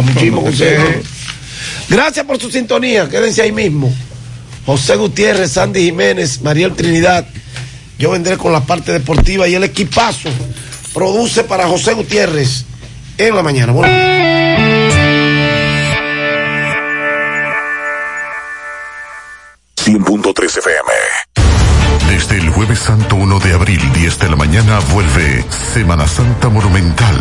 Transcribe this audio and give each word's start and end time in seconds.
da 0.00 0.12
muchísimos. 0.12 0.54
Gracias 1.88 2.24
por 2.24 2.40
su 2.40 2.50
sintonía, 2.50 3.08
quédense 3.08 3.42
ahí 3.42 3.52
mismo. 3.52 3.92
José 4.66 4.96
Gutiérrez, 4.96 5.52
Sandy 5.52 5.84
Jiménez, 5.84 6.40
Mariel 6.42 6.74
Trinidad. 6.74 7.26
Yo 7.98 8.10
vendré 8.10 8.36
con 8.36 8.52
la 8.52 8.60
parte 8.60 8.92
deportiva 8.92 9.48
y 9.48 9.54
el 9.54 9.64
equipazo 9.64 10.30
produce 10.94 11.44
para 11.44 11.66
José 11.66 11.94
Gutiérrez 11.94 12.64
en 13.18 13.34
la 13.34 13.42
mañana. 13.42 13.72
Bueno. 13.72 14.10
Punto 20.04 20.32
13 20.32 20.60
santo 22.80 23.16
1 23.16 23.38
de 23.40 23.52
abril, 23.52 23.92
10 23.92 24.18
de 24.20 24.30
la 24.30 24.36
mañana, 24.36 24.78
vuelve 24.92 25.44
Semana 25.50 26.06
Santa 26.06 26.48
Monumental. 26.48 27.16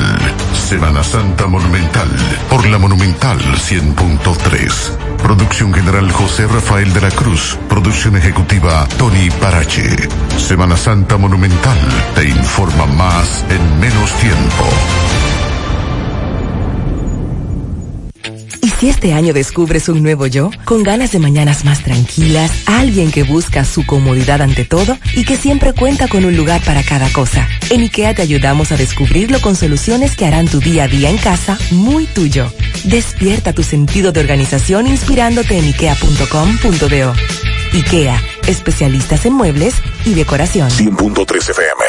Semana 0.53 1.03
Santa 1.03 1.47
Monumental 1.47 2.07
por 2.49 2.65
la 2.65 2.77
Monumental 2.77 3.37
100.3. 3.37 5.17
Producción 5.17 5.73
general 5.73 6.09
José 6.13 6.47
Rafael 6.47 6.93
de 6.93 7.01
la 7.01 7.11
Cruz. 7.11 7.57
Producción 7.67 8.15
ejecutiva 8.15 8.87
Tony 8.97 9.29
Parache. 9.31 10.07
Semana 10.37 10.77
Santa 10.77 11.17
Monumental 11.17 11.77
te 12.15 12.23
informa 12.29 12.85
más 12.85 13.43
en 13.49 13.79
menos 13.81 14.11
tiempo. 14.13 15.28
Si 18.79 18.87
este 18.87 19.13
año 19.13 19.33
descubres 19.33 19.89
un 19.89 20.01
nuevo 20.01 20.25
yo? 20.25 20.51
Con 20.63 20.83
ganas 20.83 21.11
de 21.11 21.19
mañanas 21.19 21.65
más 21.65 21.83
tranquilas, 21.83 22.51
alguien 22.65 23.11
que 23.11 23.23
busca 23.23 23.65
su 23.65 23.85
comodidad 23.85 24.41
ante 24.41 24.63
todo 24.63 24.97
y 25.15 25.25
que 25.25 25.35
siempre 25.35 25.73
cuenta 25.73 26.07
con 26.07 26.23
un 26.23 26.37
lugar 26.37 26.61
para 26.63 26.81
cada 26.83 27.09
cosa. 27.09 27.47
En 27.69 27.81
IKEA 27.81 28.13
te 28.13 28.21
ayudamos 28.21 28.71
a 28.71 28.77
descubrirlo 28.77 29.41
con 29.41 29.57
soluciones 29.57 30.15
que 30.15 30.25
harán 30.25 30.47
tu 30.47 30.59
día 30.59 30.85
a 30.85 30.87
día 30.87 31.09
en 31.09 31.17
casa 31.17 31.57
muy 31.71 32.05
tuyo. 32.05 32.51
Despierta 32.85 33.51
tu 33.51 33.63
sentido 33.63 34.13
de 34.13 34.21
organización 34.21 34.87
inspirándote 34.87 35.57
en 35.57 35.65
ikea.com.do. 35.65 37.13
IKEA, 37.73 38.23
especialistas 38.47 39.25
en 39.25 39.33
muebles 39.33 39.75
y 40.05 40.13
decoración. 40.13 40.69
100.3 40.69 41.49
FM. 41.49 41.83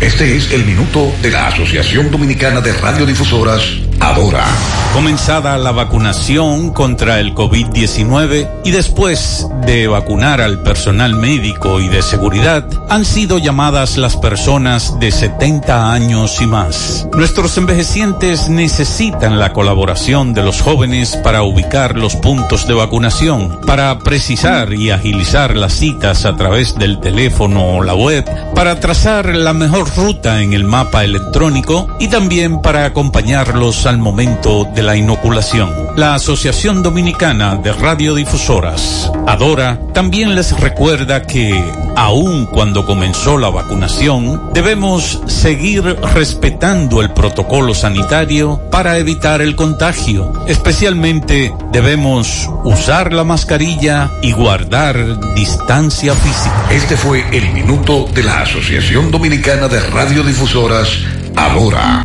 Este 0.00 0.34
es 0.34 0.50
el 0.52 0.64
minuto 0.64 1.12
de 1.20 1.30
la 1.30 1.48
Asociación 1.48 2.10
Dominicana 2.10 2.62
de 2.62 2.72
Radiodifusoras, 2.72 3.62
Adora. 4.00 4.46
Comenzada 4.92 5.56
la 5.56 5.70
vacunación 5.70 6.72
contra 6.72 7.20
el 7.20 7.32
COVID-19 7.32 8.62
y 8.64 8.72
después 8.72 9.46
de 9.64 9.86
vacunar 9.86 10.40
al 10.40 10.62
personal 10.62 11.14
médico 11.14 11.80
y 11.80 11.88
de 11.88 12.02
seguridad, 12.02 12.66
han 12.88 13.04
sido 13.04 13.38
llamadas 13.38 13.96
las 13.98 14.16
personas 14.16 14.98
de 14.98 15.12
70 15.12 15.92
años 15.92 16.40
y 16.40 16.46
más. 16.46 17.06
Nuestros 17.12 17.56
envejecientes 17.56 18.48
necesitan 18.48 19.38
la 19.38 19.52
colaboración 19.52 20.34
de 20.34 20.42
los 20.42 20.60
jóvenes 20.60 21.16
para 21.22 21.44
ubicar 21.44 21.96
los 21.96 22.16
puntos 22.16 22.66
de 22.66 22.74
vacunación, 22.74 23.60
para 23.64 23.96
precisar 24.00 24.72
y 24.72 24.90
agilizar 24.90 25.56
las 25.56 25.74
citas 25.74 26.24
a 26.24 26.34
través 26.34 26.76
del 26.76 26.98
teléfono 26.98 27.76
o 27.76 27.82
la 27.84 27.94
web, 27.94 28.24
para 28.56 28.80
trazar 28.80 29.36
la 29.36 29.52
mejor 29.52 29.88
ruta 29.96 30.42
en 30.42 30.52
el 30.52 30.64
mapa 30.64 31.04
electrónico 31.04 31.86
y 32.00 32.08
también 32.08 32.60
para 32.60 32.86
acompañarlos 32.86 33.86
al 33.90 33.98
momento 33.98 34.68
de 34.72 34.84
la 34.84 34.96
inoculación. 34.96 35.68
La 35.96 36.14
Asociación 36.14 36.80
Dominicana 36.80 37.56
de 37.56 37.72
Radiodifusoras, 37.72 39.10
Adora, 39.26 39.80
también 39.92 40.36
les 40.36 40.58
recuerda 40.60 41.22
que, 41.22 41.60
aun 41.96 42.46
cuando 42.46 42.86
comenzó 42.86 43.36
la 43.36 43.50
vacunación, 43.50 44.52
debemos 44.54 45.20
seguir 45.26 45.82
respetando 46.14 47.02
el 47.02 47.10
protocolo 47.10 47.74
sanitario 47.74 48.60
para 48.70 48.96
evitar 48.96 49.42
el 49.42 49.56
contagio. 49.56 50.34
Especialmente 50.46 51.52
debemos 51.72 52.48
usar 52.62 53.12
la 53.12 53.24
mascarilla 53.24 54.08
y 54.22 54.30
guardar 54.30 55.34
distancia 55.34 56.14
física. 56.14 56.68
Este 56.70 56.96
fue 56.96 57.24
el 57.32 57.52
minuto 57.52 58.06
de 58.14 58.22
la 58.22 58.42
Asociación 58.42 59.10
Dominicana 59.10 59.66
de 59.66 59.80
Radiodifusoras, 59.80 60.90
Adora. 61.34 62.04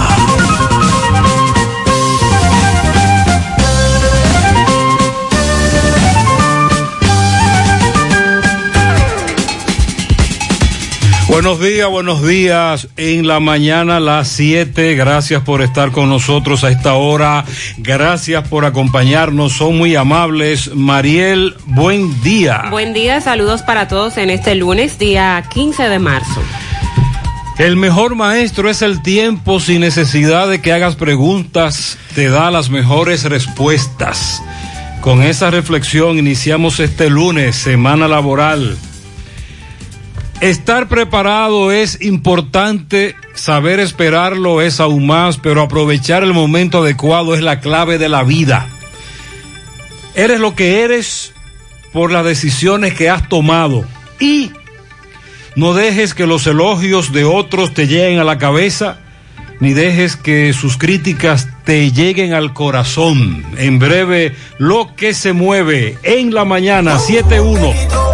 Buenos 11.31 11.61
días, 11.61 11.89
buenos 11.89 12.27
días. 12.27 12.89
En 12.97 13.25
la 13.25 13.39
mañana 13.39 13.95
a 13.95 13.99
las 14.01 14.27
7. 14.27 14.95
Gracias 14.95 15.41
por 15.43 15.61
estar 15.61 15.91
con 15.91 16.09
nosotros 16.09 16.65
a 16.65 16.69
esta 16.69 16.95
hora. 16.95 17.45
Gracias 17.77 18.45
por 18.49 18.65
acompañarnos. 18.65 19.53
Son 19.53 19.77
muy 19.77 19.95
amables. 19.95 20.75
Mariel, 20.75 21.55
buen 21.67 22.21
día. 22.21 22.65
Buen 22.69 22.93
día, 22.93 23.21
saludos 23.21 23.61
para 23.61 23.87
todos 23.87 24.17
en 24.17 24.29
este 24.29 24.55
lunes, 24.55 24.99
día 24.99 25.41
15 25.53 25.87
de 25.87 25.99
marzo. 25.99 26.43
El 27.57 27.77
mejor 27.77 28.15
maestro 28.15 28.69
es 28.69 28.81
el 28.81 29.01
tiempo 29.01 29.61
sin 29.61 29.79
necesidad 29.79 30.49
de 30.49 30.61
que 30.61 30.73
hagas 30.73 30.97
preguntas, 30.97 31.97
te 32.13 32.27
da 32.27 32.51
las 32.51 32.69
mejores 32.69 33.23
respuestas. 33.23 34.43
Con 34.99 35.23
esa 35.23 35.49
reflexión 35.49 36.19
iniciamos 36.19 36.81
este 36.81 37.09
lunes, 37.09 37.55
semana 37.55 38.09
laboral. 38.09 38.77
Estar 40.41 40.87
preparado 40.87 41.71
es 41.71 42.01
importante, 42.01 43.15
saber 43.35 43.79
esperarlo 43.79 44.63
es 44.63 44.79
aún 44.79 45.05
más, 45.05 45.37
pero 45.37 45.61
aprovechar 45.61 46.23
el 46.23 46.33
momento 46.33 46.81
adecuado 46.81 47.35
es 47.35 47.41
la 47.41 47.59
clave 47.59 47.99
de 47.99 48.09
la 48.09 48.23
vida. 48.23 48.67
Eres 50.15 50.39
lo 50.39 50.55
que 50.55 50.81
eres 50.81 51.31
por 51.93 52.11
las 52.11 52.25
decisiones 52.25 52.95
que 52.95 53.07
has 53.07 53.29
tomado 53.29 53.85
y 54.19 54.51
no 55.55 55.75
dejes 55.75 56.15
que 56.15 56.25
los 56.25 56.47
elogios 56.47 57.13
de 57.13 57.23
otros 57.23 57.75
te 57.75 57.85
lleguen 57.85 58.17
a 58.17 58.23
la 58.23 58.39
cabeza, 58.39 58.97
ni 59.59 59.73
dejes 59.73 60.15
que 60.15 60.53
sus 60.53 60.75
críticas 60.75 61.49
te 61.65 61.91
lleguen 61.91 62.33
al 62.33 62.51
corazón. 62.53 63.45
En 63.57 63.77
breve, 63.77 64.35
lo 64.57 64.95
que 64.95 65.13
se 65.13 65.33
mueve 65.33 65.99
en 66.01 66.33
la 66.33 66.45
mañana 66.45 66.97
7-1. 66.97 68.10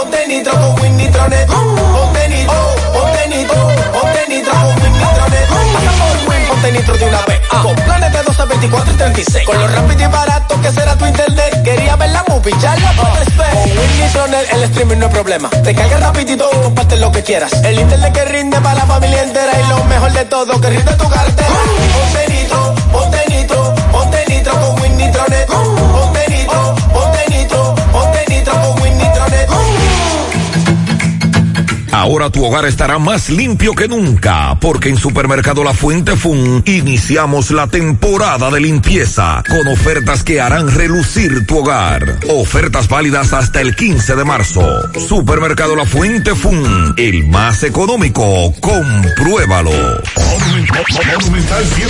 Ponte 0.00 0.26
nitro, 0.28 0.52
con 0.52 0.80
Win. 0.80 0.96
Ponte 0.96 2.28
nitro, 2.30 2.56
ponte 2.90 3.28
nitro, 3.28 3.54
ponte 3.92 4.28
nitro 4.28 4.52
con 4.54 6.26
Win 6.26 6.46
ponte 6.48 6.72
nitro 6.72 6.96
de 6.96 7.04
una 7.04 7.20
vez. 7.26 7.40
Con 7.62 7.74
planes 7.74 8.10
de 8.10 8.22
12, 8.22 8.44
24 8.46 8.94
y 8.94 8.96
36. 8.96 9.46
Con 9.46 9.58
lo 9.58 9.68
rápido 9.68 10.02
y 10.02 10.06
barato 10.06 10.58
que 10.62 10.72
será 10.72 10.96
tu 10.96 11.04
internet. 11.04 11.62
Quería 11.62 11.96
ver 11.96 12.08
la 12.12 12.24
movie, 12.28 12.54
ya 12.62 12.76
la 12.76 12.92
puedes 12.92 13.36
ver. 13.36 13.50
Con 13.50 14.30
Win 14.32 14.34
el 14.52 14.62
streaming 14.62 14.96
no 14.96 15.06
es 15.06 15.12
problema. 15.12 15.50
Te 15.50 15.74
carga 15.74 15.98
rapidito 15.98 16.48
y 16.50 16.62
comparte 16.62 16.96
lo 16.96 17.12
que 17.12 17.22
quieras. 17.22 17.52
El 17.62 17.78
internet 17.78 18.14
que 18.14 18.24
rinde 18.24 18.58
para 18.62 18.76
la 18.76 18.86
familia 18.86 19.22
entera. 19.22 19.52
Y 19.60 19.68
lo 19.68 19.84
mejor 19.84 20.12
de 20.14 20.24
todo, 20.24 20.58
que 20.62 20.70
rinde 20.70 20.94
tu 20.94 21.10
cartera. 21.10 21.48
Ponte 21.92 22.32
nitro, 22.32 22.74
ponte 22.90 23.18
nitro, 23.28 23.74
ponte 23.92 24.24
nitro 24.28 24.52
con 24.60 24.80
Win 24.80 24.96
Nitronet. 24.96 25.89
Ahora 32.00 32.30
tu 32.30 32.42
hogar 32.42 32.64
estará 32.64 32.98
más 32.98 33.28
limpio 33.28 33.74
que 33.74 33.86
nunca, 33.86 34.56
porque 34.58 34.88
en 34.88 34.96
Supermercado 34.96 35.62
La 35.62 35.74
Fuente 35.74 36.16
Fun 36.16 36.62
iniciamos 36.64 37.50
la 37.50 37.66
temporada 37.66 38.50
de 38.50 38.58
limpieza 38.58 39.42
con 39.46 39.68
ofertas 39.68 40.24
que 40.24 40.40
harán 40.40 40.74
relucir 40.74 41.46
tu 41.46 41.58
hogar. 41.58 42.20
Ofertas 42.30 42.88
válidas 42.88 43.34
hasta 43.34 43.60
el 43.60 43.76
15 43.76 44.16
de 44.16 44.24
marzo. 44.24 44.62
Supermercado 44.98 45.76
La 45.76 45.84
Fuente 45.84 46.34
Fun, 46.34 46.94
el 46.96 47.26
más 47.26 47.64
económico. 47.64 48.50
Compruébalo. 48.60 49.70
Monumental 49.70 51.64
100.13 51.64 51.84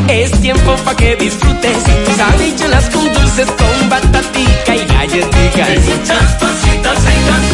Es 0.08 0.32
tiempo 0.40 0.74
para 0.84 0.96
que 0.96 1.14
disfrutes 1.14 1.76
sabichuelas 2.16 2.90
con 2.90 3.04
dulces 3.12 3.46
con 3.46 3.88
batatica 3.88 4.74
y 4.74 4.84
galletitas. 4.86 6.79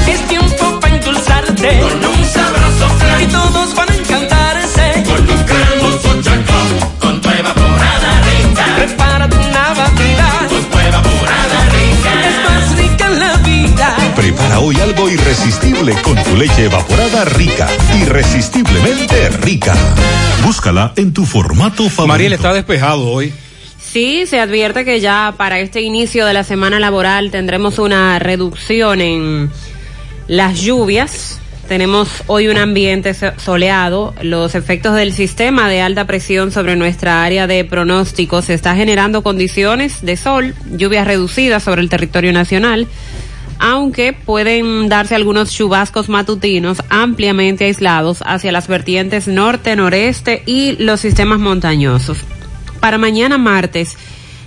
Es 0.07 0.29
tiempo 0.29 0.81
para 0.81 0.95
endulzarte 0.95 1.81
con 1.81 2.05
un 2.05 2.25
sabroso 2.25 2.89
flan. 2.99 3.23
Y 3.23 3.27
todos 3.27 3.75
van 3.75 3.91
a 3.91 3.95
encantarse 3.95 5.05
con 5.05 5.21
un 5.21 5.45
cremoso 5.45 6.23
choco 6.23 6.97
con 7.01 7.21
tu 7.21 7.29
evaporada 7.29 8.21
rica. 8.23 8.65
Prepara 8.77 9.29
tu 9.29 9.37
Navidad 9.37 10.49
con 10.49 10.65
tu 10.65 10.79
evaporada 10.79 11.69
rica. 11.71 12.29
Es 12.29 12.37
más 12.49 12.79
rica 12.79 13.09
la 13.09 13.37
vida. 13.39 13.97
Prepara 14.15 14.61
hoy 14.61 14.81
algo 14.81 15.09
irresistible 15.09 15.95
con 16.03 16.15
tu 16.23 16.37
leche 16.37 16.65
evaporada 16.65 17.25
rica. 17.25 17.69
Irresistiblemente 18.01 19.31
rica. 19.31 19.75
Búscala 20.45 20.93
en 20.97 21.13
tu 21.13 21.27
formato 21.27 21.85
favorito. 21.85 22.07
Mariel 22.07 22.33
está 22.35 22.53
despejado 22.53 23.09
hoy. 23.09 23.33
Sí, 23.97 24.27
se 24.27 24.41
advierte 24.41 24.85
que 24.85 25.01
ya 25.01 25.33
para 25.39 25.59
este 25.59 25.81
inicio 25.81 26.27
de 26.27 26.35
la 26.35 26.45
semana 26.45 26.79
laboral 26.79 27.31
tendremos 27.31 27.79
una 27.79 28.19
reducción 28.19 29.01
en 29.01 29.49
las 30.29 30.61
lluvias. 30.61 31.41
Tenemos 31.67 32.11
hoy 32.27 32.49
un 32.49 32.59
ambiente 32.59 33.15
soleado. 33.39 34.13
Los 34.21 34.55
efectos 34.55 34.95
del 34.97 35.15
sistema 35.15 35.71
de 35.71 35.81
alta 35.81 36.07
presión 36.07 36.53
sobre 36.53 36.77
nuestra 36.77 37.25
área 37.25 37.47
de 37.47 37.65
pronóstico 37.65 38.43
se 38.43 38.53
está 38.53 38.77
generando 38.77 39.23
condiciones 39.23 40.05
de 40.05 40.19
sol, 40.19 40.55
lluvias 40.73 41.07
reducidas 41.07 41.63
sobre 41.63 41.81
el 41.81 41.89
territorio 41.89 42.35
nacional, 42.35 42.87
aunque 43.59 44.13
pueden 44.13 44.91
darse 44.91 45.15
algunos 45.15 45.55
chubascos 45.55 46.11
matutinos 46.11 46.83
ampliamente 46.91 47.65
aislados 47.65 48.23
hacia 48.27 48.53
las 48.53 48.69
vertientes 48.69 49.27
norte, 49.27 49.75
noreste 49.75 50.43
y 50.45 50.77
los 50.77 51.01
sistemas 51.01 51.39
montañosos. 51.39 52.19
Para 52.81 52.99
mañana 52.99 53.39
martes 53.39 53.97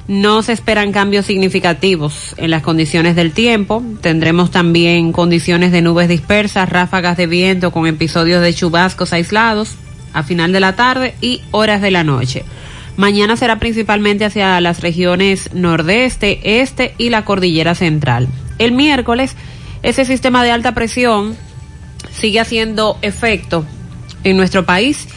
no 0.08 0.42
se 0.42 0.54
esperan 0.54 0.92
cambios 0.92 1.28
significativos 1.28 2.34
en 2.38 2.50
las 2.50 2.64
condiciones 2.64 3.16
del 3.16 3.32
tiempo. 3.32 3.84
Tendremos 4.02 4.50
también 4.50 5.12
condiciones 5.12 5.72
de 5.72 5.84
nubes 5.84 6.10
dispersas, 6.10 6.68
ráfagas 6.68 7.16
de 7.16 7.28
viento 7.28 7.72
con 7.72 7.86
episodios 7.86 8.42
de 8.42 8.54
chubascos 8.54 9.14
aislados 9.14 9.76
a 10.14 10.24
final 10.24 10.52
de 10.52 10.60
la 10.60 10.76
tarde 10.76 11.14
y 11.22 11.42
horas 11.52 11.82
de 11.82 11.92
la 11.92 12.04
noche. 12.04 12.44
Mañana 12.98 13.38
será 13.38 13.60
principalmente 13.60 14.26
hacia 14.26 14.60
las 14.62 14.82
regiones 14.82 15.54
nordeste, 15.54 16.62
este 16.62 16.96
y 16.98 17.10
la 17.10 17.24
cordillera 17.24 17.76
central. 17.76 18.28
El 18.58 18.72
miércoles, 18.72 19.36
ese 19.84 20.06
sistema 20.06 20.44
de 20.44 20.52
alta 20.52 20.74
presión 20.74 21.38
sigue 22.12 22.40
haciendo 22.40 22.98
efecto 23.04 23.64
en 24.24 24.38
nuestro 24.38 24.66
país 24.66 25.08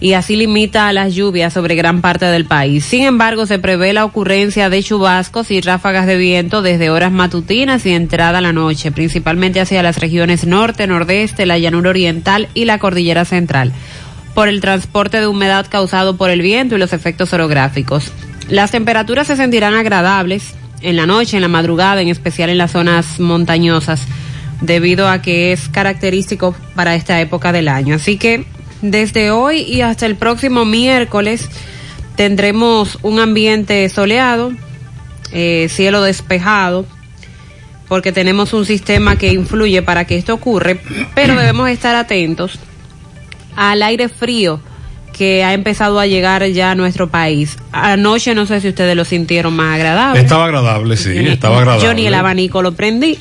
y 0.00 0.14
así 0.14 0.34
limita 0.34 0.92
las 0.94 1.14
lluvias 1.14 1.52
sobre 1.52 1.74
gran 1.74 2.00
parte 2.00 2.24
del 2.24 2.46
país. 2.46 2.84
Sin 2.84 3.04
embargo, 3.04 3.44
se 3.44 3.58
prevé 3.58 3.92
la 3.92 4.06
ocurrencia 4.06 4.70
de 4.70 4.82
chubascos 4.82 5.50
y 5.50 5.60
ráfagas 5.60 6.06
de 6.06 6.16
viento 6.16 6.62
desde 6.62 6.88
horas 6.88 7.12
matutinas 7.12 7.84
y 7.84 7.90
entrada 7.90 8.40
la 8.40 8.54
noche, 8.54 8.90
principalmente 8.92 9.60
hacia 9.60 9.82
las 9.82 9.98
regiones 9.98 10.46
norte, 10.46 10.86
nordeste, 10.86 11.44
la 11.44 11.58
llanura 11.58 11.90
oriental 11.90 12.48
y 12.54 12.64
la 12.64 12.78
cordillera 12.78 13.26
central, 13.26 13.72
por 14.34 14.48
el 14.48 14.62
transporte 14.62 15.20
de 15.20 15.26
humedad 15.26 15.66
causado 15.68 16.16
por 16.16 16.30
el 16.30 16.40
viento 16.40 16.76
y 16.76 16.78
los 16.78 16.94
efectos 16.94 17.34
orográficos. 17.34 18.10
Las 18.48 18.70
temperaturas 18.70 19.26
se 19.26 19.36
sentirán 19.36 19.74
agradables 19.74 20.54
en 20.80 20.96
la 20.96 21.04
noche, 21.04 21.36
en 21.36 21.42
la 21.42 21.48
madrugada, 21.48 22.00
en 22.00 22.08
especial 22.08 22.48
en 22.48 22.56
las 22.56 22.72
zonas 22.72 23.20
montañosas, 23.20 24.06
debido 24.62 25.08
a 25.08 25.20
que 25.20 25.52
es 25.52 25.68
característico 25.68 26.54
para 26.74 26.94
esta 26.94 27.20
época 27.20 27.52
del 27.52 27.68
año. 27.68 27.96
Así 27.96 28.16
que 28.16 28.46
desde 28.82 29.30
hoy 29.30 29.60
y 29.60 29.82
hasta 29.82 30.06
el 30.06 30.16
próximo 30.16 30.64
miércoles 30.64 31.48
tendremos 32.16 32.98
un 33.02 33.18
ambiente 33.18 33.88
soleado, 33.88 34.52
eh, 35.32 35.68
cielo 35.70 36.02
despejado, 36.02 36.84
porque 37.88 38.12
tenemos 38.12 38.52
un 38.52 38.64
sistema 38.64 39.16
que 39.16 39.32
influye 39.32 39.82
para 39.82 40.04
que 40.04 40.16
esto 40.16 40.34
ocurra, 40.34 40.76
pero 41.14 41.34
debemos 41.34 41.68
estar 41.68 41.96
atentos 41.96 42.58
al 43.56 43.82
aire 43.82 44.08
frío 44.08 44.60
que 45.12 45.44
ha 45.44 45.52
empezado 45.52 45.98
a 45.98 46.06
llegar 46.06 46.46
ya 46.46 46.70
a 46.70 46.74
nuestro 46.74 47.10
país. 47.10 47.58
Anoche 47.72 48.34
no 48.34 48.46
sé 48.46 48.60
si 48.60 48.68
ustedes 48.68 48.96
lo 48.96 49.04
sintieron 49.04 49.54
más 49.54 49.74
agradable. 49.74 50.20
Estaba 50.20 50.46
agradable, 50.46 50.96
sí, 50.96 51.16
estaba 51.26 51.58
agradable. 51.58 51.84
Yo 51.84 51.94
ni 51.94 52.06
el 52.06 52.14
abanico 52.14 52.62
lo 52.62 52.72
prendí 52.72 53.18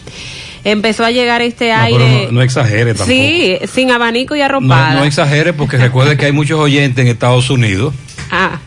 empezó 0.64 1.06
a 1.06 1.12
llegar 1.12 1.42
este 1.42 1.72
aire. 1.72 2.26
No, 2.26 2.34
no, 2.34 2.42
exagere 2.42 2.94
tampoco. 2.94 3.12
Sí, 3.12 3.58
sin 3.72 3.92
abanico 3.92 4.36
y 4.36 4.42
arropada. 4.42 4.94
No, 4.94 5.00
no 5.00 5.06
exagere 5.06 5.54
porque 5.54 5.78
recuerde 5.80 6.18
que 6.18 6.26
hay 6.26 6.32
muchos 6.32 6.60
oyentes 6.60 7.04
en 7.04 7.12
Estados 7.12 7.50
Unidos. 7.50 7.94
Ah. 8.32 8.60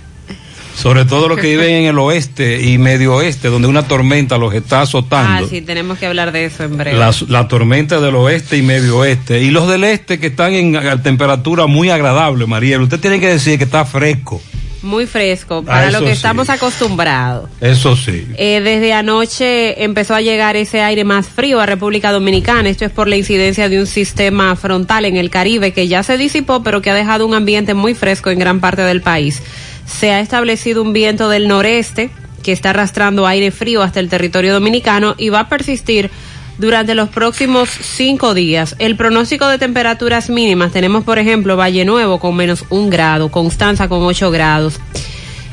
Sobre 0.75 1.05
todo 1.05 1.29
los 1.29 1.39
que 1.39 1.49
viven 1.49 1.71
en 1.71 1.85
el 1.85 1.99
oeste 1.99 2.63
y 2.63 2.79
medio 2.79 3.15
oeste, 3.15 3.49
donde 3.49 3.69
una 3.69 3.87
tormenta 3.87 4.39
los 4.39 4.55
está 4.55 4.81
azotando. 4.81 5.45
Ah, 5.45 5.49
sí, 5.49 5.61
tenemos 5.61 5.99
que 5.99 6.07
hablar 6.07 6.33
de 6.33 6.47
eso 6.47 6.65
en 6.65 6.79
breve. 6.79 6.99
La, 6.99 7.15
la 7.29 7.47
tormenta 7.47 8.01
del 8.01 8.15
oeste 8.15 8.57
y 8.57 8.63
medio 8.63 8.99
oeste. 8.99 9.43
Y 9.43 9.51
los 9.51 9.69
del 9.69 9.85
este 9.85 10.19
que 10.19 10.29
están 10.29 10.55
en 10.55 11.03
temperatura 11.03 11.67
muy 11.67 11.91
agradable, 11.91 12.47
Mariel. 12.47 12.81
Usted 12.81 12.99
tiene 12.99 13.21
que 13.21 13.29
decir 13.29 13.59
que 13.59 13.65
está 13.65 13.85
fresco. 13.85 14.41
Muy 14.83 15.07
fresco, 15.07 15.63
para 15.63 15.93
lo 15.93 16.01
que 16.01 16.07
sí. 16.07 16.13
estamos 16.13 16.51
acostumbrados. 16.51 17.49
Eso 17.61 17.95
sí. 17.95 18.27
Eh, 18.37 18.61
desde 18.61 18.93
anoche 18.93 19.85
empezó 19.85 20.15
a 20.15 20.21
llegar 20.21 20.57
ese 20.57 20.83
aire 20.83 21.05
más 21.05 21.29
frío 21.29 21.61
a 21.61 21.67
República 21.67 22.11
Dominicana. 22.11 22.69
Esto 22.69 22.85
es 22.85 22.91
por 22.91 23.07
la 23.07 23.17
incidencia 23.17 23.69
de 23.69 23.79
un 23.79 23.87
sistema 23.87 24.57
frontal 24.57 25.05
en 25.05 25.17
el 25.17 25.31
Caribe 25.31 25.73
que 25.73 25.87
ya 25.87 26.03
se 26.03 26.19
disipó, 26.19 26.65
pero 26.65 26.83
que 26.83 26.91
ha 26.91 26.95
dejado 26.95 27.27
un 27.27 27.35
ambiente 27.35 27.75
muy 27.75 27.95
fresco 27.95 28.31
en 28.31 28.41
gran 28.41 28.61
parte 28.61 28.83
del 28.83 29.03
país. 29.03 29.41
Se 29.87 30.11
ha 30.11 30.21
establecido 30.21 30.83
un 30.83 30.93
viento 30.93 31.29
del 31.29 31.47
noreste 31.47 32.11
que 32.43 32.51
está 32.53 32.71
arrastrando 32.71 33.27
aire 33.27 33.53
frío 33.53 33.83
hasta 33.83 34.01
el 34.01 34.09
territorio 34.09 34.53
dominicano 34.53 35.15
y 35.17 35.29
va 35.29 35.41
a 35.41 35.49
persistir 35.49 36.11
durante 36.59 36.95
los 36.95 37.09
próximos 37.09 37.69
cinco 37.69 38.35
días. 38.35 38.77
El 38.79 38.97
pronóstico 38.97 39.49
de 39.49 39.59
temperaturas 39.59 40.31
mínimas 40.31 40.73
tenemos, 40.73 41.05
por 41.05 41.19
ejemplo, 41.19 41.57
Valle 41.57 41.85
Nuevo 41.85 42.21
con 42.21 42.37
menos 42.37 42.65
un 42.71 42.91
grado, 42.91 43.31
Constanza 43.31 43.89
con 43.89 44.03
ocho 44.03 44.31
grados. 44.31 44.79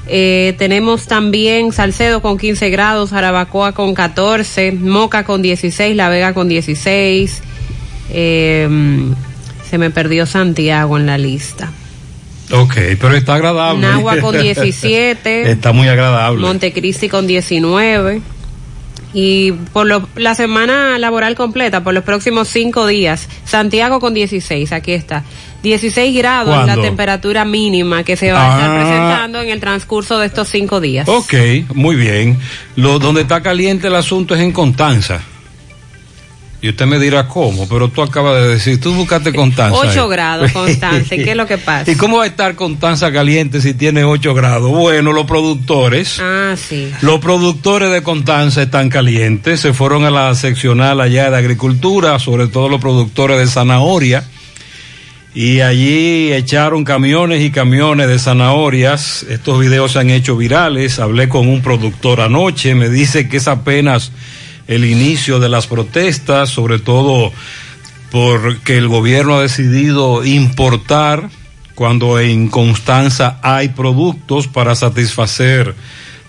Eh, 0.08 0.56
tenemos 0.58 1.06
también 1.06 1.72
Salcedo 1.72 2.22
con 2.22 2.38
15 2.40 2.70
grados, 2.72 3.12
Jarabacoa 3.12 3.74
con 3.74 3.94
14, 3.94 4.72
Moca 4.72 5.24
con 5.24 5.42
16, 5.42 5.96
La 5.96 6.10
Vega 6.10 6.34
con 6.34 6.50
16. 6.50 7.42
Eh, 8.12 8.68
se 9.70 9.78
me 9.78 9.92
perdió 9.92 10.26
Santiago 10.26 10.98
en 10.98 11.06
la 11.06 11.20
lista. 11.20 11.72
Ok, 12.52 12.74
pero 13.00 13.16
está 13.16 13.36
agradable. 13.36 13.82
Nagua 13.82 14.18
con 14.18 14.36
17. 14.42 15.52
está 15.52 15.74
muy 15.74 15.88
agradable. 15.88 16.42
Montecristi 16.42 17.08
con 17.08 17.28
19 17.28 18.22
y 19.14 19.52
por 19.52 19.88
lo, 19.88 20.08
la 20.16 20.36
semana 20.36 20.98
laboral 21.00 21.36
completa, 21.36 21.84
por 21.84 21.94
los 21.94 22.04
próximos 22.04 22.48
cinco 22.48 22.86
días, 22.86 23.28
Santiago 23.46 24.00
con 24.00 24.14
16, 24.14 24.72
aquí 24.72 24.92
está. 24.94 25.24
16 25.64 26.16
grados 26.16 26.56
¿Cuándo? 26.56 26.76
la 26.76 26.82
temperatura 26.82 27.44
mínima 27.44 28.04
que 28.04 28.16
se 28.16 28.32
va 28.32 28.46
a 28.46 28.56
estar 28.56 28.70
Ah. 28.70 28.76
presentando 28.80 29.42
en 29.42 29.50
el 29.50 29.60
transcurso 29.60 30.18
de 30.20 30.28
estos 30.28 30.48
cinco 30.48 30.80
días. 30.80 31.08
Ok, 31.10 31.34
muy 31.74 31.96
bien. 31.96 32.38
Lo, 32.76 32.98
donde 33.00 33.22
está 33.22 33.42
caliente 33.42 33.88
el 33.88 33.96
asunto 33.96 34.36
es 34.36 34.42
en 34.42 34.52
Constanza. 34.54 35.22
Y 36.62 36.68
usted 36.70 36.86
me 36.88 37.00
dirá 37.00 37.26
cómo, 37.26 37.70
pero 37.70 37.88
tú 37.88 38.02
acabas 38.02 38.42
de 38.42 38.48
decir, 38.50 38.82
tú 38.82 38.94
buscaste 38.94 39.32
Constanza. 39.34 39.78
8 39.80 40.04
ahí. 40.04 40.10
grados, 40.10 40.52
Constance, 40.52 41.16
¿qué 41.16 41.32
es 41.32 41.38
lo 41.38 41.48
que 41.48 41.58
pasa? 41.58 41.90
¿Y 41.90 41.96
cómo 41.96 42.18
va 42.18 42.26
a 42.26 42.28
estar 42.28 42.56
Constanza 42.56 43.14
caliente 43.14 43.62
si 43.62 43.74
tiene 43.74 44.04
8 44.04 44.34
grados? 44.34 44.70
Bueno, 44.70 45.14
los 45.14 45.26
productores, 45.26 46.20
Ah, 46.22 46.56
sí. 46.58 46.92
los 47.02 47.20
productores 47.22 47.92
de 47.92 48.04
Constanza 48.04 48.62
están 48.62 48.90
calientes, 48.90 49.62
se 49.62 49.72
fueron 49.72 50.04
a 50.04 50.12
la 50.12 50.36
seccional 50.36 51.00
allá 51.00 51.30
de 51.32 51.38
agricultura, 51.38 52.20
sobre 52.20 52.48
todo 52.48 52.68
los 52.68 52.82
productores 52.82 53.38
de 53.40 53.48
zanahoria, 53.48 54.26
y 55.34 55.62
allí 55.62 56.34
echaron 56.34 56.84
camiones 56.84 57.42
y 57.42 57.52
camiones 57.52 58.08
de 58.10 58.20
zanahorias. 58.20 59.24
Estos 59.30 59.60
videos 59.60 59.92
se 59.94 60.00
han 60.00 60.10
hecho 60.10 60.36
virales. 60.36 61.00
Hablé 61.00 61.30
con 61.30 61.48
un 61.48 61.62
productor 61.62 62.20
anoche, 62.20 62.74
me 62.76 62.90
dice 62.90 63.30
que 63.30 63.38
es 63.38 63.48
apenas 63.48 64.12
el 64.70 64.86
inicio 64.86 65.40
de 65.40 65.50
las 65.50 65.66
protestas, 65.66 66.50
sobre 66.50 66.78
todo 66.78 67.34
porque 68.12 68.78
el 68.78 68.88
gobierno 68.88 69.36
ha 69.36 69.42
decidido 69.42 70.24
importar 70.24 71.30
cuando 71.74 72.20
en 72.20 72.50
Constanza 72.50 73.40
hay 73.42 73.70
productos 73.70 74.48
para 74.48 74.76
satisfacer 74.76 75.74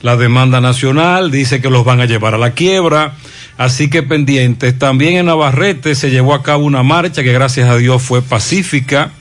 la 0.00 0.16
demanda 0.16 0.62
nacional, 0.62 1.30
dice 1.30 1.60
que 1.60 1.68
los 1.68 1.84
van 1.84 2.00
a 2.00 2.06
llevar 2.06 2.34
a 2.34 2.38
la 2.38 2.52
quiebra. 2.52 3.14
Así 3.58 3.90
que 3.90 4.02
pendientes. 4.02 4.78
También 4.78 5.16
en 5.16 5.26
Navarrete 5.26 5.94
se 5.94 6.10
llevó 6.10 6.32
a 6.32 6.42
cabo 6.42 6.64
una 6.64 6.82
marcha 6.82 7.22
que 7.22 7.34
gracias 7.34 7.68
a 7.68 7.76
Dios 7.76 8.00
fue 8.00 8.22
pacífica. 8.22 9.12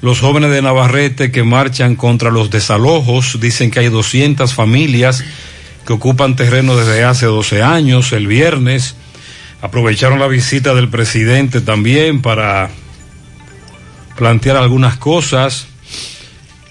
Los 0.00 0.20
jóvenes 0.20 0.50
de 0.52 0.62
Navarrete 0.62 1.30
que 1.30 1.42
marchan 1.42 1.96
contra 1.96 2.30
los 2.30 2.50
desalojos 2.50 3.38
dicen 3.40 3.70
que 3.70 3.80
hay 3.80 3.88
200 3.88 4.54
familias 4.54 5.22
que 5.88 5.94
ocupan 5.94 6.36
terreno 6.36 6.76
desde 6.76 7.02
hace 7.02 7.24
12 7.24 7.62
años. 7.62 8.12
El 8.12 8.26
viernes 8.26 8.94
aprovecharon 9.62 10.18
la 10.18 10.26
visita 10.26 10.74
del 10.74 10.90
presidente 10.90 11.62
también 11.62 12.20
para 12.20 12.68
plantear 14.14 14.58
algunas 14.58 14.98
cosas. 14.98 15.66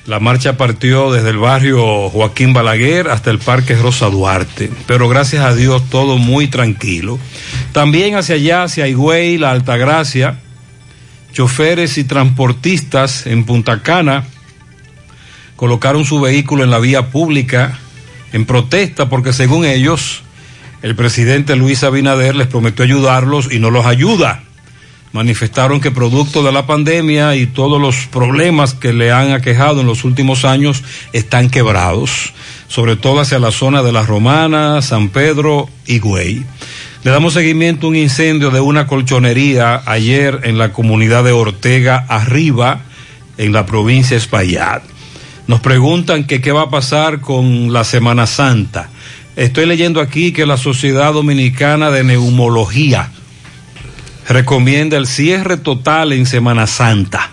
La 0.06 0.20
marcha 0.20 0.56
partió 0.56 1.12
desde 1.12 1.32
el 1.32 1.40
barrio 1.40 2.12
Joaquín 2.12 2.54
Balaguer 2.54 3.10
hasta 3.10 3.32
el 3.32 3.40
Parque 3.40 3.74
Rosa 3.76 4.06
Duarte, 4.06 4.70
pero 4.86 5.10
gracias 5.10 5.44
a 5.44 5.56
Dios 5.56 5.90
todo 5.90 6.20
muy 6.20 6.48
tranquilo. 6.48 7.18
También 7.72 8.14
hacia 8.14 8.36
allá, 8.36 8.64
hacia 8.66 8.88
Higüey, 8.88 9.40
la 9.40 9.50
Altagracia, 9.50 10.42
choferes 11.34 11.98
y 11.98 12.04
transportistas 12.04 13.26
en 13.26 13.46
Punta 13.46 13.82
Cana 13.82 14.26
colocaron 15.56 16.06
su 16.06 16.22
vehículo 16.22 16.64
en 16.64 16.70
la 16.70 16.78
vía 16.78 17.10
pública 17.10 17.80
en 18.38 18.46
protesta 18.46 19.10
porque 19.10 19.34
según 19.34 19.66
ellos 19.66 20.22
el 20.82 20.96
presidente 20.96 21.56
Luis 21.56 21.84
Abinader 21.84 22.36
les 22.36 22.48
prometió 22.48 22.86
ayudarlos 22.86 23.52
y 23.52 23.60
no 23.60 23.72
los 23.72 23.86
ayuda. 23.86 24.44
Manifestaron 25.12 25.82
que 25.82 25.90
producto 25.90 26.44
de 26.44 26.52
la 26.52 26.68
pandemia 26.68 27.36
y 27.36 27.48
todos 27.48 27.82
los 27.82 28.06
problemas 28.06 28.76
que 28.76 28.94
le 28.94 29.12
han 29.12 29.32
aquejado 29.32 29.82
en 29.82 29.88
los 29.88 30.04
últimos 30.04 30.46
años 30.46 30.84
están 31.14 31.50
quebrados, 31.50 32.34
sobre 32.68 32.96
todo 32.96 33.22
hacia 33.22 33.40
la 33.40 33.52
zona 33.52 33.82
de 33.82 33.92
la 33.92 34.04
Romana, 34.04 34.82
San 34.84 35.10
Pedro 35.10 35.68
y 35.88 35.98
Güey. 35.98 36.44
Le 37.04 37.12
damos 37.12 37.34
seguimiento 37.34 37.88
a 37.88 37.90
un 37.90 37.96
incendio 37.96 38.52
de 38.52 38.60
una 38.60 38.86
colchonería 38.86 39.82
ayer 39.86 40.42
en 40.44 40.60
la 40.60 40.72
comunidad 40.74 41.24
de 41.24 41.32
Ortega 41.32 42.06
Arriba, 42.08 42.82
en 43.40 43.54
la 43.54 43.66
provincia 43.66 44.16
de 44.16 44.22
Espaillat. 44.22 44.97
Nos 45.48 45.62
preguntan 45.62 46.26
qué 46.26 46.52
va 46.52 46.64
a 46.64 46.70
pasar 46.70 47.22
con 47.22 47.72
la 47.72 47.86
Semana 47.86 48.28
Santa. 48.28 48.90
Estoy 49.38 49.66
leyendo 49.66 50.02
aquí 50.02 50.34
que 50.34 50.46
la 50.46 50.58
Sociedad 50.58 51.14
Dominicana 51.14 51.90
de 51.90 52.04
Neumología 52.04 53.10
recomienda 54.28 54.98
el 54.98 55.08
cierre 55.08 55.56
total 55.56 56.12
en 56.12 56.26
Semana 56.26 56.68
Santa, 56.68 57.30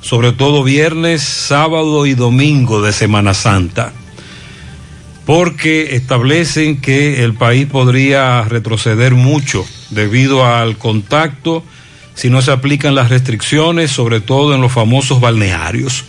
sobre 0.00 0.32
todo 0.32 0.64
viernes, 0.64 1.22
sábado 1.22 2.06
y 2.06 2.14
domingo 2.14 2.82
de 2.82 2.92
Semana 2.92 3.32
Santa, 3.32 3.92
porque 5.24 5.94
establecen 5.94 6.80
que 6.80 7.22
el 7.22 7.34
país 7.34 7.66
podría 7.66 8.42
retroceder 8.42 9.14
mucho 9.14 9.64
debido 9.90 10.44
al 10.44 10.78
contacto 10.78 11.62
si 12.16 12.30
no 12.30 12.40
se 12.40 12.50
aplican 12.50 12.94
las 12.94 13.10
restricciones, 13.10 13.90
sobre 13.90 14.20
todo 14.20 14.54
en 14.54 14.62
los 14.62 14.72
famosos 14.72 15.20
balnearios. 15.20 16.06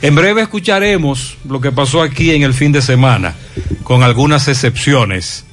En 0.00 0.14
breve 0.14 0.40
escucharemos 0.40 1.36
lo 1.46 1.60
que 1.60 1.72
pasó 1.72 2.00
aquí 2.00 2.30
en 2.30 2.44
el 2.44 2.54
fin 2.54 2.70
de 2.70 2.80
semana, 2.80 3.34
con 3.82 4.04
algunas 4.04 4.46
excepciones, 4.46 5.44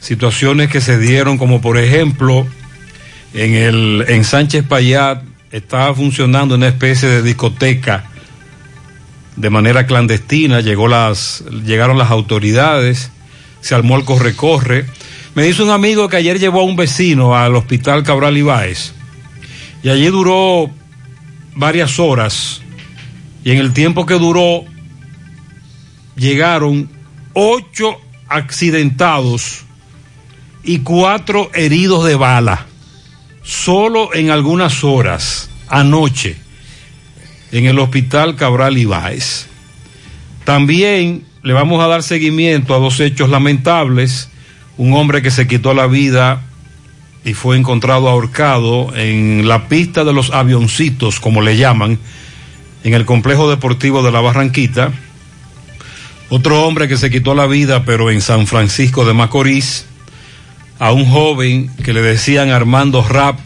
situaciones 0.00 0.70
que 0.70 0.80
se 0.80 0.98
dieron 0.98 1.36
como 1.36 1.60
por 1.60 1.76
ejemplo 1.76 2.46
en 3.34 3.54
el 3.54 4.04
en 4.08 4.24
Sánchez 4.24 4.64
Payat 4.66 5.22
estaba 5.52 5.94
funcionando 5.94 6.54
una 6.54 6.68
especie 6.68 7.08
de 7.08 7.22
discoteca 7.22 8.06
de 9.36 9.50
manera 9.50 9.86
clandestina, 9.86 10.60
llegó 10.60 10.88
las 10.88 11.44
llegaron 11.64 11.98
las 11.98 12.10
autoridades, 12.10 13.10
se 13.60 13.74
armó 13.74 13.96
el 13.98 14.04
corre 14.06 14.34
corre. 14.34 14.86
Me 15.34 15.42
dice 15.42 15.62
un 15.62 15.70
amigo 15.70 16.08
que 16.08 16.16
ayer 16.16 16.38
llevó 16.38 16.60
a 16.60 16.64
un 16.64 16.76
vecino 16.76 17.36
al 17.36 17.54
hospital 17.54 18.02
Cabral 18.02 18.36
Ibáez 18.38 18.94
y 19.82 19.88
allí 19.88 20.06
duró 20.06 20.70
varias 21.54 21.98
horas 21.98 22.62
y 23.44 23.50
en 23.50 23.58
el 23.58 23.72
tiempo 23.72 24.06
que 24.06 24.14
duró 24.14 24.64
llegaron 26.16 26.88
ocho 27.32 28.00
accidentados 28.28 29.64
y 30.64 30.78
cuatro 30.78 31.50
heridos 31.54 32.04
de 32.04 32.14
bala 32.14 32.66
solo 33.42 34.14
en 34.14 34.30
algunas 34.30 34.84
horas 34.84 35.50
anoche 35.68 36.36
en 37.50 37.66
el 37.66 37.78
hospital 37.78 38.36
Cabral 38.36 38.78
Ibáez. 38.78 39.46
También 40.44 41.24
le 41.42 41.52
vamos 41.52 41.82
a 41.82 41.86
dar 41.86 42.02
seguimiento 42.02 42.74
a 42.74 42.78
dos 42.78 42.98
hechos 43.00 43.28
lamentables. 43.28 44.30
Un 44.78 44.94
hombre 44.94 45.22
que 45.22 45.30
se 45.30 45.46
quitó 45.46 45.74
la 45.74 45.86
vida 45.86 46.42
y 47.24 47.34
fue 47.34 47.56
encontrado 47.56 48.08
ahorcado 48.08 48.94
en 48.96 49.46
la 49.46 49.68
pista 49.68 50.04
de 50.04 50.12
los 50.12 50.30
avioncitos, 50.30 51.20
como 51.20 51.40
le 51.40 51.56
llaman, 51.56 51.98
en 52.84 52.94
el 52.94 53.04
complejo 53.04 53.48
deportivo 53.48 54.02
de 54.02 54.10
la 54.10 54.20
Barranquita. 54.20 54.92
Otro 56.28 56.66
hombre 56.66 56.88
que 56.88 56.96
se 56.96 57.10
quitó 57.10 57.34
la 57.34 57.46
vida, 57.46 57.84
pero 57.84 58.10
en 58.10 58.20
San 58.20 58.46
Francisco 58.46 59.04
de 59.04 59.14
Macorís 59.14 59.86
a 60.78 60.90
un 60.92 61.06
joven 61.06 61.70
que 61.84 61.92
le 61.92 62.02
decían 62.02 62.50
Armando 62.50 63.06
Rap, 63.06 63.38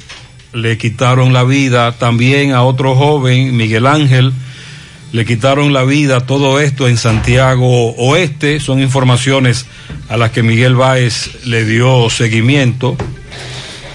le 0.55 0.79
quitaron 0.79 1.35
la 1.35 1.45
vida, 1.45 1.93
también 1.93 2.53
a 2.53 2.63
otro 2.63 2.95
joven, 2.95 3.55
Miguel 3.57 3.87
Ángel, 3.87 4.33
le 5.13 5.25
quitaron 5.25 5.73
la 5.73 5.85
vida, 5.85 6.21
todo 6.21 6.61
esto 6.61 6.89
en 6.89 6.97
Santiago 6.97 7.95
Oeste, 7.97 8.59
son 8.59 8.81
informaciones 8.81 9.67
a 10.09 10.17
las 10.17 10.31
que 10.31 10.43
Miguel 10.43 10.77
Báez 10.77 11.45
le 11.45 11.65
dio 11.65 12.09
seguimiento. 12.09 12.97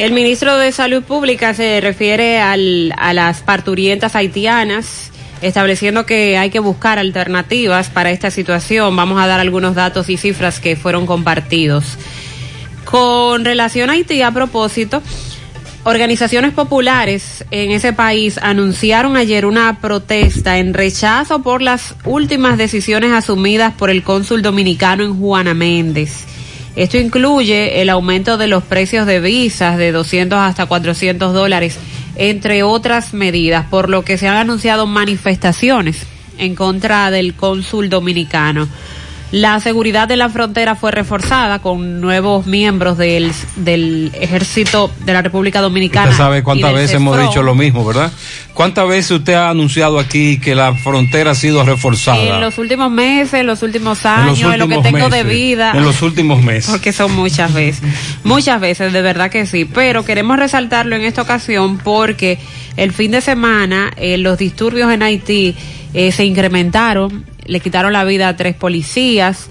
El 0.02 0.14
ministro 0.14 0.58
de 0.58 0.72
Salud 0.72 1.04
Pública 1.04 1.54
se 1.54 1.80
refiere 1.80 2.40
al, 2.40 2.92
a 2.98 3.14
las 3.14 3.42
parturientas 3.42 4.16
haitianas, 4.16 5.12
estableciendo 5.44 6.08
que 6.08 6.40
hay 6.40 6.50
que 6.50 6.58
buscar 6.58 6.98
alternativas 6.98 7.92
para 7.92 8.10
esta 8.10 8.32
situación. 8.32 8.96
Vamos 8.96 9.22
a 9.22 9.28
dar 9.28 9.40
algunos 9.40 9.76
datos 9.76 10.10
y 10.10 10.18
cifras 10.18 10.60
que 10.60 10.76
fueron 10.76 11.06
compartidos. 11.06 12.00
Con 12.84 13.46
relación 13.46 13.92
a 13.92 13.94
Haití, 13.94 14.24
a 14.24 14.32
propósito, 14.32 15.04
organizaciones 15.84 16.52
populares 16.54 17.46
en 17.52 17.70
ese 17.70 17.94
país 17.94 18.40
anunciaron 18.42 19.18
ayer 19.18 19.46
una 19.46 19.82
protesta 19.82 20.58
en 20.58 20.74
rechazo 20.74 21.44
por 21.44 21.62
las 21.62 21.94
últimas 22.06 22.58
decisiones 22.58 23.12
asumidas 23.12 23.76
por 23.76 23.92
el 23.92 24.02
cónsul 24.02 24.42
dominicano 24.42 25.04
en 25.04 25.20
Juana 25.20 25.54
Méndez. 25.54 26.26
Esto 26.76 26.98
incluye 26.98 27.82
el 27.82 27.90
aumento 27.90 28.38
de 28.38 28.48
los 28.48 28.64
precios 28.64 29.06
de 29.06 29.20
visas 29.20 29.78
de 29.78 29.92
200 29.92 30.40
hasta 30.40 30.66
400 30.66 31.34
dólares, 31.34 31.78
entre 32.16 32.64
otras 32.64 33.14
medidas, 33.14 33.66
por 33.70 33.90
lo 33.90 34.04
que 34.04 34.18
se 34.18 34.28
han 34.28 34.38
anunciado 34.38 34.88
manifestaciones 34.88 36.06
en 36.38 36.56
contra 36.56 37.12
del 37.12 37.34
cónsul 37.34 37.90
dominicano. 37.90 38.68
La 39.32 39.62
seguridad 39.62 40.10
de 40.10 40.18
la 40.18 40.28
frontera 40.28 40.76
fue 40.76 40.92
reforzada 40.92 41.60
con 41.60 42.02
nuevos 42.02 42.48
miembros 42.48 42.98
del, 42.98 43.32
del 43.56 44.12
ejército 44.14 44.92
de 45.06 45.14
la 45.14 45.22
República 45.22 45.62
Dominicana. 45.62 46.12
Usted 46.12 46.18
sabe 46.18 46.44
cuántas 46.44 46.74
veces 46.74 46.98
hemos 46.98 47.18
dicho 47.18 47.42
lo 47.42 47.56
mismo, 47.56 47.86
¿verdad? 47.86 48.12
¿Cuántas 48.54 48.90
veces 48.90 49.12
usted 49.12 49.34
ha 49.36 49.50
anunciado 49.50 50.00
aquí 50.00 50.38
que 50.38 50.54
la 50.54 50.74
frontera 50.76 51.32
ha 51.32 51.36
sido 51.36 51.64
reforzada? 51.64 52.22
En 52.22 52.42
los 52.42 52.58
últimos 52.58 52.92
meses, 52.92 53.36
en 53.36 53.48
los 53.48 53.64
últimos 53.64 54.06
años, 54.06 54.38
en, 54.42 54.60
lo 54.60 54.68
que 54.68 54.80
tengo 54.80 54.98
meses, 54.98 55.12
de 55.12 55.24
vida. 55.24 55.72
En 55.76 55.86
los 55.86 56.02
últimos 56.02 56.44
meses. 56.44 56.70
Porque 56.70 56.92
son 56.92 57.16
muchas 57.16 57.54
veces. 57.54 57.84
muchas 58.26 58.60
veces, 58.60 58.92
de 58.92 59.02
verdad 59.02 59.32
que 59.32 59.46
sí. 59.46 59.64
Pero 59.64 60.04
queremos 60.04 60.38
resaltarlo 60.38 60.98
en 60.98 61.04
esta 61.04 61.22
ocasión 61.22 61.78
porque 61.78 62.38
el 62.76 62.92
fin 62.92 63.12
de 63.12 63.22
semana 63.22 63.92
eh, 63.96 64.18
los 64.18 64.38
disturbios 64.38 64.92
en 64.92 65.04
Haití 65.04 65.56
eh, 65.94 66.12
se 66.12 66.26
incrementaron 66.26 67.26
le 67.46 67.60
quitaron 67.60 67.94
la 67.94 68.04
vida 68.04 68.28
a 68.28 68.36
tres 68.36 68.56
policías 68.56 69.50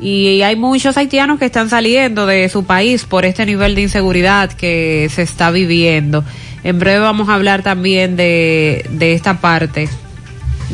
y 0.00 0.42
hay 0.42 0.54
muchos 0.54 0.96
haitianos 0.96 1.38
que 1.38 1.46
están 1.46 1.68
saliendo 1.68 2.26
de 2.26 2.48
su 2.48 2.64
país 2.64 3.04
por 3.04 3.24
este 3.24 3.44
nivel 3.46 3.74
de 3.74 3.82
inseguridad 3.82 4.52
que 4.52 5.10
se 5.12 5.22
está 5.22 5.50
viviendo. 5.50 6.24
En 6.62 6.78
breve 6.78 7.00
vamos 7.00 7.28
a 7.28 7.34
hablar 7.34 7.62
también 7.62 8.16
de, 8.16 8.86
de 8.90 9.12
esta 9.14 9.40
parte, 9.40 9.88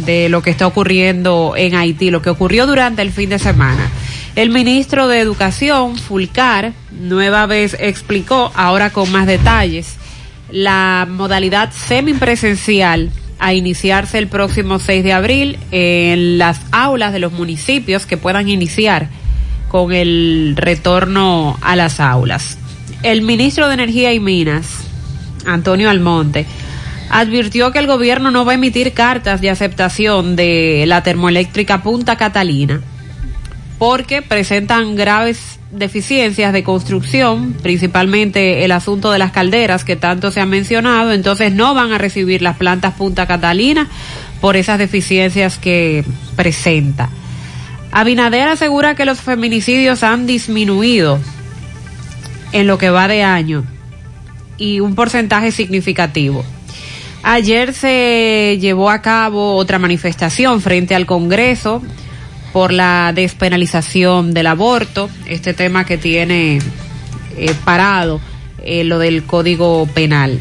de 0.05 0.29
lo 0.29 0.43
que 0.43 0.51
está 0.51 0.67
ocurriendo 0.67 1.55
en 1.57 1.75
Haití, 1.75 2.11
lo 2.11 2.21
que 2.21 2.31
ocurrió 2.31 2.67
durante 2.67 3.03
el 3.03 3.13
fin 3.13 3.31
de 3.31 3.39
semana. 3.39 3.89
El 4.37 4.51
ministro 4.51 5.09
de 5.09 5.21
Educación, 5.21 5.97
Fulcar, 5.97 6.73
nueva 6.91 7.47
vez 7.47 7.77
explicó, 7.79 8.53
ahora 8.55 8.91
con 8.91 9.11
más 9.13 9.27
detalles, 9.27 9.97
la 10.51 11.07
modalidad 11.09 11.73
semipresencial 11.73 13.11
a 13.39 13.55
iniciarse 13.55 14.19
el 14.19 14.29
próximo 14.29 14.79
6 14.79 15.05
de 15.05 15.13
abril 15.13 15.59
en 15.71 16.39
las 16.39 16.61
aulas 16.73 17.13
de 17.13 17.19
los 17.19 17.33
municipios 17.33 18.07
que 18.07 18.17
puedan 18.17 18.49
iniciar 18.49 19.09
con 19.69 19.93
el 19.93 20.55
retorno 20.57 21.59
a 21.61 21.77
las 21.77 22.01
aulas. 22.01 22.59
El 23.03 23.23
ministro 23.23 23.69
de 23.69 23.75
Energía 23.75 24.13
y 24.13 24.21
Minas, 24.21 24.67
Antonio 25.47 25.91
Almonte, 25.91 26.47
advirtió 27.11 27.73
que 27.73 27.81
el 27.81 27.87
gobierno 27.87 28.31
no 28.31 28.45
va 28.45 28.53
a 28.53 28.55
emitir 28.55 28.93
cartas 28.93 29.41
de 29.41 29.51
aceptación 29.51 30.37
de 30.37 30.85
la 30.87 31.03
termoeléctrica 31.03 31.83
Punta 31.83 32.17
Catalina 32.17 32.81
porque 33.79 34.23
presentan 34.23 34.97
graves 34.97 35.59
deficiencias 35.77 36.53
de 36.53 36.63
construcción, 36.63 37.55
principalmente 37.63 38.65
el 38.65 38.73
asunto 38.73 39.11
de 39.11 39.19
las 39.19 39.33
calderas 39.33 39.85
que 39.85 39.97
tanto 39.97 40.31
se 40.31 40.41
han 40.41 40.49
mencionado, 40.49 41.13
entonces 41.13 41.53
no 41.53 41.75
van 41.75 41.93
a 41.93 41.99
recibir 41.99 42.43
las 42.43 42.57
plantas 42.57 42.95
Punta 42.95 43.27
Catalina 43.27 43.89
por 44.41 44.57
esas 44.57 44.79
deficiencias 44.79 45.59
que 45.59 46.05
presenta. 46.37 47.11
Abinader 47.93 48.49
asegura 48.49 48.95
que 48.95 49.05
los 49.05 49.21
feminicidios 49.21 50.03
han 50.03 50.27
disminuido 50.27 51.21
en 52.53 52.67
lo 52.67 52.79
que 52.79 52.91
va 52.91 53.09
de 53.09 53.23
año 53.23 53.65
y 54.59 54.81
un 54.81 54.95
porcentaje 54.95 55.51
significativo. 55.51 56.45
Ayer 57.23 57.73
se 57.73 58.59
llevó 58.61 58.91
a 58.91 59.01
cabo 59.01 59.57
otra 59.57 59.79
manifestación 59.79 60.61
frente 60.61 60.95
al 60.95 61.07
Congreso 61.07 61.83
por 62.55 62.73
la 62.73 63.11
despenalización 63.13 64.33
del 64.33 64.47
aborto, 64.47 65.11
este 65.27 65.55
tema 65.55 65.85
que 65.85 65.99
tiene 65.99 66.61
eh, 67.37 67.53
parado 67.65 68.21
eh, 68.63 68.85
lo 68.85 69.01
del 69.01 69.25
Código 69.25 69.89
Penal. 69.93 70.39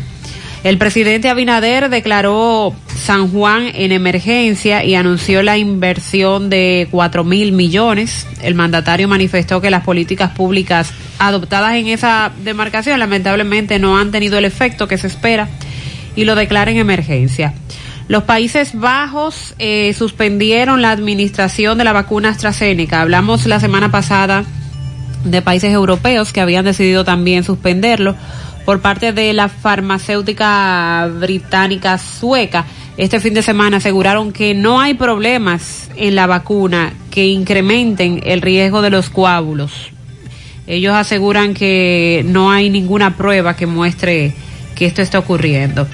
El 0.64 0.78
presidente 0.78 1.28
Abinader 1.30 1.90
declaró 1.90 2.76
San 2.96 3.32
Juan 3.32 3.64
en 3.74 3.92
emergencia 3.92 4.84
y 4.84 4.94
anunció 4.94 5.42
la 5.42 5.58
inversión 5.58 6.52
de 6.52 6.88
cuatro 6.92 7.24
mil 7.24 7.52
millones. 7.52 8.28
El 8.44 8.54
mandatario 8.54 9.08
manifestó 9.08 9.60
que 9.60 9.72
las 9.72 9.84
políticas 9.84 10.34
públicas 10.34 10.94
adoptadas 11.18 11.78
en 11.78 11.88
esa 11.88 12.32
demarcación 12.44 13.00
lamentablemente 13.00 13.80
no 13.80 13.98
han 13.98 14.12
tenido 14.12 14.38
el 14.38 14.46
efecto 14.46 14.88
que 14.88 15.00
se 15.00 15.08
espera 15.08 15.50
y 16.16 16.26
lo 16.26 16.36
declara 16.36 16.70
en 16.70 16.78
emergencia. 16.78 17.56
Los 18.08 18.24
Países 18.24 18.78
Bajos 18.78 19.56
eh, 19.60 19.94
suspendieron 19.94 20.82
la 20.82 20.92
administración 20.92 21.78
de 21.78 21.86
la 21.86 21.94
vacuna 21.94 22.30
AstraZeneca. 22.30 23.02
Hablamos 23.02 23.46
la 23.46 23.60
semana 23.60 23.92
pasada 23.92 24.44
de 25.24 25.42
países 25.42 25.74
europeos 25.74 26.34
que 26.34 26.42
habían 26.42 26.66
decidido 26.66 27.06
también 27.06 27.44
suspenderlo 27.46 28.16
por 28.66 28.82
parte 28.82 29.14
de 29.14 29.34
la 29.34 29.48
farmacéutica 29.48 31.10
británica 31.20 31.98
sueca. 31.98 32.66
Este 32.98 33.20
fin 33.20 33.34
de 33.34 33.42
semana 33.42 33.78
aseguraron 33.78 34.34
que 34.34 34.54
no 34.54 34.82
hay 34.82 34.94
problemas 34.94 35.90
en 35.96 36.16
la 36.16 36.28
vacuna 36.28 36.94
que 37.10 37.26
incrementen 37.26 38.22
el 38.26 38.42
riesgo 38.42 38.82
de 38.82 38.90
los 38.90 39.10
coágulos. 39.10 39.92
Ellos 40.68 40.94
aseguran 40.94 41.54
que 41.54 42.24
no 42.26 42.52
hay 42.52 42.70
ninguna 42.70 43.18
prueba 43.18 43.56
que 43.56 43.66
muestre 43.66 44.34
que 44.76 44.86
esto 44.86 45.02
está 45.02 45.20
ocurriendo. 45.20 45.88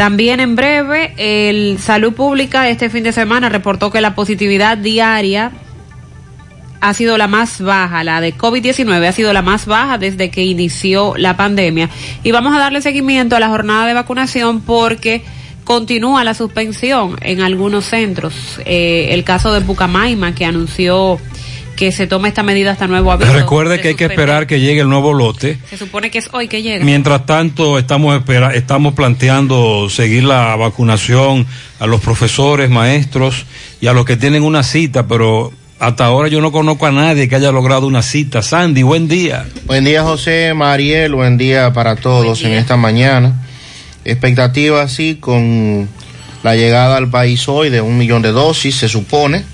También 0.00 0.40
en 0.40 0.56
breve, 0.56 1.12
el 1.18 1.78
Salud 1.78 2.14
Pública 2.14 2.70
este 2.70 2.88
fin 2.88 3.04
de 3.04 3.12
semana 3.12 3.50
reportó 3.50 3.90
que 3.90 4.00
la 4.00 4.14
positividad 4.14 4.78
diaria 4.78 5.52
ha 6.80 6.94
sido 6.94 7.18
la 7.18 7.28
más 7.28 7.60
baja, 7.60 8.02
la 8.02 8.22
de 8.22 8.34
COVID-19 8.34 9.06
ha 9.06 9.12
sido 9.12 9.34
la 9.34 9.42
más 9.42 9.66
baja 9.66 9.98
desde 9.98 10.30
que 10.30 10.42
inició 10.42 11.12
la 11.18 11.36
pandemia. 11.36 11.90
Y 12.22 12.30
vamos 12.30 12.56
a 12.56 12.58
darle 12.58 12.80
seguimiento 12.80 13.36
a 13.36 13.40
la 13.40 13.50
jornada 13.50 13.86
de 13.86 13.92
vacunación 13.92 14.62
porque 14.62 15.22
continúa 15.64 16.24
la 16.24 16.32
suspensión 16.32 17.18
en 17.20 17.42
algunos 17.42 17.84
centros. 17.84 18.58
Eh, 18.64 19.08
el 19.10 19.22
caso 19.22 19.52
de 19.52 19.60
Pucamaima 19.60 20.34
que 20.34 20.46
anunció 20.46 21.20
que 21.76 21.92
se 21.92 22.06
tome 22.06 22.28
esta 22.28 22.42
medida 22.42 22.72
hasta 22.72 22.86
nuevo 22.86 23.10
aviso. 23.12 23.32
Recuerde 23.32 23.80
que 23.80 23.88
hay 23.88 23.94
que 23.94 24.04
esperar 24.04 24.46
que 24.46 24.60
llegue 24.60 24.80
el 24.80 24.88
nuevo 24.88 25.12
lote. 25.12 25.58
Se 25.68 25.76
supone 25.76 26.10
que 26.10 26.18
es 26.18 26.28
hoy 26.32 26.48
que 26.48 26.62
llega. 26.62 26.84
Mientras 26.84 27.26
tanto, 27.26 27.78
estamos, 27.78 28.16
espera, 28.16 28.54
estamos 28.54 28.94
planteando 28.94 29.88
seguir 29.88 30.24
la 30.24 30.56
vacunación 30.56 31.46
a 31.78 31.86
los 31.86 32.00
profesores, 32.00 32.68
maestros 32.70 33.46
y 33.80 33.86
a 33.86 33.92
los 33.92 34.04
que 34.04 34.16
tienen 34.16 34.42
una 34.42 34.62
cita, 34.62 35.06
pero 35.06 35.52
hasta 35.78 36.04
ahora 36.04 36.28
yo 36.28 36.42
no 36.42 36.52
conozco 36.52 36.84
a 36.84 36.92
nadie 36.92 37.28
que 37.28 37.36
haya 37.36 37.50
logrado 37.50 37.86
una 37.86 38.02
cita. 38.02 38.42
Sandy, 38.42 38.82
buen 38.82 39.08
día. 39.08 39.46
Buen 39.64 39.84
día, 39.84 40.02
José, 40.02 40.52
Mariel, 40.54 41.14
buen 41.14 41.38
día 41.38 41.72
para 41.72 41.96
todos 41.96 42.44
en 42.44 42.52
esta 42.52 42.76
mañana. 42.76 43.46
Expectativa, 44.04 44.86
sí, 44.88 45.16
con 45.18 45.88
la 46.42 46.56
llegada 46.56 46.98
al 46.98 47.08
país 47.08 47.48
hoy 47.48 47.70
de 47.70 47.80
un 47.80 47.96
millón 47.96 48.20
de 48.20 48.32
dosis, 48.32 48.76
se 48.76 48.88
supone. 48.88 49.44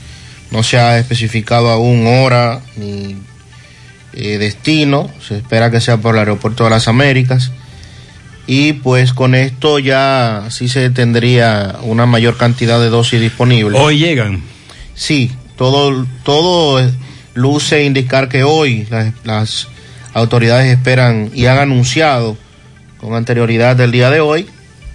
No 0.51 0.63
se 0.63 0.79
ha 0.79 0.99
especificado 0.99 1.71
aún 1.71 2.07
hora 2.07 2.61
ni 2.77 3.17
eh, 4.13 4.39
destino. 4.39 5.11
Se 5.27 5.37
espera 5.37 5.71
que 5.71 5.81
sea 5.81 5.99
por 5.99 6.15
el 6.15 6.21
aeropuerto 6.21 6.65
de 6.65 6.71
las 6.71 6.89
Américas. 6.89 7.53
Y 8.47 8.75
pues 8.75 9.13
con 9.13 9.35
esto 9.35 9.79
ya 9.79 10.45
sí 10.51 10.69
se 10.69 10.91
tendría 10.91 11.77
una 11.83 12.07
mayor 12.07 12.37
cantidad 12.37 12.81
de 12.81 12.91
dosis 12.91 13.21
disponibles. 13.21 13.81
Hoy 13.81 13.99
llegan. 13.99 14.43
Sí, 14.95 15.33
todo, 15.57 16.07
todo 16.23 16.81
luce 17.35 17.85
indicar 17.85 18.29
que 18.29 18.45
hoy 18.45 18.87
las, 18.89 19.13
las 19.25 19.69
autoridades 20.15 20.73
esperan 20.73 21.31
y 21.35 21.47
han 21.47 21.59
anunciado 21.59 22.39
con 22.99 23.15
anterioridad 23.15 23.77
del 23.77 23.91
día 23.91 24.11
de 24.11 24.21
hoy 24.21 24.47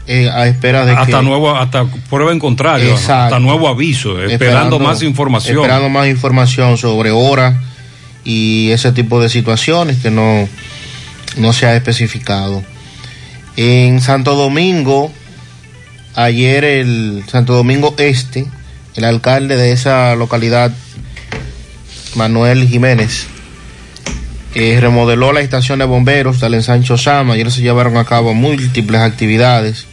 eh, 0.07 0.29
a 0.29 0.47
espera 0.47 0.83
de 0.85 0.93
hasta 0.93 1.19
que 1.19 1.23
nuevo 1.23 1.55
hasta 1.55 1.85
prueba 2.09 2.31
en 2.31 2.39
contrario 2.39 2.91
Exacto. 2.91 3.13
hasta 3.35 3.39
nuevo 3.39 3.67
aviso 3.67 4.21
esperando, 4.23 4.79
más 4.79 5.03
información. 5.03 5.57
esperando 5.57 5.89
más 5.89 6.07
información 6.07 6.77
sobre 6.77 7.11
horas 7.11 7.55
y 8.23 8.71
ese 8.71 8.91
tipo 8.91 9.21
de 9.21 9.29
situaciones 9.29 9.97
que 9.97 10.09
no 10.09 10.47
no 11.37 11.53
se 11.53 11.65
ha 11.65 11.75
especificado. 11.75 12.63
En 13.57 14.01
Santo 14.01 14.35
Domingo 14.35 15.11
ayer 16.15 16.63
el 16.63 17.23
Santo 17.27 17.53
Domingo 17.53 17.93
Este 17.97 18.47
el 18.95 19.03
alcalde 19.03 19.55
de 19.55 19.71
esa 19.71 20.15
localidad 20.15 20.71
Manuel 22.15 22.67
Jiménez 22.67 23.27
eh, 24.55 24.79
remodeló 24.81 25.31
la 25.31 25.41
estación 25.41 25.79
de 25.79 25.85
bomberos 25.85 26.41
del 26.41 26.55
ensancho 26.55 26.97
Sama. 26.97 27.35
Ayer 27.35 27.49
se 27.51 27.61
llevaron 27.61 27.95
a 27.95 28.03
cabo 28.03 28.33
múltiples 28.33 28.99
actividades 28.99 29.87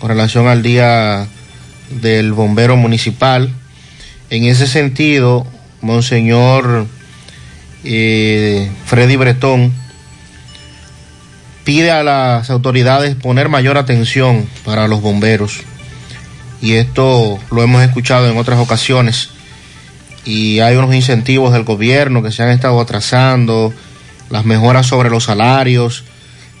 con 0.00 0.08
relación 0.08 0.48
al 0.48 0.62
día 0.62 1.28
del 1.90 2.32
bombero 2.32 2.76
municipal. 2.76 3.52
En 4.30 4.44
ese 4.44 4.66
sentido, 4.66 5.46
Monseñor 5.82 6.86
eh, 7.84 8.70
Freddy 8.86 9.16
Bretón 9.16 9.72
pide 11.64 11.90
a 11.90 12.02
las 12.02 12.50
autoridades 12.50 13.14
poner 13.14 13.48
mayor 13.48 13.78
atención 13.78 14.48
para 14.64 14.88
los 14.88 15.02
bomberos. 15.02 15.60
Y 16.62 16.74
esto 16.74 17.38
lo 17.50 17.62
hemos 17.62 17.82
escuchado 17.82 18.28
en 18.28 18.36
otras 18.38 18.58
ocasiones. 18.58 19.30
Y 20.24 20.60
hay 20.60 20.76
unos 20.76 20.94
incentivos 20.94 21.52
del 21.52 21.64
gobierno 21.64 22.22
que 22.22 22.32
se 22.32 22.42
han 22.42 22.50
estado 22.50 22.80
atrasando, 22.80 23.72
las 24.30 24.44
mejoras 24.44 24.86
sobre 24.86 25.10
los 25.10 25.24
salarios, 25.24 26.04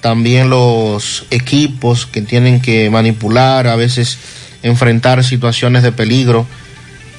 también 0.00 0.50
los 0.50 1.26
equipos 1.30 2.06
que 2.06 2.22
tienen 2.22 2.60
que 2.60 2.90
manipular, 2.90 3.66
a 3.66 3.76
veces 3.76 4.18
enfrentar 4.62 5.22
situaciones 5.24 5.82
de 5.82 5.92
peligro. 5.92 6.46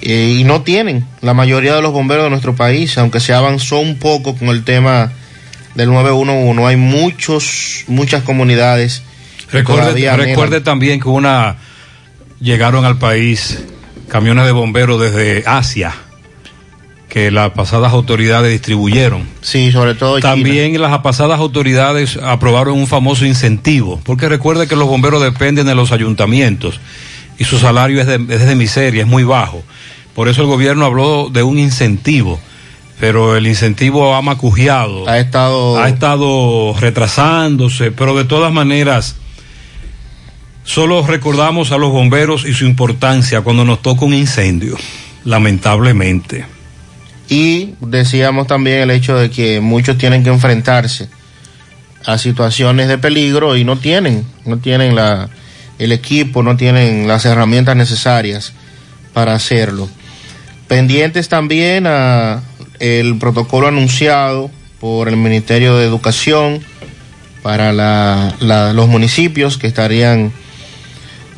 Eh, 0.02 0.38
y 0.40 0.44
no 0.44 0.64
tienen 0.64 1.06
la 1.22 1.36
mayoría 1.36 1.76
de 1.76 1.82
los 1.82 1.94
bomberos 1.94 2.24
de 2.24 2.32
nuestro 2.32 2.56
país, 2.56 2.98
aunque 2.98 3.20
se 3.20 3.34
avanzó 3.34 3.80
un 3.80 4.00
poco 4.00 4.36
con 4.36 4.50
el 4.50 4.64
tema 4.64 5.12
del 5.76 5.90
911, 5.90 6.66
hay 6.66 6.76
muchos, 6.76 7.84
muchas 7.88 8.24
comunidades. 8.24 9.04
recuerde, 9.52 10.16
recuerde 10.18 10.62
también 10.62 11.00
que 11.00 11.08
una 11.08 11.58
llegaron 12.40 12.84
al 12.84 12.98
país 12.98 13.60
camiones 14.08 14.46
de 14.46 14.52
bomberos 14.52 15.00
desde 15.00 15.44
Asia 15.46 15.94
que 17.12 17.30
las 17.30 17.52
pasadas 17.52 17.92
autoridades 17.92 18.50
distribuyeron. 18.50 19.28
Sí, 19.42 19.74
sobre 19.74 19.96
todo 19.96 20.18
China. 20.18 20.30
También 20.30 20.82
las 20.82 20.98
pasadas 21.00 21.42
autoridades 21.42 22.16
aprobaron 22.16 22.78
un 22.78 22.88
famoso 22.88 23.26
incentivo, 23.26 24.00
porque 24.06 24.30
recuerde 24.30 24.66
que 24.66 24.78
los 24.78 24.88
bomberos 24.88 25.22
dependen 25.22 25.68
de 25.68 25.76
los 25.76 25.92
ayuntamientos 25.92 26.80
y 27.38 27.44
su 27.44 27.60
salario 27.60 28.00
es 28.00 28.08
de, 28.08 28.16
es 28.16 28.46
de 28.46 28.56
miseria, 28.56 29.02
es 29.02 29.10
muy 29.10 29.26
bajo. 29.26 29.62
Por 30.16 30.30
eso 30.30 30.44
el 30.44 30.48
gobierno 30.48 30.86
habló 30.86 31.30
de 31.30 31.44
un 31.44 31.60
incentivo, 31.60 32.40
pero 32.98 33.36
el 33.36 33.46
incentivo 33.46 34.16
ha 34.16 34.22
macujeado. 34.22 35.06
Ha 35.10 35.20
estado... 35.20 35.80
Ha 35.80 35.90
estado 35.90 36.74
retrasándose, 36.80 37.92
pero 37.92 38.16
de 38.16 38.24
todas 38.24 38.54
maneras, 38.54 39.18
solo 40.64 41.06
recordamos 41.06 41.74
a 41.74 41.78
los 41.78 41.92
bomberos 41.92 42.46
y 42.46 42.54
su 42.54 42.66
importancia 42.66 43.42
cuando 43.42 43.66
nos 43.66 43.82
toca 43.82 44.06
un 44.06 44.14
incendio, 44.14 44.78
lamentablemente. 45.26 46.61
Y 47.32 47.76
decíamos 47.80 48.46
también 48.48 48.82
el 48.82 48.92
hecho 48.92 49.16
de 49.16 49.30
que 49.30 49.62
muchos 49.62 49.98
tienen 49.98 50.22
que 50.22 50.30
enfrentarse 50.30 51.08
a 52.06 52.18
situaciones 52.18 52.90
de 52.90 52.98
peligro 52.98 53.56
y 53.56 53.64
no 53.64 53.78
tienen, 53.78 54.26
no 54.44 54.58
tienen 54.58 54.98
la, 54.98 55.30
el 55.80 55.94
equipo, 55.94 56.44
no 56.44 56.58
tienen 56.58 57.08
las 57.08 57.24
herramientas 57.24 57.78
necesarias 57.78 58.52
para 59.14 59.34
hacerlo. 59.34 59.88
Pendientes 60.68 61.30
también 61.30 61.88
a 61.88 62.42
el 62.80 63.18
protocolo 63.18 63.70
anunciado 63.70 64.52
por 64.82 65.08
el 65.08 65.16
Ministerio 65.16 65.78
de 65.78 65.86
Educación 65.86 66.60
para 67.44 67.72
la, 67.72 68.36
los 68.74 68.90
municipios 68.90 69.58
que 69.58 69.68
estarían 69.68 70.34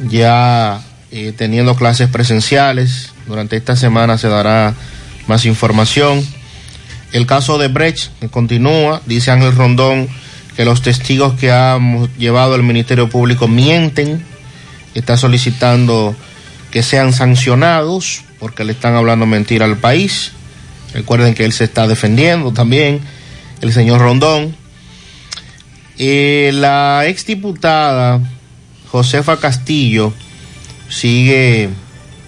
ya 0.10 0.82
eh, 1.12 1.34
teniendo 1.38 1.76
clases 1.76 2.10
presenciales. 2.10 3.12
Durante 3.28 3.58
esta 3.58 3.76
semana 3.76 4.18
se 4.18 4.28
dará 4.28 4.74
más 5.28 5.46
información. 5.46 6.26
El 7.12 7.26
caso 7.26 7.58
de 7.58 7.68
Brecht 7.68 8.10
continúa, 8.32 9.02
dice 9.06 9.32
Ángel 9.32 9.56
Rondón 9.56 10.08
que 10.56 10.66
los 10.66 10.82
testigos 10.82 11.34
que 11.34 11.52
ha 11.52 11.80
llevado 12.18 12.56
el 12.56 12.64
Ministerio 12.64 13.10
Público 13.10 13.48
mienten, 13.48 14.24
está 14.94 15.18
solicitando 15.18 16.16
que 16.72 16.84
sean 16.84 17.14
sancionados 17.14 18.24
porque 18.40 18.64
le 18.64 18.74
están 18.74 18.96
hablando 18.96 19.26
mentira 19.26 19.66
al 19.66 19.78
país. 19.78 20.32
Recuerden 20.94 21.34
que 21.34 21.46
él 21.46 21.54
se 21.54 21.64
está 21.64 21.88
defendiendo 21.88 22.52
también, 22.52 23.02
el 23.62 23.74
señor 23.74 24.02
Rondón. 24.02 24.56
Eh, 25.98 26.52
la 26.54 27.06
exdiputada 27.08 28.20
Josefa 28.90 29.38
Castillo 29.38 30.14
sigue 30.90 31.70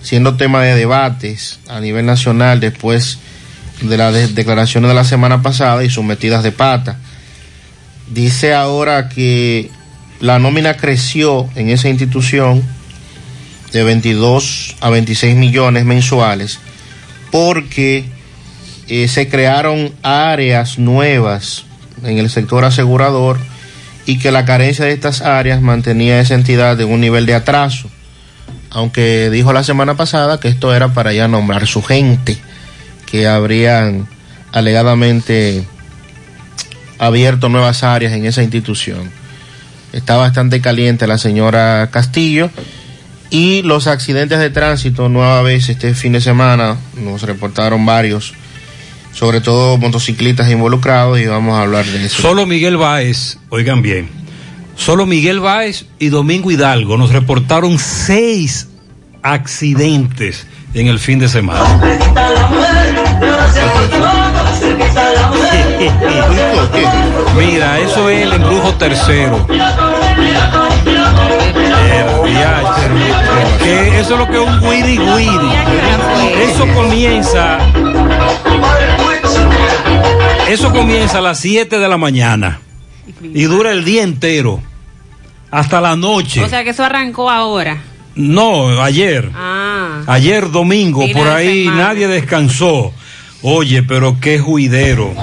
siendo 0.05 0.37
tema 0.37 0.61
de 0.61 0.75
debates 0.75 1.59
a 1.67 1.79
nivel 1.79 2.05
nacional 2.05 2.59
después 2.59 3.17
de 3.81 3.97
las 3.97 4.13
de 4.13 4.27
declaraciones 4.27 4.87
de 4.87 4.93
la 4.93 5.03
semana 5.03 5.41
pasada 5.41 5.83
y 5.83 5.89
sus 5.89 6.05
metidas 6.05 6.43
de 6.43 6.51
pata. 6.51 6.99
Dice 8.11 8.53
ahora 8.53 9.09
que 9.09 9.71
la 10.19 10.37
nómina 10.37 10.77
creció 10.77 11.49
en 11.55 11.69
esa 11.69 11.89
institución 11.89 12.61
de 13.73 13.83
22 13.83 14.75
a 14.79 14.91
26 14.91 15.35
millones 15.37 15.85
mensuales 15.85 16.59
porque 17.31 18.05
eh, 18.87 19.07
se 19.07 19.27
crearon 19.27 19.91
áreas 20.03 20.77
nuevas 20.77 21.65
en 22.03 22.19
el 22.19 22.29
sector 22.29 22.63
asegurador 22.63 23.39
y 24.05 24.19
que 24.19 24.29
la 24.29 24.45
carencia 24.45 24.85
de 24.85 24.91
estas 24.91 25.21
áreas 25.21 25.63
mantenía 25.63 26.19
esa 26.19 26.35
entidad 26.35 26.79
en 26.79 26.91
un 26.91 27.01
nivel 27.01 27.25
de 27.25 27.33
atraso, 27.33 27.89
aunque 28.75 29.29
dijo 29.29 29.53
la 29.53 29.63
semana 29.63 29.95
pasada 29.95 30.41
que 30.41 30.49
esto 30.49 30.75
era 30.75 30.93
para 30.93 31.13
ya 31.13 31.29
nombrar 31.29 31.65
su 31.65 31.81
gente, 31.81 32.37
que 33.05 33.25
habrían 33.25 34.05
alegadamente 34.51 35.65
abierto 36.99 37.47
nuevas 37.47 37.83
áreas 37.83 38.11
en 38.11 38.25
esa 38.25 38.43
institución. 38.43 39.09
Está 39.93 40.17
bastante 40.17 40.59
caliente 40.59 41.07
la 41.07 41.17
señora 41.17 41.87
Castillo 41.89 42.49
y 43.29 43.61
los 43.61 43.87
accidentes 43.87 44.39
de 44.39 44.49
tránsito 44.49 45.07
nueva 45.07 45.41
vez 45.41 45.69
este 45.69 45.93
fin 45.93 46.11
de 46.11 46.19
semana 46.19 46.75
nos 46.97 47.21
reportaron 47.21 47.85
varios 47.85 48.33
sobre 49.13 49.39
todo 49.39 49.77
motociclistas 49.77 50.51
involucrados 50.51 51.17
y 51.17 51.25
vamos 51.27 51.57
a 51.57 51.61
hablar 51.61 51.85
de 51.85 52.05
eso. 52.05 52.21
Solo 52.21 52.45
Miguel 52.45 52.75
Báez, 52.75 53.37
oigan 53.47 53.81
bien, 53.81 54.09
solo 54.75 55.05
Miguel 55.05 55.39
Báez 55.39 55.85
y 55.99 56.09
Domingo 56.09 56.51
Hidalgo 56.51 56.97
nos 56.97 57.11
reportaron 57.11 57.79
seis 57.79 58.67
accidentes 59.21 60.45
en 60.73 60.87
el 60.87 60.99
fin 60.99 61.19
de 61.19 61.27
semana. 61.27 61.81
Mira, 67.37 67.79
eso 67.79 68.09
es 68.09 68.23
el 68.23 68.33
embrujo 68.33 68.73
tercero. 68.75 69.47
Que 73.63 73.99
eso 73.99 74.13
es 74.13 74.19
lo 74.19 74.27
que 74.27 74.43
es 74.43 74.47
un 74.47 74.63
wiri 74.63 74.99
wiri. 74.99 75.51
Eso 76.49 76.67
comienza. 76.73 77.57
Eso 80.47 80.71
comienza 80.71 81.17
a 81.17 81.21
las 81.21 81.39
7 81.39 81.79
de 81.79 81.87
la 81.87 81.97
mañana 81.97 82.59
y 83.21 83.43
dura 83.43 83.71
el 83.71 83.85
día 83.85 84.03
entero 84.03 84.61
hasta 85.51 85.81
la 85.81 85.95
noche. 85.95 86.43
O 86.43 86.49
sea 86.49 86.63
que 86.63 86.71
eso 86.71 86.83
arrancó 86.83 87.29
ahora. 87.29 87.81
No, 88.15 88.81
ayer. 88.81 89.29
Ah. 89.35 90.01
Ayer 90.07 90.49
domingo, 90.51 91.03
por 91.13 91.27
ahí 91.27 91.67
nadie 91.67 92.07
descansó. 92.07 92.93
Oye, 93.41 93.83
pero 93.83 94.17
qué 94.19 94.39
juidero. 94.39 95.13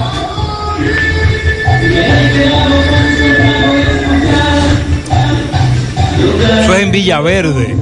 Eso 6.63 6.75
es 6.75 6.83
en 6.83 6.91
Villaverde. 6.93 7.77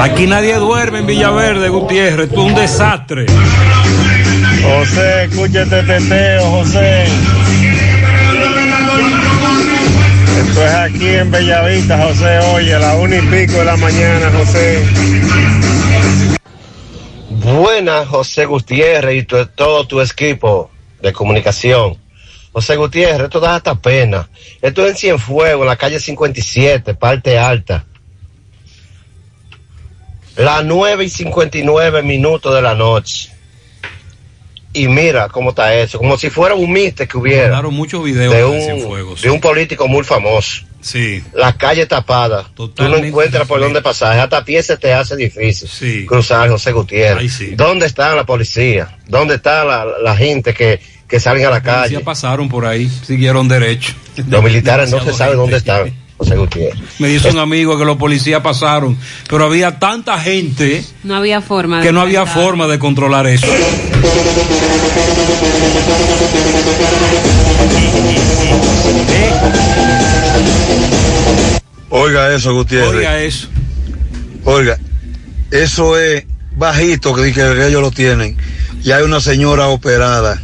Aquí 0.00 0.26
nadie 0.26 0.54
duerme 0.56 1.00
en 1.00 1.06
Villaverde, 1.06 1.68
Gutiérrez. 1.68 2.28
Esto 2.28 2.40
es 2.46 2.52
un 2.52 2.54
desastre. 2.54 3.26
José, 4.64 5.24
escúchate 5.24 5.82
teteo, 5.82 6.50
José. 6.50 7.04
Esto 10.38 10.66
es 10.66 10.72
aquí 10.72 11.08
en 11.08 11.30
Bellavista, 11.30 12.06
José, 12.06 12.38
oye, 12.54 12.74
a 12.74 12.78
la 12.78 12.94
una 12.94 13.16
y 13.16 13.20
pico 13.20 13.58
de 13.58 13.64
la 13.64 13.76
mañana, 13.76 14.30
José. 14.30 14.84
Buenas, 17.28 18.08
José 18.08 18.46
Gutiérrez 18.46 19.22
y 19.22 19.24
todo 19.24 19.86
tu 19.86 20.00
equipo 20.00 20.70
de 21.02 21.12
comunicación. 21.12 21.98
José 22.52 22.76
Gutiérrez, 22.76 23.24
esto 23.24 23.40
da 23.40 23.56
hasta 23.56 23.74
pena. 23.74 24.28
Esto 24.62 24.84
es 24.84 24.92
en 24.92 24.96
Cienfuegos, 24.96 25.62
en 25.62 25.68
la 25.68 25.76
calle 25.76 26.00
57, 26.00 26.94
parte 26.94 27.38
alta. 27.38 27.84
Las 30.36 30.64
9 30.64 31.04
y 31.04 31.10
59 31.10 32.02
minutos 32.02 32.54
de 32.54 32.62
la 32.62 32.74
noche. 32.74 33.33
Y 34.76 34.88
mira 34.88 35.28
cómo 35.28 35.50
está 35.50 35.72
eso, 35.74 35.98
como 35.98 36.18
si 36.18 36.28
fuera 36.30 36.54
un 36.56 36.70
miste 36.72 37.06
que 37.06 37.16
hubiera. 37.16 37.44
Mandaron 37.44 37.74
muchos 37.74 38.02
videos 38.04 38.34
de 38.34 38.44
un, 38.44 39.16
de 39.22 39.30
un 39.30 39.40
político 39.40 39.86
muy 39.88 40.02
famoso. 40.04 40.62
Sí. 40.80 41.22
La 41.32 41.56
calle 41.56 41.86
tapada. 41.86 42.42
Tú 42.54 42.64
no 42.64 42.68
Totalmente 42.70 43.08
encuentras 43.08 43.46
por 43.48 43.60
dónde 43.60 43.80
pasar. 43.80 44.18
Hasta 44.18 44.38
a 44.38 44.44
pie 44.44 44.62
se 44.62 44.76
te 44.76 44.92
hace 44.92 45.16
difícil 45.16 45.68
Sí. 45.68 46.04
cruzar 46.06 46.50
José 46.50 46.72
Gutiérrez. 46.72 47.22
Ay, 47.22 47.28
sí. 47.30 47.54
¿Dónde 47.54 47.86
está 47.86 48.14
la 48.14 48.26
policía? 48.26 48.98
¿Dónde 49.06 49.36
está 49.36 49.64
la, 49.64 49.86
la 50.02 50.14
gente 50.16 50.52
que, 50.52 50.80
que 51.08 51.20
salen 51.20 51.46
a 51.46 51.50
la 51.50 51.58
Ya 51.58 51.62
calle? 51.62 52.00
pasaron 52.00 52.48
por 52.50 52.66
ahí, 52.66 52.90
siguieron 53.06 53.48
derecho. 53.48 53.94
Los 54.28 54.42
militares 54.42 54.90
no 54.90 55.02
se 55.02 55.12
sabe 55.14 55.36
dónde 55.36 55.56
están. 55.56 55.94
José 56.16 56.36
Gutiérrez. 56.36 56.80
Me 57.00 57.08
dice 57.08 57.30
un 57.30 57.38
amigo 57.38 57.76
que 57.76 57.84
los 57.84 57.96
policías 57.96 58.40
pasaron, 58.40 58.96
pero 59.28 59.44
había 59.46 59.78
tanta 59.78 60.18
gente 60.20 60.84
No 61.02 61.16
había 61.16 61.40
forma. 61.40 61.78
de 61.80 61.86
que 61.86 61.92
no 61.92 62.00
había 62.00 62.24
forma 62.26 62.66
de 62.66 62.78
controlar 62.78 63.26
eso. 63.26 63.46
Oiga 71.90 72.34
eso, 72.34 72.54
Gutiérrez. 72.54 72.94
Oiga 72.96 73.20
eso. 73.20 73.48
Oiga, 74.44 74.78
eso 75.50 75.98
es 75.98 76.24
bajito 76.56 77.14
que, 77.14 77.32
que 77.32 77.66
ellos 77.66 77.80
lo 77.82 77.90
tienen. 77.90 78.36
Y 78.82 78.90
hay 78.90 79.02
una 79.04 79.20
señora 79.20 79.68
operada. 79.68 80.40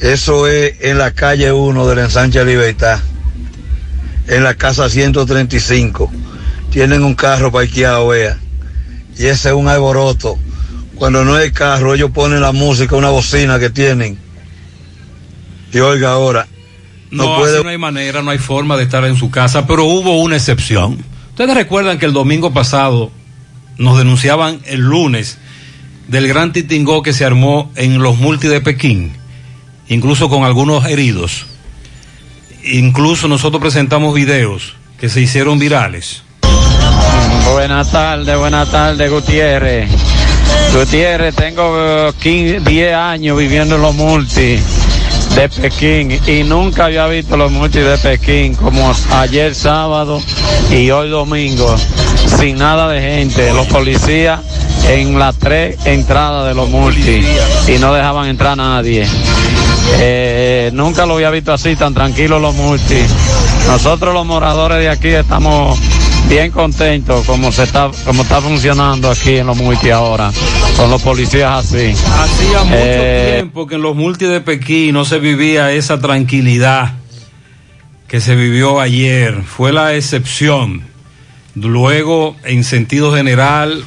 Eso 0.00 0.46
es 0.46 0.74
en 0.80 0.98
la 0.98 1.12
calle 1.12 1.52
1 1.52 1.86
de 1.86 1.96
la 1.96 2.02
ensanche 2.04 2.44
Libertad. 2.44 2.98
En 4.28 4.42
la 4.42 4.54
casa 4.54 4.88
135. 4.88 6.10
Tienen 6.70 7.02
un 7.04 7.14
carro 7.14 7.52
parqueado, 7.52 8.08
vea. 8.08 8.38
Y 9.18 9.26
ese 9.26 9.48
es 9.48 9.54
un 9.54 9.68
alboroto. 9.68 10.38
Cuando 10.96 11.24
no 11.24 11.34
hay 11.34 11.52
carro, 11.52 11.94
ellos 11.94 12.10
ponen 12.10 12.40
la 12.40 12.52
música, 12.52 12.96
una 12.96 13.10
bocina 13.10 13.58
que 13.58 13.70
tienen. 13.70 14.18
Y 15.72 15.78
oiga 15.78 16.10
ahora, 16.12 16.46
No, 17.10 17.36
puede 17.36 17.62
no 17.62 17.68
hay 17.68 17.78
manera, 17.78 18.22
no 18.22 18.30
hay 18.30 18.38
forma 18.38 18.76
de 18.76 18.84
estar 18.84 19.04
en 19.04 19.16
su 19.16 19.30
casa, 19.30 19.66
pero 19.66 19.84
hubo 19.84 20.20
una 20.20 20.36
excepción. 20.36 20.98
Ustedes 21.30 21.54
recuerdan 21.54 21.98
que 21.98 22.06
el 22.06 22.12
domingo 22.12 22.52
pasado 22.52 23.10
nos 23.76 23.98
denunciaban 23.98 24.60
el 24.64 24.80
lunes 24.80 25.38
del 26.08 26.28
gran 26.28 26.52
titingó 26.52 27.02
que 27.02 27.12
se 27.12 27.24
armó 27.24 27.70
en 27.74 27.98
los 27.98 28.16
multi 28.16 28.48
de 28.48 28.60
Pekín, 28.60 29.12
incluso 29.88 30.28
con 30.28 30.44
algunos 30.44 30.86
heridos. 30.86 31.46
Incluso 32.66 33.28
nosotros 33.28 33.60
presentamos 33.60 34.14
videos 34.14 34.74
que 34.98 35.08
se 35.08 35.20
hicieron 35.20 35.58
virales. 35.58 36.22
Buenas 37.52 37.92
tardes, 37.92 38.36
buenas 38.38 38.70
tardes, 38.70 39.10
Gutiérrez. 39.10 39.88
Gutiérrez, 40.74 41.34
tengo 41.34 41.74
eh, 41.78 42.12
15, 42.20 42.60
10 42.60 42.94
años 42.94 43.38
viviendo 43.38 43.76
en 43.76 43.82
los 43.82 43.94
multi 43.94 44.58
de 45.36 45.50
Pekín 45.50 46.18
y 46.26 46.44
nunca 46.44 46.86
había 46.86 47.06
visto 47.08 47.36
los 47.36 47.52
multi 47.52 47.78
de 47.80 47.98
Pekín 47.98 48.54
como 48.54 48.90
ayer 49.12 49.54
sábado 49.54 50.18
y 50.70 50.90
hoy 50.90 51.10
domingo, 51.10 51.76
sin 52.38 52.56
nada 52.56 52.88
de 52.88 53.02
gente. 53.02 53.52
Los 53.52 53.66
policías 53.66 54.40
en 54.88 55.18
las 55.18 55.36
tres 55.36 55.76
entradas 55.84 56.48
de 56.48 56.54
los 56.54 56.70
multi 56.70 57.22
y 57.68 57.78
no 57.78 57.92
dejaban 57.92 58.28
entrar 58.28 58.52
a 58.52 58.56
nadie. 58.56 59.06
Eh, 59.98 60.70
nunca 60.72 61.04
lo 61.04 61.16
había 61.16 61.28
visto 61.28 61.52
así, 61.52 61.76
tan 61.76 61.92
tranquilo 61.92 62.38
los 62.38 62.54
multi. 62.54 63.02
Nosotros 63.66 64.14
los 64.14 64.24
moradores 64.24 64.78
de 64.78 64.88
aquí 64.88 65.08
estamos 65.08 65.78
bien 66.28 66.50
contentos 66.50 67.24
como 67.26 67.52
se 67.52 67.64
está, 67.64 67.90
como 68.04 68.22
está 68.22 68.40
funcionando 68.40 69.10
aquí 69.10 69.36
en 69.36 69.46
los 69.46 69.56
multi 69.56 69.90
ahora, 69.90 70.32
con 70.76 70.90
los 70.90 71.00
policías 71.02 71.64
así. 71.64 71.90
Hacía 71.90 72.64
mucho 72.64 72.76
Eh, 72.78 73.32
tiempo 73.36 73.66
que 73.66 73.76
en 73.76 73.82
los 73.82 73.94
multi 73.96 74.26
de 74.26 74.40
Pekín 74.40 74.94
no 74.94 75.04
se 75.04 75.18
vivía 75.18 75.72
esa 75.72 76.00
tranquilidad 76.00 76.94
que 78.08 78.20
se 78.20 78.34
vivió 78.34 78.80
ayer. 78.80 79.42
Fue 79.42 79.72
la 79.72 79.94
excepción. 79.94 80.82
Luego, 81.54 82.36
en 82.44 82.64
sentido 82.64 83.14
general, 83.14 83.84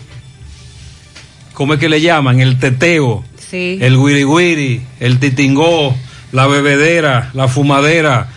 ¿cómo 1.54 1.74
es 1.76 1.80
que 1.80 1.90
le 1.90 2.02
llaman? 2.02 2.40
El 2.40 2.58
teteo. 2.60 3.24
Sí. 3.50 3.80
el 3.82 3.98
wiri 3.98 4.24
wiri, 4.26 4.82
el 5.00 5.18
titingó, 5.20 5.96
la 6.32 6.46
bebedera, 6.46 7.32
la 7.34 7.48
fumadera. 7.48 8.28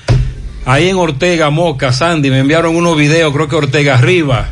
Ahí 0.65 0.89
en 0.89 0.97
Ortega, 0.97 1.51
Moca, 1.51 1.93
Sandy, 1.93 2.31
me 2.31 2.39
enviaron 2.39 2.77
unos 2.77 2.97
videos, 2.97 3.33
creo 3.33 3.49
que 3.49 3.57
Ortega 3.57 3.95
arriba, 3.95 4.49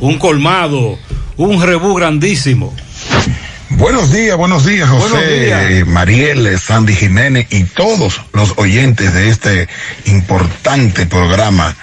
un 0.00 0.18
colmado, 0.18 0.98
un 1.36 1.62
rebú 1.62 1.94
grandísimo. 1.94 2.74
Buenos 3.70 4.12
días, 4.12 4.36
buenos 4.36 4.64
días, 4.66 4.88
José, 4.88 5.08
Buenos 5.08 5.28
días. 5.28 5.86
Mariel, 5.86 6.58
Sandy 6.58 6.94
Jiménez 6.94 7.46
y 7.50 7.64
todos 7.64 8.20
los 8.32 8.52
oyentes 8.56 9.12
de 9.14 9.28
este 9.30 9.68
importante 10.06 11.06
programa 11.06 11.74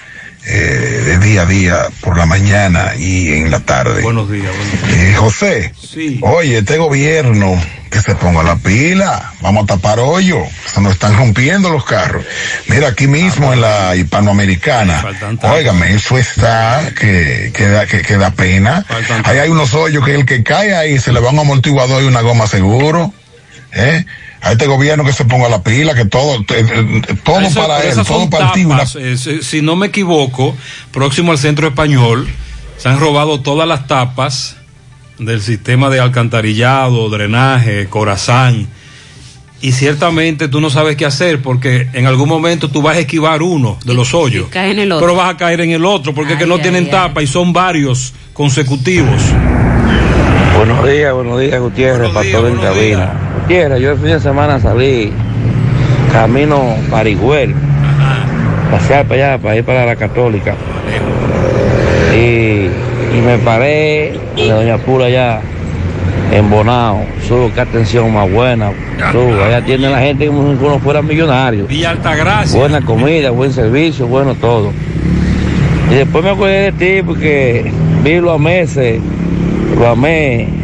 eh, 0.46 1.02
de 1.06 1.18
día 1.18 1.42
a 1.42 1.46
día 1.46 1.86
por 2.00 2.16
la 2.18 2.26
mañana 2.26 2.92
y 2.98 3.32
en 3.32 3.50
la 3.50 3.60
tarde. 3.60 4.02
Buenos 4.02 4.30
días, 4.30 4.50
Eh, 4.90 5.14
José, 5.16 5.72
Sí. 5.80 6.18
oye, 6.22 6.58
este 6.58 6.78
gobierno 6.78 7.60
que 7.90 8.00
se 8.00 8.14
ponga 8.14 8.42
la 8.42 8.56
pila, 8.56 9.32
vamos 9.42 9.64
a 9.64 9.66
tapar 9.66 10.00
hoyo, 10.00 10.38
se 10.72 10.80
nos 10.80 10.92
están 10.94 11.14
rompiendo 11.16 11.68
los 11.70 11.84
carros. 11.84 12.24
Mira, 12.68 12.88
aquí 12.88 13.06
mismo 13.06 13.52
en 13.52 13.60
la 13.60 13.94
hispanoamericana, 13.94 15.04
óigame, 15.42 15.92
eso 15.94 16.16
está 16.18 16.90
que, 16.98 17.52
que, 17.54 17.68
da, 17.68 17.86
que, 17.86 18.00
que 18.02 18.16
da 18.16 18.30
pena. 18.30 18.84
Ahí 19.24 19.38
hay 19.38 19.50
unos 19.50 19.74
hoyos 19.74 20.04
que 20.04 20.14
el 20.14 20.24
que 20.24 20.42
cae 20.42 20.74
ahí 20.74 20.98
se 20.98 21.12
le 21.12 21.20
va 21.20 21.30
un 21.30 21.38
amortiguador 21.40 22.02
y 22.02 22.06
una 22.06 22.22
goma 22.22 22.46
seguro. 22.46 23.12
¿Eh? 23.72 24.04
A 24.40 24.52
este 24.52 24.66
gobierno 24.66 25.04
que 25.04 25.12
se 25.12 25.24
ponga 25.24 25.48
la 25.48 25.62
pila, 25.62 25.94
que 25.94 26.04
todo, 26.04 26.42
te- 26.44 26.64
te- 26.64 27.14
todo 27.24 27.40
Eso- 27.40 27.60
para 27.60 27.82
él, 27.82 27.94
todo 28.04 28.28
ti. 28.54 28.64
una- 28.64 28.82
eh, 28.96 29.16
si, 29.16 29.42
si 29.42 29.62
no 29.62 29.76
me 29.76 29.86
equivoco, 29.86 30.56
próximo 30.90 31.30
al 31.32 31.38
centro 31.38 31.68
español, 31.68 32.28
se 32.76 32.88
han 32.88 32.98
robado 32.98 33.40
todas 33.40 33.68
las 33.68 33.86
tapas 33.86 34.56
del 35.18 35.40
sistema 35.40 35.90
de 35.90 36.00
alcantarillado, 36.00 37.08
drenaje, 37.08 37.86
corazán. 37.88 38.66
Y 39.60 39.70
ciertamente 39.70 40.48
tú 40.48 40.60
no 40.60 40.70
sabes 40.70 40.96
qué 40.96 41.06
hacer 41.06 41.40
porque 41.40 41.86
en 41.92 42.06
algún 42.08 42.28
momento 42.28 42.68
tú 42.68 42.82
vas 42.82 42.96
a 42.96 42.98
esquivar 42.98 43.42
uno 43.42 43.78
de 43.84 43.94
los 43.94 44.12
hoyos. 44.12 44.48
Cae 44.50 44.72
en 44.72 44.80
el 44.80 44.90
otro. 44.90 45.06
Pero 45.06 45.16
vas 45.16 45.32
a 45.32 45.36
caer 45.36 45.60
en 45.60 45.70
el 45.70 45.84
otro 45.84 46.12
porque 46.12 46.32
es 46.32 46.38
que 46.40 46.46
no 46.46 46.56
Ay, 46.56 46.62
tienen 46.62 46.84
ay, 46.86 46.90
tapa 46.90 47.22
y 47.22 47.28
son 47.28 47.52
varios 47.52 48.12
consecutivos. 48.32 49.22
Buenos 50.56 50.84
días, 50.88 51.14
buenos 51.14 51.38
días, 51.40 51.60
Gutiérrez, 51.60 52.10
para 52.10 52.28
todo 52.32 52.48
en 52.48 52.56
cabina. 52.56 53.12
Gutiérrez, 53.42 53.80
yo 53.80 53.92
el 53.92 53.98
fin 53.98 54.08
de 54.08 54.20
semana 54.20 54.60
salí 54.60 55.12
camino 56.12 56.62
Parigüel, 56.90 57.54
pasear 58.70 59.04
para 59.06 59.32
allá, 59.32 59.42
para 59.42 59.56
ir 59.56 59.64
para 59.64 59.84
la 59.84 59.96
Católica. 59.96 60.54
Y, 62.14 62.66
y 63.16 63.20
me 63.24 63.38
paré 63.38 64.12
de 64.36 64.48
Doña 64.48 64.78
Pura 64.78 65.06
allá, 65.06 65.40
en 66.30 66.48
Bonao. 66.50 67.04
Subo, 67.26 67.50
qué 67.52 67.62
atención 67.62 68.12
más 68.14 68.30
buena. 68.30 68.70
Subo, 69.10 69.42
allá 69.44 69.56
atiende 69.56 69.90
la 69.90 69.98
gente 69.98 70.26
como 70.28 70.56
si 70.56 70.64
uno 70.64 70.78
fuera 70.78 71.02
millonario. 71.02 71.66
Villa 71.66 71.90
Altagracia. 71.90 72.58
Buena 72.58 72.80
comida, 72.80 73.30
buen 73.30 73.52
servicio, 73.52 74.06
bueno 74.06 74.36
todo. 74.36 74.70
Y 75.90 75.94
después 75.94 76.22
me 76.22 76.30
acordé 76.30 76.70
de 76.70 76.72
ti 76.72 77.02
porque 77.04 77.72
vi 78.04 78.20
los 78.20 78.38
meses, 78.38 79.00
lo 79.76 79.88
amé 79.88 80.61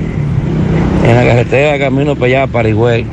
en 1.05 1.17
la 1.17 1.25
carretera 1.25 1.79
camino 1.79 2.15
para 2.15 2.27
allá, 2.27 2.47
para 2.47 2.69
Higüey, 2.69 3.07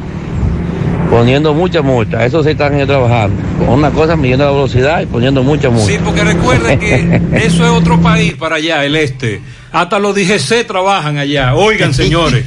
poniendo 1.09 1.53
mucha 1.53 1.81
multa. 1.81 2.25
Eso 2.25 2.43
sí 2.43 2.49
están 2.51 2.75
ellos 2.75 2.87
trabajando. 2.87 3.41
Con 3.59 3.69
una 3.69 3.91
cosa 3.91 4.15
midiendo 4.15 4.45
la 4.45 4.51
velocidad 4.51 5.01
y 5.01 5.05
poniendo 5.05 5.43
mucha 5.43 5.69
multa. 5.69 5.91
Sí, 5.91 5.97
porque 6.03 6.23
recuerden 6.23 6.79
que 6.79 7.21
eso 7.45 7.63
es 7.63 7.71
otro 7.71 7.99
país 8.01 8.33
para 8.33 8.55
allá, 8.55 8.83
el 8.85 8.95
este. 8.95 9.41
Hasta 9.71 9.99
los 9.99 10.15
DGC 10.15 10.65
trabajan 10.65 11.17
allá. 11.17 11.55
Oigan, 11.55 11.93
señores. 11.93 12.45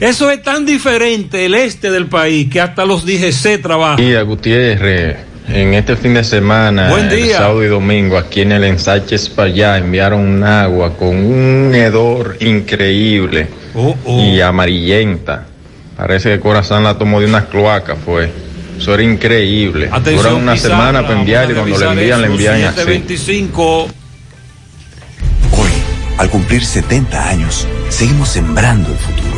Eso 0.00 0.30
es 0.30 0.42
tan 0.42 0.64
diferente 0.64 1.44
el 1.44 1.54
este 1.54 1.90
del 1.90 2.06
país 2.06 2.48
que 2.48 2.60
hasta 2.60 2.84
los 2.84 3.04
DGC 3.04 3.60
trabajan. 3.60 3.96
día, 3.96 4.22
Gutiérrez. 4.22 5.27
En 5.48 5.72
este 5.74 5.96
fin 5.96 6.14
de 6.14 6.24
semana, 6.24 6.90
Buen 6.90 7.06
el 7.10 7.16
día. 7.24 7.38
sábado 7.38 7.64
y 7.64 7.68
domingo, 7.68 8.18
aquí 8.18 8.42
en 8.42 8.52
el 8.52 8.64
Ensáchez 8.64 9.30
para 9.30 9.48
allá, 9.48 9.78
enviaron 9.78 10.20
un 10.20 10.44
agua 10.44 10.94
con 10.96 11.08
un 11.16 11.74
hedor 11.74 12.36
increíble 12.40 13.48
Oh, 13.74 13.94
y 14.06 14.40
amarillenta. 14.40 15.46
Parece 15.96 16.30
que 16.30 16.40
Corazón 16.40 16.84
la 16.84 16.98
tomó 16.98 17.20
de 17.20 17.26
una 17.26 17.46
cloaca, 17.46 17.96
fue. 17.96 18.30
Eso 18.78 18.94
era 18.94 19.02
increíble. 19.02 19.88
Atención, 19.90 20.16
Duran 20.16 20.34
una 20.42 20.52
Pizarra, 20.54 20.74
semana 20.76 21.02
para 21.02 21.18
enviar 21.18 21.50
y 21.50 21.54
cuando 21.54 21.78
le 21.78 21.84
envían, 21.86 22.20
le 22.20 22.26
envían 22.28 22.54
así. 22.64 22.76
725. 22.76 23.88
Al 26.18 26.30
cumplir 26.30 26.64
70 26.64 27.28
años, 27.28 27.66
seguimos 27.88 28.28
sembrando 28.28 28.90
el 28.90 28.98
futuro. 28.98 29.37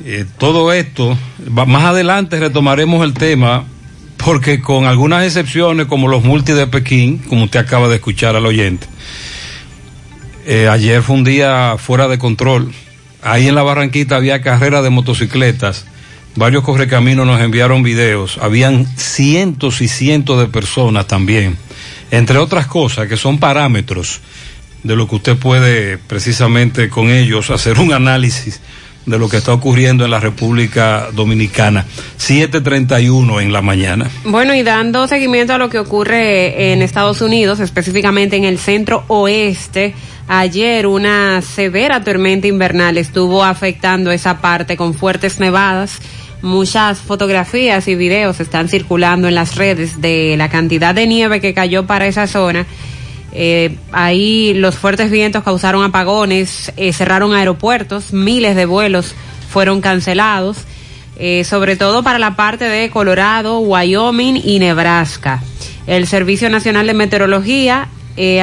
eh, 0.05 0.25
todo 0.39 0.73
esto, 0.73 1.17
va, 1.57 1.67
más 1.67 1.85
adelante 1.85 2.39
retomaremos 2.39 3.05
el 3.05 3.15
tema 3.15 3.65
porque 4.25 4.61
con 4.61 4.87
algunas 4.87 5.25
excepciones 5.25 5.87
como 5.87 6.09
los 6.09 6.25
multi 6.25 6.53
de 6.53 6.67
Pekín, 6.67 7.19
como 7.19 7.45
usted 7.45 7.61
acaba 7.61 7.89
de 7.89 7.97
escuchar 7.97 8.37
al 8.37 8.47
oyente, 8.47 8.87
eh, 10.47 10.67
ayer 10.67 11.03
fue 11.03 11.17
un 11.17 11.25
día 11.25 11.77
fuera 11.79 12.09
de 12.09 12.19
control. 12.19 12.73
Ahí 13.23 13.49
en 13.49 13.55
la 13.55 13.63
Barranquita 13.63 14.17
había 14.17 14.41
carrera 14.41 14.81
de 14.81 14.89
motocicletas. 14.89 15.85
Varios 16.37 16.65
correcaminos 16.65 17.27
nos 17.27 17.41
enviaron 17.41 17.83
videos. 17.83 18.39
Habían 18.41 18.87
cientos 18.97 19.83
y 19.83 19.89
cientos 19.89 20.41
de 20.41 20.47
personas 20.47 21.07
también. 21.07 21.57
Entre 22.11 22.39
otras 22.39 22.67
cosas 22.67 23.09
que 23.09 23.19
son 23.19 23.39
parámetros 23.39 24.21
de 24.83 24.97
lo 24.97 25.07
que 25.07 25.17
usted 25.17 25.37
puede 25.37 25.99
precisamente 25.99 26.89
con 26.89 27.11
ellos 27.11 27.51
hacer 27.51 27.79
un 27.79 27.93
análisis 27.93 28.61
de 29.07 29.19
lo 29.19 29.29
que 29.29 29.37
está 29.37 29.53
ocurriendo 29.53 30.05
en 30.05 30.11
la 30.11 30.21
República 30.21 31.09
Dominicana. 31.13 31.85
7.31 32.19 33.43
en 33.43 33.53
la 33.53 33.63
mañana. 33.63 34.11
Bueno, 34.25 34.55
y 34.55 34.63
dando 34.63 35.07
seguimiento 35.07 35.53
a 35.53 35.59
lo 35.59 35.69
que 35.69 35.79
ocurre 35.79 36.73
en 36.73 36.83
Estados 36.83 37.21
Unidos, 37.21 37.61
específicamente 37.61 38.37
en 38.37 38.45
el 38.45 38.59
centro 38.59 39.05
oeste, 39.09 39.95
ayer 40.29 40.87
una 40.87 41.43
severa 41.43 42.03
tormenta 42.03 42.47
invernal 42.47 42.97
estuvo 42.97 43.45
afectando 43.45 44.11
esa 44.11 44.41
parte 44.41 44.77
con 44.77 44.95
fuertes 44.95 45.39
nevadas. 45.39 45.99
Muchas 46.41 46.99
fotografías 46.99 47.89
y 47.89 47.95
videos 47.95 48.41
están 48.41 48.69
circulando 48.69 49.29
en 49.29 49.35
las 49.35 49.57
redes 49.57 50.01
de 50.01 50.35
la 50.37 50.51
cantidad 50.51 50.95
de 50.95 51.07
nieve 51.07 51.41
que 51.41 51.55
cayó 51.55 51.87
para 51.87 52.07
esa 52.07 52.27
zona. 52.27 52.67
Eh, 53.35 53.77
ahí 53.91 54.55
los 54.55 54.77
fuertes 54.77 55.11
vientos 55.11 55.43
causaron 55.43 55.83
apagones, 55.83 56.73
eh, 56.77 56.93
cerraron 56.93 57.35
aeropuertos, 57.35 58.13
miles 58.13 58.55
de 58.55 58.65
vuelos 58.65 59.15
fueron 59.51 59.81
cancelados, 59.81 60.59
eh, 61.19 61.43
sobre 61.45 61.77
todo 61.77 62.03
para 62.03 62.19
la 62.19 62.37
parte 62.37 62.65
de 62.65 62.91
Colorado, 62.91 63.59
Wyoming 63.59 64.41
y 64.45 64.61
Nebraska. 64.61 65.43
El 65.87 66.07
Servicio 66.07 66.49
Nacional 66.49 66.87
de 66.87 66.95
Meteorología 66.95 67.89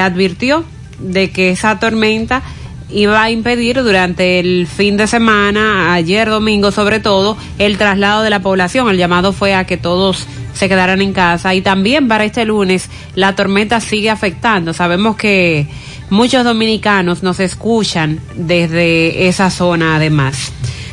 advirtió 0.00 0.64
de 0.98 1.30
que 1.30 1.50
esa 1.50 1.78
tormenta 1.78 2.42
iba 2.90 3.22
a 3.22 3.30
impedir 3.30 3.82
durante 3.82 4.38
el 4.38 4.66
fin 4.66 4.98
de 4.98 5.06
semana, 5.06 5.94
ayer 5.94 6.28
domingo 6.28 6.70
sobre 6.70 7.00
todo, 7.00 7.36
el 7.58 7.78
traslado 7.78 8.22
de 8.22 8.30
la 8.30 8.40
población. 8.40 8.90
El 8.90 8.98
llamado 8.98 9.32
fue 9.32 9.54
a 9.54 9.64
que 9.64 9.78
todos 9.78 10.26
se 10.54 10.68
quedaran 10.68 11.02
en 11.02 11.12
casa 11.12 11.54
y 11.54 11.62
también 11.62 12.08
para 12.08 12.24
este 12.24 12.44
lunes 12.44 12.88
la 13.14 13.34
tormenta 13.34 13.80
sigue 13.80 14.10
afectando. 14.10 14.72
Sabemos 14.72 15.16
que 15.16 15.66
muchos 16.10 16.44
dominicanos 16.44 17.22
nos 17.22 17.40
escuchan 17.40 18.20
desde 18.34 19.28
esa 19.28 19.50
zona 19.50 19.96
además. 19.96 20.52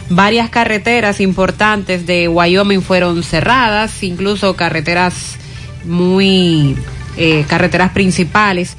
Varias 0.10 0.50
carreteras 0.50 1.22
importantes 1.22 2.08
de 2.08 2.28
Wyoming 2.28 2.82
fueron 2.82 3.22
cerradas, 3.22 4.02
incluso 4.02 4.56
carreteras 4.56 5.38
muy 5.86 6.76
eh, 7.18 7.46
carreteras 7.48 7.92
principales 7.92 8.76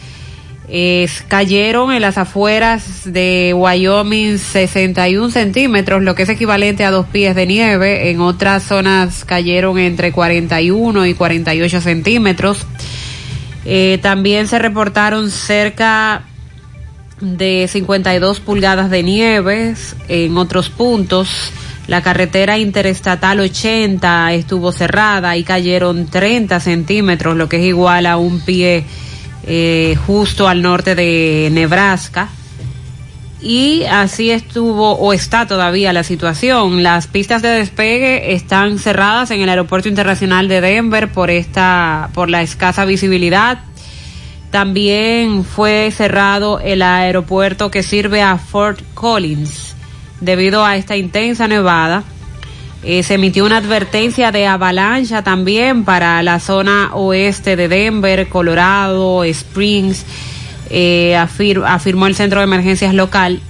cayeron 1.26 1.92
en 1.92 2.00
las 2.00 2.16
afueras 2.16 3.02
de 3.04 3.52
Wyoming 3.56 4.38
61 4.38 5.30
centímetros, 5.30 6.02
lo 6.02 6.14
que 6.14 6.22
es 6.22 6.28
equivalente 6.28 6.84
a 6.84 6.92
dos 6.92 7.06
pies 7.06 7.34
de 7.34 7.46
nieve. 7.46 8.10
En 8.10 8.20
otras 8.20 8.62
zonas 8.62 9.24
cayeron 9.24 9.78
entre 9.78 10.12
41 10.12 11.06
y 11.06 11.14
48 11.14 11.80
centímetros. 11.80 12.66
Eh, 13.64 13.98
también 14.00 14.46
se 14.46 14.58
reportaron 14.58 15.30
cerca 15.30 16.22
de 17.20 17.66
52 17.68 18.40
pulgadas 18.40 18.90
de 18.90 19.02
nieves 19.02 19.96
en 20.08 20.36
otros 20.38 20.70
puntos. 20.70 21.52
La 21.88 22.02
carretera 22.02 22.58
interestatal 22.58 23.40
80 23.40 24.32
estuvo 24.34 24.70
cerrada 24.70 25.36
y 25.36 25.42
cayeron 25.42 26.06
30 26.06 26.60
centímetros, 26.60 27.36
lo 27.36 27.48
que 27.48 27.56
es 27.56 27.64
igual 27.64 28.06
a 28.06 28.16
un 28.16 28.40
pie 28.40 28.84
eh, 29.47 29.97
justo 30.07 30.49
al 30.49 30.62
norte 30.62 30.95
de 30.95 31.49
Nebraska. 31.53 32.28
Y 33.43 33.84
así 33.84 34.30
estuvo 34.30 34.93
o 34.93 35.14
está 35.14 35.47
todavía 35.47 35.95
la 35.95 36.05
situación. 36.05 36.82
Las 36.82 37.07
pistas 37.07 37.41
de 37.41 37.49
despegue 37.49 38.34
están 38.34 38.78
cerradas 38.78 39.30
en 39.30 39.41
el 39.41 39.49
Aeropuerto 39.49 39.88
Internacional 39.88 40.47
de 40.49 40.61
Denver 40.61 41.11
por 41.11 41.30
esta 41.30 42.11
por 42.12 42.28
la 42.28 42.43
escasa 42.43 42.84
visibilidad. 42.84 43.61
También 44.51 45.45
fue 45.45 45.91
cerrado 45.97 46.61
el 46.61 46.82
aeropuerto 46.82 47.70
que 47.70 47.82
sirve 47.82 48.20
a 48.20 48.36
Fort 48.36 48.80
Collins 48.95 49.74
debido 50.20 50.64
a 50.64 50.76
esta 50.76 50.97
intensa 50.97 51.49
nevada. 51.49 52.03
Eh, 52.82 53.02
se 53.02 53.14
emitió 53.14 53.44
una 53.44 53.58
advertencia 53.58 54.32
de 54.32 54.46
avalancha 54.46 55.22
también 55.22 55.84
para 55.84 56.22
la 56.22 56.40
zona 56.40 56.90
oeste 56.94 57.54
de 57.56 57.68
Denver, 57.68 58.28
Colorado, 58.28 59.22
Springs, 59.24 60.06
eh, 60.70 61.14
afir- 61.16 61.62
afirmó 61.66 62.06
el 62.06 62.14
centro 62.14 62.40
de 62.40 62.44
emergencias 62.44 62.94
local. 62.94 63.40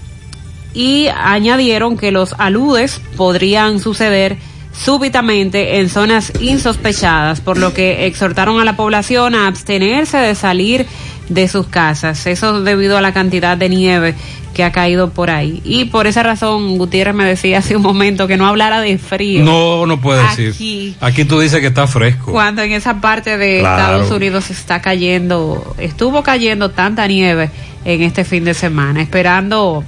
Y 0.74 1.06
añadieron 1.08 1.96
que 1.96 2.10
los 2.12 2.34
aludes 2.38 3.00
podrían 3.16 3.78
suceder 3.80 4.36
súbitamente 4.72 5.78
en 5.78 5.88
zonas 5.88 6.32
insospechadas, 6.40 7.40
por 7.40 7.58
lo 7.58 7.74
que 7.74 8.06
exhortaron 8.06 8.60
a 8.60 8.64
la 8.64 8.76
población 8.76 9.34
a 9.34 9.46
abstenerse 9.48 10.16
de 10.16 10.34
salir 10.34 10.86
de 11.28 11.48
sus 11.48 11.66
casas. 11.66 12.26
Eso 12.26 12.62
debido 12.62 12.96
a 12.96 13.00
la 13.00 13.12
cantidad 13.12 13.56
de 13.56 13.68
nieve 13.68 14.14
que 14.55 14.64
ha 14.64 14.72
caído 14.72 15.11
por 15.11 15.30
ahí. 15.30 15.61
Y 15.64 15.86
por 15.86 16.07
esa 16.07 16.22
razón, 16.22 16.76
Gutiérrez 16.78 17.14
me 17.14 17.24
decía 17.24 17.59
hace 17.59 17.76
un 17.76 17.82
momento 17.82 18.26
que 18.26 18.36
no 18.36 18.46
hablara 18.46 18.80
de 18.80 18.98
frío. 18.98 19.44
No, 19.44 19.86
no 19.86 20.01
puede 20.01 20.22
decir. 20.22 20.53
Aquí. 20.55 20.96
Aquí 21.01 21.24
tú 21.24 21.38
dices 21.40 21.61
que 21.61 21.68
está 21.68 21.86
fresco. 21.86 22.32
Cuando 22.32 22.62
en 22.62 22.72
esa 22.72 23.01
parte 23.01 23.38
de 23.38 23.61
Claro. 23.61 23.96
Estados 23.96 24.16
Unidos 24.16 24.51
está 24.51 24.80
cayendo, 24.80 25.74
estuvo 25.78 26.22
cayendo 26.22 26.70
tanta 26.70 27.07
nieve 27.07 27.51
en 27.84 28.03
este 28.03 28.24
fin 28.24 28.44
de 28.44 28.55
semana, 28.55 29.01
esperando 29.03 29.84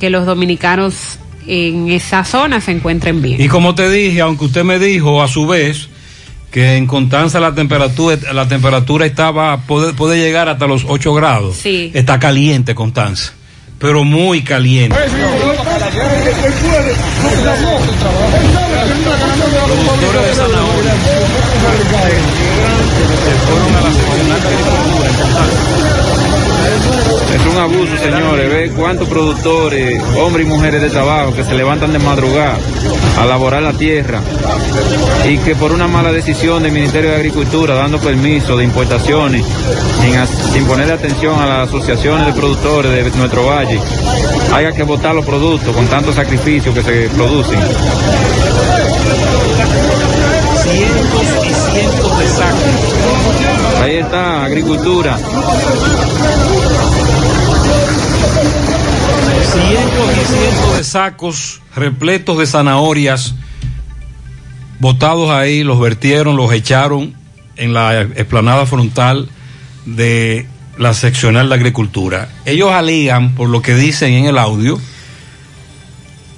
que 0.00 0.10
los 0.10 0.26
dominicanos 0.26 1.18
en 1.46 1.88
esa 1.90 2.24
zona 2.24 2.60
se 2.60 2.72
encuentren 2.72 3.22
bien. 3.22 3.40
Y 3.40 3.48
como 3.48 3.74
te 3.74 3.88
dije, 3.90 4.20
aunque 4.20 4.46
usted 4.46 4.64
me 4.64 4.78
dijo 4.78 5.22
a 5.22 5.28
su 5.28 5.46
vez 5.46 5.88
que 6.50 6.76
en 6.76 6.86
Constanza 6.86 7.38
la 7.38 7.54
temperatura 7.54 8.16
la 8.32 8.48
temperatura 8.48 9.04
estaba 9.04 9.58
puede, 9.62 9.92
puede 9.92 10.18
llegar 10.18 10.48
hasta 10.48 10.66
los 10.66 10.84
8 10.88 11.14
grados. 11.14 11.56
Sí. 11.56 11.90
Está 11.94 12.18
caliente 12.18 12.74
Constanza, 12.74 13.34
pero 13.78 14.04
muy 14.04 14.42
caliente. 14.42 14.96
Productores 19.66 20.26
de 20.26 20.34
zanahoria 20.34 20.92
se 23.24 23.32
fueron 23.46 23.76
a 23.76 23.80
la 23.80 23.90
seccional 23.92 24.40
de 24.40 24.48
agricultura 24.48 25.08
en 25.08 25.14
Constanza. 25.14 25.75
Es 27.34 27.46
un 27.46 27.58
abuso, 27.58 27.96
señores. 27.98 28.50
Ve 28.50 28.72
cuántos 28.76 29.08
productores, 29.08 30.02
hombres 30.16 30.46
y 30.46 30.48
mujeres 30.48 30.80
de 30.80 30.90
trabajo 30.90 31.34
que 31.34 31.44
se 31.44 31.54
levantan 31.54 31.92
de 31.92 31.98
madrugada 31.98 32.58
a 33.18 33.24
laborar 33.24 33.62
la 33.62 33.72
tierra 33.72 34.20
y 35.28 35.38
que 35.38 35.56
por 35.56 35.72
una 35.72 35.88
mala 35.88 36.12
decisión 36.12 36.62
del 36.62 36.72
Ministerio 36.72 37.10
de 37.10 37.16
Agricultura, 37.16 37.74
dando 37.74 37.98
permiso 37.98 38.56
de 38.56 38.64
importaciones, 38.64 39.44
sin, 40.00 40.52
sin 40.52 40.64
ponerle 40.66 40.94
atención 40.94 41.38
a 41.40 41.46
las 41.46 41.68
asociaciones 41.68 42.26
de 42.26 42.32
productores 42.32 42.92
de 42.92 43.18
nuestro 43.18 43.46
valle, 43.46 43.80
haya 44.54 44.72
que 44.72 44.82
botar 44.82 45.14
los 45.14 45.24
productos 45.24 45.74
con 45.74 45.86
tantos 45.86 46.14
sacrificios 46.14 46.74
que 46.74 46.82
se 46.82 47.08
producen. 47.10 47.58
Cientos 50.62 51.22
y 51.44 51.72
cientos 51.72 52.18
de 52.18 52.28
sacos. 52.28 53.82
Ahí 53.82 53.96
está, 53.96 54.44
agricultura. 54.44 55.18
Cientos 59.52 60.10
y 60.12 60.24
cientos 60.32 60.76
de 60.76 60.84
sacos 60.84 61.62
repletos 61.74 62.38
de 62.38 62.46
zanahorias 62.46 63.34
botados 64.78 65.30
ahí, 65.30 65.64
los 65.64 65.80
vertieron, 65.80 66.36
los 66.36 66.52
echaron 66.52 67.14
en 67.56 67.72
la 67.72 68.02
explanada 68.02 68.66
frontal 68.66 69.28
de 69.86 70.46
la 70.78 70.92
seccional 70.94 71.48
de 71.48 71.54
agricultura. 71.54 72.28
Ellos 72.44 72.70
alegan, 72.72 73.34
por 73.34 73.48
lo 73.48 73.62
que 73.62 73.74
dicen 73.74 74.12
en 74.12 74.26
el 74.26 74.38
audio, 74.38 74.78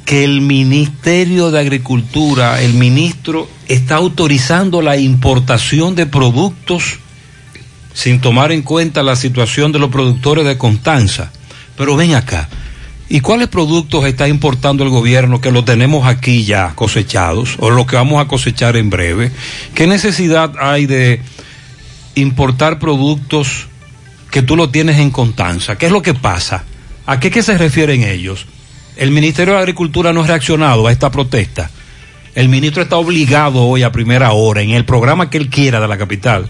que 0.05 0.25
el 0.25 0.41
Ministerio 0.41 1.51
de 1.51 1.61
Agricultura, 1.61 2.63
el 2.63 2.75
ministro, 2.75 3.49
está 3.67 3.97
autorizando 3.97 4.81
la 4.81 4.97
importación 4.97 5.95
de 5.95 6.07
productos 6.07 6.99
sin 7.99 8.21
tomar 8.21 8.53
en 8.53 8.63
cuenta 8.63 9.03
la 9.03 9.17
situación 9.17 9.73
de 9.73 9.81
los 9.81 9.91
productores 9.91 10.45
de 10.45 10.57
Constanza. 10.57 11.33
Pero 11.77 11.97
ven 11.97 12.15
acá, 12.15 12.49
¿y 13.09 13.19
cuáles 13.19 13.49
productos 13.49 14.05
está 14.05 14.29
importando 14.29 14.85
el 14.85 14.91
gobierno 14.91 15.41
que 15.41 15.51
lo 15.51 15.65
tenemos 15.65 16.07
aquí 16.07 16.45
ya 16.45 16.77
cosechados 16.77 17.57
o 17.59 17.71
lo 17.71 17.89
que 17.89 17.97
vamos 17.97 18.25
a 18.25 18.29
cosechar 18.29 18.77
en 18.77 18.89
breve? 18.89 19.33
¿Qué 19.75 19.89
necesidad 19.89 20.53
hay 20.61 20.87
de 20.87 21.21
importar 22.15 22.79
productos 22.79 23.67
que 24.31 24.43
tú 24.43 24.55
lo 24.55 24.71
tienes 24.71 25.01
en 25.01 25.11
Constanza? 25.11 25.77
¿Qué 25.77 25.87
es 25.87 25.93
lo 25.93 26.01
que 26.01 26.15
pasa? 26.15 26.65
¿A 27.05 27.19
qué, 27.19 27.33
qué 27.33 27.43
se 27.43 27.59
refieren 27.59 28.05
ellos? 28.05 28.47
El 28.97 29.11
Ministerio 29.11 29.55
de 29.55 29.59
Agricultura 29.59 30.13
no 30.13 30.23
ha 30.23 30.27
reaccionado 30.29 30.87
a 30.87 30.93
esta 30.93 31.11
protesta. 31.11 31.69
El 32.37 32.49
ministro 32.49 32.81
está 32.81 32.95
obligado 32.95 33.67
hoy 33.67 33.83
a 33.83 33.91
primera 33.91 34.31
hora, 34.31 34.63
en 34.63 34.71
el 34.71 34.85
programa 34.85 35.31
que 35.31 35.39
él 35.39 35.51
quiera 35.51 35.81
de 35.81 35.89
la 35.89 35.99
capital, 35.99 36.49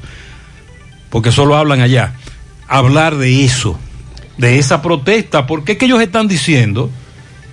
porque 1.10 1.32
solo 1.32 1.56
hablan 1.56 1.80
allá, 1.80 2.14
hablar 2.66 3.16
de 3.16 3.44
eso, 3.44 3.78
de 4.36 4.58
esa 4.58 4.82
protesta, 4.82 5.46
porque 5.46 5.72
es 5.72 5.78
que 5.78 5.86
ellos 5.86 6.00
están 6.00 6.28
diciendo 6.28 6.90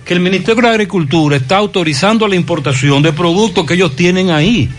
que 0.04 0.14
el 0.14 0.20
Ministerio 0.20 0.62
de 0.62 0.68
Agricultura 0.68 1.36
está 1.36 1.56
autorizando 1.56 2.28
la 2.28 2.36
importación 2.36 3.02
de 3.02 3.12
productos 3.12 3.66
que 3.66 3.74
ellos 3.74 3.96
tienen 3.96 4.30
ahí 4.30 4.70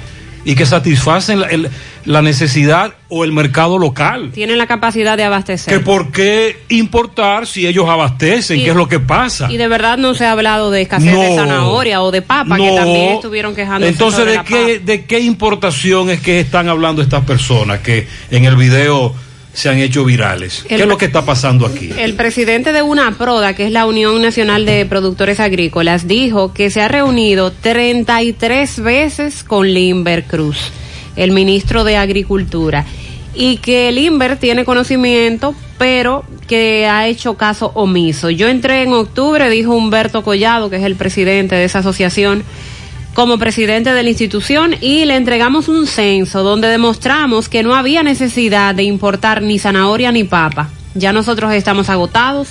y 0.46 0.56
que 0.56 0.66
satisfacen 0.66 1.42
la, 1.42 1.48
el- 1.48 1.70
la 2.06 2.22
necesidad 2.22 2.94
o 3.10 3.26
el 3.26 3.34
mercado 3.34 3.78
local. 3.78 4.32
Tienen 4.34 4.58
la 4.58 4.66
capacidad 4.66 5.18
de 5.18 5.26
abastecer. 5.26 5.74
Que 5.74 5.80
por 5.82 6.12
qué 6.14 6.58
importar 6.70 7.46
si 7.48 7.68
ellos 7.68 7.90
abastecen, 7.90 8.60
Y- 8.60 8.64
qué 8.64 8.70
es 8.70 8.76
lo 8.76 8.88
que 8.88 9.00
pasa. 9.02 9.52
Y 9.52 9.58
de 9.58 9.68
verdad 9.68 9.98
no 9.98 10.14
se 10.16 10.26
ha 10.26 10.32
hablado 10.32 10.72
de 10.72 10.82
escasez 10.82 11.12
de 11.14 11.36
zanahoria 11.36 12.02
o 12.02 12.12
de 12.12 12.22
papa, 12.22 12.56
que 12.56 12.72
también 12.76 13.14
estuvieron 13.16 13.56
quejándose. 13.56 13.92
Entonces, 13.92 14.20
sobre 14.20 14.32
¿de 14.32 14.38
la 14.38 14.44
qué, 14.46 14.80
¿de 14.80 15.06
qué 15.06 15.20
importación 15.20 16.10
es 16.10 16.22
que 16.22 16.40
están 16.40 16.70
hablando 16.70 17.02
estas 17.02 17.26
personas 17.26 17.80
que 17.80 18.08
en 18.32 18.46
el 18.46 18.56
video 18.56 19.14
se 19.58 19.70
han 19.70 19.80
hecho 19.80 20.06
virales? 20.06 20.62
El- 20.70 20.78
¿Qué 20.78 20.84
es 20.84 20.88
lo 20.88 21.00
que 21.00 21.06
está 21.06 21.26
pasando 21.26 21.66
aquí? 21.66 21.90
El 21.98 22.14
presidente 22.14 22.72
de 22.74 22.84
una 22.84 23.18
PRODA, 23.18 23.56
que 23.56 23.66
es 23.66 23.72
la 23.72 23.88
Unión 23.88 24.22
Nacional 24.22 24.68
de 24.68 24.86
Productores 24.86 25.40
Agrícolas, 25.40 26.08
dijo 26.08 26.54
que 26.54 26.70
se 26.70 26.80
ha 26.82 26.88
reunido 26.88 27.52
33 27.52 28.80
veces 28.84 29.44
con 29.44 29.74
Limber 29.74 30.26
Cruz, 30.26 30.58
el 31.16 31.32
ministro 31.32 31.84
de 31.84 31.98
Agricultura, 31.98 32.86
y 33.34 33.58
que 33.58 33.92
Limber 33.92 34.38
tiene 34.38 34.64
conocimiento, 34.64 35.56
pero 35.80 36.24
que 36.48 36.86
ha 36.86 37.08
hecho 37.08 37.36
caso 37.36 37.72
omiso. 37.74 38.30
Yo 38.30 38.48
entré 38.50 38.84
en 38.84 38.94
octubre, 38.94 39.50
dijo 39.50 39.74
Humberto 39.76 40.24
Collado, 40.24 40.70
que 40.70 40.76
es 40.76 40.84
el 40.84 40.96
presidente 40.96 41.56
de 41.56 41.64
esa 41.66 41.80
asociación, 41.80 42.44
como 43.18 43.40
presidente 43.40 43.94
de 43.94 44.04
la 44.04 44.10
institución 44.12 44.76
y 44.80 45.04
le 45.06 45.16
entregamos 45.16 45.70
un 45.70 45.88
censo 45.88 46.44
donde 46.44 46.68
demostramos 46.68 47.50
que 47.50 47.64
no 47.64 47.74
había 47.74 48.04
necesidad 48.04 48.76
de 48.76 48.84
importar 48.84 49.42
ni 49.42 49.58
zanahoria 49.58 50.12
ni 50.12 50.24
papa. 50.24 50.70
Ya 50.94 51.14
nosotros 51.14 51.52
estamos 51.54 51.90
agotados, 51.90 52.50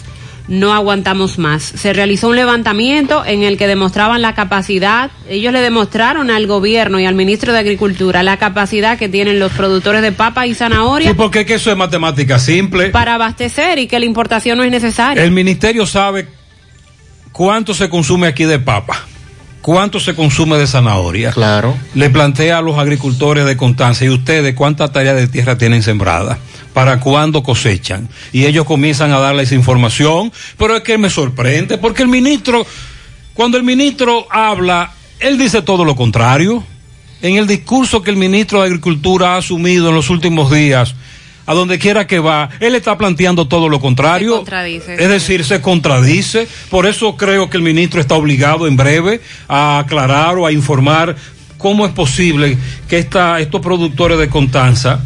no 0.48 0.74
aguantamos 0.74 1.38
más. 1.38 1.62
Se 1.62 1.92
realizó 1.92 2.30
un 2.30 2.34
levantamiento 2.34 3.24
en 3.24 3.44
el 3.44 3.58
que 3.58 3.68
demostraban 3.68 4.22
la 4.22 4.34
capacidad, 4.34 5.12
ellos 5.28 5.52
le 5.52 5.60
demostraron 5.60 6.32
al 6.32 6.48
gobierno 6.48 6.98
y 6.98 7.06
al 7.06 7.14
ministro 7.14 7.52
de 7.52 7.60
Agricultura 7.60 8.24
la 8.24 8.36
capacidad 8.36 8.98
que 8.98 9.08
tienen 9.08 9.38
los 9.38 9.52
productores 9.52 10.02
de 10.02 10.10
papa 10.10 10.48
y 10.48 10.54
zanahoria 10.54 11.14
porque 11.14 11.42
es 11.42 11.46
que 11.46 11.54
eso 11.54 11.70
es 11.70 11.76
matemática 11.76 12.40
simple. 12.40 12.88
para 12.88 13.14
abastecer 13.14 13.78
y 13.78 13.86
que 13.86 14.00
la 14.00 14.06
importación 14.06 14.58
no 14.58 14.64
es 14.64 14.72
necesaria. 14.72 15.22
El 15.22 15.30
ministerio 15.30 15.86
sabe 15.86 16.26
cuánto 17.30 17.72
se 17.72 17.88
consume 17.88 18.26
aquí 18.26 18.42
de 18.42 18.58
papa, 18.58 19.06
cuánto 19.66 19.98
se 19.98 20.14
consume 20.14 20.58
de 20.58 20.68
zanahoria. 20.68 21.32
Claro. 21.32 21.76
Le 21.92 22.08
plantea 22.08 22.58
a 22.58 22.62
los 22.62 22.78
agricultores 22.78 23.44
de 23.46 23.56
Constanza 23.56 24.04
y 24.04 24.10
ustedes 24.10 24.54
cuánta 24.54 24.92
tarea 24.92 25.12
de 25.12 25.26
tierra 25.26 25.58
tienen 25.58 25.82
sembrada, 25.82 26.38
para 26.72 27.00
cuándo 27.00 27.42
cosechan. 27.42 28.08
Y 28.32 28.44
ellos 28.46 28.64
comienzan 28.64 29.10
a 29.10 29.18
darles 29.18 29.50
información, 29.50 30.32
pero 30.56 30.76
es 30.76 30.84
que 30.84 30.98
me 30.98 31.10
sorprende, 31.10 31.78
porque 31.78 32.04
el 32.04 32.08
ministro, 32.08 32.64
cuando 33.34 33.56
el 33.56 33.64
ministro 33.64 34.28
habla, 34.30 34.92
él 35.18 35.36
dice 35.36 35.62
todo 35.62 35.84
lo 35.84 35.96
contrario. 35.96 36.62
En 37.20 37.34
el 37.34 37.48
discurso 37.48 38.02
que 38.02 38.10
el 38.12 38.16
ministro 38.16 38.60
de 38.60 38.66
Agricultura 38.66 39.34
ha 39.34 39.38
asumido 39.38 39.88
en 39.88 39.96
los 39.96 40.10
últimos 40.10 40.48
días, 40.52 40.94
a 41.47 41.55
donde 41.55 41.78
quiera 41.78 42.07
que 42.07 42.18
va, 42.18 42.51
él 42.61 42.74
está 42.74 42.99
planteando 42.99 43.47
todo 43.47 43.68
lo 43.68 43.80
contrario. 43.80 44.44
es 44.66 45.09
decir, 45.09 45.44
se 45.44 45.61
contradice. 45.61 46.49
Por 46.70 46.86
eso 46.86 47.16
creo 47.16 47.49
que 47.49 47.57
el 47.57 47.62
ministro 47.62 48.01
está 48.01 48.16
obligado 48.16 48.66
en 48.66 48.76
breve 48.76 49.20
a 49.49 49.78
aclarar 49.78 50.36
o 50.38 50.47
a 50.47 50.53
informar 50.53 51.16
cómo 51.57 51.86
es 51.86 51.92
posible 51.92 52.59
que 52.88 52.99
esta, 52.99 53.40
estos 53.40 53.61
productores 53.61 54.18
de 54.18 54.28
Contanza 54.28 55.01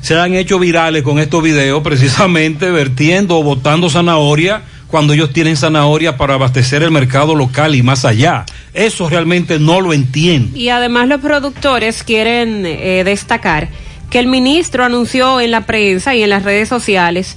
se 0.00 0.18
han 0.18 0.34
hecho 0.34 0.58
virales 0.58 1.02
con 1.02 1.18
estos 1.18 1.42
videos 1.42 1.82
precisamente 1.82 2.70
vertiendo 2.70 3.38
o 3.38 3.42
botando 3.42 3.90
zanahoria 3.90 4.62
cuando 4.86 5.12
ellos 5.12 5.32
tienen 5.32 5.56
zanahoria 5.56 6.16
para 6.16 6.34
abastecer 6.34 6.82
el 6.82 6.90
mercado 6.90 7.34
local 7.34 7.74
y 7.74 7.82
más 7.82 8.04
allá. 8.04 8.46
Eso 8.72 9.08
realmente 9.08 9.58
no 9.58 9.80
lo 9.80 9.92
entiendo. 9.92 10.56
Y 10.56 10.68
además 10.68 11.08
los 11.08 11.20
productores 11.20 12.02
quieren 12.04 12.64
eh, 12.64 13.02
destacar 13.04 13.68
que 14.10 14.18
el 14.18 14.26
ministro 14.26 14.84
anunció 14.84 15.40
en 15.40 15.50
la 15.50 15.66
prensa 15.66 16.14
y 16.14 16.22
en 16.22 16.30
las 16.30 16.44
redes 16.44 16.68
sociales 16.68 17.36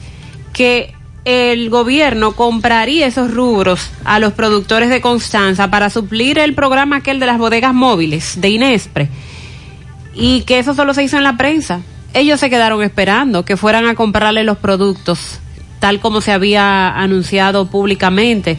que 0.54 0.94
el 1.26 1.70
gobierno 1.70 2.34
compraría 2.34 3.06
esos 3.06 3.32
rubros 3.32 3.92
a 4.06 4.20
los 4.20 4.34
productores 4.34 4.90
de 4.90 5.02
Constanza 5.02 5.70
para 5.70 5.90
suplir 5.90 6.40
el 6.40 6.54
programa 6.54 6.98
aquel 6.98 7.20
de 7.20 7.26
las 7.26 7.38
bodegas 7.38 7.74
móviles 7.74 8.40
de 8.40 8.50
Inespre 8.50 9.10
y 10.14 10.42
que 10.42 10.60
eso 10.60 10.74
solo 10.74 10.94
se 10.94 11.04
hizo 11.04 11.18
en 11.18 11.24
la 11.24 11.38
prensa. 11.38 11.82
Ellos 12.14 12.40
se 12.40 12.50
quedaron 12.50 12.82
esperando 12.82 13.46
que 13.46 13.58
fueran 13.58 13.88
a 13.88 13.96
comprarle 13.96 14.44
los 14.44 14.58
productos 14.58 15.40
tal 15.80 16.00
como 16.00 16.22
se 16.22 16.32
había 16.32 16.90
anunciado 16.90 17.68
públicamente. 17.68 18.58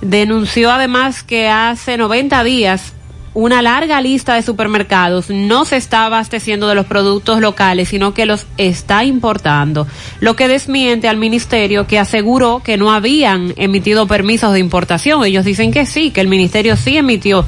Denunció 0.00 0.70
además 0.70 1.22
que 1.22 1.48
hace 1.48 1.96
90 1.96 2.42
días 2.44 2.94
una 3.34 3.62
larga 3.62 4.00
lista 4.00 4.34
de 4.34 4.42
supermercados 4.42 5.30
no 5.30 5.64
se 5.64 5.76
está 5.76 6.04
abasteciendo 6.04 6.68
de 6.68 6.74
los 6.74 6.86
productos 6.86 7.40
locales, 7.40 7.88
sino 7.88 8.12
que 8.12 8.26
los 8.26 8.46
está 8.58 9.04
importando, 9.04 9.86
lo 10.20 10.36
que 10.36 10.48
desmiente 10.48 11.08
al 11.08 11.16
ministerio 11.16 11.86
que 11.86 11.98
aseguró 11.98 12.62
que 12.62 12.76
no 12.76 12.92
habían 12.92 13.54
emitido 13.56 14.06
permisos 14.06 14.52
de 14.52 14.58
importación. 14.58 15.24
Ellos 15.24 15.44
dicen 15.44 15.72
que 15.72 15.86
sí, 15.86 16.10
que 16.10 16.20
el 16.20 16.28
ministerio 16.28 16.76
sí 16.76 16.96
emitió 16.96 17.44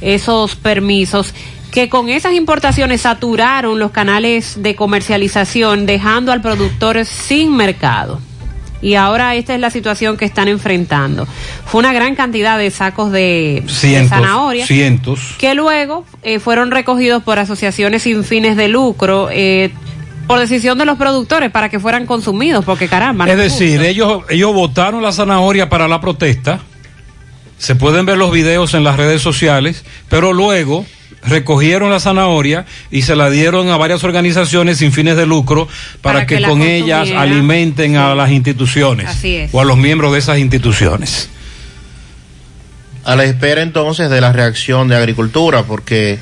esos 0.00 0.56
permisos 0.56 1.34
que 1.70 1.88
con 1.88 2.08
esas 2.08 2.34
importaciones 2.34 3.00
saturaron 3.00 3.80
los 3.80 3.90
canales 3.90 4.62
de 4.62 4.76
comercialización, 4.76 5.86
dejando 5.86 6.30
al 6.30 6.40
productor 6.40 7.04
sin 7.04 7.56
mercado 7.56 8.20
y 8.84 8.96
ahora 8.96 9.34
esta 9.34 9.54
es 9.54 9.60
la 9.60 9.70
situación 9.70 10.18
que 10.18 10.26
están 10.26 10.46
enfrentando. 10.46 11.26
Fue 11.64 11.78
una 11.78 11.94
gran 11.94 12.14
cantidad 12.14 12.58
de 12.58 12.70
sacos 12.70 13.10
de, 13.10 13.64
zanahoria. 13.66 14.66
Cientos. 14.66 15.36
Que 15.38 15.54
luego 15.54 16.04
eh, 16.22 16.38
fueron 16.38 16.70
recogidos 16.70 17.22
por 17.22 17.38
asociaciones 17.38 18.02
sin 18.02 18.24
fines 18.24 18.58
de 18.58 18.68
lucro. 18.68 19.30
Eh, 19.32 19.72
por 20.26 20.38
decisión 20.38 20.76
de 20.76 20.84
los 20.84 20.98
productores 20.98 21.50
para 21.50 21.70
que 21.70 21.80
fueran 21.80 22.04
consumidos, 22.04 22.64
porque 22.64 22.86
caramba. 22.86 23.26
Es 23.26 23.38
decir, 23.38 23.82
ellos, 23.82 24.22
ellos 24.28 24.52
votaron 24.52 25.02
la 25.02 25.12
zanahoria 25.12 25.70
para 25.70 25.88
la 25.88 26.02
protesta, 26.02 26.60
se 27.56 27.74
pueden 27.74 28.04
ver 28.04 28.18
los 28.18 28.32
videos 28.32 28.74
en 28.74 28.84
las 28.84 28.96
redes 28.96 29.22
sociales, 29.22 29.84
pero 30.10 30.34
luego 30.34 30.84
recogieron 31.26 31.90
la 31.90 32.00
zanahoria 32.00 32.66
y 32.90 33.02
se 33.02 33.16
la 33.16 33.30
dieron 33.30 33.68
a 33.70 33.76
varias 33.76 34.04
organizaciones 34.04 34.78
sin 34.78 34.92
fines 34.92 35.16
de 35.16 35.26
lucro 35.26 35.68
para, 36.02 36.26
que, 36.26 36.42
con 36.42 36.62
ellas 36.62 37.10
alimenten 37.10 37.96
a 37.96 38.14
las 38.14 38.30
instituciones 38.30 39.10
o 39.52 39.60
a 39.60 39.64
los 39.64 39.76
miembros 39.76 40.12
de 40.12 40.18
esas 40.18 40.38
instituciones. 40.38 41.30
A 43.04 43.16
la 43.16 43.24
espera 43.24 43.62
entonces 43.62 44.08
de 44.08 44.20
la 44.20 44.32
reacción 44.32 44.88
de 44.88 44.96
Agricultura, 44.96 45.64
porque 45.64 46.18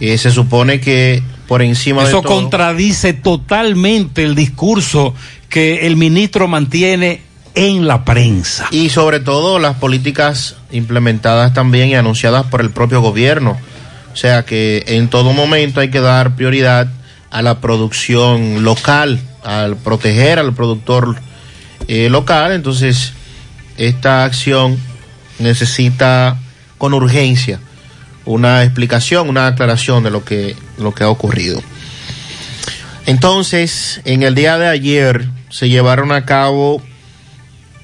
eh, 0.00 0.18
se 0.18 0.30
supone 0.30 0.80
que 0.80 1.22
por 1.48 1.62
encima 1.62 2.04
Eso 2.04 2.18
de 2.18 2.22
todo... 2.22 2.34
contradice 2.34 3.14
totalmente 3.14 4.22
el 4.22 4.34
discurso 4.34 5.14
que 5.48 5.86
el 5.86 5.96
ministro 5.96 6.46
mantiene 6.46 7.22
en 7.54 7.88
la 7.88 8.04
prensa. 8.04 8.68
Y 8.70 8.90
sobre 8.90 9.18
todo 9.18 9.58
las 9.58 9.76
políticas 9.76 10.56
implementadas 10.70 11.54
también 11.54 11.88
y 11.88 11.94
anunciadas 11.96 12.46
por 12.46 12.60
el 12.60 12.70
propio 12.70 13.00
gobierno 13.00 13.58
sea 14.18 14.44
que 14.44 14.82
en 14.88 15.08
todo 15.08 15.32
momento 15.32 15.78
hay 15.78 15.90
que 15.90 16.00
dar 16.00 16.34
prioridad 16.34 16.88
a 17.30 17.40
la 17.40 17.60
producción 17.60 18.64
local, 18.64 19.20
al 19.44 19.76
proteger 19.76 20.40
al 20.40 20.52
productor 20.54 21.16
eh, 21.86 22.10
local. 22.10 22.50
Entonces, 22.50 23.12
esta 23.76 24.24
acción 24.24 24.76
necesita 25.38 26.36
con 26.78 26.94
urgencia 26.94 27.60
una 28.24 28.64
explicación, 28.64 29.28
una 29.28 29.46
aclaración 29.46 30.02
de 30.02 30.10
lo 30.10 30.24
que, 30.24 30.56
lo 30.78 30.92
que 30.92 31.04
ha 31.04 31.10
ocurrido. 31.10 31.62
Entonces, 33.06 34.00
en 34.04 34.24
el 34.24 34.34
día 34.34 34.58
de 34.58 34.66
ayer 34.66 35.28
se 35.48 35.68
llevaron 35.68 36.10
a 36.10 36.24
cabo 36.24 36.82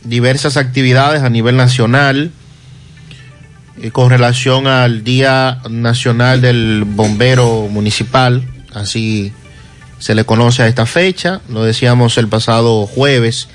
diversas 0.02 0.56
actividades 0.56 1.22
a 1.22 1.30
nivel 1.30 1.56
nacional 1.56 2.32
eh, 3.80 3.90
con 3.90 4.10
relación 4.10 4.66
al 4.66 5.04
Día 5.04 5.60
Nacional 5.68 6.40
del 6.40 6.84
Bombero 6.86 7.68
Municipal, 7.68 8.42
así 8.72 9.32
se 9.98 10.14
le 10.14 10.24
conoce 10.24 10.62
a 10.62 10.68
esta 10.68 10.86
fecha, 10.86 11.40
lo 11.48 11.64
decíamos 11.64 12.18
el 12.18 12.28
pasado 12.28 12.86
jueves, 12.86 13.48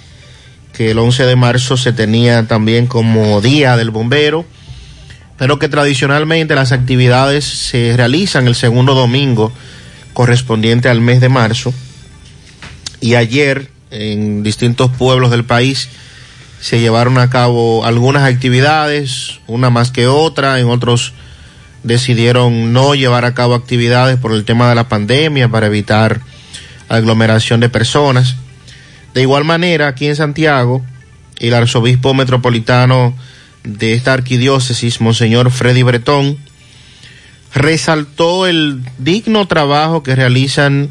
que 0.73 0.91
el 0.91 0.99
11 0.99 1.25
de 1.25 1.35
marzo 1.35 1.77
se 1.77 1.93
tenía 1.93 2.47
también 2.47 2.87
como 2.87 3.41
Día 3.41 3.77
del 3.77 3.91
Bombero, 3.91 4.45
pero 5.37 5.57
que 5.57 5.69
tradicionalmente 5.69 6.55
las 6.55 6.71
actividades 6.71 7.45
se 7.45 7.95
realizan 7.95 8.47
el 8.47 8.55
segundo 8.55 8.95
domingo 8.95 9.53
correspondiente 10.13 10.89
al 10.89 10.99
mes 10.99 11.21
de 11.21 11.29
marzo. 11.29 11.73
Y 12.99 13.15
ayer 13.15 13.69
en 13.91 14.43
distintos 14.43 14.91
pueblos 14.91 15.31
del 15.31 15.45
país 15.45 15.87
se 16.59 16.79
llevaron 16.79 17.17
a 17.17 17.29
cabo 17.29 17.85
algunas 17.85 18.23
actividades, 18.23 19.39
una 19.47 19.69
más 19.69 19.91
que 19.91 20.07
otra, 20.07 20.59
en 20.59 20.69
otros 20.69 21.13
decidieron 21.83 22.73
no 22.73 22.95
llevar 22.95 23.23
a 23.23 23.33
cabo 23.33 23.53
actividades 23.53 24.17
por 24.17 24.33
el 24.33 24.43
tema 24.43 24.67
de 24.67 24.75
la 24.75 24.89
pandemia 24.89 25.47
para 25.47 25.67
evitar 25.67 26.19
aglomeración 26.89 27.59
de 27.61 27.69
personas. 27.69 28.35
De 29.13 29.21
igual 29.21 29.45
manera, 29.45 29.87
aquí 29.87 30.07
en 30.07 30.15
Santiago, 30.15 30.83
el 31.39 31.53
arzobispo 31.53 32.13
metropolitano 32.13 33.13
de 33.63 33.93
esta 33.93 34.13
arquidiócesis, 34.13 34.99
Monseñor 34.99 35.51
Freddy 35.51 35.83
Bretón, 35.83 36.37
resaltó 37.53 38.45
el 38.45 38.83
digno 38.97 39.47
trabajo 39.47 40.03
que 40.03 40.15
realizan 40.15 40.89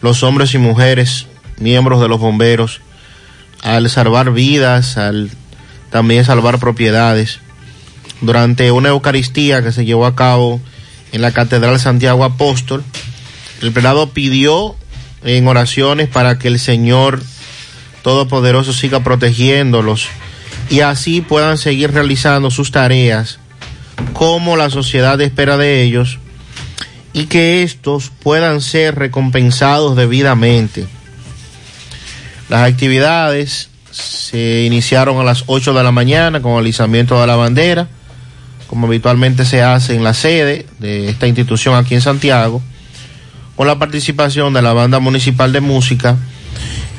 los 0.00 0.22
hombres 0.22 0.54
y 0.54 0.58
mujeres, 0.58 1.26
miembros 1.58 2.00
de 2.00 2.08
los 2.08 2.20
bomberos, 2.20 2.80
al 3.62 3.88
salvar 3.88 4.32
vidas, 4.32 4.96
al 4.96 5.30
también 5.90 6.24
salvar 6.24 6.58
propiedades. 6.58 7.40
Durante 8.20 8.70
una 8.70 8.90
Eucaristía 8.90 9.62
que 9.62 9.72
se 9.72 9.84
llevó 9.84 10.06
a 10.06 10.14
cabo 10.14 10.60
en 11.12 11.22
la 11.22 11.32
Catedral 11.32 11.78
Santiago 11.80 12.24
Apóstol, 12.24 12.84
el 13.60 13.72
prelado 13.72 14.10
pidió 14.10 14.76
en 15.24 15.46
oraciones 15.46 16.08
para 16.08 16.38
que 16.38 16.48
el 16.48 16.58
Señor 16.58 17.22
Todopoderoso 18.02 18.72
siga 18.72 19.04
protegiéndolos 19.04 20.08
y 20.70 20.80
así 20.80 21.20
puedan 21.20 21.58
seguir 21.58 21.92
realizando 21.92 22.50
sus 22.50 22.72
tareas 22.72 23.38
como 24.12 24.56
la 24.56 24.70
sociedad 24.70 25.20
espera 25.20 25.56
de 25.56 25.82
ellos 25.82 26.18
y 27.12 27.26
que 27.26 27.62
estos 27.62 28.10
puedan 28.22 28.60
ser 28.60 28.96
recompensados 28.96 29.96
debidamente. 29.96 30.86
Las 32.52 32.70
actividades 32.70 33.70
se 33.90 34.64
iniciaron 34.66 35.18
a 35.18 35.24
las 35.24 35.44
8 35.46 35.72
de 35.72 35.82
la 35.82 35.90
mañana 35.90 36.42
con 36.42 36.60
el 36.60 36.66
izamiento 36.66 37.18
de 37.18 37.26
la 37.26 37.34
bandera, 37.34 37.88
como 38.66 38.88
habitualmente 38.88 39.46
se 39.46 39.62
hace 39.62 39.94
en 39.94 40.04
la 40.04 40.12
sede 40.12 40.66
de 40.78 41.08
esta 41.08 41.26
institución 41.26 41.76
aquí 41.76 41.94
en 41.94 42.02
Santiago, 42.02 42.60
con 43.56 43.66
la 43.66 43.78
participación 43.78 44.52
de 44.52 44.60
la 44.60 44.74
banda 44.74 44.98
municipal 44.98 45.50
de 45.50 45.62
música 45.62 46.18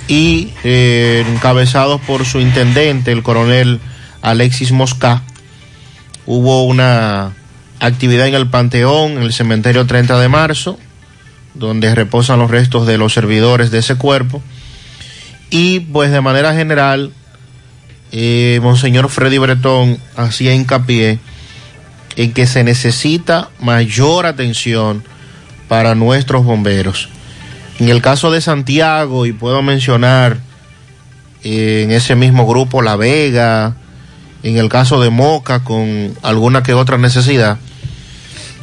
y 0.08 0.49
eh, 0.64 1.24
encabezados 1.32 2.01
por 2.01 2.26
su 2.26 2.39
intendente, 2.39 3.12
el 3.12 3.22
coronel 3.22 3.80
Alexis 4.24 4.72
Mosca. 4.72 5.22
Hubo 6.26 6.64
una 6.64 7.34
actividad 7.80 8.26
en 8.26 8.34
el 8.34 8.47
Panteón, 8.47 9.18
en 9.18 9.22
el 9.22 9.34
cementerio 9.34 9.86
30 9.86 10.20
de 10.20 10.30
marzo, 10.30 10.80
donde 11.54 11.93
reposan 11.93 12.39
los 12.39 12.49
restos 12.49 12.88
de 12.88 12.97
los 12.97 13.14
servidores 13.14 13.70
de 13.70 13.78
ese 13.78 13.97
cuerpo 13.97 14.41
y 15.54 15.82
pues 15.82 16.10
de 16.10 16.20
manera 16.20 16.56
general, 16.56 17.12
eh, 18.12 18.60
Monseñor 18.64 19.08
Freddy 19.10 19.38
Bretón 19.38 19.99
hacía 20.16 20.56
hincapié 20.56 21.20
en 22.16 22.34
que 22.34 22.47
se 22.47 22.64
necesita 22.64 23.51
mayor 23.60 24.26
atención 24.26 25.04
para 25.68 25.93
nuestros 25.93 26.43
bomberos. 26.43 27.08
En 27.80 27.89
el 27.89 28.01
caso 28.01 28.32
de 28.32 28.41
Santiago, 28.41 29.28
y 29.28 29.32
puedo 29.32 29.62
mencionar 29.62 30.39
eh, 31.43 31.84
en 31.84 31.91
ese 31.91 32.16
mismo 32.16 32.47
grupo 32.47 32.82
La 32.82 32.95
Vega, 32.95 33.76
en 34.41 34.58
el 34.58 34.70
caso 34.70 34.99
de 34.99 35.12
Moca, 35.12 35.64
con 35.64 36.18
alguna 36.24 36.64
que 36.64 36.74
otra 36.74 36.97
necesidad, 36.97 37.60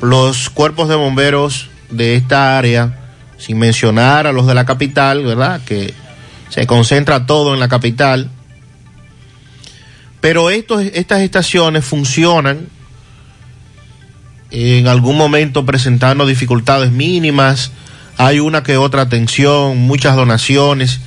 los 0.02 0.50
cuerpos 0.50 0.88
de 0.88 0.96
bomberos 0.96 1.70
de 1.88 2.16
esta 2.16 2.58
área 2.58 2.98
sin 3.38 3.60
mencionar 3.60 4.26
a 4.26 4.32
los 4.32 4.48
de 4.48 4.54
la 4.54 4.66
capital, 4.66 5.24
¿verdad? 5.24 5.60
Que 5.64 5.94
se 6.50 6.66
concentra 6.66 7.24
todo 7.24 7.54
en 7.54 7.60
la 7.60 7.68
capital. 7.68 8.30
Pero 10.20 10.50
estos, 10.50 10.82
estas 10.82 11.22
estaciones 11.22 11.84
funcionan 11.84 12.68
en 14.50 14.88
algún 14.88 15.16
momento 15.16 15.64
presentando 15.64 16.26
dificultades 16.26 16.90
mínimas, 16.90 17.70
hay 18.18 18.40
una 18.40 18.62
que 18.62 18.76
otra 18.76 19.02
atención, 19.02 19.78
muchas 19.78 20.16
donaciones 20.16 21.00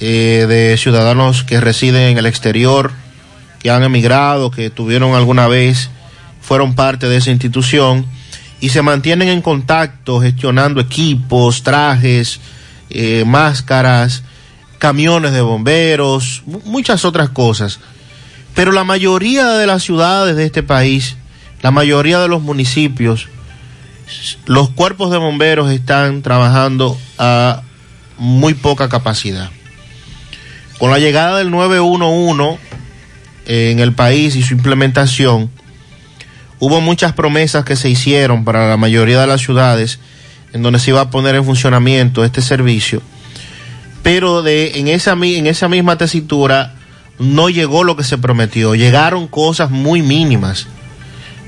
eh, 0.00 0.46
de 0.48 0.76
ciudadanos 0.78 1.44
que 1.44 1.60
residen 1.60 2.10
en 2.10 2.18
el 2.18 2.26
exterior, 2.26 2.90
que 3.60 3.70
han 3.70 3.84
emigrado, 3.84 4.50
que 4.50 4.70
tuvieron 4.70 5.14
alguna 5.14 5.46
vez, 5.46 5.90
fueron 6.40 6.74
parte 6.74 7.08
de 7.08 7.18
esa 7.18 7.30
institución 7.30 8.06
y 8.60 8.70
se 8.70 8.82
mantienen 8.82 9.28
en 9.28 9.42
contacto 9.42 10.20
gestionando 10.20 10.80
equipos, 10.80 11.62
trajes, 11.62 12.40
eh, 12.90 13.24
máscaras, 13.26 14.24
camiones 14.82 15.30
de 15.30 15.42
bomberos, 15.42 16.42
muchas 16.64 17.04
otras 17.04 17.28
cosas. 17.28 17.78
Pero 18.52 18.72
la 18.72 18.82
mayoría 18.82 19.52
de 19.52 19.64
las 19.68 19.84
ciudades 19.84 20.34
de 20.34 20.44
este 20.44 20.64
país, 20.64 21.14
la 21.60 21.70
mayoría 21.70 22.18
de 22.18 22.26
los 22.26 22.42
municipios, 22.42 23.28
los 24.44 24.70
cuerpos 24.70 25.12
de 25.12 25.18
bomberos 25.18 25.70
están 25.70 26.22
trabajando 26.22 26.98
a 27.16 27.62
muy 28.18 28.54
poca 28.54 28.88
capacidad. 28.88 29.50
Con 30.80 30.90
la 30.90 30.98
llegada 30.98 31.38
del 31.38 31.52
911 31.52 32.58
en 33.46 33.78
el 33.78 33.92
país 33.92 34.34
y 34.34 34.42
su 34.42 34.54
implementación, 34.54 35.48
hubo 36.58 36.80
muchas 36.80 37.12
promesas 37.12 37.64
que 37.64 37.76
se 37.76 37.88
hicieron 37.88 38.44
para 38.44 38.68
la 38.68 38.76
mayoría 38.76 39.20
de 39.20 39.28
las 39.28 39.42
ciudades 39.42 40.00
en 40.52 40.64
donde 40.64 40.80
se 40.80 40.90
iba 40.90 41.02
a 41.02 41.10
poner 41.10 41.36
en 41.36 41.44
funcionamiento 41.44 42.24
este 42.24 42.42
servicio, 42.42 43.00
pero 44.02 44.42
de, 44.42 44.78
en, 44.78 44.88
esa, 44.88 45.12
en 45.12 45.46
esa 45.46 45.68
misma 45.68 45.96
tesitura 45.96 46.74
no 47.18 47.48
llegó 47.48 47.84
lo 47.84 47.96
que 47.96 48.04
se 48.04 48.18
prometió, 48.18 48.74
llegaron 48.74 49.28
cosas 49.28 49.70
muy 49.70 50.02
mínimas. 50.02 50.66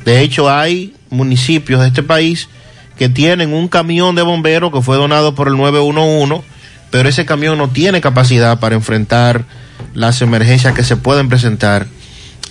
De 0.05 0.21
hecho, 0.21 0.51
hay 0.51 0.95
municipios 1.11 1.81
de 1.81 1.89
este 1.89 2.03
país 2.03 2.49
que 2.97 3.09
tienen 3.09 3.53
un 3.53 3.69
camión 3.69 4.15
de 4.15 4.23
bomberos 4.23 4.73
que 4.73 4.83
fue 4.83 4.97
donado 4.97 5.35
por 5.35 5.49
el 5.49 5.57
911, 5.57 6.47
pero 6.91 7.09
ese 7.09 7.25
camión 7.25 7.59
no 7.59 7.69
tiene 7.69 8.01
capacidad 8.01 8.61
para 8.61 8.77
enfrentar 8.77 9.45
las 9.95 10.23
emergencias 10.23 10.75
que 10.75 10.85
se 10.85 10.97
pueden 10.97 11.29
presentar 11.29 11.87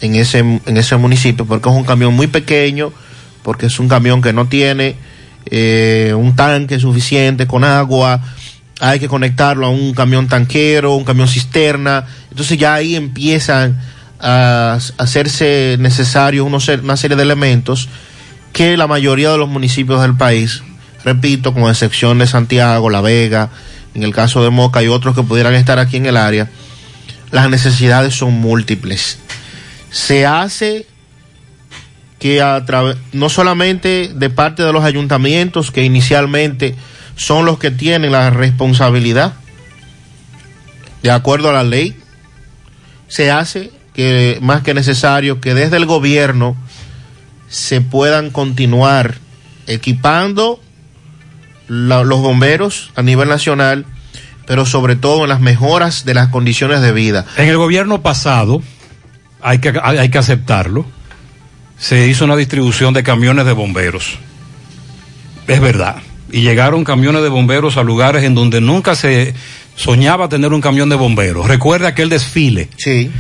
en 0.02 0.16
ese, 0.16 0.40
en 0.40 0.78
ese 0.78 0.98
municipio, 0.98 1.46
porque 1.46 1.70
es 1.70 1.76
un 1.76 1.86
camión 1.86 2.14
muy 2.14 2.28
pequeño, 2.28 2.92
porque 3.42 3.68
es 3.68 3.80
un 3.80 3.88
camión 3.88 4.22
que 4.22 4.34
no 4.34 4.48
tiene 4.48 4.96
eh, 5.46 6.14
un 6.18 6.36
tanque 6.36 6.80
suficiente 6.80 7.48
con 7.48 7.64
agua, 7.64 8.22
hay 8.80 9.00
que 9.00 9.08
conectarlo 9.08 9.68
a 9.68 9.70
un 9.70 9.94
camión 9.94 10.28
tanquero, 10.28 10.96
un 10.96 11.04
camión 11.04 11.28
cisterna, 11.28 12.06
entonces 12.30 12.58
ya 12.58 12.74
ahí 12.74 12.96
empiezan 12.96 13.80
a 14.20 14.80
hacerse 14.98 15.78
necesarios 15.80 16.48
una 16.48 16.98
serie 16.98 17.18
de 17.18 17.24
elementos 17.24 17.90
que 18.54 18.78
la 18.78 18.88
mayoría 18.88 19.32
de 19.32 19.38
los 19.38 19.50
municipios 19.50 20.02
del 20.02 20.16
país, 20.16 20.64
repito, 21.04 21.54
con 21.54 21.64
excepción 21.70 22.20
de 22.20 22.28
Santiago, 22.28 22.90
La 22.90 23.02
Vega, 23.02 23.50
en 23.96 24.04
el 24.04 24.14
caso 24.14 24.44
de 24.44 24.50
Moca 24.50 24.82
y 24.82 24.88
otros 24.88 25.16
que 25.16 25.24
pudieran 25.24 25.56
estar 25.56 25.80
aquí 25.80 25.98
en 25.98 26.06
el 26.06 26.18
área, 26.18 26.50
las 27.32 27.50
necesidades 27.50 28.16
son 28.16 28.34
múltiples. 28.34 29.18
Se 29.90 30.26
hace 30.26 30.88
que 32.20 32.42
a 32.42 32.64
través, 32.64 32.96
no 33.12 33.28
solamente 33.30 34.12
de 34.14 34.30
parte 34.30 34.64
de 34.64 34.72
los 34.72 34.84
ayuntamientos, 34.84 35.72
que 35.72 35.84
inicialmente 35.84 36.76
son 37.16 37.46
los 37.46 37.60
que 37.60 37.72
tienen 37.72 38.12
la 38.12 38.30
responsabilidad, 38.30 39.34
de 41.02 41.12
acuerdo 41.12 41.50
a 41.50 41.54
la 41.54 41.64
ley, 41.64 41.96
se 43.08 43.30
hace 43.30 43.72
que 43.94 44.40
más 44.42 44.64
que 44.64 44.74
necesario 44.74 45.40
que 45.40 45.54
desde 45.54 45.78
el 45.78 45.86
gobierno 45.86 46.56
se 47.50 47.82
puedan 47.82 48.32
continuar 48.32 49.16
equipando 49.68 50.60
los 51.68 52.20
bomberos 52.22 52.92
a 52.96 53.04
nivel 53.04 53.30
nacional, 53.30 53.86
pero 54.46 54.66
sobre 54.66 54.96
todo 54.96 55.24
en 55.24 55.30
las 55.30 55.40
mejoras 55.40 56.06
de 56.06 56.14
las 56.14 56.30
condiciones 56.30 56.82
de 56.82 56.92
vida. 56.92 57.26
En 57.38 57.48
el 57.48 57.58
gobierno 57.58 58.02
pasado, 58.02 58.62
hay 59.42 59.60
que, 59.60 59.74
hay 59.82 60.10
que 60.10 60.18
aceptarlo, 60.18 60.86
se 61.78 62.08
hizo 62.08 62.26
una 62.26 62.36
distribución 62.36 62.94
de 62.94 63.04
camiones 63.04 63.46
de 63.46 63.52
bomberos. 63.52 64.18
Es 65.48 65.60
verdad. 65.60 65.98
Y 66.34 66.42
llegaron 66.42 66.84
camiones 66.84 67.22
de 67.22 67.30
bomberos 67.30 67.78
a 67.78 67.84
lugares 67.84 68.24
en 68.24 68.34
donde 68.34 68.60
nunca 68.60 68.96
se 68.96 69.36
soñaba 69.76 70.30
tener 70.30 70.52
un 70.52 70.62
camión 70.62 70.90
de 70.90 70.96
bomberos. 70.96 71.48
Recuerda 71.48 71.90
aquel 71.90 72.10
desfile. 72.10 72.70
Sí. 72.76 73.12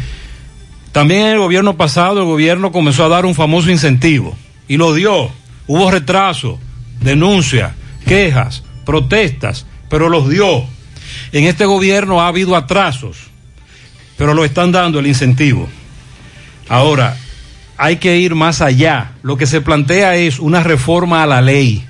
También 0.91 1.21
en 1.21 1.27
el 1.33 1.37
gobierno 1.37 1.77
pasado 1.77 2.21
el 2.21 2.25
gobierno 2.25 2.71
comenzó 2.71 3.05
a 3.05 3.09
dar 3.09 3.27
un 3.27 3.35
famoso 3.35 3.69
incentivo 3.69 4.35
y 4.67 4.77
lo 4.77 4.95
dio. 4.95 5.29
Hubo 5.67 5.91
retraso, 5.91 6.59
denuncias, 7.01 7.73
quejas, 8.07 8.63
protestas, 8.83 9.67
pero 9.91 10.09
los 10.09 10.27
dio. 10.27 10.65
En 11.31 11.43
este 11.43 11.65
gobierno 11.65 12.19
ha 12.19 12.27
habido 12.27 12.55
atrasos, 12.55 13.17
pero 14.17 14.33
lo 14.33 14.43
están 14.43 14.71
dando 14.71 14.97
el 14.97 15.05
incentivo. 15.05 15.69
Ahora, 16.67 17.15
hay 17.77 17.97
que 17.97 18.17
ir 18.17 18.33
más 18.33 18.59
allá. 18.61 19.11
Lo 19.21 19.37
que 19.37 19.45
se 19.45 19.61
plantea 19.61 20.15
es 20.15 20.39
una 20.39 20.63
reforma 20.63 21.21
a 21.21 21.27
la 21.27 21.41
ley 21.41 21.85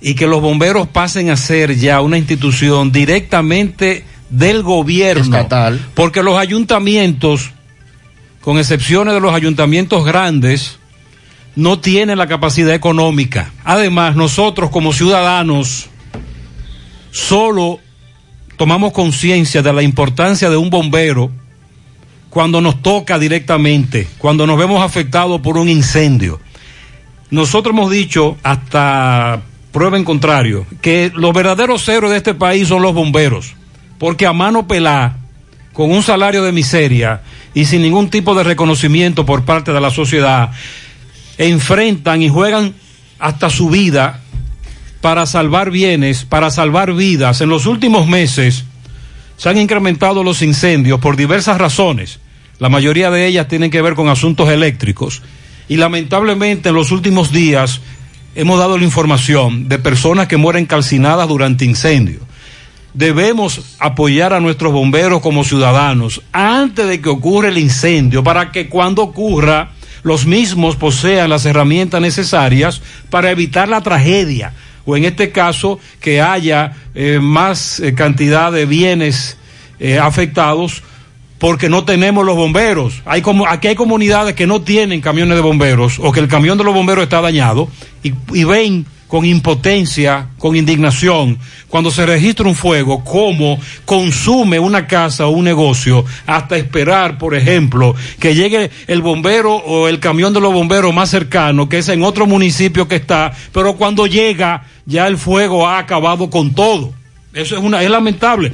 y 0.00 0.14
que 0.14 0.26
los 0.26 0.40
bomberos 0.40 0.88
pasen 0.88 1.30
a 1.30 1.36
ser 1.36 1.76
ya 1.76 2.00
una 2.00 2.18
institución 2.18 2.92
directamente 2.92 4.04
del 4.30 4.62
gobierno. 4.62 5.36
Estatal. 5.36 5.80
Porque 5.94 6.22
los 6.22 6.38
ayuntamientos 6.38 7.50
con 8.46 8.58
excepciones 8.58 9.12
de 9.12 9.18
los 9.18 9.34
ayuntamientos 9.34 10.04
grandes, 10.04 10.78
no 11.56 11.80
tienen 11.80 12.16
la 12.16 12.28
capacidad 12.28 12.72
económica. 12.72 13.50
Además, 13.64 14.14
nosotros 14.14 14.70
como 14.70 14.92
ciudadanos 14.92 15.88
solo 17.10 17.80
tomamos 18.56 18.92
conciencia 18.92 19.62
de 19.62 19.72
la 19.72 19.82
importancia 19.82 20.48
de 20.48 20.56
un 20.56 20.70
bombero 20.70 21.32
cuando 22.30 22.60
nos 22.60 22.80
toca 22.82 23.18
directamente, 23.18 24.06
cuando 24.16 24.46
nos 24.46 24.56
vemos 24.56 24.80
afectados 24.80 25.40
por 25.40 25.58
un 25.58 25.68
incendio. 25.68 26.38
Nosotros 27.30 27.74
hemos 27.74 27.90
dicho, 27.90 28.36
hasta 28.44 29.42
prueba 29.76 29.98
en 29.98 30.04
contrario, 30.04 30.64
que 30.80 31.12
los 31.14 31.34
verdaderos 31.34 31.86
héroes 31.86 32.12
de 32.12 32.16
este 32.16 32.32
país 32.32 32.66
son 32.66 32.80
los 32.80 32.94
bomberos, 32.94 33.56
porque 33.98 34.24
a 34.24 34.32
mano 34.32 34.66
pelá, 34.66 35.18
con 35.74 35.92
un 35.92 36.02
salario 36.02 36.42
de 36.42 36.50
miseria, 36.50 37.20
y 37.52 37.66
sin 37.66 37.82
ningún 37.82 38.08
tipo 38.08 38.34
de 38.34 38.42
reconocimiento 38.42 39.26
por 39.26 39.44
parte 39.44 39.74
de 39.74 39.80
la 39.82 39.90
sociedad, 39.90 40.50
enfrentan 41.36 42.22
y 42.22 42.30
juegan 42.30 42.72
hasta 43.18 43.50
su 43.50 43.68
vida 43.68 44.22
para 45.02 45.26
salvar 45.26 45.70
bienes, 45.70 46.24
para 46.24 46.50
salvar 46.50 46.94
vidas. 46.94 47.42
En 47.42 47.50
los 47.50 47.66
últimos 47.66 48.06
meses 48.06 48.64
se 49.36 49.50
han 49.50 49.58
incrementado 49.58 50.24
los 50.24 50.40
incendios 50.40 51.00
por 51.00 51.16
diversas 51.16 51.58
razones. 51.58 52.18
La 52.58 52.70
mayoría 52.70 53.10
de 53.10 53.26
ellas 53.26 53.46
tienen 53.46 53.70
que 53.70 53.82
ver 53.82 53.92
con 53.92 54.08
asuntos 54.08 54.48
eléctricos. 54.48 55.20
Y 55.68 55.76
lamentablemente 55.76 56.70
en 56.70 56.76
los 56.76 56.92
últimos 56.92 57.30
días 57.30 57.82
hemos 58.36 58.58
dado 58.58 58.76
la 58.78 58.84
información 58.84 59.68
de 59.68 59.78
personas 59.78 60.28
que 60.28 60.36
mueren 60.36 60.66
calcinadas 60.66 61.26
durante 61.26 61.64
incendios. 61.64 62.22
Debemos 62.92 63.76
apoyar 63.78 64.32
a 64.32 64.40
nuestros 64.40 64.72
bomberos 64.72 65.20
como 65.20 65.42
ciudadanos 65.42 66.22
antes 66.32 66.86
de 66.86 67.00
que 67.00 67.08
ocurra 67.08 67.48
el 67.48 67.58
incendio 67.58 68.22
para 68.22 68.52
que 68.52 68.68
cuando 68.68 69.02
ocurra 69.02 69.72
los 70.02 70.26
mismos 70.26 70.76
posean 70.76 71.30
las 71.30 71.46
herramientas 71.46 72.00
necesarias 72.00 72.80
para 73.10 73.30
evitar 73.30 73.68
la 73.68 73.80
tragedia. 73.80 74.52
O 74.84 74.96
en 74.96 75.04
este 75.04 75.32
caso 75.32 75.80
que 76.00 76.20
haya 76.20 76.76
eh, 76.94 77.18
más 77.20 77.80
eh, 77.80 77.94
cantidad 77.94 78.52
de 78.52 78.66
bienes 78.66 79.36
eh, 79.80 79.98
afectados 79.98 80.82
porque 81.38 81.68
no 81.68 81.84
tenemos 81.84 82.24
los 82.24 82.36
bomberos. 82.36 83.02
Hay 83.04 83.22
como, 83.22 83.46
aquí 83.46 83.68
hay 83.68 83.74
comunidades 83.74 84.34
que 84.34 84.46
no 84.46 84.62
tienen 84.62 85.00
camiones 85.00 85.36
de 85.36 85.42
bomberos 85.42 85.98
o 85.98 86.12
que 86.12 86.20
el 86.20 86.28
camión 86.28 86.58
de 86.58 86.64
los 86.64 86.74
bomberos 86.74 87.04
está 87.04 87.20
dañado 87.20 87.68
y, 88.02 88.44
ven 88.44 88.86
con 89.08 89.24
impotencia, 89.24 90.30
con 90.38 90.56
indignación, 90.56 91.38
cuando 91.68 91.92
se 91.92 92.04
registra 92.06 92.48
un 92.48 92.56
fuego, 92.56 93.04
cómo 93.04 93.58
consume 93.84 94.58
una 94.58 94.88
casa 94.88 95.26
o 95.26 95.30
un 95.30 95.44
negocio 95.44 96.04
hasta 96.26 96.56
esperar, 96.56 97.16
por 97.16 97.36
ejemplo, 97.36 97.94
que 98.18 98.34
llegue 98.34 98.70
el 98.88 99.02
bombero 99.02 99.54
o 99.54 99.86
el 99.86 100.00
camión 100.00 100.32
de 100.32 100.40
los 100.40 100.52
bomberos 100.52 100.92
más 100.92 101.10
cercano, 101.10 101.68
que 101.68 101.78
es 101.78 101.88
en 101.88 102.02
otro 102.02 102.26
municipio 102.26 102.88
que 102.88 102.96
está, 102.96 103.32
pero 103.52 103.76
cuando 103.76 104.06
llega 104.08 104.64
ya 104.86 105.06
el 105.06 105.18
fuego 105.18 105.68
ha 105.68 105.78
acabado 105.78 106.28
con 106.28 106.52
todo. 106.52 106.92
Eso 107.32 107.56
es 107.56 107.62
una 107.62 107.82
es 107.82 107.90
lamentable. 107.90 108.50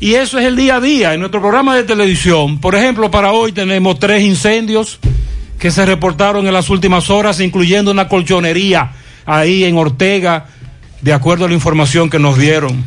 Y 0.00 0.14
eso 0.14 0.38
es 0.38 0.46
el 0.46 0.54
día 0.54 0.76
a 0.76 0.80
día 0.80 1.14
en 1.14 1.20
nuestro 1.20 1.40
programa 1.40 1.74
de 1.74 1.82
televisión. 1.82 2.60
Por 2.60 2.76
ejemplo, 2.76 3.10
para 3.10 3.32
hoy 3.32 3.50
tenemos 3.50 3.98
tres 3.98 4.22
incendios 4.22 5.00
que 5.58 5.72
se 5.72 5.84
reportaron 5.84 6.46
en 6.46 6.52
las 6.52 6.70
últimas 6.70 7.10
horas, 7.10 7.40
incluyendo 7.40 7.90
una 7.90 8.06
colchonería 8.06 8.92
ahí 9.26 9.64
en 9.64 9.76
Ortega, 9.76 10.46
de 11.00 11.12
acuerdo 11.12 11.46
a 11.46 11.48
la 11.48 11.54
información 11.54 12.10
que 12.10 12.20
nos 12.20 12.38
dieron. 12.38 12.84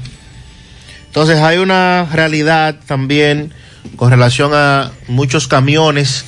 Entonces 1.08 1.40
hay 1.40 1.58
una 1.58 2.08
realidad 2.14 2.78
también 2.86 3.54
con 3.98 4.10
relación 4.10 4.54
a 4.54 4.92
muchos 5.10 5.50
camiones 5.50 6.24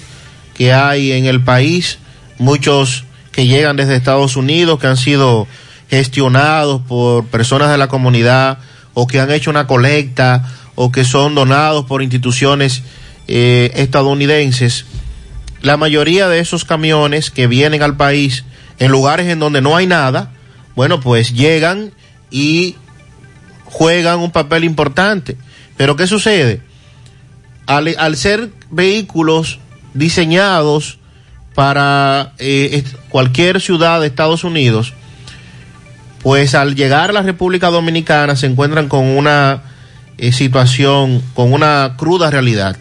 que 0.54 0.74
hay 0.74 1.14
en 1.14 1.26
el 1.26 1.42
país, 1.42 2.00
muchos 2.40 3.06
que 3.32 3.48
llegan 3.48 3.78
desde 3.78 3.96
Estados 3.96 4.36
Unidos, 4.36 4.82
que 4.82 4.88
han 4.88 4.98
sido 4.98 5.48
gestionados 5.90 6.82
por 6.82 7.26
personas 7.28 7.72
de 7.72 7.78
la 7.78 7.88
comunidad 7.88 8.58
o 8.94 9.08
que 9.08 9.22
han 9.22 9.32
hecho 9.32 9.50
una 9.50 9.66
colecta 9.66 10.44
o 10.76 10.92
que 10.92 11.04
son 11.04 11.36
donados 11.36 11.86
por 11.86 12.02
instituciones 12.02 12.84
eh, 13.28 13.72
estadounidenses. 13.76 14.86
La 15.62 15.78
mayoría 15.78 16.28
de 16.28 16.40
esos 16.40 16.66
camiones 16.66 17.32
que 17.32 17.48
vienen 17.48 17.82
al 17.84 17.96
país 17.96 18.44
en 18.80 18.92
lugares 18.92 19.28
en 19.28 19.40
donde 19.40 19.62
no 19.62 19.76
hay 19.76 19.88
nada, 19.88 20.32
bueno, 20.76 21.00
pues 21.00 21.34
llegan 21.34 21.92
y 22.32 22.76
juegan 23.66 24.20
un 24.20 24.32
papel 24.32 24.64
importante. 24.64 25.38
Pero 25.78 25.96
¿qué 25.96 26.08
sucede? 26.08 26.62
Al, 27.66 27.96
al 27.98 28.18
ser 28.18 28.50
vehículos 28.70 29.60
diseñados 29.94 31.00
para 31.56 32.34
eh, 32.40 32.84
cualquier 33.10 33.62
ciudad 33.62 34.02
de 34.02 34.08
Estados 34.08 34.44
Unidos, 34.44 34.94
pues 36.22 36.56
al 36.56 36.76
llegar 36.76 37.12
a 37.12 37.14
la 37.14 37.22
República 37.22 37.70
Dominicana 37.70 38.36
se 38.36 38.48
encuentran 38.48 38.90
con 38.90 39.06
una 39.06 39.62
eh, 40.24 40.32
situación, 40.32 41.22
con 41.34 41.52
una 41.52 41.96
cruda 41.98 42.32
realidad. 42.32 42.78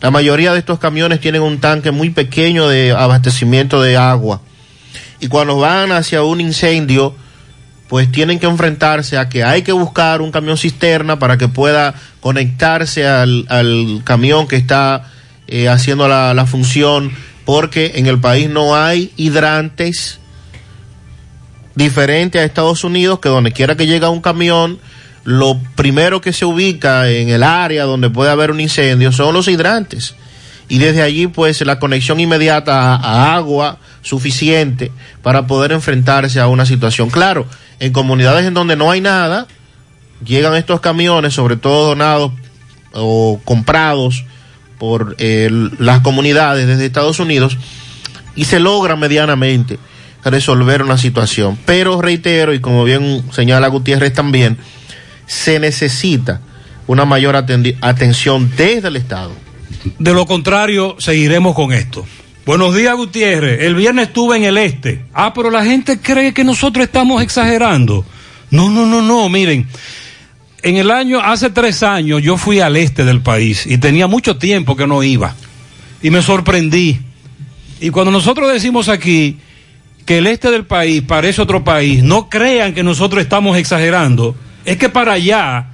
La 0.00 0.12
mayoría 0.12 0.52
de 0.52 0.60
estos 0.60 0.78
camiones 0.78 1.18
tienen 1.18 1.42
un 1.42 1.58
tanque 1.58 1.90
muy 1.90 2.10
pequeño 2.10 2.68
de 2.68 2.92
abastecimiento 2.92 3.82
de 3.82 3.96
agua. 3.96 4.42
Y 5.18 5.26
cuando 5.26 5.58
van 5.58 5.90
hacia 5.90 6.22
un 6.22 6.40
incendio, 6.40 7.16
pues 7.88 8.12
tienen 8.12 8.38
que 8.38 8.46
enfrentarse 8.46 9.18
a 9.18 9.28
que 9.28 9.42
hay 9.42 9.62
que 9.62 9.72
buscar 9.72 10.20
un 10.20 10.30
camión 10.30 10.56
cisterna 10.56 11.18
para 11.18 11.36
que 11.36 11.48
pueda 11.48 11.94
conectarse 12.20 13.08
al, 13.08 14.02
camión 14.04 14.46
que 14.46 14.54
está 14.54 15.10
eh, 15.48 15.68
haciendo 15.68 16.06
la, 16.06 16.32
la 16.32 16.46
función, 16.46 17.10
porque 17.44 17.94
en 17.96 18.06
el 18.06 18.20
país 18.20 18.48
no 18.48 18.76
hay 18.76 19.12
hidrantes 19.16 20.20
diferente 21.74 22.38
a 22.38 22.44
Estados 22.44 22.84
Unidos, 22.84 23.18
que 23.18 23.28
donde 23.28 23.50
quiera 23.50 23.74
que 23.74 23.88
llega 23.88 24.10
un 24.10 24.20
camión, 24.20 24.78
lo 25.24 25.58
primero 25.74 26.20
que 26.20 26.32
se 26.32 26.44
ubica 26.44 27.10
en 27.10 27.30
el 27.30 27.42
área 27.42 27.84
donde 27.84 28.10
puede 28.10 28.30
haber 28.30 28.50
un 28.50 28.60
incendio 28.60 29.10
son 29.10 29.34
los 29.34 29.48
hidrantes. 29.48 30.14
Y 30.68 30.78
desde 30.78 31.02
allí, 31.02 31.26
pues, 31.26 31.60
la 31.62 31.78
conexión 31.78 32.20
inmediata 32.20 32.94
a, 32.94 33.34
agua 33.34 33.78
suficiente 34.02 34.92
para 35.22 35.46
poder 35.46 35.72
enfrentarse 35.72 36.40
a 36.40 36.48
una 36.48 36.66
situación. 36.66 37.10
Claro, 37.10 37.46
en 37.80 37.92
comunidades 37.92 38.46
en 38.46 38.54
donde 38.54 38.76
no 38.76 38.90
hay 38.90 39.00
nada, 39.00 39.46
llegan 40.24 40.54
estos 40.54 40.80
camiones, 40.80 41.34
sobre 41.34 41.56
todo 41.56 41.88
donados 41.88 42.32
o 42.92 43.40
comprados 43.44 44.24
por 44.78 45.16
eh, 45.18 45.50
las 45.78 46.00
comunidades 46.00 46.66
desde 46.66 46.86
Estados 46.86 47.20
Unidos, 47.20 47.58
y 48.36 48.44
se 48.44 48.60
logra 48.60 48.96
medianamente 48.96 49.78
resolver 50.24 50.82
una 50.82 50.98
situación. 50.98 51.58
Pero 51.66 52.00
reitero, 52.00 52.54
y 52.54 52.60
como 52.60 52.84
bien 52.84 53.22
señala 53.32 53.68
Gutiérrez 53.68 54.14
también, 54.14 54.58
se 55.26 55.58
necesita 55.58 56.40
una 56.86 57.04
mayor 57.04 57.36
atención 57.36 58.50
desde 58.56 58.88
el 58.88 58.96
Estado. 58.96 59.32
De 59.98 60.12
lo 60.12 60.26
contrario, 60.26 60.96
seguiremos 60.98 61.54
con 61.54 61.72
esto. 61.72 62.06
Buenos 62.46 62.76
días, 62.76 62.94
Gutiérrez. 62.94 63.62
El 63.62 63.74
viernes 63.74 64.08
estuve 64.08 64.36
en 64.36 64.44
el 64.44 64.58
este. 64.58 65.04
Ah, 65.14 65.32
pero 65.34 65.50
la 65.50 65.64
gente 65.64 65.98
cree 65.98 66.34
que 66.34 66.44
nosotros 66.44 66.84
estamos 66.84 67.22
exagerando. 67.22 68.04
No, 68.50 68.68
no, 68.68 68.84
no, 68.84 69.00
no, 69.00 69.28
miren. 69.28 69.66
En 70.62 70.76
el 70.76 70.90
año, 70.90 71.20
hace 71.20 71.50
tres 71.50 71.82
años, 71.82 72.22
yo 72.22 72.36
fui 72.36 72.60
al 72.60 72.76
este 72.76 73.04
del 73.04 73.22
país 73.22 73.66
y 73.66 73.78
tenía 73.78 74.06
mucho 74.06 74.36
tiempo 74.36 74.76
que 74.76 74.86
no 74.86 75.02
iba. 75.02 75.34
Y 76.02 76.10
me 76.10 76.22
sorprendí. 76.22 77.00
Y 77.80 77.90
cuando 77.90 78.10
nosotros 78.10 78.52
decimos 78.52 78.88
aquí 78.88 79.38
que 80.04 80.18
el 80.18 80.26
este 80.26 80.50
del 80.50 80.66
país 80.66 81.02
parece 81.02 81.40
otro 81.40 81.64
país, 81.64 82.02
no 82.02 82.28
crean 82.28 82.74
que 82.74 82.82
nosotros 82.82 83.22
estamos 83.22 83.56
exagerando. 83.56 84.34
Es 84.64 84.76
que 84.76 84.88
para 84.88 85.12
allá 85.12 85.66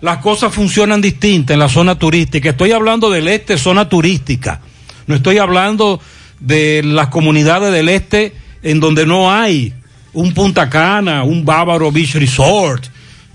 las 0.00 0.18
cosas 0.18 0.52
funcionan 0.52 1.00
distintas 1.00 1.54
en 1.54 1.60
la 1.60 1.68
zona 1.68 1.98
turística. 1.98 2.50
Estoy 2.50 2.72
hablando 2.72 3.10
del 3.10 3.28
este, 3.28 3.56
zona 3.56 3.88
turística. 3.88 4.60
No 5.06 5.14
estoy 5.14 5.38
hablando 5.38 6.00
de 6.40 6.82
las 6.84 7.08
comunidades 7.08 7.72
del 7.72 7.88
este 7.88 8.34
en 8.62 8.80
donde 8.80 9.06
no 9.06 9.32
hay 9.32 9.72
un 10.12 10.32
Punta 10.32 10.68
Cana, 10.70 11.24
un 11.24 11.44
Bávaro 11.44 11.90
Beach 11.90 12.14
Resort, 12.14 12.84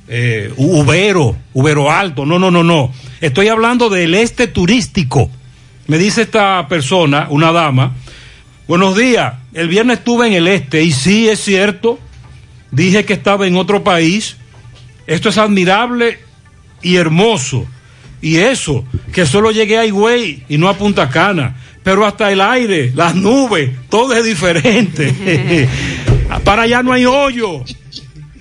eh, 0.07 0.51
Ubero, 0.57 1.35
Ubero 1.53 1.91
Alto. 1.91 2.25
No, 2.25 2.39
no, 2.39 2.49
no, 2.51 2.63
no. 2.63 2.91
Estoy 3.21 3.47
hablando 3.47 3.89
del 3.89 4.15
este 4.15 4.47
turístico. 4.47 5.29
Me 5.87 5.97
dice 5.97 6.23
esta 6.23 6.67
persona, 6.67 7.27
una 7.29 7.51
dama, 7.51 7.95
buenos 8.67 8.95
días, 8.95 9.33
el 9.53 9.67
viernes 9.67 9.99
estuve 9.99 10.27
en 10.27 10.33
el 10.33 10.47
este 10.47 10.83
y 10.83 10.91
sí 10.91 11.27
es 11.27 11.39
cierto, 11.39 11.97
dije 12.71 13.05
que 13.05 13.13
estaba 13.13 13.47
en 13.47 13.55
otro 13.57 13.83
país. 13.83 14.37
Esto 15.09 15.29
es 15.29 15.37
admirable 15.39 16.19
y 16.83 16.95
hermoso. 16.95 17.65
Y 18.21 18.37
eso, 18.37 18.85
que 19.11 19.25
solo 19.25 19.49
llegué 19.51 19.79
a 19.79 19.85
Higüey 19.85 20.43
y 20.47 20.57
no 20.57 20.69
a 20.69 20.77
Punta 20.77 21.09
Cana. 21.09 21.55
Pero 21.83 22.05
hasta 22.05 22.31
el 22.31 22.39
aire, 22.41 22.91
las 22.93 23.15
nubes, 23.15 23.71
todo 23.89 24.13
es 24.13 24.23
diferente. 24.23 25.67
Para 26.43 26.63
allá 26.63 26.83
no 26.83 26.93
hay 26.93 27.05
hoyo. 27.05 27.63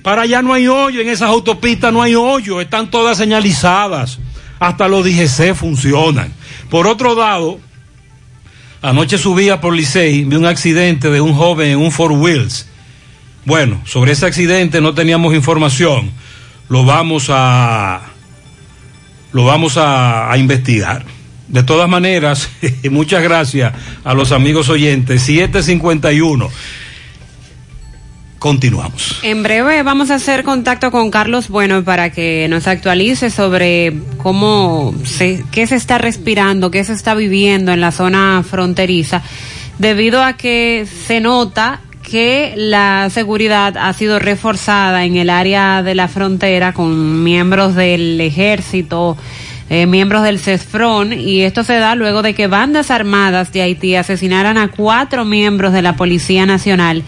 Para 0.03 0.23
allá 0.23 0.43
no 0.43 0.53
hay 0.53 0.69
hoyo. 0.69 1.01
En 1.01 1.09
esas 1.09 1.31
autopistas 1.31 1.91
no 1.91 2.03
hay 2.03 2.15
hoyo. 2.15 2.61
Están 2.61 2.91
todas 2.91 3.17
señalizadas. 3.17 4.19
Hasta 4.59 4.89
los 4.89 5.05
DGC 5.05 5.55
funcionan. 5.55 6.35
Por 6.69 6.87
otro 6.87 7.15
lado, 7.15 7.61
anoche 8.83 9.17
subía 9.17 9.61
por 9.61 9.75
Licey, 9.75 10.25
vi 10.25 10.37
un 10.37 10.45
accidente 10.45 11.09
de 11.11 11.21
un 11.21 11.33
joven 11.33 11.71
en 11.71 11.79
un 11.79 11.93
Four 11.93 12.13
Wheels. 12.13 12.69
Bueno, 13.45 13.81
sobre 13.87 14.13
ese 14.13 14.27
accidente 14.27 14.83
no 14.83 14.93
teníamos 14.93 15.35
información. 15.35 16.11
Lo 16.69 16.85
vamos 16.85 17.29
a 17.31 18.01
lo 19.33 19.45
vamos 19.45 19.75
a, 19.77 20.35
investigar. 20.39 21.05
De 21.49 21.63
todas 21.63 21.89
maneras, 21.89 22.49
muchas 22.91 23.23
gracias 23.23 23.73
a 24.05 24.15
los 24.15 24.33
amigos 24.33 24.69
oyentes. 24.69 25.23
751. 25.23 26.49
Continuamos. 28.39 29.19
En 29.23 29.43
breve 29.43 29.83
vamos 29.83 30.11
a 30.11 30.15
hacer 30.15 30.45
contacto 30.45 30.93
con 30.93 31.11
Carlos 31.11 31.49
Bueno 31.49 31.83
para 31.83 32.11
que 32.11 32.47
nos 32.49 32.69
actualice 32.69 33.31
sobre 33.31 33.95
cómo 34.19 34.95
se, 35.05 35.45
qué 35.51 35.67
se 35.67 35.75
está 35.75 35.99
respirando, 35.99 36.71
qué 36.71 36.85
se 36.85 36.93
está 36.93 37.15
viviendo 37.15 37.73
en 37.73 37.81
la 37.81 37.91
zona 37.91 38.45
fronteriza, 38.49 39.23
debido 39.79 40.23
a 40.23 40.35
que 40.35 40.87
se 41.07 41.21
nota 41.21 41.81
que 42.09 42.55
la 42.57 43.09
seguridad 43.11 43.77
ha 43.77 43.93
sido 43.93 44.19
reforzada 44.19 45.05
en 45.05 45.17
el 45.17 45.31
área 45.31 45.83
de 45.83 45.95
la 45.95 46.09
frontera 46.09 46.73
con 46.73 47.23
miembros 47.23 47.75
del 47.75 48.21
ejército, 48.21 49.17
eh, 49.71 49.87
miembros 49.87 50.23
del 50.23 50.39
CESFRON, 50.39 51.13
y 51.13 51.43
esto 51.43 51.63
se 51.65 51.75
da 51.75 51.95
luego 51.95 52.23
de 52.23 52.35
que 52.35 52.47
bandas 52.47 52.91
armadas 52.91 53.53
de 53.53 53.63
Haití 53.63 53.95
asesinaran 53.95 54.57
a 54.59 54.69
cuatro 54.69 55.25
miembros 55.25 55.73
de 55.73 55.83
la 55.83 55.95
Policía 55.97 56.47
Nacional 56.47 57.03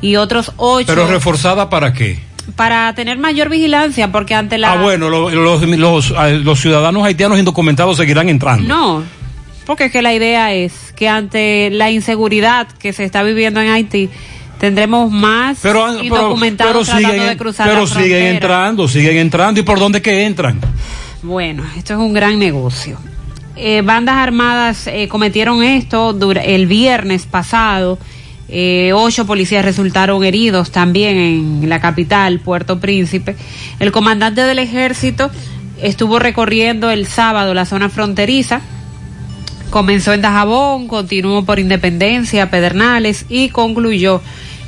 y 0.00 0.16
otros 0.16 0.52
ocho. 0.56 0.86
¿Pero 0.86 1.06
reforzada 1.08 1.68
para 1.68 1.92
qué? 1.92 2.18
Para 2.54 2.94
tener 2.94 3.18
mayor 3.18 3.48
vigilancia, 3.48 4.12
porque 4.12 4.34
ante 4.34 4.56
la... 4.56 4.72
Ah, 4.74 4.76
bueno, 4.82 5.08
lo- 5.08 5.30
los, 5.30 5.62
los, 5.62 6.10
eh, 6.12 6.38
los 6.44 6.60
ciudadanos 6.60 7.04
haitianos 7.04 7.38
indocumentados 7.40 7.96
seguirán 7.96 8.28
entrando. 8.28 8.68
No, 8.72 9.02
porque 9.66 9.86
es 9.86 9.92
que 9.92 10.00
la 10.00 10.14
idea 10.14 10.54
es 10.54 10.92
que 10.94 11.08
ante 11.08 11.70
la 11.72 11.90
inseguridad 11.90 12.68
que 12.68 12.92
se 12.92 13.02
está 13.02 13.24
viviendo 13.24 13.60
en 13.60 13.68
Haití, 13.70 14.10
tendremos 14.58 15.10
más 15.10 15.58
Pero, 15.62 15.86
pero, 15.86 16.02
indocumentados 16.02 16.72
pero 16.72 16.84
tratando 16.84 17.08
siguen, 17.10 17.28
de 17.28 17.36
cruzar 17.36 17.68
pero 17.68 17.80
la 17.80 17.86
siguen 17.86 18.22
entrando, 18.26 18.88
siguen 18.88 19.16
entrando. 19.18 19.60
¿Y 19.60 19.62
por 19.62 19.78
dónde 19.78 20.02
que 20.02 20.24
entran? 20.24 20.60
Bueno, 21.22 21.64
esto 21.76 21.94
es 21.94 21.98
un 21.98 22.12
gran 22.12 22.38
negocio. 22.38 22.98
Eh, 23.56 23.80
bandas 23.82 24.16
armadas 24.16 24.86
eh, 24.86 25.08
cometieron 25.08 25.62
esto 25.62 26.16
el 26.42 26.66
viernes 26.66 27.26
pasado. 27.26 27.98
Eh, 28.48 28.92
ocho 28.94 29.26
policías 29.26 29.64
resultaron 29.64 30.22
heridos 30.22 30.70
también 30.70 31.16
en 31.16 31.68
la 31.68 31.80
capital, 31.80 32.38
Puerto 32.38 32.78
Príncipe. 32.78 33.34
El 33.80 33.92
comandante 33.92 34.42
del 34.42 34.58
ejército 34.58 35.30
estuvo 35.82 36.18
recorriendo 36.18 36.90
el 36.90 37.06
sábado 37.06 37.54
la 37.54 37.64
zona 37.64 37.88
fronteriza. 37.88 38.60
Comenzó 39.70 40.12
en 40.12 40.22
Dajabón, 40.22 40.86
continuó 40.86 41.44
por 41.44 41.58
Independencia, 41.58 42.50
Pedernales 42.50 43.26
y 43.28 43.48
concluyó 43.48 44.20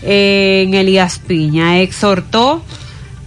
en 0.02 0.74
Elías 0.74 1.18
Piña. 1.18 1.80
Exhortó 1.80 2.62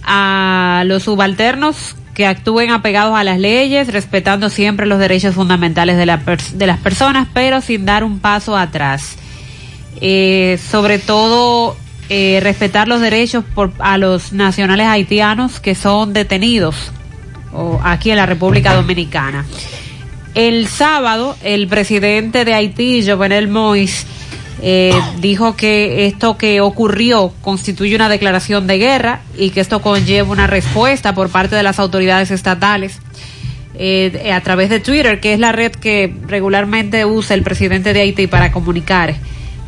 a 0.02 0.82
los 0.86 1.04
subalternos 1.04 1.96
que 2.14 2.26
actúen 2.26 2.70
apegados 2.70 3.16
a 3.16 3.24
las 3.24 3.38
leyes, 3.38 3.88
respetando 3.88 4.50
siempre 4.50 4.86
los 4.86 4.98
derechos 4.98 5.34
fundamentales 5.34 5.96
de, 5.96 6.06
la 6.06 6.18
de 6.54 6.66
las 6.66 6.78
personas, 6.78 7.28
pero 7.32 7.60
sin 7.60 7.86
dar 7.86 8.04
un 8.04 8.18
paso 8.18 8.56
atrás. 8.56 9.16
Eh, 10.00 10.58
sobre 10.70 10.98
todo 10.98 11.76
eh, 12.08 12.40
respetar 12.42 12.88
los 12.88 13.00
derechos 13.00 13.44
por, 13.54 13.72
a 13.78 13.98
los 13.98 14.32
nacionales 14.32 14.86
haitianos 14.86 15.60
que 15.60 15.74
son 15.74 16.12
detenidos 16.12 16.92
o 17.52 17.80
aquí 17.84 18.10
en 18.10 18.16
la 18.16 18.26
República 18.26 18.74
Dominicana. 18.74 19.44
El 20.34 20.66
sábado, 20.66 21.36
el 21.42 21.68
presidente 21.68 22.44
de 22.44 22.54
Haití, 22.54 23.06
Jovenel 23.06 23.50
Moïse, 23.50 24.04
eh, 24.60 24.94
dijo 25.20 25.56
que 25.56 26.06
esto 26.06 26.36
que 26.36 26.60
ocurrió 26.60 27.32
constituye 27.40 27.96
una 27.96 28.08
declaración 28.08 28.66
de 28.66 28.78
guerra 28.78 29.22
y 29.36 29.50
que 29.50 29.60
esto 29.60 29.80
conlleva 29.80 30.30
una 30.30 30.46
respuesta 30.46 31.14
por 31.14 31.30
parte 31.30 31.56
de 31.56 31.62
las 31.62 31.78
autoridades 31.78 32.30
estatales. 32.30 33.00
Eh, 33.74 34.30
a 34.32 34.40
través 34.42 34.68
de 34.68 34.80
Twitter, 34.80 35.18
que 35.18 35.32
es 35.32 35.40
la 35.40 35.50
red 35.50 35.72
que 35.72 36.14
regularmente 36.26 37.06
usa 37.06 37.34
el 37.34 37.42
presidente 37.42 37.94
de 37.94 38.02
Haití 38.02 38.26
para 38.26 38.52
comunicar. 38.52 39.14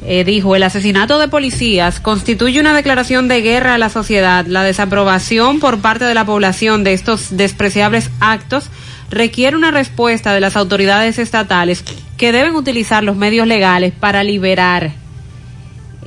Eh, 0.06 0.24
dijo, 0.24 0.54
el 0.54 0.62
asesinato 0.62 1.18
de 1.18 1.28
policías 1.28 1.98
constituye 1.98 2.60
una 2.60 2.74
declaración 2.74 3.26
de 3.26 3.40
guerra 3.40 3.74
a 3.74 3.78
la 3.78 3.88
sociedad. 3.88 4.44
La 4.46 4.62
desaprobación 4.62 5.60
por 5.60 5.80
parte 5.80 6.04
de 6.04 6.12
la 6.12 6.26
población 6.26 6.84
de 6.84 6.92
estos 6.92 7.34
despreciables 7.36 8.10
actos 8.20 8.68
requiere 9.10 9.56
una 9.56 9.70
respuesta 9.70 10.32
de 10.32 10.40
las 10.40 10.56
autoridades 10.56 11.18
estatales 11.18 11.84
que 12.16 12.32
deben 12.32 12.54
utilizar 12.54 13.02
los 13.02 13.16
medios 13.16 13.46
legales 13.46 13.92
para 13.92 14.22
liberar. 14.22 14.92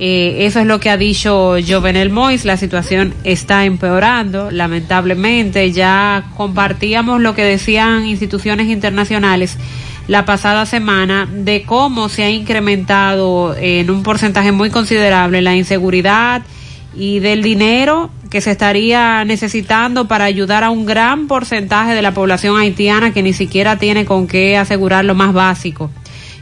Eh, 0.00 0.46
eso 0.46 0.60
es 0.60 0.66
lo 0.66 0.78
que 0.78 0.90
ha 0.90 0.96
dicho 0.96 1.56
Jovenel 1.66 2.10
Mois. 2.10 2.44
La 2.44 2.56
situación 2.56 3.14
está 3.24 3.64
empeorando, 3.64 4.50
lamentablemente. 4.50 5.72
Ya 5.72 6.30
compartíamos 6.36 7.20
lo 7.20 7.34
que 7.34 7.44
decían 7.44 8.06
instituciones 8.06 8.68
internacionales 8.68 9.58
la 10.06 10.24
pasada 10.24 10.64
semana 10.64 11.28
de 11.30 11.64
cómo 11.64 12.08
se 12.08 12.24
ha 12.24 12.30
incrementado 12.30 13.54
en 13.58 13.90
un 13.90 14.02
porcentaje 14.02 14.52
muy 14.52 14.70
considerable 14.70 15.42
la 15.42 15.54
inseguridad 15.54 16.42
y 16.94 17.20
del 17.20 17.42
dinero 17.42 18.10
que 18.30 18.40
se 18.40 18.50
estaría 18.50 19.24
necesitando 19.24 20.08
para 20.08 20.24
ayudar 20.24 20.64
a 20.64 20.70
un 20.70 20.86
gran 20.86 21.26
porcentaje 21.26 21.94
de 21.94 22.02
la 22.02 22.12
población 22.12 22.58
haitiana 22.58 23.12
que 23.12 23.22
ni 23.22 23.32
siquiera 23.32 23.76
tiene 23.76 24.04
con 24.04 24.26
qué 24.26 24.56
asegurar 24.56 25.04
lo 25.04 25.14
más 25.14 25.32
básico, 25.32 25.90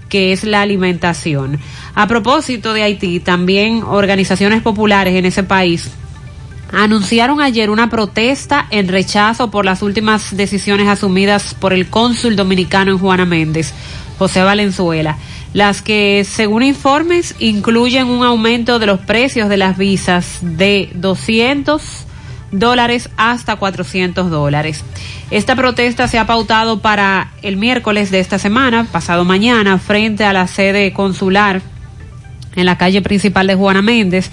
que 0.08 0.32
es 0.32 0.44
la 0.44 0.62
alimentación. 0.62 1.60
A 1.94 2.06
propósito 2.06 2.72
de 2.72 2.82
Haití, 2.82 3.20
también 3.20 3.82
organizaciones 3.82 4.62
populares 4.62 5.14
en 5.14 5.26
ese 5.26 5.42
país 5.42 5.90
anunciaron 6.72 7.40
ayer 7.40 7.70
una 7.70 7.88
protesta 7.88 8.66
en 8.70 8.88
rechazo 8.88 9.50
por 9.50 9.64
las 9.64 9.82
últimas 9.82 10.36
decisiones 10.36 10.88
asumidas 10.88 11.54
por 11.54 11.72
el 11.72 11.88
cónsul 11.88 12.34
dominicano 12.34 12.90
en 12.90 12.98
Juana 12.98 13.24
Méndez, 13.24 13.72
José 14.18 14.42
Valenzuela 14.42 15.16
las 15.56 15.80
que, 15.80 16.26
según 16.28 16.62
informes, 16.62 17.34
incluyen 17.38 18.08
un 18.08 18.22
aumento 18.22 18.78
de 18.78 18.84
los 18.84 19.00
precios 19.00 19.48
de 19.48 19.56
las 19.56 19.78
visas 19.78 20.40
de 20.42 20.90
200 20.96 21.82
dólares 22.52 23.08
hasta 23.16 23.56
400 23.56 24.30
dólares. 24.30 24.84
Esta 25.30 25.56
protesta 25.56 26.08
se 26.08 26.18
ha 26.18 26.26
pautado 26.26 26.80
para 26.80 27.32
el 27.40 27.56
miércoles 27.56 28.10
de 28.10 28.20
esta 28.20 28.38
semana, 28.38 28.86
pasado 28.92 29.24
mañana, 29.24 29.78
frente 29.78 30.24
a 30.24 30.34
la 30.34 30.46
sede 30.46 30.92
consular 30.92 31.62
en 32.54 32.66
la 32.66 32.76
calle 32.76 33.00
principal 33.00 33.46
de 33.46 33.54
Juana 33.54 33.80
Méndez 33.80 34.30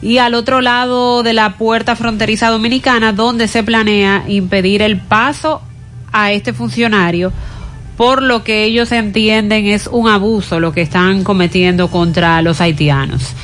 y 0.00 0.18
al 0.18 0.34
otro 0.34 0.60
lado 0.60 1.24
de 1.24 1.32
la 1.32 1.54
puerta 1.58 1.96
fronteriza 1.96 2.48
dominicana 2.48 3.12
donde 3.12 3.48
se 3.48 3.64
planea 3.64 4.22
impedir 4.28 4.82
el 4.82 4.98
paso 4.98 5.62
a 6.12 6.30
este 6.30 6.52
funcionario 6.52 7.32
por 8.00 8.22
lo 8.22 8.42
que 8.42 8.64
ellos 8.64 8.92
entienden 8.92 9.66
es 9.66 9.86
un 9.86 10.08
abuso 10.08 10.58
lo 10.58 10.72
que 10.72 10.80
están 10.80 11.22
cometiendo 11.22 11.88
contra 11.88 12.40
los 12.40 12.62
haitianos. 12.62 13.34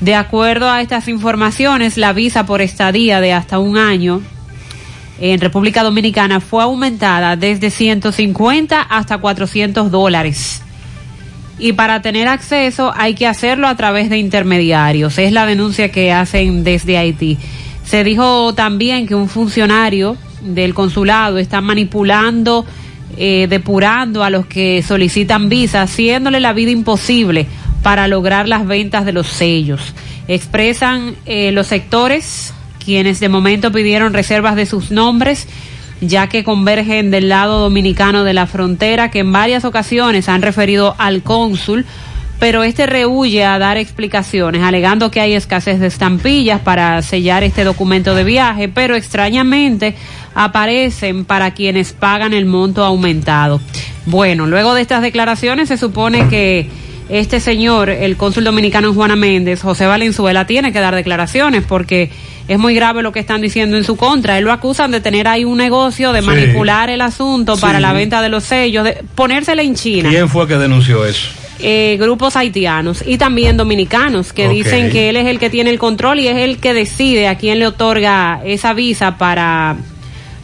De 0.00 0.14
acuerdo 0.14 0.70
a 0.70 0.80
estas 0.80 1.08
informaciones, 1.08 1.98
la 1.98 2.14
visa 2.14 2.46
por 2.46 2.62
estadía 2.62 3.20
de 3.20 3.34
hasta 3.34 3.58
un 3.58 3.76
año 3.76 4.22
en 5.20 5.38
República 5.38 5.82
Dominicana 5.82 6.40
fue 6.40 6.62
aumentada 6.62 7.36
desde 7.36 7.68
150 7.68 8.80
hasta 8.80 9.18
400 9.18 9.90
dólares. 9.90 10.62
Y 11.58 11.74
para 11.74 12.00
tener 12.00 12.26
acceso 12.26 12.94
hay 12.96 13.12
que 13.12 13.26
hacerlo 13.26 13.68
a 13.68 13.76
través 13.76 14.08
de 14.08 14.16
intermediarios. 14.16 15.18
Es 15.18 15.30
la 15.30 15.44
denuncia 15.44 15.90
que 15.90 16.10
hacen 16.10 16.64
desde 16.64 16.96
Haití. 16.96 17.36
Se 17.84 18.02
dijo 18.02 18.54
también 18.54 19.06
que 19.06 19.14
un 19.14 19.28
funcionario 19.28 20.16
del 20.40 20.72
consulado 20.72 21.36
está 21.36 21.60
manipulando 21.60 22.64
eh, 23.16 23.46
depurando 23.48 24.22
a 24.22 24.30
los 24.30 24.46
que 24.46 24.82
solicitan 24.82 25.48
visa, 25.48 25.82
haciéndole 25.82 26.40
la 26.40 26.52
vida 26.52 26.70
imposible 26.70 27.46
para 27.82 28.08
lograr 28.08 28.48
las 28.48 28.66
ventas 28.66 29.04
de 29.04 29.12
los 29.12 29.26
sellos. 29.26 29.94
Expresan 30.28 31.14
eh, 31.24 31.52
los 31.52 31.68
sectores 31.68 32.52
quienes 32.86 33.18
de 33.18 33.28
momento 33.28 33.72
pidieron 33.72 34.14
reservas 34.14 34.54
de 34.54 34.64
sus 34.64 34.92
nombres, 34.92 35.48
ya 36.00 36.28
que 36.28 36.44
convergen 36.44 37.10
del 37.10 37.28
lado 37.28 37.58
dominicano 37.58 38.22
de 38.22 38.32
la 38.32 38.46
frontera, 38.46 39.10
que 39.10 39.18
en 39.20 39.32
varias 39.32 39.64
ocasiones 39.64 40.28
han 40.28 40.40
referido 40.40 40.94
al 40.98 41.22
cónsul, 41.22 41.84
pero 42.38 42.62
este 42.62 42.86
rehuye 42.86 43.44
a 43.44 43.58
dar 43.58 43.76
explicaciones, 43.76 44.62
alegando 44.62 45.10
que 45.10 45.20
hay 45.20 45.32
escasez 45.32 45.80
de 45.80 45.88
estampillas 45.88 46.60
para 46.60 47.02
sellar 47.02 47.42
este 47.42 47.64
documento 47.64 48.14
de 48.14 48.22
viaje, 48.24 48.68
pero 48.68 48.94
extrañamente 48.94 49.96
aparecen 50.36 51.24
para 51.24 51.54
quienes 51.54 51.94
pagan 51.94 52.34
el 52.34 52.44
monto 52.44 52.84
aumentado. 52.84 53.58
Bueno, 54.04 54.46
luego 54.46 54.74
de 54.74 54.82
estas 54.82 55.00
declaraciones 55.00 55.68
se 55.68 55.78
supone 55.78 56.28
que 56.28 56.68
este 57.08 57.40
señor, 57.40 57.88
el 57.88 58.18
cónsul 58.18 58.44
dominicano 58.44 58.92
Juana 58.92 59.16
Méndez, 59.16 59.62
José 59.62 59.86
Valenzuela, 59.86 60.46
tiene 60.46 60.72
que 60.72 60.80
dar 60.80 60.94
declaraciones 60.94 61.64
porque 61.66 62.10
es 62.48 62.58
muy 62.58 62.74
grave 62.74 63.02
lo 63.02 63.12
que 63.12 63.20
están 63.20 63.40
diciendo 63.40 63.78
en 63.78 63.84
su 63.84 63.96
contra. 63.96 64.36
Él 64.36 64.44
lo 64.44 64.52
acusan 64.52 64.90
de 64.90 65.00
tener 65.00 65.26
ahí 65.26 65.46
un 65.46 65.56
negocio, 65.56 66.12
de 66.12 66.20
manipular 66.20 66.90
el 66.90 67.00
asunto 67.00 67.56
para 67.56 67.80
la 67.80 67.94
venta 67.94 68.20
de 68.20 68.28
los 68.28 68.44
sellos, 68.44 68.84
de 68.84 69.02
ponérsela 69.14 69.62
en 69.62 69.74
China. 69.74 70.10
¿Quién 70.10 70.28
fue 70.28 70.46
que 70.46 70.58
denunció 70.58 71.06
eso? 71.06 71.30
Eh, 71.58 71.96
grupos 71.98 72.36
haitianos 72.36 73.02
y 73.06 73.16
también 73.16 73.56
dominicanos 73.56 74.34
que 74.34 74.46
dicen 74.46 74.90
que 74.90 75.08
él 75.08 75.16
es 75.16 75.26
el 75.26 75.38
que 75.38 75.48
tiene 75.48 75.70
el 75.70 75.78
control 75.78 76.20
y 76.20 76.28
es 76.28 76.36
el 76.36 76.58
que 76.58 76.74
decide 76.74 77.28
a 77.28 77.38
quién 77.38 77.58
le 77.58 77.66
otorga 77.66 78.42
esa 78.44 78.74
visa 78.74 79.16
para 79.16 79.76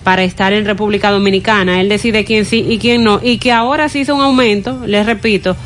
para 0.05 0.24
estar 0.24 0.53
en 0.53 0.64
República 0.64 1.11
Dominicana. 1.11 1.80
Él 1.80 1.88
decide 1.88 2.24
quién 2.24 2.44
sí 2.44 2.64
y 2.68 2.78
quién 2.78 3.05
no. 3.05 3.20
Y 3.22 3.38
que 3.38 3.53
ahora 3.53 3.88
se 3.88 4.00
hizo 4.00 4.14
un 4.14 4.22
aumento, 4.22 4.82
les 4.86 5.07
repito, 5.07 5.57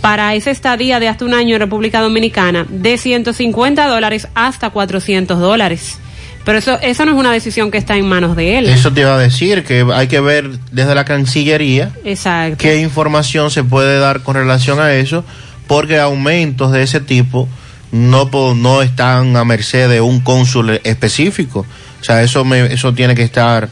para 0.00 0.34
esa 0.34 0.50
estadía 0.50 1.00
de 1.00 1.08
hasta 1.08 1.24
un 1.24 1.34
año 1.34 1.54
en 1.54 1.60
República 1.60 2.00
Dominicana 2.00 2.66
de 2.68 2.98
150 2.98 3.86
dólares 3.86 4.28
hasta 4.34 4.70
400 4.70 5.38
dólares. 5.38 5.98
Pero 6.44 6.58
eso, 6.58 6.78
eso 6.82 7.06
no 7.06 7.12
es 7.12 7.18
una 7.18 7.32
decisión 7.32 7.70
que 7.70 7.78
está 7.78 7.96
en 7.96 8.06
manos 8.06 8.36
de 8.36 8.58
él. 8.58 8.66
Eso 8.68 8.92
te 8.92 9.00
iba 9.00 9.14
a 9.14 9.18
decir, 9.18 9.64
que 9.64 9.86
hay 9.94 10.08
que 10.08 10.20
ver 10.20 10.50
desde 10.72 10.94
la 10.94 11.06
Cancillería 11.06 11.90
Exacto. 12.04 12.58
qué 12.58 12.82
información 12.82 13.50
se 13.50 13.64
puede 13.64 13.98
dar 13.98 14.22
con 14.22 14.34
relación 14.34 14.78
a 14.78 14.92
eso, 14.92 15.24
porque 15.66 15.98
aumentos 15.98 16.70
de 16.70 16.82
ese 16.82 17.00
tipo 17.00 17.48
no, 17.92 18.28
no 18.54 18.82
están 18.82 19.36
a 19.36 19.44
merced 19.44 19.88
de 19.88 20.02
un 20.02 20.20
cónsul 20.20 20.80
específico. 20.84 21.64
O 22.04 22.06
sea, 22.06 22.22
eso, 22.22 22.44
me, 22.44 22.66
eso 22.66 22.92
tiene 22.92 23.14
que 23.14 23.22
estar 23.22 23.70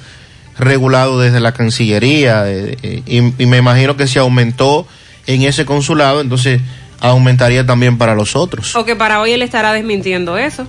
regulado 0.59 1.21
desde 1.21 1.39
la 1.39 1.53
Cancillería 1.53 2.47
y, 2.51 3.35
y, 3.39 3.47
me 3.47 3.59
imagino 3.59 3.95
que 3.95 4.07
si 4.07 4.19
aumentó 4.19 4.87
en 5.27 5.43
ese 5.43 5.67
consulado, 5.67 6.23
entonces 6.23 6.63
aumentaría 7.01 7.67
también 7.67 7.99
para 7.99 8.15
los 8.15 8.35
otros. 8.35 8.75
O 8.75 8.87
que 8.87 8.97
para 8.97 9.21
hoy 9.21 9.33
él 9.33 9.43
estará 9.43 9.75
desmintiendo 9.75 10.39
eso. 10.39 10.67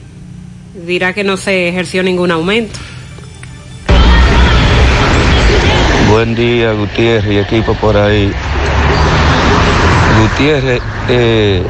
Dirá 0.85 1.13
que 1.13 1.23
no 1.23 1.37
se 1.37 1.69
ejerció 1.69 2.03
ningún 2.03 2.31
aumento. 2.31 2.77
Buen 6.09 6.35
día, 6.35 6.73
Gutiérrez 6.73 7.31
y 7.31 7.37
equipo 7.37 7.75
por 7.75 7.95
ahí. 7.95 8.29
Gutiérrez, 10.21 10.81
eh, 11.07 11.63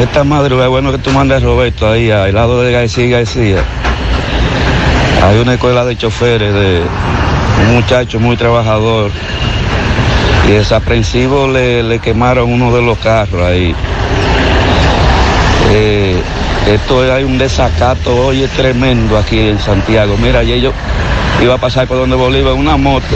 esta 0.00 0.24
madrugada, 0.24 0.68
bueno 0.68 0.90
que 0.90 0.96
tú 0.96 1.10
mandas 1.10 1.42
a 1.42 1.44
Roberto 1.44 1.86
ahí 1.86 2.10
al 2.10 2.32
lado 2.32 2.62
de 2.62 2.72
García 2.72 3.18
García 3.18 3.62
hay 5.28 5.38
una 5.40 5.54
escuela 5.54 5.84
de 5.84 5.94
choferes 5.94 6.54
de 6.54 6.80
un 7.66 7.74
muchacho 7.74 8.18
muy 8.18 8.34
trabajador 8.38 9.10
y 10.48 10.52
desaprensivo 10.52 11.46
le, 11.46 11.82
le 11.82 11.98
quemaron 11.98 12.50
uno 12.50 12.74
de 12.74 12.80
los 12.80 12.96
carros 12.96 13.42
ahí. 13.42 13.74
Eh, 15.70 16.18
esto 16.66 17.12
hay 17.12 17.24
un 17.24 17.36
desacato 17.36 18.16
hoy 18.16 18.42
es 18.42 18.50
tremendo 18.52 19.18
aquí 19.18 19.38
en 19.38 19.58
Santiago. 19.58 20.16
Mira, 20.16 20.38
ayer 20.38 20.60
yo 20.60 20.72
iba 21.42 21.56
a 21.56 21.58
pasar 21.58 21.86
por 21.86 21.98
donde 21.98 22.16
Bolívar 22.16 22.54
una 22.54 22.78
moto 22.78 23.14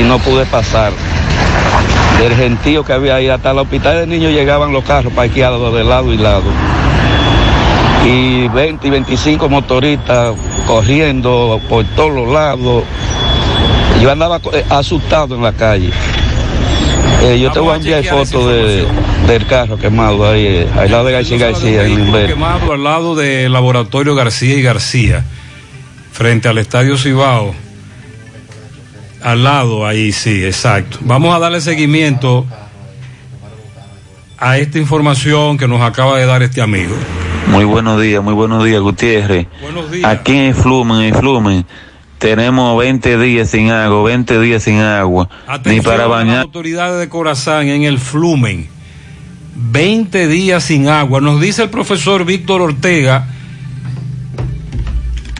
y 0.00 0.02
no 0.04 0.18
pude 0.20 0.46
pasar. 0.46 0.92
Del 2.18 2.34
gentío 2.34 2.82
que 2.82 2.94
había 2.94 3.16
ahí 3.16 3.28
hasta 3.28 3.50
el 3.50 3.58
hospital 3.58 3.96
de 3.96 4.06
niños 4.06 4.32
llegaban 4.32 4.72
los 4.72 4.84
carros 4.84 5.12
parqueados 5.12 5.74
de 5.74 5.84
lado 5.84 6.14
y 6.14 6.16
lado 6.16 6.44
y 8.04 8.48
20 8.48 8.86
y 8.86 8.90
25 8.90 9.48
motoristas 9.48 10.34
corriendo 10.66 11.60
por 11.68 11.84
todos 11.96 12.12
los 12.12 12.28
lados. 12.32 12.84
Yo 14.00 14.10
andaba 14.10 14.40
eh, 14.52 14.64
asustado 14.68 15.36
en 15.36 15.42
la 15.42 15.52
calle. 15.52 15.90
Eh, 17.22 17.38
yo 17.38 17.52
te 17.52 17.60
voy 17.60 17.74
a 17.74 17.76
enviar 17.76 18.04
fotos 18.04 18.48
de, 18.48 18.86
del 19.28 19.46
carro 19.46 19.78
quemado 19.78 20.28
ahí, 20.28 20.44
eh, 20.44 20.68
al 20.76 20.90
lado 20.90 21.04
de 21.04 21.12
García 21.12 21.38
García, 21.38 21.86
en 21.86 22.12
quemado 22.26 22.72
al 22.72 22.82
lado 22.82 23.14
del 23.14 23.52
laboratorio 23.52 24.14
García 24.16 24.56
y 24.56 24.62
García, 24.62 25.24
frente 26.12 26.48
al 26.48 26.58
Estadio 26.58 26.96
Cibao. 26.98 27.54
Al 29.22 29.44
lado, 29.44 29.86
ahí 29.86 30.10
sí, 30.10 30.44
exacto. 30.44 30.98
Vamos 31.02 31.32
a 31.32 31.38
darle 31.38 31.60
seguimiento 31.60 32.44
a 34.36 34.58
esta 34.58 34.78
información 34.78 35.56
que 35.56 35.68
nos 35.68 35.80
acaba 35.80 36.18
de 36.18 36.26
dar 36.26 36.42
este 36.42 36.60
amigo. 36.60 36.96
Muy 37.48 37.64
buenos 37.64 38.00
días, 38.00 38.22
muy 38.22 38.34
buenos 38.34 38.64
días, 38.64 38.80
Gutiérrez. 38.80 39.46
Aquí 40.04 40.32
en 40.32 40.54
Flumen, 40.54 41.02
en 41.02 41.14
Flumen, 41.14 41.66
tenemos 42.18 42.78
20 42.78 43.18
días 43.18 43.50
sin 43.50 43.70
agua, 43.70 44.02
20 44.04 44.40
días 44.40 44.62
sin 44.62 44.78
agua. 44.78 45.28
Ni 45.64 45.80
para 45.80 46.04
a 46.04 46.08
las 46.08 46.08
bañar. 46.08 46.40
autoridades 46.42 47.00
de 47.00 47.08
Corazán 47.08 47.68
en 47.68 47.82
el 47.82 47.98
Flumen. 47.98 48.68
20 49.54 50.28
días 50.28 50.64
sin 50.64 50.88
agua. 50.88 51.20
Nos 51.20 51.40
dice 51.40 51.64
el 51.64 51.70
profesor 51.70 52.24
Víctor 52.24 52.62
Ortega 52.62 53.26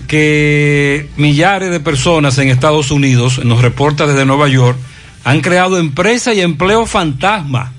que 0.07 1.09
millares 1.16 1.70
de 1.70 1.80
personas 1.80 2.36
en 2.36 2.48
Estados 2.48 2.90
Unidos, 2.90 3.42
nos 3.44 3.62
reporta 3.62 4.07
desde 4.07 4.26
Nueva 4.26 4.48
York, 4.48 4.76
han 5.24 5.40
creado 5.40 5.78
empresas 5.78 6.36
y 6.36 6.42
empleo 6.42 6.84
fantasma 6.84 7.72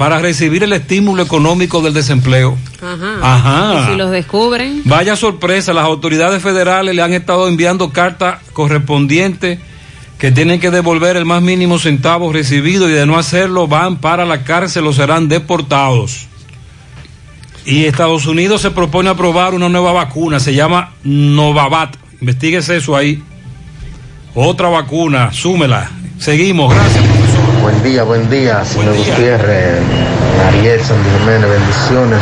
para 0.00 0.18
recibir 0.18 0.62
el 0.62 0.72
estímulo 0.72 1.22
económico 1.22 1.82
del 1.82 1.92
desempleo. 1.92 2.56
Ajá. 2.80 3.18
Ajá. 3.20 3.82
Y 3.82 3.90
si 3.90 3.98
los 3.98 4.10
descubren, 4.10 4.80
Vaya 4.86 5.14
sorpresa, 5.14 5.74
las 5.74 5.84
autoridades 5.84 6.42
federales 6.42 6.96
le 6.96 7.02
han 7.02 7.12
estado 7.12 7.46
enviando 7.46 7.90
cartas 7.90 8.38
correspondientes 8.54 9.58
que 10.18 10.32
tienen 10.32 10.58
que 10.58 10.70
devolver 10.70 11.18
el 11.18 11.26
más 11.26 11.42
mínimo 11.42 11.78
centavo 11.78 12.32
recibido 12.32 12.88
y 12.88 12.92
de 12.92 13.04
no 13.04 13.18
hacerlo 13.18 13.68
van 13.68 13.98
para 13.98 14.24
la 14.24 14.42
cárcel 14.42 14.86
o 14.86 14.94
serán 14.94 15.28
deportados. 15.28 16.28
Y 17.66 17.84
Estados 17.84 18.24
Unidos 18.24 18.62
se 18.62 18.70
propone 18.70 19.10
aprobar 19.10 19.52
una 19.52 19.68
nueva 19.68 19.92
vacuna, 19.92 20.40
se 20.40 20.54
llama 20.54 20.94
Novavax. 21.04 21.98
Investíguese 22.22 22.78
eso 22.78 22.96
ahí. 22.96 23.22
Otra 24.34 24.70
vacuna, 24.70 25.30
súmela. 25.30 25.90
Seguimos, 26.18 26.72
gracias. 26.74 27.19
Buen 27.60 27.82
día, 27.82 28.04
buen 28.04 28.30
día, 28.30 28.64
señor 28.64 28.96
Gutiérrez, 28.96 29.80
Ariel 30.48 30.80
Sandy 30.80 31.10
Jiménez, 31.18 31.50
bendiciones 31.50 32.20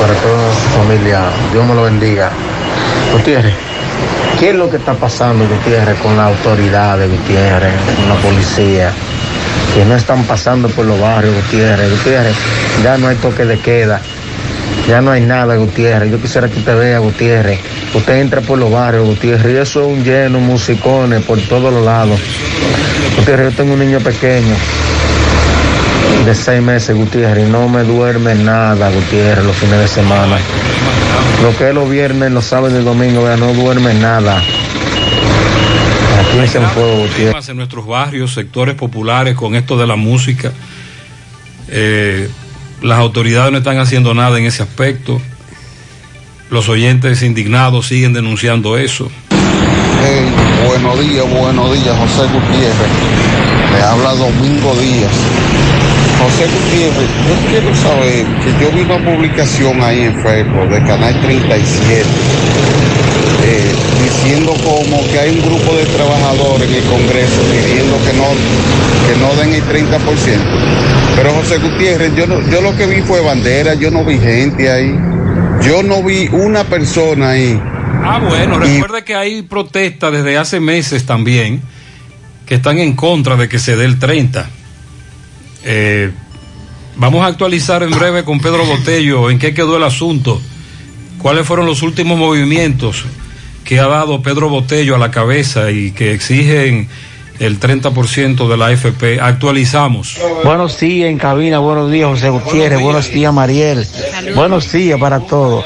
para 0.00 0.14
toda 0.14 0.54
su 0.54 0.68
familia. 0.78 1.20
Dios 1.52 1.66
me 1.66 1.74
lo 1.74 1.82
bendiga. 1.82 2.30
Gutiérrez, 3.12 3.54
¿qué 4.38 4.50
es 4.50 4.54
lo 4.54 4.70
que 4.70 4.76
está 4.76 4.94
pasando, 4.94 5.48
Gutiérrez, 5.48 5.98
con 5.98 6.16
las 6.16 6.28
autoridades, 6.28 7.10
Gutiérrez, 7.10 7.72
con 7.96 8.08
la 8.08 8.14
policía? 8.16 8.92
Que 9.74 9.84
no 9.84 9.96
están 9.96 10.22
pasando 10.24 10.68
por 10.68 10.86
los 10.86 11.00
barrios, 11.00 11.34
Gutiérrez. 11.34 11.90
Gutiérrez, 11.90 12.36
ya 12.84 12.96
no 12.98 13.08
hay 13.08 13.16
toque 13.16 13.44
de 13.44 13.58
queda. 13.58 14.00
Ya 14.88 15.00
no 15.00 15.10
hay 15.10 15.22
nada, 15.22 15.56
Gutiérrez. 15.56 16.10
Yo 16.10 16.20
quisiera 16.20 16.48
que 16.48 16.58
usted 16.58 16.78
vea, 16.78 16.98
Gutiérrez. 16.98 17.58
Usted 17.94 18.14
entra 18.14 18.40
por 18.40 18.58
los 18.58 18.70
barrios, 18.70 19.06
Gutiérrez, 19.06 19.54
y 19.54 19.56
eso 19.56 19.82
es 19.82 19.86
un 19.88 20.04
lleno, 20.04 20.38
musicones 20.38 21.22
por 21.24 21.40
todos 21.40 21.72
los 21.72 21.84
lados. 21.84 22.20
Gutiérrez, 23.16 23.50
yo 23.50 23.56
tengo 23.56 23.74
un 23.74 23.80
niño 23.80 24.00
pequeño 24.00 24.54
de 26.24 26.34
seis 26.34 26.62
meses, 26.62 26.96
Gutiérrez, 26.96 27.48
y 27.48 27.50
no 27.50 27.68
me 27.68 27.82
duerme 27.82 28.34
nada, 28.34 28.90
Gutiérrez, 28.90 29.44
los 29.44 29.56
fines 29.56 29.78
de 29.78 29.88
semana. 29.88 30.38
Lo 31.42 31.56
que 31.56 31.68
es 31.68 31.74
los 31.74 31.90
viernes, 31.90 32.30
los 32.30 32.44
sábados 32.44 32.80
y 32.80 32.84
domingos, 32.84 33.24
vea, 33.24 33.36
no 33.36 33.52
duerme 33.52 33.94
nada. 33.94 34.38
Aquí 36.20 36.38
en 36.38 36.48
Cienfuegos, 36.48 37.08
Gutiérrez. 37.08 37.48
En 37.48 37.56
nuestros 37.56 37.86
barrios, 37.86 38.32
sectores 38.32 38.74
populares 38.74 39.34
con 39.34 39.54
esto 39.54 39.76
de 39.76 39.86
la 39.86 39.96
música. 39.96 40.52
Eh, 41.68 42.28
las 42.82 42.98
autoridades 42.98 43.50
no 43.52 43.58
están 43.58 43.78
haciendo 43.78 44.14
nada 44.14 44.38
en 44.38 44.44
ese 44.46 44.62
aspecto. 44.62 45.20
Los 46.50 46.68
oyentes 46.68 47.22
indignados 47.22 47.86
siguen 47.86 48.12
denunciando 48.12 48.76
eso. 48.76 49.10
Buenos 50.66 50.98
días, 51.00 51.24
buenos 51.28 51.72
días, 51.74 51.94
José 51.98 52.22
Gutiérrez. 52.32 52.92
Le 53.72 53.82
habla 53.82 54.10
Domingo 54.14 54.74
Díaz. 54.76 55.12
José 56.22 56.46
Gutiérrez, 56.46 57.08
yo 57.28 57.34
quiero 57.50 57.74
saber 57.74 58.24
que 58.44 58.64
yo 58.64 58.70
vi 58.72 58.82
una 58.82 58.98
publicación 59.04 59.82
ahí 59.82 60.02
en 60.02 60.14
Facebook 60.22 60.68
de 60.70 60.82
Canal 60.84 61.20
37 61.20 62.04
eh, 63.44 63.72
diciendo 64.04 64.52
como 64.64 65.04
que 65.10 65.18
hay 65.18 65.30
un 65.30 65.42
grupo 65.42 65.74
de 65.76 65.84
trabajadores 65.86 66.68
en 66.68 66.74
el 66.76 66.84
Congreso 66.84 67.40
pidiendo 67.50 67.96
que 68.04 68.12
no, 68.12 68.28
que 69.08 69.18
no 69.20 69.34
den 69.42 69.54
el 69.54 69.64
30%. 69.64 69.98
Pero 71.16 71.32
José 71.34 71.58
Gutiérrez, 71.58 72.14
yo, 72.14 72.26
no- 72.26 72.40
yo 72.48 72.60
lo 72.62 72.76
que 72.76 72.86
vi 72.86 73.00
fue 73.02 73.20
bandera, 73.20 73.74
yo 73.74 73.90
no 73.90 74.04
vi 74.04 74.18
gente 74.18 74.70
ahí. 74.70 74.96
Yo 75.62 75.82
no 75.82 76.02
vi 76.02 76.28
una 76.32 76.64
persona 76.64 77.30
ahí. 77.30 77.60
Ah, 78.04 78.18
bueno, 78.18 78.58
recuerde 78.58 79.04
que 79.04 79.14
hay 79.14 79.42
protestas 79.42 80.12
desde 80.12 80.36
hace 80.36 80.60
meses 80.60 81.06
también 81.06 81.62
que 82.46 82.56
están 82.56 82.78
en 82.78 82.94
contra 82.94 83.36
de 83.36 83.48
que 83.48 83.58
se 83.58 83.76
dé 83.76 83.84
el 83.84 83.98
30. 83.98 84.48
Eh, 85.64 86.10
vamos 86.96 87.22
a 87.22 87.26
actualizar 87.26 87.82
en 87.82 87.90
breve 87.90 88.24
con 88.24 88.40
Pedro 88.40 88.64
Botello 88.66 89.30
en 89.30 89.38
qué 89.38 89.54
quedó 89.54 89.76
el 89.76 89.84
asunto, 89.84 90.40
cuáles 91.18 91.46
fueron 91.46 91.66
los 91.66 91.82
últimos 91.82 92.18
movimientos 92.18 93.04
que 93.64 93.78
ha 93.78 93.86
dado 93.86 94.22
Pedro 94.22 94.48
Botello 94.48 94.96
a 94.96 94.98
la 94.98 95.10
cabeza 95.10 95.70
y 95.70 95.92
que 95.92 96.12
exigen 96.12 96.88
el 97.42 97.58
30% 97.58 98.48
de 98.48 98.56
la 98.56 98.66
AFP. 98.66 99.20
Actualizamos. 99.20 100.16
Buenos 100.44 100.78
días 100.78 101.10
en 101.10 101.18
cabina, 101.18 101.58
buenos 101.58 101.90
días 101.90 102.08
José 102.08 102.30
Gutiérrez, 102.30 102.80
buenos 102.80 103.10
días 103.10 103.34
Mariel, 103.34 103.84
buenos 104.36 104.70
días 104.70 104.98
para 105.00 105.18
todos. 105.18 105.64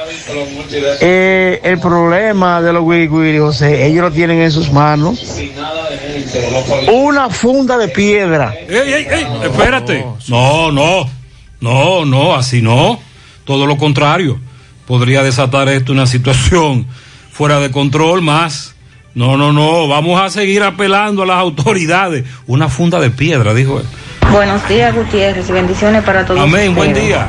Eh, 1.02 1.60
el 1.62 1.78
problema 1.78 2.62
de 2.62 2.72
los 2.72 2.82
wiri 2.82 3.38
José, 3.38 3.86
ellos 3.86 4.04
lo 4.04 4.10
tienen 4.10 4.40
en 4.40 4.50
sus 4.50 4.72
manos. 4.72 5.38
Una 6.90 7.28
funda 7.28 7.76
de 7.76 7.88
piedra. 7.88 8.54
¡Ey, 8.54 8.92
ey, 8.94 9.06
ey! 9.10 9.26
Espérate. 9.44 10.02
No, 10.28 10.72
no, 10.72 11.06
no, 11.60 12.06
no, 12.06 12.34
así 12.34 12.62
no. 12.62 12.98
Todo 13.44 13.66
lo 13.66 13.76
contrario. 13.76 14.40
Podría 14.86 15.22
desatar 15.22 15.68
esto 15.68 15.92
una 15.92 16.06
situación 16.06 16.86
fuera 17.30 17.60
de 17.60 17.70
control 17.70 18.22
más. 18.22 18.75
No, 19.16 19.38
no, 19.38 19.50
no. 19.50 19.88
Vamos 19.88 20.20
a 20.20 20.28
seguir 20.28 20.62
apelando 20.62 21.22
a 21.22 21.26
las 21.26 21.38
autoridades. 21.38 22.26
Una 22.46 22.68
funda 22.68 23.00
de 23.00 23.08
piedra, 23.08 23.54
dijo 23.54 23.80
él. 23.80 23.86
Buenos 24.30 24.68
días, 24.68 24.94
Gutiérrez, 24.94 25.48
y 25.48 25.52
bendiciones 25.52 26.02
para 26.04 26.26
todos. 26.26 26.38
Amén, 26.38 26.74
buen 26.74 26.92
día. 26.92 27.26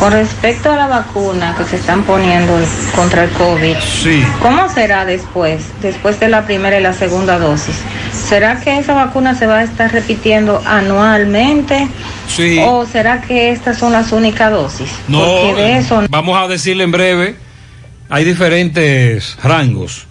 Con 0.00 0.12
respecto 0.12 0.72
a 0.72 0.76
la 0.76 0.86
vacuna 0.86 1.54
que 1.58 1.64
se 1.64 1.76
están 1.76 2.04
poniendo 2.04 2.54
contra 2.94 3.24
el 3.24 3.30
COVID, 3.30 3.76
Sí. 3.76 4.24
¿cómo 4.40 4.66
será 4.70 5.04
después, 5.04 5.62
después 5.82 6.18
de 6.20 6.28
la 6.30 6.46
primera 6.46 6.80
y 6.80 6.82
la 6.82 6.94
segunda 6.94 7.38
dosis? 7.38 7.76
¿Será 8.14 8.58
que 8.62 8.78
esa 8.78 8.94
vacuna 8.94 9.34
se 9.34 9.46
va 9.46 9.58
a 9.58 9.62
estar 9.64 9.92
repitiendo 9.92 10.62
anualmente? 10.64 11.86
Sí. 12.28 12.58
¿O 12.64 12.86
será 12.86 13.20
que 13.20 13.50
estas 13.50 13.76
son 13.76 13.92
las 13.92 14.10
únicas 14.12 14.50
dosis? 14.50 14.88
No, 15.08 15.18
Porque 15.18 15.60
de 15.60 15.78
eso 15.78 16.02
vamos 16.08 16.40
a 16.42 16.48
decirle 16.48 16.84
en 16.84 16.92
breve, 16.92 17.36
hay 18.08 18.24
diferentes 18.24 19.36
rangos 19.42 20.06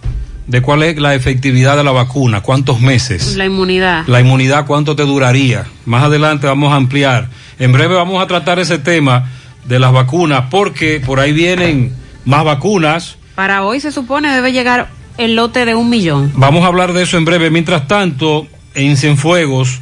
de 0.46 0.62
cuál 0.62 0.82
es 0.82 0.98
la 0.98 1.14
efectividad 1.14 1.76
de 1.76 1.84
la 1.84 1.92
vacuna, 1.92 2.40
cuántos 2.40 2.80
meses. 2.80 3.36
la 3.36 3.46
inmunidad. 3.46 4.04
La 4.06 4.20
inmunidad, 4.20 4.66
¿cuánto 4.66 4.94
te 4.94 5.02
duraría? 5.02 5.66
Más 5.84 6.04
adelante 6.04 6.46
vamos 6.46 6.72
a 6.72 6.76
ampliar. 6.76 7.28
En 7.58 7.72
breve 7.72 7.94
vamos 7.94 8.22
a 8.22 8.26
tratar 8.26 8.58
ese 8.58 8.78
tema 8.78 9.30
de 9.64 9.78
las 9.78 9.92
vacunas, 9.92 10.44
porque 10.50 11.02
por 11.04 11.18
ahí 11.20 11.32
vienen 11.32 11.94
más 12.24 12.44
vacunas. 12.44 13.16
Para 13.34 13.64
hoy 13.64 13.80
se 13.80 13.90
supone 13.90 14.32
debe 14.32 14.52
llegar 14.52 14.88
el 15.18 15.34
lote 15.34 15.64
de 15.64 15.74
un 15.74 15.90
millón. 15.90 16.32
Vamos 16.36 16.64
a 16.64 16.68
hablar 16.68 16.92
de 16.92 17.02
eso 17.02 17.16
en 17.16 17.24
breve. 17.24 17.50
Mientras 17.50 17.88
tanto, 17.88 18.46
en 18.74 18.96
Cienfuegos, 18.96 19.80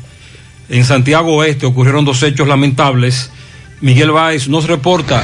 en 0.69 0.85
Santiago 0.85 1.35
Oeste, 1.35 1.67
ocurrieron 1.67 2.05
dos 2.05 2.23
hechos 2.23 2.49
lamentables. 2.49 3.31
Miguel 3.81 4.12
Báez 4.12 4.49
nos 4.49 4.67
reporta. 4.67 5.23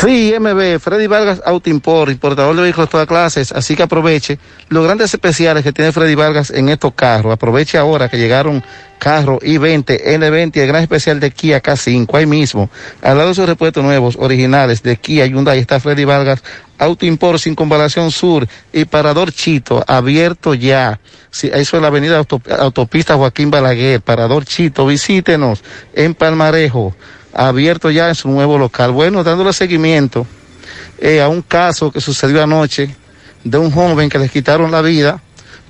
Sí, 0.00 0.32
MB, 0.38 0.78
Freddy 0.78 1.08
Vargas 1.08 1.42
Auto 1.44 1.68
Import, 1.70 2.12
importador 2.12 2.54
de 2.54 2.62
vehículos 2.62 2.88
de 2.88 2.90
todas 2.92 3.06
clases, 3.08 3.50
así 3.50 3.74
que 3.74 3.82
aproveche 3.82 4.38
los 4.68 4.84
grandes 4.84 5.12
especiales 5.12 5.64
que 5.64 5.72
tiene 5.72 5.90
Freddy 5.90 6.14
Vargas 6.14 6.50
en 6.50 6.68
estos 6.68 6.92
carros. 6.94 7.32
Aproveche 7.32 7.78
ahora 7.78 8.08
que 8.08 8.16
llegaron 8.16 8.62
carros 9.00 9.40
i20, 9.40 10.04
N20 10.04 10.56
y 10.56 10.60
el 10.60 10.66
gran 10.68 10.82
especial 10.82 11.18
de 11.18 11.32
Kia 11.32 11.60
K5, 11.60 12.14
ahí 12.16 12.26
mismo. 12.26 12.70
Al 13.02 13.16
lado 13.16 13.30
de 13.30 13.34
sus 13.34 13.46
repuestos 13.48 13.82
nuevos, 13.82 14.16
originales 14.20 14.84
de 14.84 14.96
Kia 14.98 15.26
Hyundai, 15.26 15.58
está 15.58 15.80
Freddy 15.80 16.04
Vargas 16.04 16.44
Auto 16.78 17.04
Import, 17.04 17.40
sin 17.40 17.56
comparación 17.56 18.12
sur 18.12 18.46
y 18.72 18.84
Parador 18.84 19.32
Chito, 19.32 19.82
abierto 19.88 20.54
ya. 20.54 21.00
Sí, 21.30 21.50
eso 21.52 21.76
es 21.76 21.82
la 21.82 21.88
avenida 21.88 22.18
Auto- 22.18 22.40
Autopista 22.56 23.16
Joaquín 23.16 23.50
Balaguer, 23.50 24.00
Parador 24.00 24.44
Chito, 24.44 24.86
visítenos 24.86 25.64
en 25.92 26.14
Palmarejo 26.14 26.94
abierto 27.32 27.90
ya 27.90 28.08
en 28.08 28.14
su 28.14 28.28
nuevo 28.28 28.58
local. 28.58 28.92
Bueno, 28.92 29.24
dándole 29.24 29.52
seguimiento 29.52 30.26
eh, 30.98 31.20
a 31.20 31.28
un 31.28 31.42
caso 31.42 31.90
que 31.90 32.00
sucedió 32.00 32.42
anoche 32.42 32.94
de 33.44 33.58
un 33.58 33.70
joven 33.70 34.08
que 34.08 34.18
le 34.18 34.28
quitaron 34.28 34.70
la 34.70 34.82
vida 34.82 35.20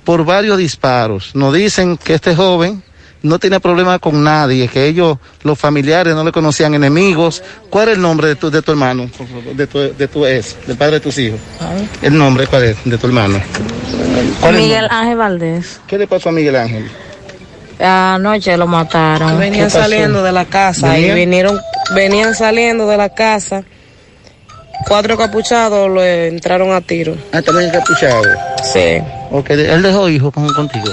por 0.03 0.25
varios 0.25 0.57
disparos. 0.57 1.35
Nos 1.35 1.53
dicen 1.53 1.97
que 1.97 2.15
este 2.15 2.35
joven 2.35 2.83
no 3.21 3.37
tenía 3.37 3.59
problema 3.59 3.99
con 3.99 4.23
nadie, 4.23 4.67
que 4.67 4.87
ellos, 4.87 5.17
los 5.43 5.59
familiares, 5.59 6.15
no 6.15 6.23
le 6.23 6.31
conocían 6.31 6.73
enemigos. 6.73 7.43
¿Cuál 7.69 7.89
es 7.89 7.95
el 7.95 8.01
nombre 8.01 8.29
de 8.29 8.35
tu, 8.35 8.49
de 8.49 8.61
tu 8.61 8.71
hermano, 8.71 9.09
de 9.53 9.67
tu, 9.67 9.79
de 9.79 10.07
tu 10.07 10.25
ex, 10.25 10.55
del 10.65 10.77
padre 10.77 10.93
de 10.93 10.99
tus 11.01 11.17
hijos? 11.17 11.39
El 12.01 12.17
nombre, 12.17 12.47
¿cuál 12.47 12.63
es, 12.63 12.77
de 12.85 12.97
tu 12.97 13.07
hermano? 13.07 13.41
¿Cuál 14.39 14.55
es 14.55 14.61
el 14.61 14.67
Miguel? 14.67 14.87
Ángel 14.89 15.17
Valdés. 15.17 15.81
¿Qué 15.87 15.97
le 15.97 16.07
pasó 16.07 16.29
a 16.29 16.31
Miguel 16.31 16.55
Ángel? 16.55 16.89
Anoche 17.79 18.57
lo 18.57 18.67
mataron. 18.67 19.37
Venían 19.39 19.69
saliendo 19.69 20.21
de 20.23 20.31
la 20.31 20.45
casa 20.45 20.97
y 20.97 21.01
¿Venían? 21.01 21.15
vinieron, 21.15 21.59
venían 21.95 22.35
saliendo 22.35 22.87
de 22.87 22.97
la 22.97 23.09
casa. 23.09 23.63
Cuatro 24.87 25.17
capuchados 25.17 25.89
lo 25.89 26.03
entraron 26.03 26.71
a 26.73 26.81
tiro. 26.81 27.15
Ah, 27.31 27.41
también 27.41 27.69
encapuchado. 27.69 28.23
Sí. 28.63 29.01
Ok, 29.31 29.49
él 29.51 29.81
dejó 29.81 30.09
hijos 30.09 30.33
con, 30.33 30.51
contigo. 30.53 30.87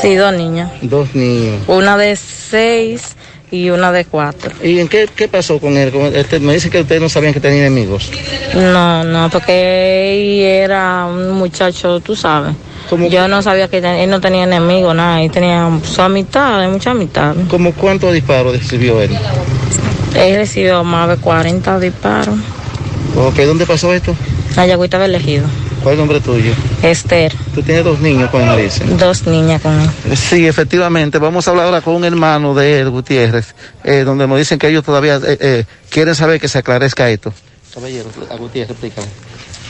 Sí, 0.00 0.14
dos 0.14 0.32
niñas. 0.32 0.70
Dos 0.82 1.14
niños. 1.14 1.62
Una 1.66 1.96
de 1.96 2.16
seis 2.16 3.16
y 3.50 3.70
una 3.70 3.92
de 3.92 4.04
cuatro. 4.04 4.50
¿Y 4.62 4.78
en 4.80 4.88
qué, 4.88 5.08
qué 5.14 5.28
pasó 5.28 5.58
con 5.60 5.76
él? 5.76 5.92
Este, 6.14 6.40
me 6.40 6.54
dicen 6.54 6.70
que 6.70 6.80
ustedes 6.80 7.00
no 7.00 7.08
sabían 7.08 7.32
que 7.32 7.40
tenía 7.40 7.60
enemigos. 7.66 8.10
No, 8.54 9.04
no, 9.04 9.30
porque 9.30 10.14
él 10.14 10.40
era 10.64 11.06
un 11.06 11.32
muchacho, 11.32 12.00
tú 12.00 12.16
sabes. 12.16 12.54
Yo 13.10 13.26
no 13.28 13.42
sabía 13.42 13.68
que 13.68 13.80
ten- 13.80 13.96
él 13.96 14.10
no 14.10 14.20
tenía 14.20 14.44
enemigos, 14.44 14.94
nada. 14.94 15.20
Él 15.22 15.30
tenía 15.30 15.68
su 15.82 16.00
amistad, 16.02 16.68
mucha 16.70 16.92
amistad. 16.92 17.34
¿Cómo 17.48 17.72
cuántos 17.72 18.12
disparos 18.12 18.52
recibió 18.58 19.00
él? 19.02 19.10
Él 20.14 20.36
recibió 20.36 20.82
más 20.84 21.08
de 21.08 21.16
40 21.16 21.78
disparos. 21.80 22.36
Ok, 23.16 23.36
¿dónde 23.40 23.66
pasó 23.66 23.92
esto? 23.92 24.14
La 24.56 24.66
yagüita 24.66 24.98
del 24.98 25.14
elegido. 25.14 25.46
¿Cuál 25.86 25.94
es 25.94 26.00
el 26.02 26.08
nombre 26.08 26.20
tuyo? 26.20 26.52
Esther. 26.82 27.32
Tú 27.54 27.62
tienes 27.62 27.84
dos 27.84 28.00
niños 28.00 28.28
con 28.30 28.42
él, 28.42 28.60
dicen. 28.64 28.98
Dos 28.98 29.24
niñas 29.28 29.62
con 29.62 29.78
él. 29.78 29.88
Sí, 30.16 30.44
efectivamente. 30.44 31.18
Vamos 31.18 31.46
a 31.46 31.52
hablar 31.52 31.66
ahora 31.66 31.80
con 31.80 31.94
un 31.94 32.04
hermano 32.04 32.54
de 32.54 32.80
él, 32.80 32.90
Gutiérrez, 32.90 33.54
eh, 33.84 34.02
donde 34.04 34.26
nos 34.26 34.36
dicen 34.36 34.58
que 34.58 34.66
ellos 34.66 34.82
todavía 34.82 35.14
eh, 35.24 35.38
eh, 35.40 35.64
quieren 35.88 36.16
saber 36.16 36.40
que 36.40 36.48
se 36.48 36.58
aclarezca 36.58 37.08
esto. 37.08 37.32
Caballero, 37.72 38.08
a 38.28 38.34
Gutiérrez, 38.34 38.72
explícame. 38.72 39.06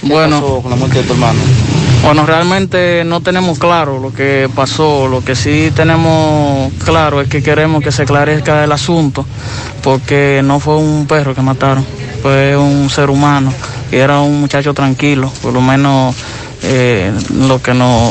¿Qué 0.01 0.07
Bueno. 0.07 0.41
pasó 0.41 0.63
con 0.63 0.71
la 0.71 0.77
muerte 0.79 1.03
de 1.03 1.05
tu 1.05 1.13
hermano? 1.13 1.39
Bueno, 2.03 2.25
realmente 2.25 3.03
no 3.05 3.21
tenemos 3.21 3.59
claro 3.59 3.99
lo 4.01 4.11
que 4.15 4.49
pasó. 4.55 5.09
Lo 5.09 5.23
que 5.23 5.37
sí 5.37 5.71
tenemos 5.77 6.73
claro 6.83 7.21
es 7.21 7.29
que 7.29 7.43
queremos 7.43 7.85
que 7.85 7.93
se 7.93 8.05
esclarezca 8.05 8.65
el 8.65 8.73
asunto, 8.73 9.27
porque 9.83 10.41
no 10.43 10.61
fue 10.61 10.77
un 10.79 11.07
perro 11.07 11.35
que 11.35 11.43
mataron, 11.43 11.85
fue 12.17 12.57
un 12.57 12.91
ser 12.91 13.11
humano 13.11 13.53
y 13.91 13.97
era 13.97 14.21
un 14.21 14.41
muchacho 14.41 14.75
tranquilo, 14.75 15.33
por 15.43 15.53
lo 15.53 15.61
menos 15.61 16.15
eh, 16.63 17.13
lo 17.35 17.61
que 17.63 17.75
no. 17.75 18.11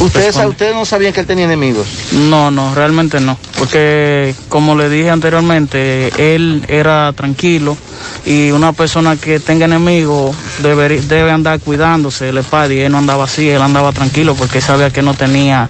¿Ustedes, 0.00 0.36
¿Ustedes 0.36 0.74
no 0.74 0.84
sabían 0.84 1.12
que 1.12 1.20
él 1.20 1.26
tenía 1.26 1.44
enemigos? 1.44 1.86
No, 2.12 2.50
no, 2.50 2.74
realmente 2.74 3.20
no, 3.20 3.36
porque 3.58 4.34
como 4.48 4.74
le 4.74 4.88
dije 4.88 5.10
anteriormente, 5.10 6.10
él 6.34 6.64
era 6.68 7.12
tranquilo 7.12 7.76
y 8.24 8.50
una 8.50 8.72
persona 8.72 9.16
que 9.16 9.40
tenga 9.40 9.66
enemigos 9.66 10.34
debe, 10.62 11.00
debe 11.00 11.30
andar 11.30 11.60
cuidándose, 11.60 12.30
el 12.30 12.42
padre, 12.44 12.76
y 12.76 12.80
él 12.80 12.92
no 12.92 12.98
andaba 12.98 13.24
así, 13.24 13.48
él 13.48 13.60
andaba 13.60 13.92
tranquilo 13.92 14.34
porque 14.34 14.60
sabía 14.60 14.90
que 14.90 15.02
no 15.02 15.14
tenía 15.14 15.68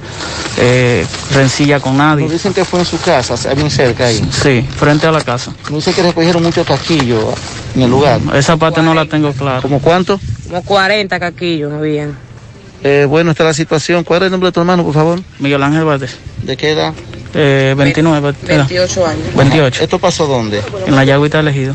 eh, 0.58 1.04
rencilla 1.32 1.80
con 1.80 1.96
nadie. 1.96 2.24
Nos 2.24 2.32
dicen 2.32 2.54
que 2.54 2.64
fue 2.64 2.80
en 2.80 2.86
su 2.86 2.98
casa, 3.00 3.34
bien 3.54 3.70
cerca 3.70 4.06
ahí. 4.06 4.20
Sí, 4.30 4.64
frente 4.76 5.06
a 5.06 5.12
la 5.12 5.22
casa. 5.22 5.52
Nos 5.70 5.84
dicen 5.84 5.94
que 5.94 6.02
recogieron 6.02 6.42
muchos 6.42 6.66
casquillos 6.66 7.24
en 7.74 7.82
el 7.82 7.90
lugar. 7.90 8.20
Esa 8.34 8.56
parte 8.56 8.82
no 8.82 8.94
la 8.94 9.06
tengo 9.06 9.32
clara. 9.32 9.60
¿Cómo 9.60 9.80
cuánto? 9.80 10.20
Como 10.46 10.62
40 10.62 11.18
caquillos, 11.18 11.70
no 11.70 11.80
bien. 11.80 12.29
Eh, 12.82 13.06
bueno, 13.08 13.30
está 13.30 13.44
la 13.44 13.54
situación. 13.54 14.04
¿Cuál 14.04 14.22
es 14.22 14.26
el 14.26 14.32
nombre 14.32 14.48
de 14.48 14.52
tu 14.52 14.60
hermano, 14.60 14.84
por 14.84 14.94
favor? 14.94 15.20
Miguel 15.38 15.62
Ángel 15.62 15.84
Valdés. 15.84 16.16
¿De 16.42 16.56
qué 16.56 16.70
edad? 16.70 16.94
Eh, 17.34 17.74
29. 17.76 18.34
era. 18.46 18.56
28 18.58 19.06
años. 19.06 19.34
28. 19.36 19.84
¿Esto 19.84 19.98
pasó 19.98 20.26
dónde? 20.26 20.62
En 20.86 20.96
la 20.96 21.04
Yagüita 21.04 21.40
elegido. 21.40 21.74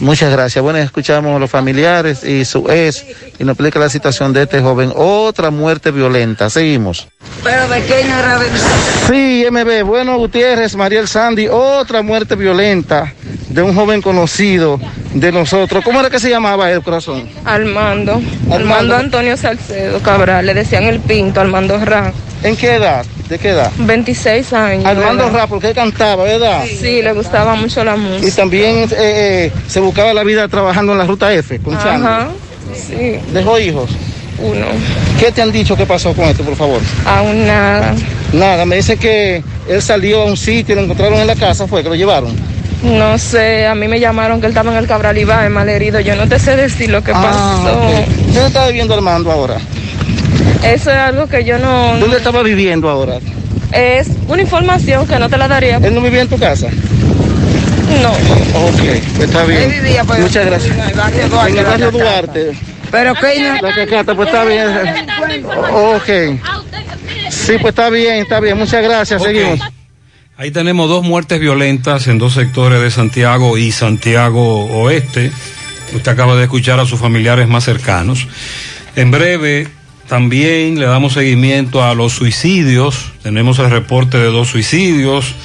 Muchas 0.00 0.32
gracias. 0.32 0.62
Bueno, 0.62 0.78
escuchamos 0.78 1.36
a 1.36 1.38
los 1.38 1.50
familiares 1.50 2.24
y 2.24 2.46
su 2.46 2.70
ex 2.70 3.04
y 3.38 3.44
nos 3.44 3.54
explica 3.54 3.78
la 3.78 3.90
situación 3.90 4.32
de 4.32 4.42
este 4.44 4.60
joven. 4.60 4.92
Otra 4.96 5.50
muerte 5.50 5.90
violenta. 5.90 6.48
Seguimos. 6.48 7.06
Pero 7.44 7.66
pequeño 7.68 8.18
era 8.18 8.38
Sí, 9.06 9.46
MB. 9.50 9.84
Bueno, 9.84 10.16
Gutiérrez, 10.16 10.74
Mariel 10.74 11.06
Sandy, 11.06 11.48
otra 11.48 12.00
muerte 12.00 12.34
violenta 12.34 13.12
de 13.50 13.62
un 13.62 13.74
joven 13.74 14.00
conocido 14.00 14.80
de 15.12 15.32
nosotros. 15.32 15.84
¿Cómo 15.84 16.00
era 16.00 16.08
que 16.08 16.18
se 16.18 16.30
llamaba 16.30 16.70
el 16.70 16.82
corazón? 16.82 17.28
Armando. 17.44 18.22
Armando 18.50 18.96
Antonio 18.96 19.36
Salcedo 19.36 20.00
Cabral. 20.00 20.46
Le 20.46 20.54
decían 20.54 20.84
el 20.84 21.00
pinto, 21.00 21.40
Armando 21.40 21.78
Ra. 21.84 22.12
¿En 22.42 22.56
qué 22.56 22.76
edad? 22.76 23.04
¿De 23.30 23.38
qué 23.38 23.50
edad? 23.50 23.70
26 23.78 24.52
años. 24.52 24.84
Armando 24.84 25.24
¿verdad? 25.26 25.38
Ra, 25.38 25.46
porque 25.46 25.68
él 25.68 25.74
cantaba, 25.74 26.24
¿verdad? 26.24 26.64
Sí, 26.66 27.00
le 27.00 27.12
gustaba 27.12 27.54
mucho 27.54 27.84
la 27.84 27.94
música. 27.96 28.26
Y 28.26 28.30
también 28.32 28.76
eh, 28.78 28.88
eh, 28.92 29.52
se 29.68 29.78
buscaba 29.78 30.12
la 30.12 30.24
vida 30.24 30.48
trabajando 30.48 30.92
en 30.92 30.98
la 30.98 31.04
ruta 31.04 31.32
F, 31.32 31.60
con 31.60 31.78
Chango. 31.78 32.08
Ajá. 32.08 32.28
Sí. 32.74 33.18
¿Dejó 33.32 33.56
hijos? 33.60 33.88
Uno. 34.38 34.66
¿Qué 35.20 35.30
te 35.30 35.42
han 35.42 35.52
dicho 35.52 35.76
que 35.76 35.86
pasó 35.86 36.12
con 36.12 36.24
esto, 36.24 36.42
por 36.42 36.56
favor? 36.56 36.80
Aún 37.06 37.46
nada. 37.46 37.94
Nada, 38.32 38.64
me 38.66 38.76
dice 38.76 38.96
que 38.96 39.44
él 39.68 39.80
salió 39.80 40.22
a 40.22 40.24
un 40.24 40.36
sitio 40.36 40.72
y 40.72 40.76
lo 40.78 40.82
encontraron 40.84 41.20
en 41.20 41.26
la 41.28 41.36
casa, 41.36 41.68
fue 41.68 41.84
que 41.84 41.88
lo 41.88 41.94
llevaron. 41.94 42.34
No 42.82 43.16
sé, 43.18 43.66
a 43.66 43.74
mí 43.76 43.86
me 43.86 44.00
llamaron 44.00 44.40
que 44.40 44.46
él 44.46 44.52
estaba 44.52 44.72
en 44.72 44.78
el 44.78 44.86
Cabral 44.88 45.16
Ibae, 45.18 45.50
mal 45.50 45.68
herido. 45.68 46.00
Yo 46.00 46.16
no 46.16 46.26
te 46.26 46.38
sé 46.40 46.56
decir 46.56 46.90
lo 46.90 47.04
que 47.04 47.12
Ah, 47.14 47.60
pasó. 47.62 47.78
ok. 47.78 48.06
¿Dónde 48.32 48.46
está 48.46 48.66
viviendo 48.66 48.94
Armando 48.94 49.30
ahora? 49.30 49.56
Eso 50.64 50.90
es 50.90 50.96
algo 50.96 51.26
que 51.26 51.44
yo 51.44 51.58
no... 51.58 51.96
¿Dónde 51.98 52.18
estaba 52.18 52.42
viviendo 52.42 52.88
ahora? 52.88 53.18
Es 53.72 54.08
una 54.28 54.42
información 54.42 55.06
que 55.06 55.18
no 55.18 55.28
te 55.28 55.36
la 55.38 55.48
daría. 55.48 55.76
¿Él 55.76 55.94
no 55.94 56.00
vivía 56.00 56.22
en 56.22 56.28
tu 56.28 56.38
casa? 56.38 56.68
No. 58.02 58.10
Ok, 58.10 58.80
pues 59.16 59.28
está 59.28 59.44
bien. 59.44 59.62
Él 59.62 59.80
vivía, 59.80 60.04
pues, 60.04 60.20
Muchas 60.20 60.46
gracias. 60.46 60.76
en 60.76 60.80
el 60.80 60.94
barrio 60.94 61.28
Duarte, 61.28 61.50
En 61.52 61.58
el 61.58 61.64
barrio. 61.64 61.90
Duarte. 61.90 62.52
Pero 62.90 63.14
que 63.14 63.58
La 63.62 63.74
cacata, 63.74 64.14
pues 64.14 64.28
está 64.28 64.44
bien. 64.44 64.68
Ok. 65.72 66.40
Sí, 67.30 67.52
pues 67.60 67.72
está 67.72 67.88
bien, 67.90 68.16
está 68.16 68.40
bien. 68.40 68.58
Muchas 68.58 68.82
gracias. 68.82 69.20
Ok. 69.20 69.28
Seguimos. 69.28 69.60
Ahí 70.36 70.50
tenemos 70.50 70.88
dos 70.88 71.04
muertes 71.04 71.38
violentas 71.38 72.06
en 72.06 72.18
dos 72.18 72.34
sectores 72.34 72.80
de 72.80 72.90
Santiago 72.90 73.58
y 73.58 73.72
Santiago 73.72 74.66
Oeste. 74.66 75.30
Usted 75.94 76.12
acaba 76.12 76.34
de 76.36 76.44
escuchar 76.44 76.80
a 76.80 76.86
sus 76.86 76.98
familiares 76.98 77.46
más 77.46 77.64
cercanos. 77.64 78.26
En 78.96 79.10
breve 79.10 79.68
también 80.10 80.80
le 80.80 80.86
damos 80.86 81.12
seguimiento 81.12 81.84
a 81.84 81.94
los 81.94 82.14
suicidios. 82.14 83.12
Tenemos 83.22 83.60
el 83.60 83.70
reporte 83.70 84.18
de 84.18 84.24
dos 84.24 84.48
suicidios, 84.48 85.36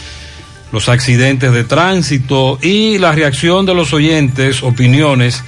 los 0.72 0.90
accidentes 0.90 1.54
de 1.54 1.64
tránsito 1.64 2.58
y 2.64 2.98
la 2.98 3.12
reacción 3.12 3.68
de 3.68 3.76
los 3.76 3.94
oyentes, 3.94 4.64
opiniones 4.64 5.44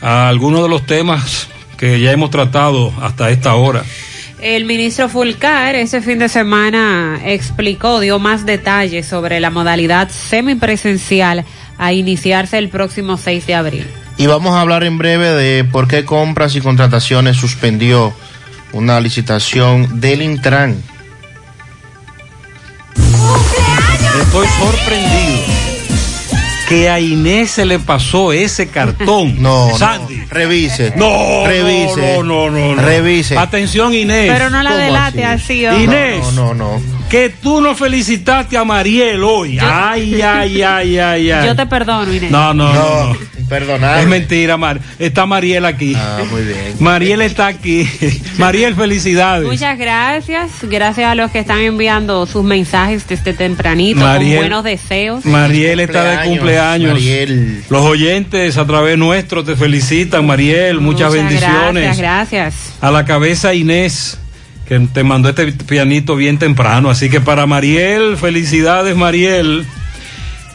a 0.00 0.26
algunos 0.26 0.62
de 0.62 0.70
los 0.70 0.86
temas 0.86 1.48
que 1.76 2.00
ya 2.00 2.12
hemos 2.12 2.30
tratado 2.30 2.94
hasta 3.02 3.28
esta 3.28 3.54
hora. 3.56 3.84
El 4.40 4.64
ministro 4.64 5.10
Fulcar 5.10 5.74
ese 5.74 6.00
fin 6.00 6.18
de 6.18 6.30
semana 6.30 7.20
explicó, 7.26 8.00
dio 8.00 8.18
más 8.18 8.46
detalles 8.46 9.04
sobre 9.04 9.38
la 9.38 9.50
modalidad 9.50 10.08
semipresencial 10.08 11.44
a 11.76 11.92
iniciarse 11.92 12.56
el 12.56 12.70
próximo 12.70 13.18
6 13.18 13.46
de 13.46 13.54
abril. 13.54 13.86
Y 14.16 14.28
vamos 14.28 14.54
a 14.54 14.62
hablar 14.62 14.82
en 14.84 14.96
breve 14.96 15.28
de 15.28 15.62
por 15.62 15.88
qué 15.88 16.06
compras 16.06 16.56
y 16.56 16.62
contrataciones 16.62 17.36
suspendió 17.36 18.14
una 18.72 19.00
licitación 19.00 20.00
del 20.00 20.22
Intran. 20.22 20.76
Estoy 24.22 24.46
sorprendido 24.58 25.62
que 26.68 26.88
a 26.88 27.00
Inés 27.00 27.50
se 27.50 27.66
le 27.66 27.78
pasó 27.78 28.32
ese 28.32 28.68
cartón. 28.68 29.36
No, 29.42 29.76
Sandy. 29.76 30.16
no, 30.16 30.26
revise. 30.30 30.92
No, 30.96 31.44
revise. 31.46 32.16
no, 32.18 32.22
no, 32.22 32.50
no, 32.50 32.74
no. 32.76 32.82
Revise. 32.82 33.36
Atención, 33.36 33.92
Inés. 33.92 34.30
Pero 34.32 34.48
no 34.48 34.62
la 34.62 34.70
¿Cómo 34.70 34.82
delate 34.82 35.24
así, 35.24 35.66
hombre. 35.66 35.84
Inés. 35.84 36.32
No, 36.34 36.54
no, 36.54 36.54
no. 36.54 36.82
Que 37.10 37.28
tú 37.28 37.60
no 37.60 37.74
felicitaste 37.74 38.56
a 38.56 38.64
Mariel 38.64 39.22
hoy. 39.22 39.58
Ay, 39.60 40.22
ay, 40.22 40.62
ay, 40.62 40.98
ay, 40.98 41.30
ay. 41.30 41.46
Yo 41.46 41.54
te 41.56 41.66
perdono, 41.66 42.10
Inés. 42.12 42.30
No, 42.30 42.54
no, 42.54 42.72
no. 42.72 43.16
Perdonad. 43.52 44.00
Es 44.00 44.08
mentira, 44.08 44.56
Mar. 44.56 44.80
Está 44.98 45.26
Mariel 45.26 45.66
aquí. 45.66 45.92
Ah, 45.94 46.22
muy 46.30 46.40
bien. 46.40 46.74
Mariel 46.78 47.20
está 47.20 47.48
aquí. 47.48 47.86
Mariel, 48.38 48.74
felicidades. 48.74 49.46
Muchas 49.46 49.78
gracias. 49.78 50.52
Gracias 50.62 51.06
a 51.06 51.14
los 51.14 51.30
que 51.30 51.40
están 51.40 51.58
enviando 51.58 52.24
sus 52.24 52.42
mensajes 52.44 53.06
desde 53.06 53.34
tempranito 53.34 54.00
Mariel. 54.00 54.38
con 54.38 54.48
buenos 54.48 54.64
deseos. 54.64 55.26
Mariel 55.26 55.80
está 55.80 56.02
de 56.02 56.28
cumpleaños. 56.30 56.94
Mariel. 56.94 57.62
Los 57.68 57.82
oyentes 57.82 58.56
a 58.56 58.66
través 58.66 58.96
nuestro 58.96 59.44
te 59.44 59.54
felicitan, 59.54 60.26
Mariel. 60.26 60.80
Muchas, 60.80 61.12
bendiciones. 61.12 61.98
Gracias, 61.98 61.98
gracias. 61.98 62.54
A 62.80 62.90
la 62.90 63.04
cabeza 63.04 63.52
Inés, 63.52 64.16
que 64.66 64.78
te 64.78 65.04
mandó 65.04 65.28
este 65.28 65.52
pianito 65.52 66.16
bien 66.16 66.38
temprano. 66.38 66.88
Así 66.88 67.10
que 67.10 67.20
para 67.20 67.44
Mariel, 67.44 68.16
felicidades, 68.16 68.96
Mariel. 68.96 69.66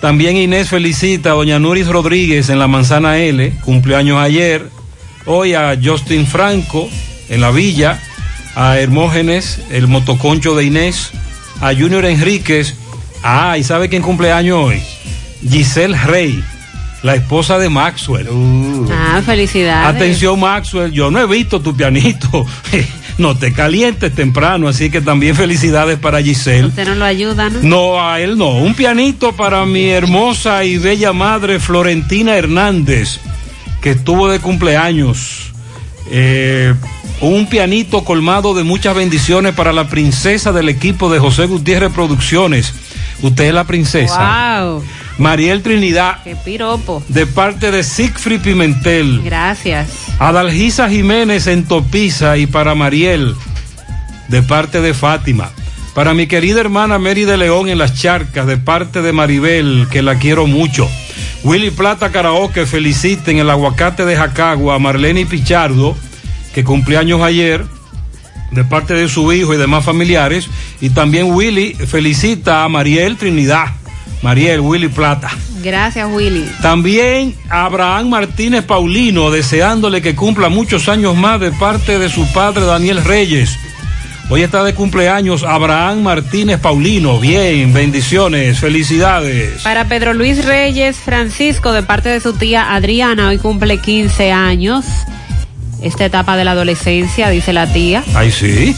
También 0.02 0.38
Inés 0.38 0.70
felicita 0.70 1.32
a 1.32 1.34
doña 1.34 1.60
Nuris 1.60 1.88
Rodríguez 1.88 2.50
en 2.50 2.60
la 2.60 2.68
Manzana 2.68 3.18
L, 3.18 3.52
cumpleaños 3.64 4.20
ayer. 4.20 4.70
Hoy 5.26 5.54
a 5.54 5.78
Justin 5.82 6.26
Franco 6.26 6.90
en 7.30 7.42
la 7.42 7.52
Villa, 7.52 8.00
a 8.56 8.78
Hermógenes, 8.80 9.60
el 9.72 9.88
motoconcho 9.88 10.56
de 10.56 10.66
Inés, 10.66 11.12
a 11.62 11.74
Junior 11.74 12.06
Enríquez 12.06 12.76
Ah, 13.24 13.58
¿y 13.58 13.64
sabe 13.64 13.90
quién 13.90 14.02
cumpleaños 14.02 14.58
hoy? 14.58 14.82
Giselle 15.50 15.98
Rey, 16.06 16.44
la 17.04 17.16
esposa 17.16 17.58
de 17.58 17.70
Maxwell. 17.70 18.28
Ah, 18.92 19.22
felicidades. 19.26 19.96
Atención 19.96 20.40
Maxwell, 20.40 20.92
yo 20.92 21.12
no 21.12 21.20
he 21.20 21.26
visto 21.28 21.60
tu 21.60 21.76
pianito. 21.76 22.46
no 23.18 23.36
te 23.38 23.54
calientes 23.54 24.14
temprano, 24.14 24.68
así 24.68 24.90
que 24.90 25.02
también 25.02 25.36
felicidades 25.36 25.98
para 25.98 26.22
Giselle. 26.22 26.68
Usted 26.68 26.88
no 26.88 26.96
lo 26.96 27.06
ayuda, 27.06 27.50
¿no? 27.50 27.60
No, 27.62 28.08
a 28.08 28.20
él 28.20 28.38
no. 28.38 28.50
Un 28.52 28.76
pianito 28.76 29.36
para 29.36 29.66
mi 29.66 29.90
hermosa 29.90 30.64
y 30.64 30.78
bella 30.78 31.14
madre 31.14 31.60
Florentina 31.60 32.38
Hernández, 32.38 33.20
que 33.82 33.92
estuvo 33.92 34.30
de 34.30 34.40
cumpleaños. 34.40 35.52
Eh, 36.12 36.74
un 37.22 37.48
pianito 37.48 38.04
colmado 38.04 38.54
de 38.54 38.64
muchas 38.64 38.96
bendiciones 38.96 39.56
para 39.56 39.74
la 39.74 39.88
princesa 39.88 40.52
del 40.52 40.70
equipo 40.70 41.12
de 41.12 41.20
José 41.20 41.48
Gutiérrez 41.48 41.92
Producciones. 41.92 42.74
Usted 43.22 43.46
es 43.46 43.54
la 43.54 43.64
princesa. 43.64 44.62
Wow. 44.62 44.84
Mariel 45.18 45.64
Trinidad, 45.64 46.22
Qué 46.24 46.36
piropo. 46.36 47.02
de 47.08 47.26
parte 47.26 47.72
de 47.72 47.84
Siegfried 47.84 48.42
Pimentel. 48.42 49.22
Gracias. 49.24 49.90
Adalgisa 50.20 50.90
Jiménez 50.90 51.48
en 51.48 51.64
Topiza 51.66 52.38
y 52.38 52.46
para 52.46 52.76
Mariel, 52.76 53.36
de 54.28 54.44
parte 54.44 54.82
de 54.82 54.94
Fátima. 54.94 55.50
Para 55.96 56.14
mi 56.14 56.28
querida 56.28 56.60
hermana 56.62 57.00
Mary 57.00 57.26
de 57.26 57.38
León 57.38 57.70
en 57.70 57.80
Las 57.80 58.00
Charcas, 58.00 58.46
de 58.46 58.58
parte 58.58 59.02
de 59.02 59.12
Maribel, 59.12 59.88
que 59.90 60.04
la 60.04 60.20
quiero 60.20 60.46
mucho. 60.46 60.88
Willy 61.44 61.72
Plata 61.72 62.12
Karaoke 62.12 62.68
felicita 62.68 63.32
en 63.32 63.40
el 63.40 63.50
aguacate 63.50 64.06
de 64.06 64.16
Jacagua 64.16 64.76
a 64.76 64.80
Marlene 64.80 65.26
Pichardo, 65.26 65.98
que 66.54 66.64
cumpleaños 66.64 67.22
ayer, 67.24 67.66
de 68.52 68.64
parte 68.64 68.94
de 68.94 69.10
su 69.10 69.32
hijo 69.34 69.54
y 69.54 69.58
demás 69.58 69.84
familiares. 69.84 70.48
Y 70.82 70.92
también 70.92 71.32
Willy 71.32 71.74
felicita 71.74 72.64
a 72.64 72.70
Mariel 72.70 73.18
Trinidad. 73.18 73.66
Mariel, 74.22 74.62
Willy 74.62 74.88
Plata. 74.88 75.30
Gracias, 75.64 76.08
Willy. 76.12 76.50
También 76.62 77.36
Abraham 77.50 78.10
Martínez 78.10 78.64
Paulino, 78.64 79.32
deseándole 79.32 80.02
que 80.02 80.16
cumpla 80.16 80.50
muchos 80.50 80.90
años 80.90 81.16
más 81.16 81.40
de 81.40 81.52
parte 81.52 82.00
de 82.00 82.10
su 82.10 82.32
padre 82.34 82.66
Daniel 82.66 83.04
Reyes. 83.04 83.58
Hoy 84.30 84.42
está 84.42 84.64
de 84.66 84.74
cumpleaños 84.74 85.44
Abraham 85.44 86.02
Martínez 86.02 86.60
Paulino. 86.60 87.18
Bien, 87.18 87.72
bendiciones, 87.74 88.60
felicidades. 88.60 89.62
Para 89.62 89.86
Pedro 89.86 90.14
Luis 90.14 90.44
Reyes 90.44 90.98
Francisco, 90.98 91.72
de 91.72 91.82
parte 91.82 92.10
de 92.10 92.20
su 92.20 92.34
tía 92.34 92.76
Adriana, 92.76 93.30
hoy 93.30 93.38
cumple 93.38 93.80
15 93.80 94.32
años. 94.34 94.86
Esta 95.82 96.06
etapa 96.06 96.36
de 96.38 96.44
la 96.44 96.52
adolescencia, 96.52 97.30
dice 97.30 97.54
la 97.54 97.72
tía. 97.72 98.04
Ay, 98.16 98.32
sí. 98.32 98.76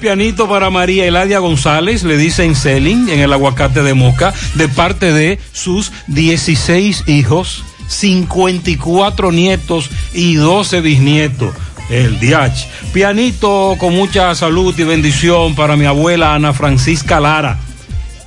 Pianito 0.00 0.48
para 0.48 0.70
María 0.70 1.06
Eladia 1.06 1.38
González, 1.38 2.02
le 2.02 2.16
dicen 2.16 2.54
Selling 2.54 3.08
en 3.08 3.20
el 3.20 3.32
aguacate 3.32 3.82
de 3.82 3.94
Moca, 3.94 4.34
de 4.54 4.68
parte 4.68 5.12
de 5.12 5.38
sus 5.52 5.92
16 6.08 7.04
hijos, 7.08 7.64
54 7.88 9.32
nietos 9.32 9.90
y 10.12 10.34
12 10.34 10.80
bisnietos. 10.80 11.54
El 11.88 12.20
DH. 12.20 12.68
Pianito 12.92 13.74
con 13.78 13.94
mucha 13.94 14.32
salud 14.36 14.78
y 14.78 14.84
bendición 14.84 15.56
para 15.56 15.76
mi 15.76 15.86
abuela 15.86 16.36
Ana 16.36 16.52
Francisca 16.52 17.18
Lara 17.18 17.58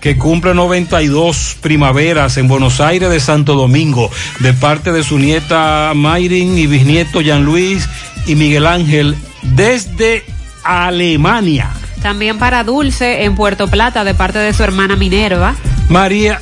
que 0.04 0.18
cumple 0.18 0.54
92 0.54 1.56
primaveras 1.62 2.36
en 2.36 2.50
Buenos 2.50 2.82
Aires 2.82 3.10
de 3.10 3.22
Santo 3.22 3.56
Domingo, 3.56 4.12
de 4.42 4.52
parte 4.52 4.92
de 4.92 5.02
su 5.02 5.18
nieta 5.18 5.94
Mayrin 5.96 6.58
y 6.58 6.68
bisnieto 6.68 7.22
Jean 7.22 7.46
Luis 7.46 7.88
y 8.28 8.36
Miguel 8.36 8.68
Ángel, 8.68 9.16
desde 9.44 10.26
Alemania. 10.66 11.72
También 12.02 12.38
para 12.38 12.66
Dulce 12.66 13.24
en 13.24 13.36
Puerto 13.36 13.70
Plata, 13.70 14.04
de 14.04 14.14
parte 14.14 14.40
de 14.40 14.52
su 14.52 14.62
hermana 14.62 14.98
Minerva. 14.98 15.56
María, 15.88 16.42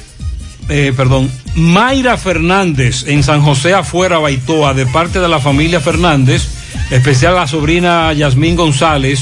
eh, 0.68 0.92
perdón, 0.98 1.30
Mayra 1.54 2.18
Fernández 2.18 3.06
en 3.06 3.22
San 3.22 3.44
José 3.44 3.76
afuera, 3.76 4.18
Baitoa, 4.18 4.74
de 4.74 4.88
parte 4.88 5.20
de 5.20 5.28
la 5.28 5.40
familia 5.40 5.80
Fernández, 5.80 6.48
especial 6.90 7.36
la 7.36 7.46
sobrina 7.46 8.12
Yasmín 8.12 8.56
González, 8.56 9.22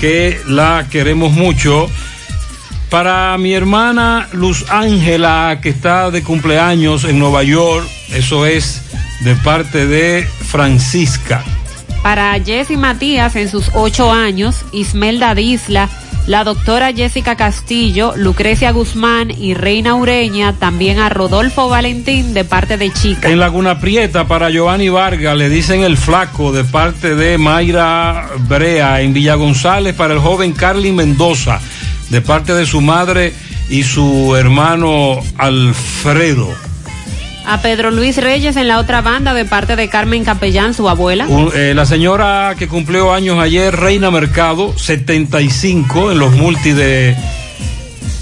que 0.00 0.40
la 0.46 0.86
queremos 0.88 1.32
mucho. 1.32 1.90
Para 2.90 3.36
mi 3.38 3.52
hermana 3.52 4.28
Luz 4.32 4.64
Ángela, 4.70 5.58
que 5.60 5.70
está 5.70 6.10
de 6.10 6.22
cumpleaños 6.22 7.04
en 7.04 7.18
Nueva 7.18 7.42
York, 7.42 7.86
eso 8.12 8.46
es 8.46 8.82
de 9.20 9.34
parte 9.34 9.86
de 9.86 10.24
Francisca. 10.24 11.44
Para 12.02 12.38
Jessy 12.38 12.76
Matías 12.76 13.34
en 13.34 13.48
sus 13.48 13.70
ocho 13.74 14.12
años, 14.12 14.64
Ismelda 14.70 15.34
Disla, 15.34 15.88
la 16.26 16.42
doctora 16.42 16.92
Jessica 16.92 17.36
Castillo, 17.36 18.12
Lucrecia 18.16 18.72
Guzmán 18.72 19.30
y 19.30 19.54
Reina 19.54 19.94
Ureña, 19.94 20.52
también 20.52 20.98
a 20.98 21.08
Rodolfo 21.08 21.68
Valentín 21.68 22.34
de 22.34 22.44
parte 22.44 22.76
de 22.76 22.92
Chica. 22.92 23.28
En 23.28 23.38
Laguna 23.38 23.78
Prieta, 23.78 24.26
para 24.26 24.50
Giovanni 24.50 24.88
Vargas, 24.88 25.36
le 25.36 25.48
dicen 25.48 25.82
el 25.82 25.96
flaco 25.96 26.50
de 26.50 26.64
parte 26.64 27.14
de 27.14 27.38
Mayra 27.38 28.28
Brea. 28.48 29.02
En 29.02 29.12
Villa 29.12 29.36
González, 29.36 29.94
para 29.94 30.14
el 30.14 30.20
joven 30.20 30.52
Carly 30.52 30.90
Mendoza, 30.90 31.60
de 32.10 32.20
parte 32.20 32.54
de 32.54 32.66
su 32.66 32.80
madre 32.80 33.32
y 33.68 33.82
su 33.82 34.36
hermano 34.36 35.20
Alfredo. 35.36 36.54
A 37.46 37.62
Pedro 37.62 37.92
Luis 37.92 38.16
Reyes 38.16 38.56
en 38.56 38.66
la 38.66 38.80
otra 38.80 39.02
banda 39.02 39.32
de 39.32 39.44
parte 39.44 39.76
de 39.76 39.88
Carmen 39.88 40.24
Capellán, 40.24 40.74
su 40.74 40.88
abuela. 40.88 41.28
Eh, 41.54 41.74
la 41.76 41.86
señora 41.86 42.54
que 42.58 42.66
cumplió 42.66 43.12
años 43.12 43.38
ayer, 43.38 43.74
Reina 43.74 44.10
Mercado, 44.10 44.76
75 44.76 46.10
en 46.10 46.18
los 46.18 46.32
multi 46.32 46.72
de 46.72 47.16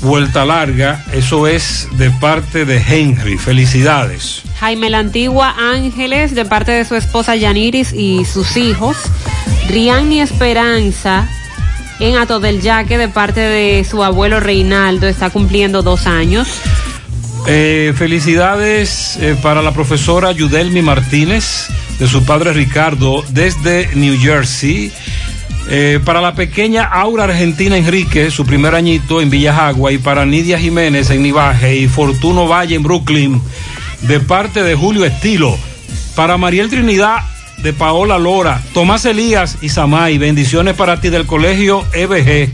Vuelta 0.02 0.44
Larga. 0.44 1.02
Eso 1.14 1.46
es 1.46 1.88
de 1.96 2.10
parte 2.10 2.66
de 2.66 2.76
Henry. 2.76 3.38
Felicidades. 3.38 4.42
Jaime 4.60 4.90
la 4.90 4.98
Antigua 4.98 5.54
Ángeles 5.58 6.34
de 6.34 6.44
parte 6.44 6.72
de 6.72 6.84
su 6.84 6.94
esposa 6.94 7.34
Yaniris 7.34 7.94
y 7.94 8.26
sus 8.26 8.58
hijos. 8.58 8.98
Rianni 9.68 10.20
Esperanza 10.20 11.26
en 12.00 12.16
Ato 12.16 12.40
del 12.40 12.60
Yaque 12.60 12.98
de 12.98 13.08
parte 13.08 13.40
de 13.40 13.84
su 13.84 14.02
abuelo 14.02 14.40
Reinaldo, 14.40 15.06
está 15.06 15.30
cumpliendo 15.30 15.82
dos 15.82 16.06
años. 16.06 16.48
Eh, 17.46 17.92
felicidades 17.96 19.18
eh, 19.20 19.36
para 19.42 19.60
la 19.60 19.72
profesora 19.72 20.32
Yudelmi 20.32 20.80
Martínez, 20.80 21.68
de 21.98 22.08
su 22.08 22.24
padre 22.24 22.52
Ricardo, 22.52 23.22
desde 23.28 23.94
New 23.94 24.18
Jersey. 24.18 24.90
Eh, 25.70 25.98
para 26.04 26.20
la 26.20 26.34
pequeña 26.34 26.84
Aura 26.84 27.24
Argentina 27.24 27.76
Enrique, 27.76 28.30
su 28.30 28.44
primer 28.44 28.74
añito 28.74 29.20
en 29.20 29.30
Villajagua, 29.30 29.92
y 29.92 29.98
para 29.98 30.26
Nidia 30.26 30.58
Jiménez 30.58 31.10
en 31.10 31.22
Nivaje 31.22 31.76
y 31.76 31.88
Fortuno 31.88 32.46
Valle 32.48 32.74
en 32.76 32.82
Brooklyn, 32.82 33.40
de 34.02 34.20
parte 34.20 34.62
de 34.62 34.74
Julio 34.74 35.04
Estilo. 35.04 35.56
Para 36.14 36.36
Mariel 36.36 36.70
Trinidad, 36.70 37.18
de 37.58 37.72
Paola 37.72 38.18
Lora, 38.18 38.60
Tomás 38.72 39.04
Elías 39.04 39.58
y 39.62 39.68
Samay, 39.70 40.18
bendiciones 40.18 40.74
para 40.74 41.00
ti 41.00 41.08
del 41.10 41.26
colegio 41.26 41.84
EBG. 41.94 42.52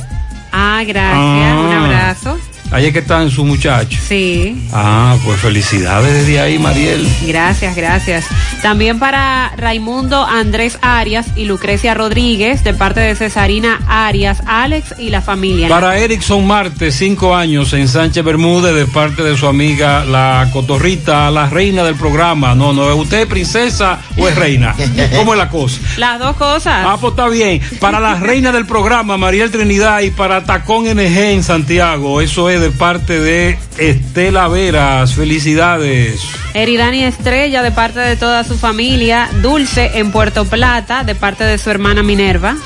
Ah, 0.52 0.82
gracias, 0.86 1.16
Ah. 1.16 1.60
un 1.66 1.72
abrazo. 1.84 2.38
Ahí 2.70 2.86
es 2.86 2.92
que 2.92 3.00
están 3.00 3.30
sus 3.30 3.44
muchachos. 3.44 4.00
Sí, 4.06 4.56
Ah, 4.72 5.16
pues 5.24 5.40
felicidades 5.40 6.12
desde 6.12 6.40
ahí, 6.40 6.58
Mariel. 6.58 7.06
gracias, 7.26 7.74
gracias. 7.74 8.24
También 8.62 8.98
para 8.98 9.52
Raimundo 9.56 10.24
Andrés 10.24 10.78
Arias 10.82 11.26
y 11.36 11.44
Lucrecia 11.46 11.94
Rodríguez 11.94 12.62
de 12.62 12.74
parte 12.74 13.00
de 13.00 13.14
Cesarina 13.16 13.80
Arias, 13.88 14.42
Alex 14.46 14.94
y 14.98 15.10
la 15.10 15.20
familia. 15.22 15.68
Para 15.68 15.98
Erickson 15.98 16.46
Marte, 16.46 16.92
cinco 16.92 17.34
años 17.34 17.72
en 17.72 17.88
Sánchez 17.88 18.24
Bermúdez, 18.24 18.74
de 18.74 18.86
parte 18.86 19.22
de 19.22 19.36
su 19.36 19.46
amiga 19.46 20.04
la 20.04 20.48
cotorrita, 20.52 21.30
la 21.30 21.48
reina 21.48 21.82
del 21.82 21.94
programa. 21.96 22.54
No, 22.54 22.72
no, 22.72 22.94
¿usted 22.96 23.20
es 23.22 23.26
princesa 23.26 23.98
o 24.16 24.28
es 24.28 24.34
reina? 24.36 24.74
¿Cómo 25.16 25.32
es 25.32 25.38
la 25.38 25.48
cosa? 25.48 25.80
Las 25.96 26.18
dos 26.18 26.36
cosas. 26.36 26.84
Ah, 26.86 26.96
pues 27.00 27.12
está 27.12 27.28
bien. 27.28 27.60
Para 27.80 27.98
la 27.98 28.14
reina 28.16 28.52
del 28.52 28.66
programa, 28.66 29.16
Mariel 29.16 29.50
Trinidad, 29.50 30.00
y 30.00 30.10
para 30.10 30.44
Tacón 30.44 30.84
NG 30.84 31.16
en 31.32 31.42
Santiago, 31.42 32.20
eso 32.20 32.48
es 32.50 32.59
de 32.60 32.70
parte 32.70 33.18
de 33.18 33.58
Estela 33.78 34.46
Veras. 34.48 35.14
Felicidades. 35.14 36.20
Eridani 36.54 37.04
Estrella 37.04 37.62
de 37.62 37.72
parte 37.72 38.00
de 38.00 38.16
toda 38.16 38.44
su 38.44 38.56
familia. 38.56 39.28
Dulce 39.42 39.92
en 39.94 40.12
Puerto 40.12 40.44
Plata 40.44 41.02
de 41.02 41.14
parte 41.14 41.44
de 41.44 41.58
su 41.58 41.70
hermana 41.70 42.02
Minerva. 42.02 42.56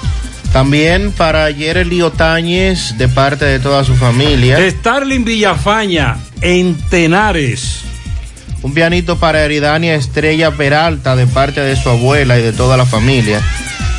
También 0.52 1.12
para 1.12 1.50
Yereli 1.50 2.02
Otañez, 2.02 2.96
de 2.98 3.08
parte 3.08 3.44
de 3.44 3.58
toda 3.58 3.84
su 3.84 3.94
familia. 3.94 4.58
Starling 4.70 5.24
Villafaña 5.24 6.18
en 6.40 6.74
Tenares. 6.90 7.80
Un 8.62 8.74
pianito 8.74 9.18
para 9.18 9.44
Eridania 9.44 9.94
Estrella 9.94 10.50
Peralta, 10.50 11.16
de 11.16 11.26
parte 11.26 11.60
de 11.60 11.76
su 11.76 11.90
abuela 11.90 12.38
y 12.38 12.42
de 12.42 12.52
toda 12.52 12.76
la 12.76 12.86
familia. 12.86 13.40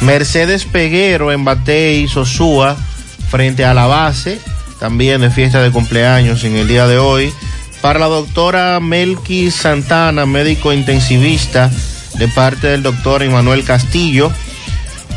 Mercedes 0.02 0.66
Peguero 0.66 1.32
en 1.32 1.46
Batey, 1.46 2.08
Sosúa, 2.08 2.76
frente 3.30 3.66
a 3.66 3.74
la 3.74 3.86
base, 3.86 4.40
también 4.80 5.22
de 5.22 5.30
fiesta 5.32 5.62
de 5.62 5.72
cumpleaños 5.72 6.44
en 6.44 6.56
el 6.56 6.68
día 6.68 6.88
de 6.88 6.98
hoy. 6.98 7.34
Para 7.82 8.00
la 8.00 8.08
doctora 8.08 8.80
Melqui 8.80 9.52
Santana, 9.52 10.26
médico 10.26 10.74
intensivista, 10.74 11.70
de 12.16 12.28
parte 12.28 12.68
del 12.68 12.82
doctor 12.84 13.22
Emanuel 13.24 13.64
Castillo. 13.64 14.32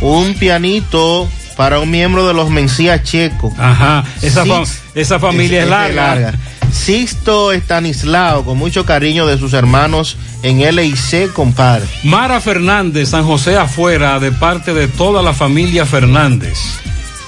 Un 0.00 0.34
pianito 0.34 1.28
para 1.56 1.80
un 1.80 1.90
miembro 1.90 2.26
de 2.28 2.34
los 2.34 2.50
Mencía 2.50 3.02
Checo. 3.02 3.52
Ajá, 3.58 4.04
esa, 4.22 4.44
fam- 4.44 4.68
esa 4.94 5.18
familia 5.18 5.62
es, 5.62 5.68
larga. 5.68 6.34
Sixto 6.70 7.50
Estanislao, 7.52 8.44
con 8.44 8.58
mucho 8.58 8.84
cariño 8.84 9.26
de 9.26 9.38
sus 9.38 9.54
hermanos 9.54 10.16
en 10.42 10.58
LIC, 10.60 11.32
compadre. 11.32 11.86
Mara 12.04 12.40
Fernández, 12.40 13.08
San 13.08 13.24
José 13.24 13.56
afuera, 13.56 14.20
de 14.20 14.30
parte 14.30 14.74
de 14.74 14.86
toda 14.86 15.22
la 15.22 15.32
familia 15.32 15.86
Fernández. 15.86 16.58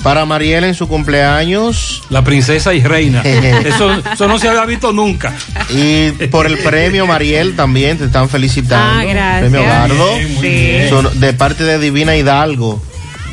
Para 0.02 0.24
Mariel 0.24 0.64
en 0.64 0.74
su 0.74 0.88
cumpleaños. 0.88 2.02
La 2.08 2.22
princesa 2.24 2.72
y 2.74 2.82
reina. 2.82 3.20
eso, 3.24 3.90
eso 4.12 4.28
no 4.28 4.38
se 4.38 4.48
había 4.48 4.64
visto 4.64 4.92
nunca. 4.92 5.34
Y 5.68 6.10
por 6.28 6.46
el 6.46 6.58
premio, 6.58 7.06
Mariel, 7.06 7.54
también 7.54 7.98
te 7.98 8.04
están 8.04 8.28
felicitando. 8.28 9.00
Ah, 9.00 9.04
gracias. 9.04 9.50
Premio 9.50 9.62
Gardo. 9.62 10.16
Bien, 10.16 10.34
muy 10.34 10.48
bien. 10.48 11.20
De 11.20 11.32
parte 11.34 11.64
de 11.64 11.78
Divina 11.78 12.16
Hidalgo. 12.16 12.82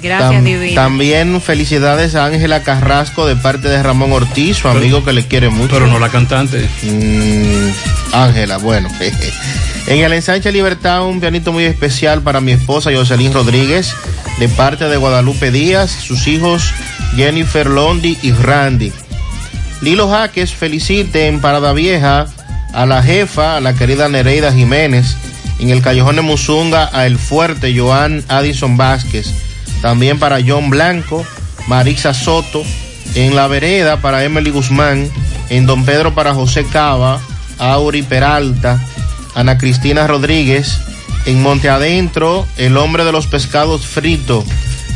Gracias, 0.01 0.31
Tam- 0.31 0.43
Divina. 0.43 0.81
También 0.81 1.41
felicidades 1.41 2.15
a 2.15 2.25
Ángela 2.25 2.63
Carrasco 2.63 3.25
de 3.25 3.35
parte 3.35 3.67
de 3.67 3.81
Ramón 3.81 4.11
Ortiz, 4.11 4.57
su 4.57 4.67
amigo 4.67 5.03
que 5.03 5.13
le 5.13 5.25
quiere 5.25 5.49
mucho. 5.49 5.73
Pero 5.73 5.87
no 5.87 5.99
la 5.99 6.09
cantante. 6.09 6.67
Mm, 6.83 7.69
Ángela, 8.13 8.57
bueno. 8.57 8.89
en 9.87 9.99
el 10.03 10.13
ensanche 10.13 10.51
Libertad, 10.51 11.05
un 11.05 11.19
pianito 11.19 11.51
muy 11.51 11.63
especial 11.65 12.21
para 12.21 12.41
mi 12.41 12.51
esposa 12.51 12.91
Jocelyn 12.93 13.33
Rodríguez, 13.33 13.93
de 14.39 14.47
parte 14.49 14.85
de 14.87 14.97
Guadalupe 14.97 15.51
Díaz, 15.51 15.91
sus 15.91 16.27
hijos 16.27 16.73
Jennifer 17.15 17.67
Londi 17.67 18.17
y 18.21 18.31
Randy. 18.31 18.91
Lilo 19.81 20.09
Jaques 20.09 20.53
felicite 20.53 21.27
en 21.27 21.39
Parada 21.39 21.73
Vieja 21.73 22.25
a 22.73 22.85
la 22.85 23.01
jefa, 23.01 23.57
a 23.57 23.61
la 23.61 23.73
querida 23.73 24.09
Nereida 24.09 24.51
Jiménez, 24.51 25.15
en 25.59 25.69
el 25.69 25.81
Callejón 25.81 26.15
de 26.17 26.21
Musunga 26.21 26.89
a 26.93 27.05
El 27.07 27.17
Fuerte, 27.17 27.75
Joan 27.77 28.23
Addison 28.27 28.77
Vázquez, 28.77 29.31
también 29.81 30.19
para 30.19 30.39
John 30.45 30.69
Blanco, 30.69 31.25
Marisa 31.67 32.13
Soto, 32.13 32.63
en 33.15 33.35
La 33.35 33.47
Vereda 33.47 34.01
para 34.01 34.23
Emily 34.23 34.51
Guzmán, 34.51 35.09
en 35.49 35.65
Don 35.65 35.85
Pedro 35.85 36.13
para 36.13 36.33
José 36.33 36.65
Cava, 36.65 37.19
Auri 37.57 38.03
Peralta, 38.03 38.83
Ana 39.35 39.57
Cristina 39.57 40.07
Rodríguez, 40.07 40.79
en 41.25 41.41
Monte 41.41 41.69
Adentro, 41.69 42.45
El 42.57 42.77
Hombre 42.77 43.05
de 43.05 43.11
los 43.11 43.27
Pescados 43.27 43.85
Frito, 43.85 44.43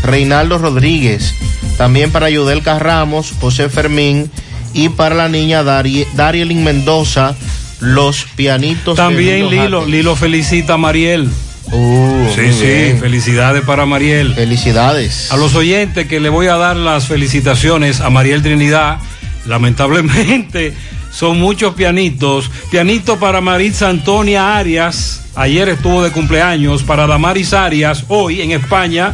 Reinaldo 0.03 0.57
Rodríguez, 0.57 1.33
también 1.77 2.11
para 2.11 2.29
Yudel 2.29 2.63
Ramos, 2.63 3.33
José 3.39 3.69
Fermín 3.69 4.31
y 4.73 4.89
para 4.89 5.15
la 5.15 5.29
niña 5.29 5.63
Dari 5.63 6.05
Darielin 6.13 6.63
Mendoza, 6.63 7.35
los 7.79 8.25
pianitos. 8.35 8.95
También 8.95 9.49
Lilo. 9.49 9.85
Lilo 9.85 10.15
felicita 10.15 10.75
a 10.75 10.77
Mariel. 10.77 11.29
Uh, 11.71 12.27
sí, 12.35 12.51
sí, 12.51 12.65
bien. 12.65 12.99
felicidades 12.99 13.63
para 13.63 13.85
Mariel. 13.85 14.33
Felicidades. 14.33 15.31
A 15.31 15.37
los 15.37 15.55
oyentes 15.55 16.07
que 16.07 16.19
le 16.19 16.29
voy 16.29 16.47
a 16.47 16.55
dar 16.55 16.75
las 16.75 17.07
felicitaciones 17.07 18.01
a 18.01 18.09
Mariel 18.09 18.41
Trinidad, 18.41 18.97
lamentablemente 19.45 20.73
son 21.11 21.39
muchos 21.39 21.73
pianitos. 21.75 22.51
Pianito 22.69 23.17
para 23.19 23.39
Maritza 23.39 23.87
Antonia 23.89 24.57
Arias, 24.57 25.29
ayer 25.35 25.69
estuvo 25.69 26.03
de 26.03 26.11
cumpleaños, 26.11 26.83
para 26.83 27.07
Damaris 27.07 27.53
Arias, 27.53 28.05
hoy 28.09 28.41
en 28.41 28.51
España, 28.51 29.13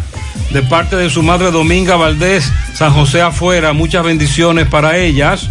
de 0.52 0.64
parte 0.64 0.96
de 0.96 1.10
su 1.12 1.22
madre 1.22 1.52
Dominga 1.52 1.96
Valdés, 1.96 2.52
San 2.74 2.92
José 2.94 3.22
afuera, 3.22 3.74
muchas 3.74 4.04
bendiciones 4.04 4.68
para 4.68 4.98
ellas. 4.98 5.50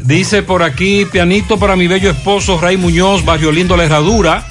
Dice 0.00 0.42
por 0.42 0.62
aquí, 0.62 1.04
pianito 1.04 1.58
para 1.58 1.76
mi 1.76 1.86
bello 1.88 2.10
esposo 2.10 2.60
Ray 2.60 2.76
Muñoz, 2.76 3.24
Barrio 3.24 3.50
Lindo 3.50 3.76
La 3.76 3.84
Herradura, 3.84 4.46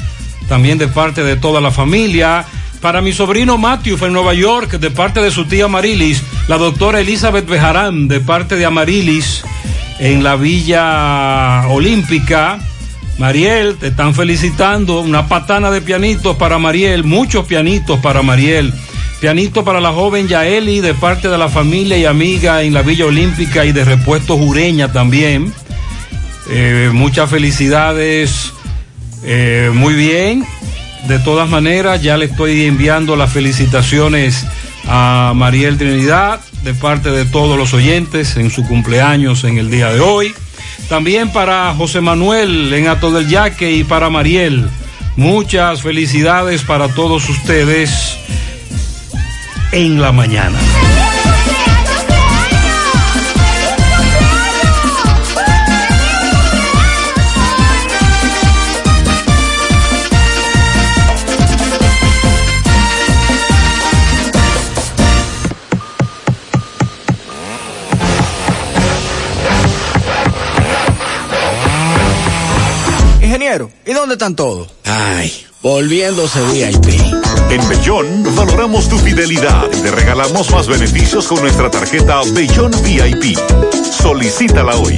también 0.48 0.78
de 0.78 0.88
parte 0.88 1.24
de 1.24 1.36
toda 1.36 1.62
la 1.62 1.72
familia. 1.72 2.46
Para 2.82 3.02
mi 3.02 3.14
sobrino 3.14 3.58
Matthew 3.58 3.98
en 4.06 4.14
Nueva 4.14 4.34
York, 4.34 4.72
de 4.80 4.92
parte 4.92 5.22
de 5.22 5.32
su 5.32 5.46
tía 5.46 5.68
Marilis, 5.68 6.22
la 6.48 6.58
doctora 6.58 7.00
Elizabeth 7.00 7.48
Bejarán, 7.48 8.08
de 8.08 8.20
parte 8.20 8.56
de 8.56 8.66
Amarilis, 8.66 9.44
en 10.00 10.24
la 10.24 10.36
Villa 10.36 11.68
Olímpica. 11.70 12.60
Mariel, 13.18 13.78
te 13.78 13.88
están 13.88 14.14
felicitando. 14.14 15.00
Una 15.00 15.28
patana 15.28 15.72
de 15.72 15.82
pianitos 15.82 16.36
para 16.36 16.60
Mariel, 16.60 17.04
muchos 17.04 17.46
pianitos 17.46 18.00
para 18.00 18.22
Mariel. 18.22 18.74
Pianito 19.22 19.64
para 19.64 19.80
la 19.80 19.94
joven 19.94 20.28
Yaeli 20.28 20.82
de 20.82 20.94
parte 20.94 21.30
de 21.30 21.38
la 21.38 21.48
familia 21.48 21.98
y 21.98 22.06
amiga 22.06 22.62
en 22.62 22.74
la 22.74 22.82
Villa 22.82 23.06
Olímpica 23.06 23.66
y 23.66 23.72
de 23.72 23.86
repuesto 23.86 24.38
Jureña 24.38 24.92
también. 24.92 25.54
Eh, 26.50 26.92
muchas 26.94 27.30
felicidades. 27.30 28.55
Eh, 29.26 29.72
muy 29.74 29.94
bien. 29.96 30.46
De 31.08 31.20
todas 31.20 31.50
maneras, 31.50 32.02
ya 32.02 32.18
le 32.18 32.26
estoy 32.26 32.66
enviando 32.66 33.16
las 33.16 33.32
felicitaciones 33.32 34.46
a 34.88 35.34
Mariel 35.36 35.78
Trinidad 35.78 36.40
de 36.64 36.74
parte 36.74 37.12
de 37.12 37.26
todos 37.26 37.58
los 37.58 37.74
oyentes 37.74 38.38
en 38.38 38.50
su 38.50 38.64
cumpleaños 38.68 39.44
en 39.44 39.58
el 39.58 39.70
día 39.70 39.92
de 39.92 40.00
hoy. 40.00 40.34
También 40.90 41.32
para 41.32 41.74
José 41.76 42.02
Manuel 42.02 42.74
en 42.74 42.88
Ato 42.88 43.12
del 43.12 43.28
Yaque 43.28 43.72
y 43.72 43.84
para 43.84 44.10
Mariel. 44.10 44.70
Muchas 45.16 45.82
felicidades 45.82 46.62
para 46.64 46.88
todos 46.90 47.30
ustedes 47.30 48.18
en 49.72 50.02
la 50.02 50.12
mañana. 50.12 50.60
¿Y 73.86 73.94
dónde 73.94 74.16
están 74.16 74.36
todos? 74.36 74.70
Ay, 74.84 75.32
volviéndose 75.62 76.42
VIP. 76.52 77.00
En 77.50 77.70
Bellón 77.70 78.36
valoramos 78.36 78.90
tu 78.90 78.98
fidelidad 78.98 79.68
y 79.72 79.82
te 79.82 79.92
regalamos 79.92 80.52
más 80.52 80.68
beneficios 80.68 81.28
con 81.28 81.42
nuestra 81.42 81.72
tarjeta 81.72 82.22
Bellón 82.34 82.72
VIP. 82.84 83.38
Solicítala 83.92 84.76
hoy. 84.76 84.98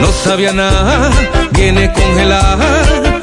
No 0.00 0.12
sabía 0.12 0.52
nada, 0.52 1.10
viene 1.52 1.90
congelada. 1.92 3.22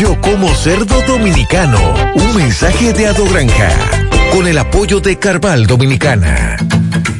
Yo 0.00 0.18
como 0.22 0.48
cerdo 0.54 1.02
dominicano. 1.02 1.78
Un 2.14 2.34
mensaje 2.34 2.94
de 2.94 3.08
Ado 3.08 3.22
Granja. 3.26 3.68
Con 4.32 4.48
el 4.48 4.56
apoyo 4.56 4.98
de 4.98 5.18
Carval 5.18 5.66
Dominicana. 5.66 6.56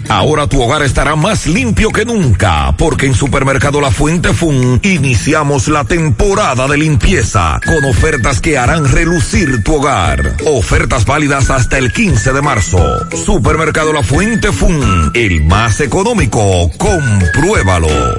Ahora 0.08 0.46
tu 0.46 0.62
hogar 0.62 0.80
estará 0.80 1.14
más 1.14 1.46
limpio 1.46 1.90
que 1.90 2.06
nunca, 2.06 2.74
porque 2.78 3.04
en 3.04 3.14
Supermercado 3.14 3.82
La 3.82 3.90
Fuente 3.90 4.32
Fun 4.32 4.80
iniciamos 4.82 5.68
la 5.68 5.84
temporada 5.84 6.66
de 6.68 6.78
limpieza 6.78 7.60
con 7.66 7.84
ofertas 7.84 8.40
que 8.40 8.56
harán 8.56 8.90
relucir 8.90 9.62
tu 9.62 9.74
hogar. 9.74 10.36
Ofertas 10.46 11.04
válidas 11.04 11.50
hasta 11.50 11.76
el 11.76 11.92
15 11.92 12.32
de 12.32 12.40
marzo. 12.40 12.82
Supermercado 13.26 13.92
La 13.92 14.02
Fuente 14.02 14.52
Fun, 14.52 15.12
el 15.12 15.44
más 15.44 15.80
económico. 15.80 16.70
Compruébalo. 16.78 18.18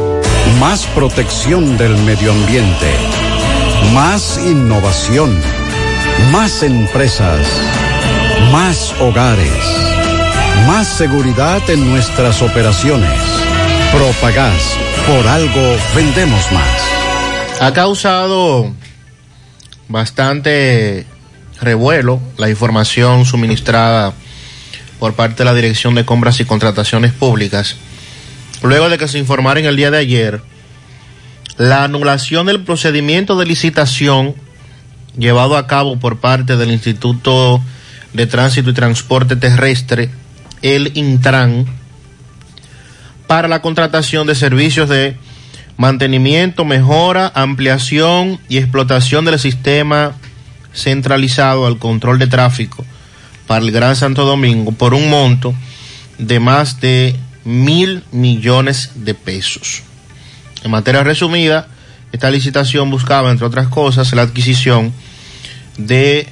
Más 0.59 0.85
protección 0.87 1.77
del 1.77 1.97
medio 1.97 2.31
ambiente. 2.31 2.91
Más 3.93 4.39
innovación. 4.45 5.39
Más 6.31 6.63
empresas. 6.63 7.47
Más 8.51 8.93
hogares. 8.99 9.51
Más 10.67 10.87
seguridad 10.87 11.67
en 11.69 11.89
nuestras 11.89 12.41
operaciones. 12.41 13.19
Propagás. 13.91 14.77
Por 15.07 15.27
algo 15.27 15.77
vendemos 15.95 16.51
más. 16.51 16.81
Ha 17.59 17.73
causado 17.73 18.71
bastante 19.87 21.05
revuelo 21.59 22.19
la 22.37 22.49
información 22.49 23.25
suministrada 23.25 24.13
por 24.99 25.13
parte 25.13 25.37
de 25.39 25.45
la 25.45 25.53
Dirección 25.53 25.95
de 25.95 26.05
Compras 26.05 26.39
y 26.39 26.45
Contrataciones 26.45 27.11
Públicas, 27.11 27.75
luego 28.61 28.89
de 28.89 28.97
que 28.97 29.07
se 29.07 29.19
informara 29.19 29.59
en 29.59 29.65
el 29.65 29.75
día 29.75 29.91
de 29.91 29.97
ayer 29.97 30.41
la 31.57 31.83
anulación 31.83 32.47
del 32.47 32.61
procedimiento 32.61 33.37
de 33.37 33.45
licitación 33.45 34.35
llevado 35.17 35.57
a 35.57 35.67
cabo 35.67 35.99
por 35.99 36.19
parte 36.19 36.57
del 36.57 36.71
Instituto 36.71 37.61
de 38.13 38.27
Tránsito 38.27 38.69
y 38.69 38.73
Transporte 38.73 39.35
Terrestre, 39.35 40.09
el 40.61 40.91
Intran, 40.95 41.65
para 43.27 43.47
la 43.47 43.61
contratación 43.61 44.27
de 44.27 44.35
servicios 44.35 44.89
de 44.89 45.15
mantenimiento, 45.77 46.65
mejora, 46.65 47.31
ampliación 47.33 48.39
y 48.49 48.57
explotación 48.57 49.25
del 49.25 49.39
sistema 49.39 50.13
centralizado 50.73 51.65
al 51.65 51.77
control 51.77 52.19
de 52.19 52.27
tráfico 52.27 52.85
para 53.47 53.63
el 53.63 53.71
Gran 53.71 53.95
Santo 53.95 54.25
Domingo 54.25 54.71
por 54.71 54.93
un 54.93 55.09
monto 55.09 55.53
de 56.17 56.39
más 56.39 56.79
de 56.79 57.15
mil 57.43 58.03
millones 58.11 58.91
de 58.95 59.13
pesos. 59.13 59.83
En 60.63 60.71
materia 60.71 61.03
resumida, 61.03 61.67
esta 62.11 62.29
licitación 62.29 62.89
buscaba, 62.89 63.31
entre 63.31 63.47
otras 63.47 63.67
cosas, 63.67 64.11
la 64.13 64.23
adquisición 64.23 64.93
de 65.77 66.27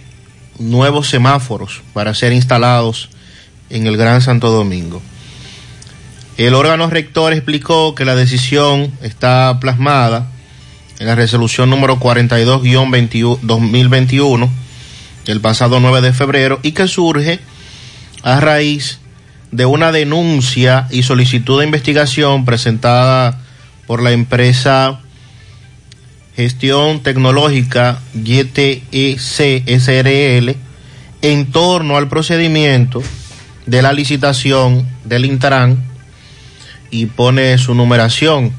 nuevos 0.60 1.10
semáforos 1.10 1.82
para 1.94 2.14
ser 2.14 2.32
instalados 2.34 3.10
en 3.70 3.88
el 3.88 3.96
Gran 3.98 4.22
Santo 4.22 4.52
Domingo. 4.52 5.02
El 6.38 6.54
órgano 6.54 6.90
rector 6.90 7.34
explicó 7.34 7.96
que 7.96 8.06
la 8.06 8.16
decisión 8.16 8.94
está 9.02 9.58
plasmada 9.60 10.32
en 11.00 11.08
la 11.08 11.16
resolución 11.16 11.70
número 11.70 12.00
42-2021 12.00 14.50
del 15.26 15.42
pasado 15.42 15.80
9 15.80 16.02
de 16.02 16.14
febrero 16.14 16.60
y 16.64 16.74
que 16.74 16.88
surge 16.88 17.40
a 18.24 18.40
raíz 18.40 19.00
de 19.52 19.66
una 19.66 19.92
denuncia 19.92 20.88
y 20.92 21.04
solicitud 21.04 21.60
de 21.60 21.66
investigación 21.66 22.46
presentada 22.46 23.38
por 23.88 24.02
la 24.02 24.12
empresa 24.12 25.02
Gestión 26.36 27.02
Tecnológica 27.02 28.00
YTEC 28.14 29.20
SRL 29.20 30.56
en 31.22 31.52
torno 31.52 31.98
al 31.98 32.08
procedimiento 32.08 33.04
de 33.66 33.82
la 33.82 33.92
licitación 33.92 34.88
del 35.04 35.26
Intran 35.26 35.84
y 36.92 37.08
pone 37.08 37.58
su 37.58 37.76
numeración. 37.76 38.54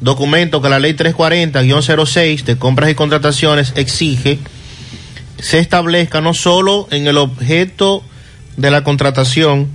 Documento 0.00 0.60
que 0.60 0.68
la 0.68 0.78
ley 0.78 0.94
340-06 0.94 2.44
de 2.44 2.58
compras 2.58 2.90
y 2.90 2.94
contrataciones 2.94 3.72
exige 3.76 4.38
se 5.38 5.58
establezca 5.58 6.20
no 6.20 6.34
solo 6.34 6.88
en 6.90 7.06
el 7.06 7.18
objeto 7.18 8.02
de 8.56 8.70
la 8.70 8.84
contratación, 8.84 9.68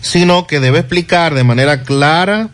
sino 0.00 0.46
que 0.46 0.60
debe 0.60 0.80
explicar 0.80 1.34
de 1.34 1.44
manera 1.44 1.82
clara, 1.82 2.50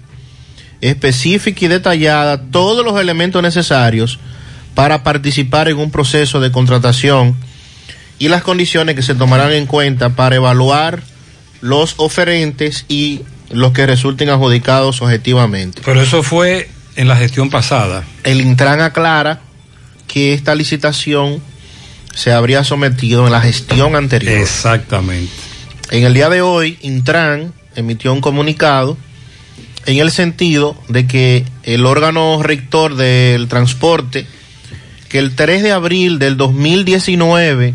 específica 0.81 1.65
y 1.65 1.69
detallada 1.69 2.51
todos 2.51 2.85
los 2.85 3.01
elementos 3.01 3.43
necesarios 3.43 4.19
para 4.75 5.03
participar 5.03 5.69
en 5.69 5.79
un 5.79 5.91
proceso 5.91 6.41
de 6.41 6.53
contratación 6.53 7.37
y 8.19 8.29
las 8.29 8.43
condiciones 8.43 8.95
que 8.95 9.03
se 9.03 9.15
tomarán 9.15 9.53
en 9.53 9.67
cuenta 9.67 10.11
para 10.11 10.37
evaluar 10.37 11.03
los 11.61 11.95
oferentes 11.97 12.85
y 12.89 13.23
los 13.51 13.73
que 13.73 13.87
resulten 13.87 14.29
adjudicados 14.29 15.03
objetivamente. 15.03 15.83
Pero 15.85 16.01
eso 16.01 16.23
fue 16.23 16.69
en 16.97 17.09
la 17.09 17.17
gestión 17.17 17.51
pasada. 17.51 18.05
El 18.25 18.41
Intran 18.41 18.81
aclara 18.81 19.41
que 20.07 20.35
esta 20.35 20.55
licitación 20.55 21.41
se 22.15 22.33
habría 22.33 22.65
sometido 22.65 23.27
en 23.27 23.33
la 23.33 23.41
gestión 23.41 23.95
anterior. 23.97 24.33
Exactamente. 24.33 25.33
En 25.91 26.05
el 26.05 26.15
día 26.15 26.29
de 26.29 26.43
hoy, 26.43 26.79
Intran 26.83 27.53
emitió 27.75 28.13
un 28.13 28.21
comunicado 28.21 28.97
en 29.87 29.99
el 29.99 30.11
sentido 30.11 30.77
de 30.89 31.07
que 31.07 31.45
el 31.63 31.87
órgano 31.87 32.43
rector 32.43 32.97
del 32.97 33.49
transporte, 33.49 34.27
que 35.11 35.19
el 35.19 35.35
3 35.35 35.63
de 35.65 35.73
abril 35.73 36.21
del 36.21 36.39
2019, 36.39 37.75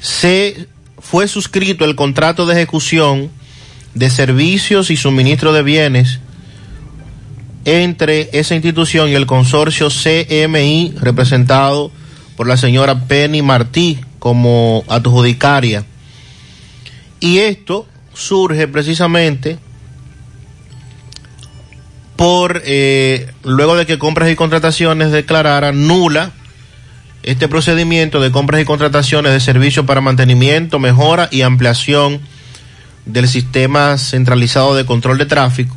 se 0.00 0.68
fue 1.00 1.26
suscrito 1.26 1.84
el 1.84 1.96
contrato 1.96 2.46
de 2.46 2.54
ejecución 2.54 3.32
de 3.94 4.08
servicios 4.08 4.92
y 4.92 4.96
suministro 4.96 5.52
de 5.52 5.64
bienes 5.64 6.20
entre 7.64 8.30
esa 8.32 8.54
institución 8.54 9.08
y 9.08 9.14
el 9.14 9.26
consorcio 9.26 9.88
CMI 9.88 10.94
representado 11.00 11.90
por 12.36 12.46
la 12.46 12.56
señora 12.56 13.08
Penny 13.08 13.42
Martí 13.42 13.98
como 14.18 14.84
adjudicaria. 14.88 15.84
Y 17.20 17.38
esto 17.38 17.86
surge 18.14 18.68
precisamente 18.68 19.58
por, 22.16 22.62
eh, 22.64 23.30
luego 23.44 23.76
de 23.76 23.86
que 23.86 23.98
compras 23.98 24.30
y 24.30 24.36
contrataciones 24.36 25.12
declararan 25.12 25.86
nula 25.86 26.32
este 27.22 27.48
procedimiento 27.48 28.20
de 28.20 28.30
compras 28.32 28.60
y 28.60 28.64
contrataciones 28.64 29.32
de 29.32 29.40
servicios 29.40 29.86
para 29.86 30.00
mantenimiento, 30.00 30.78
mejora 30.78 31.28
y 31.30 31.42
ampliación 31.42 32.20
del 33.06 33.28
sistema 33.28 33.98
centralizado 33.98 34.74
de 34.74 34.84
control 34.84 35.18
de 35.18 35.26
tráfico. 35.26 35.76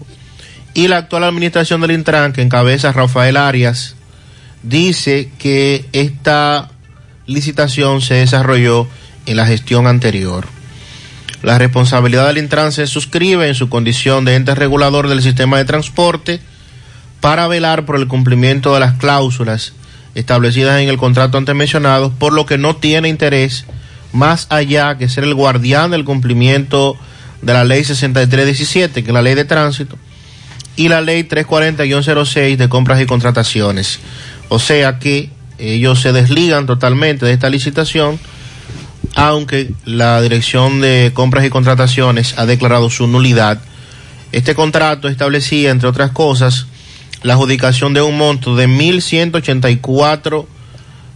Y 0.73 0.87
la 0.87 0.97
actual 0.97 1.25
administración 1.25 1.81
del 1.81 1.91
Intran, 1.91 2.33
que 2.33 2.41
encabeza 2.41 2.91
Rafael 2.91 3.37
Arias, 3.37 3.95
dice 4.63 5.31
que 5.37 5.85
esta 5.91 6.71
licitación 7.25 8.01
se 8.01 8.15
desarrolló 8.15 8.87
en 9.25 9.37
la 9.37 9.45
gestión 9.45 9.87
anterior. 9.87 10.47
La 11.43 11.57
responsabilidad 11.57 12.27
del 12.27 12.37
Intran 12.37 12.71
se 12.71 12.85
suscribe 12.87 13.47
en 13.47 13.55
su 13.55 13.69
condición 13.69 14.25
de 14.25 14.35
ente 14.35 14.53
regulador 14.53 15.07
del 15.07 15.21
sistema 15.21 15.57
de 15.57 15.65
transporte 15.65 16.39
para 17.19 17.47
velar 17.47 17.85
por 17.85 17.95
el 17.95 18.07
cumplimiento 18.07 18.73
de 18.73 18.79
las 18.79 18.93
cláusulas 18.97 19.73
establecidas 20.13 20.79
en 20.81 20.89
el 20.89 20.97
contrato 20.97 21.37
antes 21.37 21.55
mencionado, 21.55 22.11
por 22.11 22.33
lo 22.33 22.45
que 22.45 22.57
no 22.57 22.75
tiene 22.75 23.07
interés 23.07 23.65
más 24.11 24.47
allá 24.49 24.97
que 24.97 25.09
ser 25.09 25.23
el 25.23 25.33
guardián 25.33 25.91
del 25.91 26.03
cumplimiento 26.03 26.97
de 27.41 27.53
la 27.53 27.63
ley 27.63 27.83
6317, 27.83 29.03
que 29.03 29.09
es 29.09 29.13
la 29.13 29.21
ley 29.21 29.35
de 29.35 29.45
tránsito, 29.45 29.97
y 30.75 30.89
la 30.89 31.01
ley 31.01 31.23
340-06 31.23 32.57
de 32.57 32.69
compras 32.69 33.01
y 33.01 33.05
contrataciones. 33.05 33.99
O 34.49 34.59
sea 34.59 34.99
que 34.99 35.29
ellos 35.61 36.01
se 36.01 36.11
desligan 36.11 36.65
totalmente 36.65 37.25
de 37.25 37.33
esta 37.33 37.49
licitación, 37.49 38.19
aunque 39.15 39.71
la 39.85 40.21
Dirección 40.21 40.81
de 40.81 41.11
Compras 41.13 41.45
y 41.45 41.49
Contrataciones 41.49 42.37
ha 42.37 42.45
declarado 42.45 42.89
su 42.89 43.07
nulidad. 43.07 43.61
Este 44.31 44.55
contrato 44.55 45.07
establecía, 45.07 45.69
entre 45.69 45.89
otras 45.89 46.11
cosas, 46.11 46.67
la 47.21 47.33
adjudicación 47.33 47.93
de 47.93 48.01
un 48.01 48.17
monto 48.17 48.55
de 48.55 48.67
1.184 48.67 50.45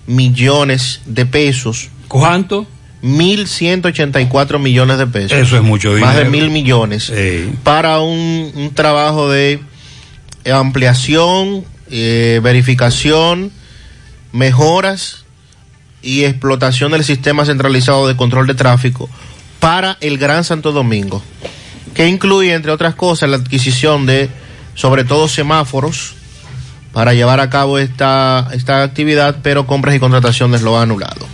millones 0.08 1.02
de 1.06 1.26
pesos. 1.26 1.90
¿Cuánto? 2.08 2.68
1.184 3.02 4.60
millones 4.60 4.98
de 4.98 5.08
pesos. 5.08 5.38
Eso 5.38 5.56
es 5.56 5.64
mucho 5.64 5.90
dinero. 5.90 6.08
Más 6.08 6.18
de 6.18 6.26
mil 6.26 6.50
millones. 6.50 7.12
Para 7.64 8.00
un, 8.00 8.52
un, 8.56 8.74
trabajo 8.74 9.30
de 9.30 9.60
ampliación, 10.52 11.64
eh, 11.90 12.40
verificación, 12.44 13.52
mejoras 14.36 15.24
y 16.02 16.26
explotación 16.26 16.92
del 16.92 17.06
sistema 17.06 17.46
centralizado 17.46 18.08
de 18.08 18.18
control 18.18 18.48
de 18.48 18.54
tráfico 18.54 19.10
para 19.60 19.98
el 20.02 20.18
Gran 20.18 20.44
Santo 20.44 20.74
Domingo, 20.74 21.24
que 21.94 22.08
incluye, 22.08 22.54
entre 22.54 22.72
otras 22.72 22.96
cosas, 22.96 23.30
la 23.30 23.38
adquisición 23.38 24.06
de 24.06 24.30
sobre 24.76 25.06
todo 25.06 25.30
semáforos, 25.30 26.16
para 26.92 27.14
llevar 27.14 27.40
a 27.40 27.50
cabo 27.50 27.80
esta, 27.80 28.50
esta 28.54 28.84
actividad, 28.84 29.38
pero 29.42 29.66
compras 29.66 29.96
y 29.96 30.00
contrataciones 30.00 30.62
lo 30.62 30.78
han 30.78 30.84
anulado. 30.84 31.28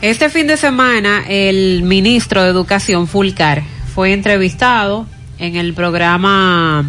Este 0.00 0.30
fin 0.30 0.46
de 0.46 0.56
semana, 0.56 1.24
el 1.28 1.82
ministro 1.82 2.42
de 2.42 2.48
Educación, 2.48 3.06
Fulcar, 3.06 3.62
fue 3.94 4.14
entrevistado 4.14 5.06
en 5.40 5.56
el 5.56 5.74
programa 5.74 6.88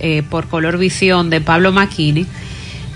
eh, 0.00 0.22
por 0.28 0.48
Color 0.48 0.76
Visión 0.76 1.30
de 1.30 1.40
Pablo 1.40 1.72
Maquini 1.72 2.26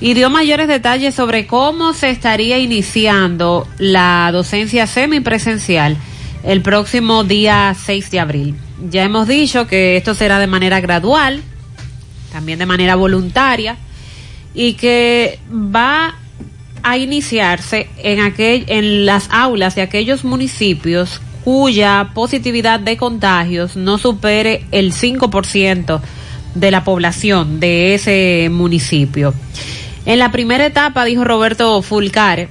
y 0.01 0.13
dio 0.13 0.29
mayores 0.29 0.69
detalles 0.69 1.15
sobre 1.15 1.47
cómo 1.47 1.95
se 1.95 2.11
estaría 2.11 2.59
iniciando 2.59 3.67
la 3.79 4.29
docencia 4.33 4.87
semipresencial 4.87 5.97
el 6.43 6.61
próximo 6.61 7.25
día 7.25 7.75
6 7.75 8.11
de 8.11 8.21
abril. 8.21 8.55
Ya 8.91 9.05
hemos 9.05 9.27
dicho 9.27 9.67
que 9.67 9.97
esto 9.97 10.15
será 10.15 10.39
de 10.39 10.47
manera 10.47 10.81
gradual, 10.81 11.43
también 12.31 12.59
de 12.59 12.67
manera 12.67 12.95
voluntaria, 12.95 13.79
y 14.55 14.75
que 14.75 15.39
va 15.51 16.15
a 16.83 16.99
iniciarse 16.99 17.89
en, 17.99 18.21
aquel, 18.21 18.65
en 18.69 19.07
las 19.07 19.29
aulas 19.31 19.75
de 19.75 19.83
aquellos 19.83 20.25
municipios 20.25 21.21
cuya 21.47 22.11
positividad 22.13 22.81
de 22.81 22.97
contagios 22.97 23.77
no 23.77 23.99
supere 23.99 24.65
el 24.73 24.93
5% 24.93 26.01
de 26.57 26.71
la 26.73 26.83
población 26.83 27.61
de 27.61 27.95
ese 27.95 28.49
municipio. 28.51 29.33
En 30.07 30.19
la 30.19 30.33
primera 30.33 30.67
etapa, 30.67 31.05
dijo 31.05 31.23
Roberto 31.23 31.81
Fulcare, 31.83 32.49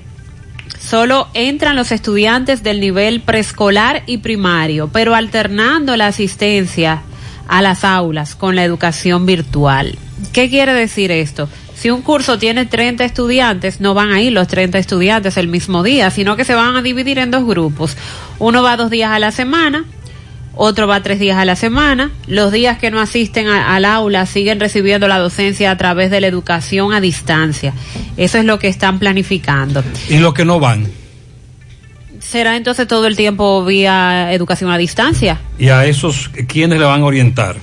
solo 0.79 1.27
entran 1.33 1.75
los 1.75 1.91
estudiantes 1.91 2.63
del 2.63 2.79
nivel 2.79 3.19
preescolar 3.19 4.03
y 4.05 4.19
primario, 4.19 4.87
pero 4.87 5.13
alternando 5.13 5.97
la 5.97 6.07
asistencia 6.07 7.01
a 7.49 7.61
las 7.61 7.83
aulas 7.83 8.33
con 8.33 8.55
la 8.55 8.63
educación 8.63 9.25
virtual. 9.25 9.97
¿Qué 10.31 10.49
quiere 10.49 10.73
decir 10.73 11.11
esto? 11.11 11.49
Si 11.75 11.89
un 11.89 12.01
curso 12.01 12.39
tiene 12.39 12.65
30 12.65 13.03
estudiantes, 13.03 13.81
no 13.81 13.93
van 13.93 14.11
a 14.11 14.21
ir 14.21 14.31
los 14.31 14.47
30 14.47 14.77
estudiantes 14.77 15.37
el 15.37 15.47
mismo 15.47 15.83
día, 15.83 16.09
sino 16.09 16.35
que 16.35 16.45
se 16.45 16.55
van 16.55 16.75
a 16.75 16.81
dividir 16.81 17.19
en 17.19 17.31
dos 17.31 17.45
grupos. 17.45 17.97
Uno 18.39 18.63
va 18.63 18.77
dos 18.77 18.89
días 18.89 19.11
a 19.11 19.19
la 19.19 19.31
semana, 19.31 19.85
otro 20.55 20.87
va 20.87 21.03
tres 21.03 21.19
días 21.19 21.37
a 21.37 21.43
la 21.43 21.57
semana. 21.57 22.11
Los 22.27 22.51
días 22.53 22.77
que 22.77 22.91
no 22.91 23.01
asisten 23.01 23.47
a, 23.47 23.75
al 23.75 23.83
aula 23.83 24.25
siguen 24.25 24.59
recibiendo 24.59 25.07
la 25.07 25.19
docencia 25.19 25.69
a 25.69 25.77
través 25.77 26.09
de 26.11 26.21
la 26.21 26.27
educación 26.27 26.93
a 26.93 27.01
distancia. 27.01 27.73
Eso 28.15 28.37
es 28.37 28.45
lo 28.45 28.57
que 28.57 28.69
están 28.69 28.97
planificando. 28.97 29.83
¿Y 30.09 30.17
los 30.17 30.33
que 30.33 30.45
no 30.45 30.59
van? 30.59 30.89
¿Será 32.19 32.55
entonces 32.55 32.87
todo 32.87 33.05
el 33.05 33.17
tiempo 33.17 33.63
vía 33.65 34.33
educación 34.33 34.71
a 34.71 34.77
distancia? 34.77 35.39
¿Y 35.59 35.67
a 35.67 35.85
esos 35.85 36.29
quiénes 36.47 36.79
le 36.79 36.85
van 36.85 37.01
a 37.01 37.05
orientar? 37.05 37.57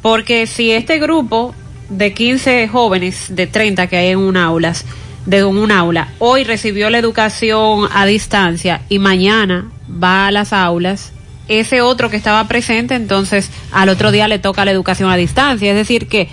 Porque 0.00 0.46
si 0.46 0.70
este 0.70 0.98
grupo 0.98 1.54
de 1.96 2.12
15 2.14 2.68
jóvenes 2.68 3.26
de 3.30 3.46
30 3.46 3.86
que 3.86 3.96
hay 3.96 4.08
en 4.08 4.18
un 4.18 4.36
aulas, 4.36 4.84
de 5.26 5.44
un 5.44 5.70
aula, 5.70 6.08
hoy 6.18 6.42
recibió 6.44 6.90
la 6.90 6.98
educación 6.98 7.88
a 7.92 8.06
distancia 8.06 8.82
y 8.88 8.98
mañana 8.98 9.70
va 10.02 10.26
a 10.26 10.30
las 10.32 10.52
aulas, 10.52 11.12
ese 11.48 11.80
otro 11.80 12.10
que 12.10 12.16
estaba 12.16 12.46
presente, 12.48 12.94
entonces 12.94 13.50
al 13.72 13.88
otro 13.88 14.10
día 14.10 14.26
le 14.28 14.38
toca 14.38 14.64
la 14.64 14.70
educación 14.70 15.10
a 15.10 15.16
distancia. 15.16 15.70
Es 15.70 15.76
decir, 15.76 16.08
que 16.08 16.28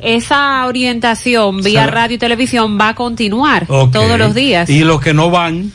esa 0.00 0.66
orientación 0.66 1.62
vía 1.62 1.86
radio 1.86 2.16
y 2.16 2.18
televisión 2.18 2.78
va 2.80 2.88
a 2.90 2.94
continuar 2.94 3.66
todos 3.66 4.18
los 4.18 4.34
días. 4.34 4.68
Y 4.70 4.80
los 4.80 5.00
que 5.00 5.14
no 5.14 5.30
van, 5.30 5.72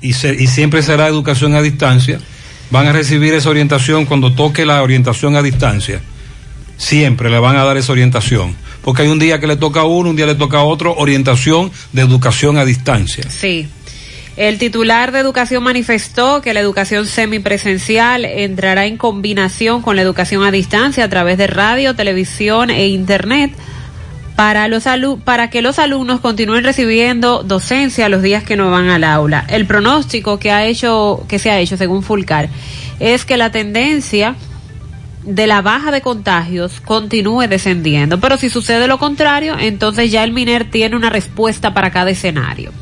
y, 0.00 0.12
se- 0.12 0.34
y 0.34 0.46
siempre 0.46 0.82
será 0.82 1.06
educación 1.08 1.54
a 1.54 1.62
distancia, 1.62 2.18
van 2.70 2.86
a 2.86 2.92
recibir 2.92 3.34
esa 3.34 3.50
orientación 3.50 4.06
cuando 4.06 4.32
toque 4.32 4.64
la 4.64 4.82
orientación 4.82 5.36
a 5.36 5.42
distancia. 5.42 6.00
Siempre 6.76 7.30
le 7.30 7.38
van 7.38 7.56
a 7.56 7.64
dar 7.64 7.76
esa 7.76 7.92
orientación. 7.92 8.54
Porque 8.82 9.02
hay 9.02 9.08
un 9.08 9.18
día 9.18 9.40
que 9.40 9.46
le 9.46 9.56
toca 9.56 9.80
a 9.80 9.84
uno, 9.84 10.10
un 10.10 10.16
día 10.16 10.26
le 10.26 10.34
toca 10.34 10.58
a 10.58 10.62
otro, 10.64 10.94
orientación 10.96 11.72
de 11.92 12.02
educación 12.02 12.56
a 12.58 12.64
distancia. 12.64 13.24
Sí. 13.28 13.68
El 14.36 14.58
titular 14.58 15.12
de 15.12 15.20
educación 15.20 15.62
manifestó 15.62 16.42
que 16.42 16.52
la 16.52 16.60
educación 16.60 17.06
semipresencial 17.06 18.26
entrará 18.26 18.84
en 18.84 18.98
combinación 18.98 19.80
con 19.80 19.96
la 19.96 20.02
educación 20.02 20.44
a 20.44 20.50
distancia 20.50 21.04
a 21.04 21.08
través 21.08 21.38
de 21.38 21.46
radio, 21.46 21.94
televisión 21.96 22.68
e 22.70 22.86
internet 22.88 23.52
para 24.36 24.68
los 24.68 24.84
alu- 24.86 25.18
para 25.18 25.48
que 25.48 25.62
los 25.62 25.78
alumnos 25.78 26.20
continúen 26.20 26.62
recibiendo 26.64 27.42
docencia 27.42 28.10
los 28.10 28.20
días 28.20 28.44
que 28.44 28.56
no 28.56 28.70
van 28.70 28.90
al 28.90 29.04
aula. 29.04 29.46
El 29.48 29.64
pronóstico 29.64 30.38
que 30.38 30.50
ha 30.52 30.66
hecho 30.66 31.24
que 31.26 31.38
se 31.38 31.50
ha 31.50 31.58
hecho 31.58 31.78
según 31.78 32.02
Fulcar 32.02 32.50
es 33.00 33.24
que 33.24 33.38
la 33.38 33.50
tendencia 33.50 34.36
de 35.26 35.46
la 35.48 35.60
baja 35.60 35.90
de 35.90 36.00
contagios 36.00 36.80
continúe 36.80 37.48
descendiendo, 37.48 38.20
pero 38.20 38.38
si 38.38 38.48
sucede 38.48 38.86
lo 38.86 38.98
contrario, 38.98 39.56
entonces 39.58 40.10
ya 40.10 40.22
el 40.22 40.32
MINER 40.32 40.70
tiene 40.70 40.96
una 40.96 41.10
respuesta 41.10 41.74
para 41.74 41.90
cada 41.90 42.10
escenario. 42.10 42.72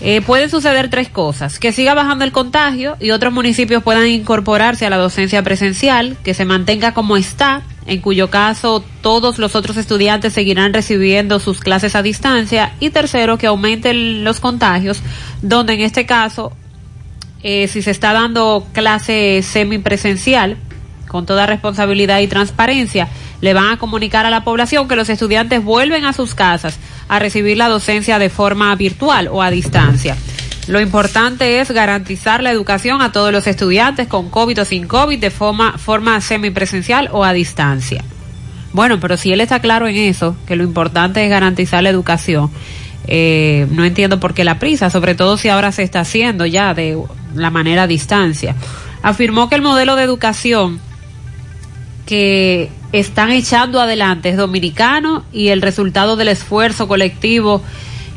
Eh, 0.00 0.22
pueden 0.22 0.50
suceder 0.50 0.90
tres 0.90 1.08
cosas, 1.08 1.58
que 1.58 1.72
siga 1.72 1.94
bajando 1.94 2.24
el 2.24 2.32
contagio 2.32 2.96
y 2.98 3.10
otros 3.10 3.32
municipios 3.32 3.82
puedan 3.82 4.06
incorporarse 4.06 4.86
a 4.86 4.90
la 4.90 4.96
docencia 4.96 5.42
presencial, 5.42 6.16
que 6.24 6.34
se 6.34 6.44
mantenga 6.44 6.92
como 6.92 7.16
está, 7.16 7.62
en 7.86 8.00
cuyo 8.00 8.30
caso 8.30 8.82
todos 9.02 9.38
los 9.38 9.54
otros 9.54 9.76
estudiantes 9.76 10.32
seguirán 10.32 10.72
recibiendo 10.72 11.40
sus 11.40 11.60
clases 11.60 11.94
a 11.94 12.02
distancia, 12.02 12.72
y 12.80 12.88
tercero, 12.90 13.36
que 13.36 13.46
aumenten 13.46 14.24
los 14.24 14.40
contagios, 14.40 15.02
donde 15.42 15.74
en 15.74 15.80
este 15.80 16.06
caso, 16.06 16.52
eh, 17.42 17.68
si 17.68 17.82
se 17.82 17.90
está 17.90 18.14
dando 18.14 18.66
clase 18.72 19.42
semipresencial, 19.42 20.56
con 21.14 21.26
toda 21.26 21.46
responsabilidad 21.46 22.18
y 22.18 22.26
transparencia, 22.26 23.06
le 23.40 23.54
van 23.54 23.70
a 23.70 23.76
comunicar 23.76 24.26
a 24.26 24.30
la 24.30 24.42
población 24.42 24.88
que 24.88 24.96
los 24.96 25.08
estudiantes 25.08 25.62
vuelven 25.62 26.04
a 26.04 26.12
sus 26.12 26.34
casas 26.34 26.80
a 27.06 27.20
recibir 27.20 27.56
la 27.56 27.68
docencia 27.68 28.18
de 28.18 28.30
forma 28.30 28.74
virtual 28.74 29.28
o 29.30 29.40
a 29.40 29.52
distancia. 29.52 30.16
Lo 30.66 30.80
importante 30.80 31.60
es 31.60 31.70
garantizar 31.70 32.42
la 32.42 32.50
educación 32.50 33.00
a 33.00 33.12
todos 33.12 33.30
los 33.30 33.46
estudiantes 33.46 34.08
con 34.08 34.28
COVID 34.28 34.62
o 34.62 34.64
sin 34.64 34.88
COVID 34.88 35.20
de 35.20 35.30
forma, 35.30 36.20
semipresencial 36.20 37.08
o 37.12 37.22
a 37.22 37.32
distancia. 37.32 38.02
Bueno, 38.72 38.98
pero 38.98 39.16
si 39.16 39.32
él 39.32 39.40
está 39.40 39.60
claro 39.60 39.86
en 39.86 39.94
eso, 39.94 40.34
que 40.48 40.56
lo 40.56 40.64
importante 40.64 41.22
es 41.22 41.30
garantizar 41.30 41.84
la 41.84 41.90
educación, 41.90 42.50
eh, 43.06 43.68
no 43.70 43.84
entiendo 43.84 44.18
por 44.18 44.34
qué 44.34 44.42
la 44.42 44.58
prisa, 44.58 44.90
sobre 44.90 45.14
todo 45.14 45.36
si 45.36 45.48
ahora 45.48 45.70
se 45.70 45.84
está 45.84 46.00
haciendo 46.00 46.44
ya 46.44 46.74
de 46.74 46.98
la 47.36 47.52
manera 47.52 47.84
a 47.84 47.86
distancia. 47.86 48.56
Afirmó 49.00 49.48
que 49.48 49.54
el 49.54 49.62
modelo 49.62 49.94
de 49.94 50.02
educación 50.02 50.80
que 52.06 52.70
están 52.92 53.30
echando 53.30 53.80
adelante 53.80 54.28
es 54.28 54.36
dominicano 54.36 55.24
y 55.32 55.48
el 55.48 55.62
resultado 55.62 56.16
del 56.16 56.28
esfuerzo 56.28 56.86
colectivo 56.86 57.62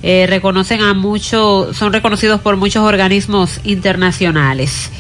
eh, 0.04 0.26
reconocen 0.30 0.82
a 0.82 0.94
muchos, 0.94 1.76
son 1.76 1.94
reconocidos 1.94 2.42
por 2.42 2.58
muchos 2.58 2.84
organismos 2.84 3.60
internacionales. 3.64 4.92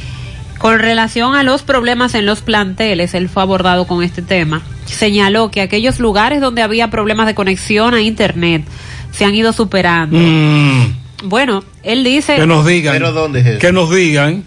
Con 0.57 0.79
relación 0.79 1.35
a 1.35 1.43
los 1.43 1.61
problemas 1.61 2.15
en 2.15 2.25
los 2.25 2.41
planteles, 2.41 3.13
él 3.13 3.29
fue 3.29 3.43
abordado 3.43 3.85
con 3.85 4.01
este 4.01 4.23
tema. 4.23 4.63
Señaló 4.85 5.51
que 5.51 5.61
aquellos 5.61 5.99
lugares 5.99 6.41
donde 6.41 6.63
había 6.63 6.89
problemas 6.89 7.27
de 7.27 7.35
conexión 7.35 7.93
a 7.93 8.01
Internet 8.01 8.63
se 9.11 9.25
han 9.25 9.35
ido 9.35 9.53
superando. 9.53 10.17
Mm, 10.17 10.95
Bueno, 11.25 11.63
él 11.83 12.03
dice... 12.03 12.35
que 12.35 12.47
nos 12.47 12.65
digan, 12.65 12.99
que 13.59 13.71
nos 13.71 13.91
digan 13.91 14.43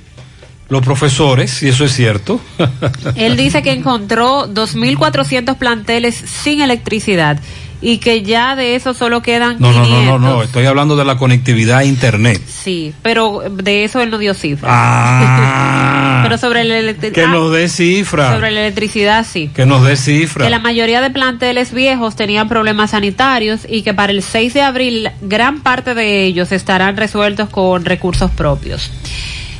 los 0.70 0.82
profesores, 0.82 1.50
si 1.50 1.68
eso 1.68 1.84
es 1.84 1.92
cierto. 1.92 2.40
Él 3.16 3.36
dice 3.36 3.62
que 3.62 3.72
encontró 3.72 4.46
2.400 4.48 5.56
planteles 5.56 6.14
sin 6.14 6.60
electricidad 6.62 7.38
y 7.82 7.96
que 7.98 8.22
ya 8.22 8.56
de 8.56 8.74
eso 8.76 8.92
solo 8.92 9.22
quedan 9.22 9.56
No, 9.58 9.72
no, 9.72 9.82
500. 9.82 10.04
no, 10.04 10.18
no, 10.18 10.32
no, 10.36 10.42
estoy 10.42 10.66
hablando 10.66 10.96
de 10.96 11.04
la 11.06 11.16
conectividad 11.16 11.78
a 11.78 11.84
internet. 11.84 12.40
Sí, 12.46 12.92
pero 13.02 13.42
de 13.50 13.84
eso 13.84 14.00
él 14.02 14.10
no 14.10 14.18
dio 14.18 14.34
cifras. 14.34 14.70
Ah, 14.72 16.20
pero 16.22 16.36
sobre 16.36 16.62
la 16.64 16.78
electricidad. 16.78 17.24
que 17.26 17.30
nos 17.32 17.50
dé 17.52 17.68
cifra, 17.68 18.34
Sobre 18.34 18.50
la 18.50 18.60
electricidad, 18.60 19.26
sí. 19.28 19.50
que 19.54 19.64
nos 19.66 19.82
dé 19.82 19.96
cifra. 19.96 20.44
Que 20.44 20.50
la 20.50 20.58
mayoría 20.58 21.00
de 21.00 21.10
planteles 21.10 21.72
viejos 21.72 22.16
tenían 22.16 22.48
problemas 22.48 22.90
sanitarios 22.90 23.62
y 23.68 23.80
que 23.82 23.94
para 23.94 24.12
el 24.12 24.22
6 24.22 24.52
de 24.54 24.62
abril 24.62 25.10
gran 25.22 25.62
parte 25.62 25.94
de 25.94 26.24
ellos 26.24 26.52
estarán 26.52 26.96
resueltos 26.98 27.48
con 27.48 27.86
recursos 27.86 28.30
propios. 28.30 28.90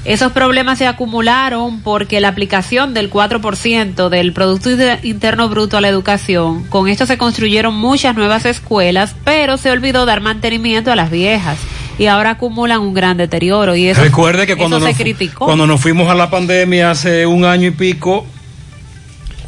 Esos 0.04 0.32
problemas 0.32 0.78
se 0.78 0.86
acumularon 0.86 1.82
porque 1.82 2.20
la 2.20 2.28
aplicación 2.28 2.94
del 2.94 3.10
4% 3.10 4.08
del 4.08 4.32
Producto 4.32 4.70
Interno 5.02 5.48
Bruto 5.50 5.76
a 5.76 5.82
la 5.82 5.88
educación, 5.88 6.64
con 6.64 6.88
esto 6.88 7.04
se 7.04 7.18
construyeron 7.18 7.74
muchas 7.74 8.16
nuevas 8.16 8.46
escuelas, 8.46 9.14
pero 9.24 9.58
se 9.58 9.70
olvidó 9.70 10.06
dar 10.06 10.22
mantenimiento 10.22 10.90
a 10.90 10.96
las 10.96 11.10
viejas 11.10 11.58
y 11.98 12.06
ahora 12.06 12.30
acumulan 12.30 12.80
un 12.80 12.94
gran 12.94 13.18
deterioro 13.18 13.76
y 13.76 13.88
eso, 13.88 14.00
Recuerde 14.00 14.46
que 14.46 14.56
cuando 14.56 14.80
nos, 14.80 14.88
se 14.88 14.94
criticó. 14.94 15.44
cuando 15.44 15.66
nos 15.66 15.82
fuimos 15.82 16.08
a 16.08 16.14
la 16.14 16.30
pandemia 16.30 16.92
hace 16.92 17.26
un 17.26 17.44
año 17.44 17.68
y 17.68 17.72
pico, 17.72 18.26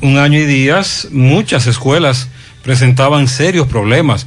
un 0.03 0.19
año 0.19 0.39
y 0.39 0.45
días, 0.45 1.09
muchas 1.13 1.67
escuelas 1.67 2.29
presentaban 2.63 3.27
serios 3.27 3.67
problemas 3.69 4.27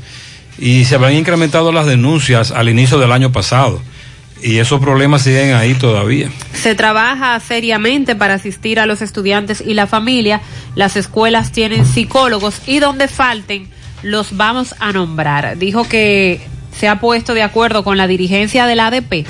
y 0.57 0.85
se 0.85 0.95
habían 0.95 1.14
incrementado 1.14 1.72
las 1.72 1.85
denuncias 1.85 2.49
al 2.49 2.68
inicio 2.68 2.97
del 2.97 3.11
año 3.11 3.31
pasado. 3.31 3.80
Y 4.41 4.57
esos 4.57 4.79
problemas 4.79 5.21
siguen 5.21 5.53
ahí 5.53 5.73
todavía. 5.73 6.29
Se 6.53 6.75
trabaja 6.75 7.39
seriamente 7.39 8.15
para 8.15 8.35
asistir 8.35 8.79
a 8.79 8.85
los 8.85 9.01
estudiantes 9.01 9.61
y 9.65 9.73
la 9.73 9.87
familia. 9.87 10.41
Las 10.75 10.97
escuelas 10.97 11.51
tienen 11.51 11.85
psicólogos 11.85 12.61
y 12.67 12.79
donde 12.79 13.07
falten 13.07 13.69
los 14.03 14.37
vamos 14.37 14.75
a 14.79 14.91
nombrar. 14.91 15.57
Dijo 15.57 15.87
que 15.87 16.41
se 16.77 16.87
ha 16.87 16.99
puesto 16.99 17.33
de 17.33 17.43
acuerdo 17.43 17.83
con 17.83 17.97
la 17.97 18.07
dirigencia 18.07 18.67
del 18.67 18.81
ADP 18.81 19.25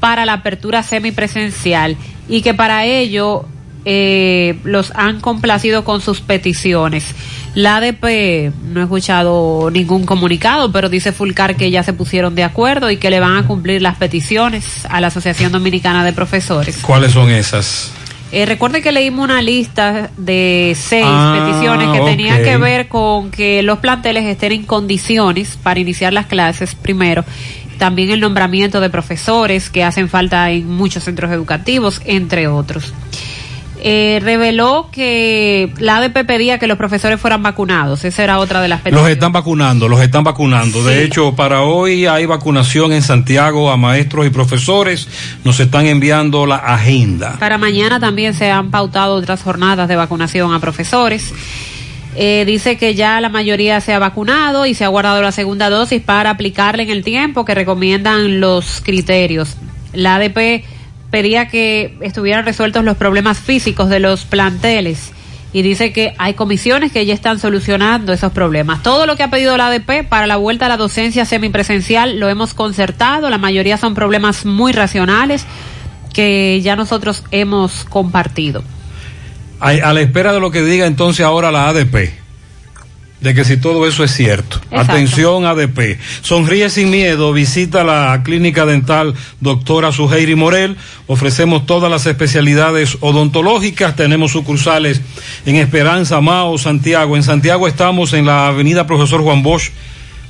para 0.00 0.26
la 0.26 0.34
apertura 0.34 0.82
semipresencial 0.82 1.96
y 2.28 2.42
que 2.42 2.52
para 2.52 2.84
ello 2.84 3.46
eh, 3.86 4.58
los 4.64 4.92
han 4.94 5.20
complacido 5.20 5.84
con 5.84 6.00
sus 6.00 6.20
peticiones. 6.20 7.14
La 7.54 7.76
ADP 7.76 8.52
no 8.64 8.80
he 8.80 8.82
escuchado 8.82 9.70
ningún 9.70 10.04
comunicado, 10.04 10.72
pero 10.72 10.88
dice 10.88 11.12
Fulcar 11.12 11.54
que 11.54 11.70
ya 11.70 11.84
se 11.84 11.92
pusieron 11.92 12.34
de 12.34 12.42
acuerdo 12.42 12.90
y 12.90 12.96
que 12.96 13.10
le 13.10 13.20
van 13.20 13.36
a 13.36 13.46
cumplir 13.46 13.80
las 13.80 13.96
peticiones 13.96 14.84
a 14.86 15.00
la 15.00 15.06
Asociación 15.06 15.52
Dominicana 15.52 16.04
de 16.04 16.12
Profesores. 16.12 16.78
¿Cuáles 16.82 17.12
son 17.12 17.30
esas? 17.30 17.92
Eh, 18.32 18.46
recuerde 18.46 18.82
que 18.82 18.90
leímos 18.90 19.24
una 19.24 19.40
lista 19.40 20.10
de 20.16 20.76
seis 20.76 21.06
Ah, 21.06 21.46
peticiones 21.46 21.88
que 21.96 22.04
tenían 22.04 22.42
que 22.42 22.56
ver 22.56 22.88
con 22.88 23.30
que 23.30 23.62
los 23.62 23.78
planteles 23.78 24.24
estén 24.24 24.50
en 24.50 24.64
condiciones 24.64 25.56
para 25.62 25.78
iniciar 25.78 26.12
las 26.12 26.26
clases 26.26 26.74
primero. 26.74 27.24
También 27.78 28.10
el 28.10 28.18
nombramiento 28.18 28.80
de 28.80 28.90
profesores 28.90 29.70
que 29.70 29.84
hacen 29.84 30.08
falta 30.08 30.50
en 30.50 30.68
muchos 30.68 31.04
centros 31.04 31.30
educativos, 31.30 32.00
entre 32.04 32.48
otros. 32.48 32.92
Eh, 33.86 34.18
reveló 34.22 34.88
que 34.90 35.70
la 35.78 35.98
ADP 35.98 36.24
pedía 36.24 36.58
que 36.58 36.66
los 36.66 36.78
profesores 36.78 37.20
fueran 37.20 37.42
vacunados. 37.42 38.02
Esa 38.06 38.24
era 38.24 38.38
otra 38.38 38.62
de 38.62 38.68
las 38.68 38.78
Los 38.78 38.84
peticiones. 38.84 39.12
están 39.12 39.32
vacunando, 39.32 39.88
los 39.88 40.00
están 40.00 40.24
vacunando. 40.24 40.82
De 40.82 41.04
hecho, 41.04 41.34
para 41.36 41.60
hoy 41.60 42.06
hay 42.06 42.24
vacunación 42.24 42.94
en 42.94 43.02
Santiago 43.02 43.70
a 43.70 43.76
maestros 43.76 44.26
y 44.26 44.30
profesores. 44.30 45.06
Nos 45.44 45.60
están 45.60 45.84
enviando 45.86 46.46
la 46.46 46.56
agenda. 46.56 47.36
Para 47.38 47.58
mañana 47.58 48.00
también 48.00 48.32
se 48.32 48.50
han 48.50 48.70
pautado 48.70 49.16
otras 49.16 49.42
jornadas 49.42 49.86
de 49.86 49.96
vacunación 49.96 50.54
a 50.54 50.60
profesores. 50.60 51.34
Eh, 52.16 52.44
dice 52.46 52.78
que 52.78 52.94
ya 52.94 53.20
la 53.20 53.28
mayoría 53.28 53.82
se 53.82 53.92
ha 53.92 53.98
vacunado 53.98 54.64
y 54.64 54.72
se 54.72 54.84
ha 54.84 54.88
guardado 54.88 55.20
la 55.20 55.30
segunda 55.32 55.68
dosis 55.68 56.00
para 56.00 56.30
aplicarla 56.30 56.82
en 56.82 56.88
el 56.88 57.04
tiempo 57.04 57.44
que 57.44 57.54
recomiendan 57.54 58.40
los 58.40 58.80
criterios. 58.82 59.58
La 59.92 60.14
ADP 60.14 60.64
pedía 61.14 61.46
que 61.46 61.96
estuvieran 62.00 62.44
resueltos 62.44 62.82
los 62.82 62.96
problemas 62.96 63.38
físicos 63.38 63.88
de 63.88 64.00
los 64.00 64.24
planteles 64.24 65.12
y 65.52 65.62
dice 65.62 65.92
que 65.92 66.12
hay 66.18 66.34
comisiones 66.34 66.90
que 66.90 67.06
ya 67.06 67.14
están 67.14 67.38
solucionando 67.38 68.12
esos 68.12 68.32
problemas. 68.32 68.82
Todo 68.82 69.06
lo 69.06 69.14
que 69.14 69.22
ha 69.22 69.30
pedido 69.30 69.56
la 69.56 69.68
ADP 69.68 70.08
para 70.08 70.26
la 70.26 70.38
vuelta 70.38 70.66
a 70.66 70.68
la 70.68 70.76
docencia 70.76 71.24
semipresencial 71.24 72.18
lo 72.18 72.28
hemos 72.28 72.52
concertado, 72.52 73.30
la 73.30 73.38
mayoría 73.38 73.76
son 73.76 73.94
problemas 73.94 74.44
muy 74.44 74.72
racionales 74.72 75.46
que 76.12 76.60
ya 76.62 76.74
nosotros 76.74 77.22
hemos 77.30 77.84
compartido. 77.84 78.64
A, 79.60 79.92
la 79.92 80.00
espera 80.00 80.32
de 80.32 80.40
lo 80.40 80.50
que 80.50 80.62
diga 80.62 80.84
entonces 80.86 81.24
ahora 81.24 81.52
la 81.52 81.68
ADP. 81.68 82.23
De 83.24 83.34
que 83.34 83.44
si 83.44 83.56
todo 83.56 83.88
eso 83.88 84.04
es 84.04 84.14
cierto. 84.14 84.58
Exacto. 84.58 84.92
Atención 84.92 85.46
ADP. 85.46 85.98
Sonríe 86.20 86.68
sin 86.68 86.90
miedo, 86.90 87.32
visita 87.32 87.82
la 87.82 88.20
clínica 88.22 88.66
dental 88.66 89.14
doctora 89.40 89.92
Suheiri 89.92 90.34
Morel. 90.34 90.76
Ofrecemos 91.06 91.64
todas 91.64 91.90
las 91.90 92.04
especialidades 92.04 92.98
odontológicas. 93.00 93.96
Tenemos 93.96 94.32
sucursales 94.32 95.00
en 95.46 95.56
Esperanza, 95.56 96.20
Mao, 96.20 96.58
Santiago. 96.58 97.16
En 97.16 97.22
Santiago 97.22 97.66
estamos 97.66 98.12
en 98.12 98.26
la 98.26 98.48
avenida 98.48 98.86
Profesor 98.86 99.22
Juan 99.22 99.42
Bosch, 99.42 99.70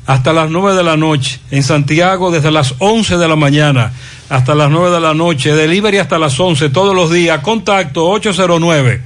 hasta 0.06 0.34
las 0.34 0.50
9 0.50 0.76
de 0.76 0.84
la 0.84 0.98
noche. 0.98 1.40
En 1.52 1.64
Santiago 1.64 2.32
desde 2.32 2.50
las 2.50 2.76
11 2.80 3.18
de 3.18 3.28
la 3.28 3.36
mañana 3.36 3.92
hasta 4.30 4.56
las 4.56 4.72
9 4.72 4.90
de 4.92 5.02
la 5.02 5.14
noche. 5.14 5.54
Delivery 5.54 5.98
hasta 5.98 6.18
las 6.18 6.40
11 6.40 6.70
todos 6.70 6.96
los 6.96 7.12
días. 7.12 7.42
Contacto 7.42 8.10
809. 8.10 9.02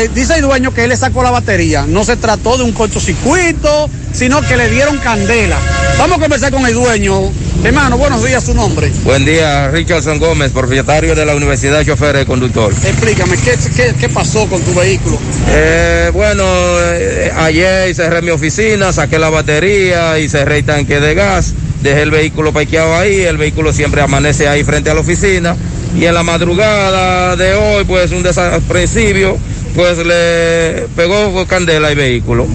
eh, 0.04 0.10
dice 0.12 0.34
el 0.34 0.42
dueño 0.42 0.74
que 0.74 0.82
él 0.82 0.88
le 0.88 0.96
sacó 0.96 1.22
la 1.22 1.30
batería. 1.30 1.84
No 1.86 2.04
se 2.04 2.16
trató 2.16 2.56
de 2.58 2.64
un 2.64 2.72
cortocircuito, 2.72 3.88
sino 4.12 4.40
que 4.42 4.56
le 4.56 4.68
dieron 4.68 4.98
candela. 4.98 5.58
Vamos 5.96 6.18
a 6.18 6.20
conversar 6.20 6.52
con 6.52 6.66
el 6.66 6.74
dueño. 6.74 7.30
Hermano, 7.62 7.98
buenos 7.98 8.24
días, 8.24 8.44
su 8.44 8.54
nombre. 8.54 8.90
Buen 9.04 9.24
día, 9.24 9.68
Richardson 9.68 10.18
Gómez, 10.18 10.50
propietario 10.52 11.14
de 11.14 11.24
la 11.24 11.34
Universidad 11.36 11.78
de 11.78 11.86
Choferes 11.86 12.22
y 12.22 12.26
Conductor. 12.26 12.72
Explícame, 12.72 13.36
¿qué, 13.36 13.56
qué, 13.76 13.94
qué 13.98 14.08
pasó 14.08 14.46
con 14.48 14.60
tu 14.62 14.74
vehículo? 14.74 15.18
Eh, 15.48 16.10
bueno, 16.12 16.44
eh, 16.92 17.32
ayer 17.36 17.94
cerré 17.94 18.22
mi 18.22 18.30
oficina, 18.30 18.92
saqué 18.92 19.18
la 19.18 19.30
batería 19.30 20.18
y 20.18 20.28
cerré 20.28 20.58
el 20.58 20.64
tanque 20.64 20.98
de 20.98 21.14
gas. 21.14 21.54
Dejé 21.82 22.02
el 22.02 22.10
vehículo 22.10 22.52
parqueado 22.52 22.96
ahí, 22.96 23.20
el 23.20 23.36
vehículo 23.36 23.72
siempre 23.72 24.02
amanece 24.02 24.48
ahí 24.48 24.64
frente 24.64 24.90
a 24.90 24.94
la 24.94 25.00
oficina. 25.00 25.56
Y 25.96 26.04
en 26.04 26.14
la 26.14 26.22
madrugada 26.22 27.36
de 27.36 27.54
hoy, 27.54 27.84
pues 27.84 28.12
un 28.12 28.22
desaprensivo, 28.22 29.38
pues 29.74 29.98
le 29.98 30.86
pegó 30.94 31.46
candela 31.46 31.88
al 31.88 31.96
vehículo. 31.96 32.46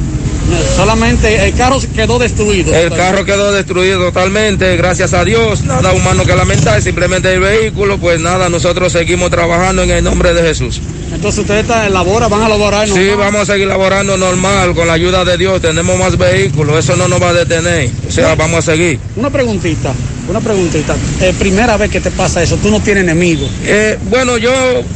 Solamente 0.75 1.45
el 1.45 1.53
carro 1.55 1.79
quedó 1.95 2.19
destruido. 2.19 2.73
El 2.75 2.89
carro 2.91 3.25
quedó 3.25 3.51
destruido 3.51 3.99
totalmente, 3.99 4.75
gracias 4.75 5.13
a 5.13 5.23
Dios, 5.23 5.63
nada 5.63 5.93
humano 5.93 6.25
que 6.25 6.35
lamentar, 6.35 6.81
simplemente 6.81 7.33
el 7.33 7.39
vehículo, 7.39 7.97
pues 7.97 8.19
nada, 8.19 8.49
nosotros 8.49 8.91
seguimos 8.91 9.29
trabajando 9.31 9.83
en 9.83 9.91
el 9.91 10.03
nombre 10.03 10.33
de 10.33 10.41
Jesús. 10.41 10.81
Entonces 11.11 11.39
ustedes 11.39 11.67
laboran, 11.91 12.29
van 12.29 12.43
a 12.43 12.49
laborar. 12.49 12.87
Sí, 12.87 13.09
vamos 13.17 13.41
a 13.41 13.53
seguir 13.53 13.67
laborando 13.67 14.17
normal, 14.17 14.73
con 14.73 14.87
la 14.87 14.93
ayuda 14.93 15.23
de 15.23 15.37
Dios, 15.37 15.61
tenemos 15.61 15.97
más 15.97 16.17
vehículos, 16.17 16.77
eso 16.77 16.95
no 16.95 17.07
nos 17.07 17.21
va 17.21 17.29
a 17.29 17.33
detener, 17.33 17.89
o 18.07 18.11
sea, 18.11 18.35
vamos 18.35 18.59
a 18.59 18.71
seguir. 18.73 18.99
Una 19.15 19.29
preguntita, 19.29 19.93
una 20.27 20.39
preguntita. 20.39 20.95
Eh, 21.21 21.33
primera 21.37 21.77
vez 21.77 21.91
que 21.91 22.01
te 22.01 22.11
pasa 22.11 22.41
eso, 22.41 22.57
tú 22.57 22.69
no 22.69 22.79
tienes 22.81 23.03
enemigos. 23.03 23.49
Eh, 23.65 23.97
bueno, 24.09 24.37
yo, 24.37 24.51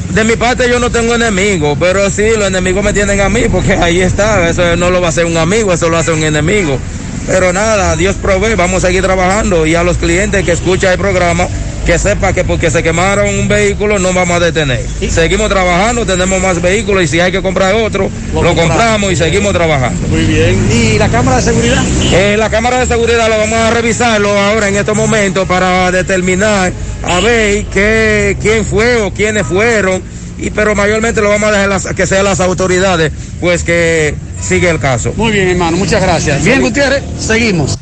de 0.09 0.23
mi 0.23 0.35
parte 0.35 0.69
yo 0.69 0.79
no 0.79 0.89
tengo 0.89 1.15
enemigos, 1.15 1.77
pero 1.79 2.09
sí, 2.09 2.23
los 2.37 2.47
enemigos 2.47 2.83
me 2.83 2.93
tienen 2.93 3.21
a 3.21 3.29
mí, 3.29 3.41
porque 3.51 3.73
ahí 3.73 4.01
está, 4.01 4.49
eso 4.49 4.75
no 4.75 4.89
lo 4.89 5.01
va 5.01 5.07
a 5.07 5.09
hacer 5.09 5.25
un 5.25 5.37
amigo, 5.37 5.71
eso 5.71 5.89
lo 5.89 5.97
hace 5.97 6.11
un 6.11 6.23
enemigo. 6.23 6.79
Pero 7.27 7.51
nada, 7.51 7.95
Dios 7.97 8.15
provee, 8.15 8.55
vamos 8.55 8.83
a 8.83 8.87
seguir 8.87 9.03
trabajando 9.03 9.65
y 9.65 9.75
a 9.75 9.83
los 9.83 9.97
clientes 9.97 10.45
que 10.45 10.53
escuchan 10.53 10.93
el 10.93 10.97
programa, 10.97 11.47
que 11.87 11.97
sepa 11.97 12.33
que 12.33 12.43
porque 12.43 12.69
se 12.69 12.83
quemaron 12.83 13.29
un 13.29 13.47
vehículo 13.47 13.97
no 13.97 14.11
vamos 14.11 14.35
a 14.35 14.39
detener. 14.41 14.85
Seguimos 15.09 15.47
trabajando, 15.47 16.05
tenemos 16.05 16.41
más 16.41 16.61
vehículos 16.61 17.05
y 17.05 17.07
si 17.07 17.21
hay 17.21 17.31
que 17.31 17.41
comprar 17.41 17.73
otro, 17.75 18.09
lo, 18.33 18.41
compramos. 18.41 18.67
compramos 18.67 19.11
y 19.13 19.15
seguimos 19.15 19.53
trabajando. 19.53 20.05
Muy 20.09 20.25
bien. 20.25 20.69
¿Y 20.69 20.97
la 20.99 21.07
cámara 21.07 21.37
de 21.37 21.43
seguridad? 21.43 21.81
Eh, 22.11 22.35
la 22.37 22.49
cámara 22.49 22.79
de 22.81 22.87
seguridad 22.87 23.29
lo 23.29 23.37
vamos 23.37 23.57
a 23.57 23.69
revisarlo 23.71 24.37
ahora 24.37 24.67
en 24.67 24.75
estos 24.75 24.97
momentos 24.97 25.47
para 25.47 25.89
determinar 25.89 26.73
a 27.03 27.19
ver 27.21 27.63
qué, 27.67 28.35
quién 28.41 28.65
fue 28.65 28.97
o 28.97 29.13
quiénes 29.13 29.47
fueron. 29.47 30.03
Y 30.37 30.49
pero 30.49 30.75
mayormente 30.75 31.21
lo 31.21 31.29
vamos 31.29 31.47
a 31.47 31.51
dejar 31.53 31.69
las- 31.69 31.85
que 31.95 32.05
sean 32.05 32.25
las 32.25 32.41
autoridades, 32.41 33.13
pues 33.39 33.63
que 33.63 34.13
sigue 34.41 34.69
el 34.69 34.79
caso. 34.79 35.13
Muy 35.15 35.31
bien, 35.31 35.47
hermano, 35.47 35.77
muchas 35.77 36.01
gracias. 36.01 36.43
Bien, 36.43 36.59
Gutiérrez, 36.61 37.01
seguimos. 37.17 37.79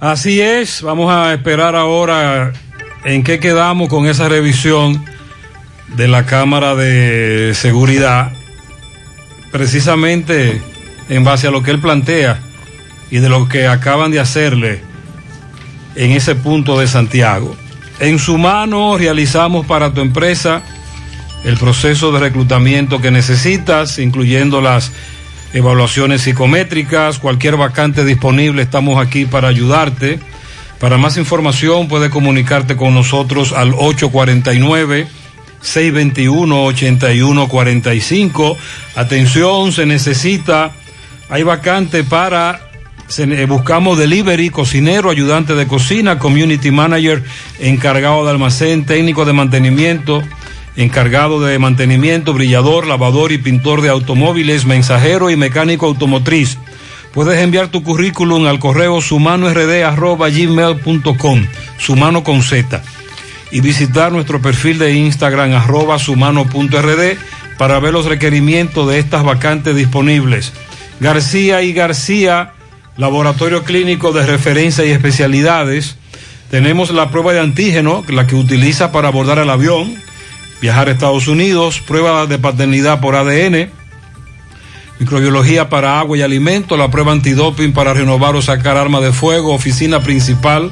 Así 0.00 0.40
es, 0.40 0.80
vamos 0.80 1.12
a 1.12 1.34
esperar 1.34 1.76
ahora 1.76 2.50
en 3.04 3.24
qué 3.24 3.40
quedamos 3.40 3.88
con 3.88 4.06
esa 4.06 4.28
revisión 4.28 5.04
de 5.96 6.08
la 6.08 6.24
Cámara 6.24 6.74
de 6.74 7.52
Seguridad, 7.54 8.32
precisamente 9.50 10.60
en 11.08 11.24
base 11.24 11.48
a 11.48 11.50
lo 11.50 11.62
que 11.62 11.72
él 11.72 11.78
plantea 11.78 12.40
y 13.10 13.18
de 13.18 13.28
lo 13.28 13.48
que 13.48 13.66
acaban 13.66 14.10
de 14.10 14.20
hacerle 14.20 14.80
en 15.96 16.12
ese 16.12 16.34
punto 16.34 16.78
de 16.78 16.86
Santiago. 16.86 17.54
En 18.00 18.18
su 18.18 18.38
mano 18.38 18.96
realizamos 18.96 19.66
para 19.66 19.92
tu 19.92 20.00
empresa 20.00 20.62
el 21.44 21.56
proceso 21.58 22.12
de 22.12 22.20
reclutamiento 22.20 23.00
que 23.00 23.10
necesitas, 23.10 23.98
incluyendo 23.98 24.60
las 24.60 24.92
evaluaciones 25.52 26.22
psicométricas, 26.22 27.18
cualquier 27.18 27.56
vacante 27.56 28.04
disponible, 28.04 28.62
estamos 28.62 29.04
aquí 29.04 29.26
para 29.26 29.48
ayudarte. 29.48 30.20
Para 30.82 30.98
más 30.98 31.16
información 31.16 31.86
puedes 31.86 32.10
comunicarte 32.10 32.76
con 32.76 32.92
nosotros 32.92 33.52
al 33.52 33.72
849 33.72 35.06
621 35.60 36.64
8145. 36.64 38.56
Atención, 38.96 39.70
se 39.70 39.86
necesita 39.86 40.72
hay 41.30 41.44
vacante 41.44 42.02
para 42.02 42.60
se- 43.06 43.46
buscamos 43.46 43.96
delivery, 43.96 44.50
cocinero, 44.50 45.08
ayudante 45.10 45.54
de 45.54 45.68
cocina, 45.68 46.18
community 46.18 46.72
manager, 46.72 47.22
encargado 47.60 48.24
de 48.24 48.32
almacén, 48.32 48.84
técnico 48.84 49.24
de 49.24 49.34
mantenimiento, 49.34 50.20
encargado 50.74 51.40
de 51.40 51.60
mantenimiento, 51.60 52.34
brillador, 52.34 52.88
lavador 52.88 53.30
y 53.30 53.38
pintor 53.38 53.82
de 53.82 53.88
automóviles, 53.88 54.66
mensajero 54.66 55.30
y 55.30 55.36
mecánico 55.36 55.86
automotriz. 55.86 56.58
Puedes 57.12 57.38
enviar 57.40 57.68
tu 57.68 57.82
currículum 57.82 58.46
al 58.46 58.58
correo 58.58 59.02
sumanord.gmail.com, 59.02 61.46
sumano 61.78 62.24
con 62.24 62.42
Z, 62.42 62.82
y 63.50 63.60
visitar 63.60 64.12
nuestro 64.12 64.40
perfil 64.40 64.78
de 64.78 64.94
Instagram 64.94 65.52
arroba 65.52 65.98
sumano.rd 65.98 67.18
para 67.58 67.78
ver 67.80 67.92
los 67.92 68.06
requerimientos 68.06 68.88
de 68.88 68.98
estas 68.98 69.24
vacantes 69.24 69.76
disponibles. 69.76 70.54
García 71.00 71.60
y 71.62 71.74
García, 71.74 72.52
laboratorio 72.96 73.62
clínico 73.62 74.12
de 74.12 74.24
referencia 74.24 74.86
y 74.86 74.90
especialidades. 74.90 75.96
Tenemos 76.50 76.92
la 76.92 77.10
prueba 77.10 77.34
de 77.34 77.40
antígeno, 77.40 78.04
la 78.08 78.26
que 78.26 78.36
utiliza 78.36 78.90
para 78.90 79.08
abordar 79.08 79.38
el 79.38 79.50
avión, 79.50 79.94
viajar 80.62 80.88
a 80.88 80.92
Estados 80.92 81.28
Unidos, 81.28 81.80
prueba 81.80 82.24
de 82.26 82.38
paternidad 82.38 83.00
por 83.00 83.16
ADN, 83.16 83.70
microbiología 85.02 85.68
para 85.68 85.98
agua 85.98 86.16
y 86.16 86.22
alimento, 86.22 86.76
la 86.76 86.88
prueba 86.88 87.10
antidoping 87.10 87.72
para 87.72 87.92
renovar 87.92 88.36
o 88.36 88.42
sacar 88.42 88.76
arma 88.76 89.00
de 89.00 89.12
fuego, 89.12 89.52
oficina 89.52 90.00
principal, 90.00 90.70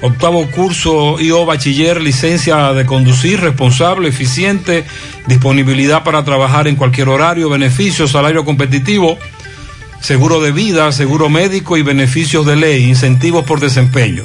octavo 0.00 0.50
curso 0.50 1.20
y 1.20 1.30
o 1.30 1.44
bachiller, 1.44 2.00
licencia 2.00 2.72
de 2.72 2.86
conducir, 2.86 3.38
responsable, 3.40 4.08
eficiente, 4.08 4.84
disponibilidad 5.26 6.04
para 6.04 6.24
trabajar 6.24 6.68
en 6.68 6.76
cualquier 6.76 7.10
horario, 7.10 7.50
beneficios, 7.50 8.12
salario 8.12 8.44
competitivo, 8.46 9.18
seguro 10.02 10.40
de 10.40 10.52
vida, 10.52 10.92
seguro 10.92 11.30
médico 11.30 11.78
y 11.78 11.82
beneficios 11.82 12.44
de 12.44 12.56
ley, 12.56 12.84
incentivos 12.84 13.44
por 13.44 13.60
desempeño. 13.60 14.24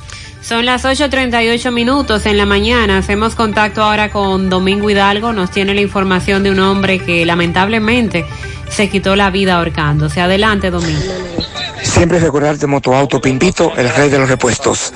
Son 0.43 0.67
las 0.67 0.85
8.38 0.85 1.71
minutos 1.71 2.27
en 2.27 2.37
la 2.39 2.47
mañana. 2.47 2.99
Hacemos 2.99 3.37
contacto 3.37 3.85
ahora 3.85 4.11
con 4.11 4.51
Domingo 4.51 4.91
Hidalgo. 4.91 5.33
Nos 5.33 5.51
tiene 5.51 5.75
la 5.75 5.83
información 5.83 6.43
de 6.43 6.51
un 6.51 6.59
hombre 6.61 6.99
que 6.99 7.27
lamentablemente 7.27 8.25
se 8.69 8.89
quitó 8.89 9.17
la 9.17 9.31
vida 9.31 9.59
ahorcándose. 9.59 10.21
Adelante, 10.21 10.71
Domingo. 10.71 11.13
Siempre 11.83 12.19
recordarte 12.19 12.67
Motoauto 12.67 13.21
Pimpito, 13.21 13.73
el 13.77 13.89
rey 13.91 14.11
de 14.11 14.19
los 14.19 14.29
repuestos. 14.29 14.93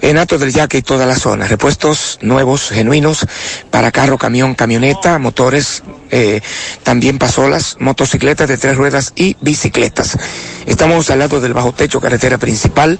En 0.00 0.18
Ato 0.18 0.38
del 0.38 0.52
Yaque 0.52 0.78
y 0.78 0.82
toda 0.82 1.06
la 1.06 1.16
zona. 1.16 1.46
Repuestos 1.46 2.18
nuevos, 2.22 2.70
genuinos, 2.70 3.26
para 3.70 3.92
carro, 3.92 4.18
camión, 4.18 4.54
camioneta, 4.54 5.18
motores, 5.18 5.82
eh, 6.10 6.40
también 6.82 7.18
pasolas, 7.18 7.76
motocicletas 7.78 8.48
de 8.48 8.58
tres 8.58 8.76
ruedas 8.76 9.12
y 9.14 9.36
bicicletas. 9.40 10.18
Estamos 10.66 11.10
al 11.10 11.20
lado 11.20 11.40
del 11.40 11.54
bajo 11.54 11.72
techo, 11.72 12.00
carretera 12.00 12.38
principal. 12.38 12.98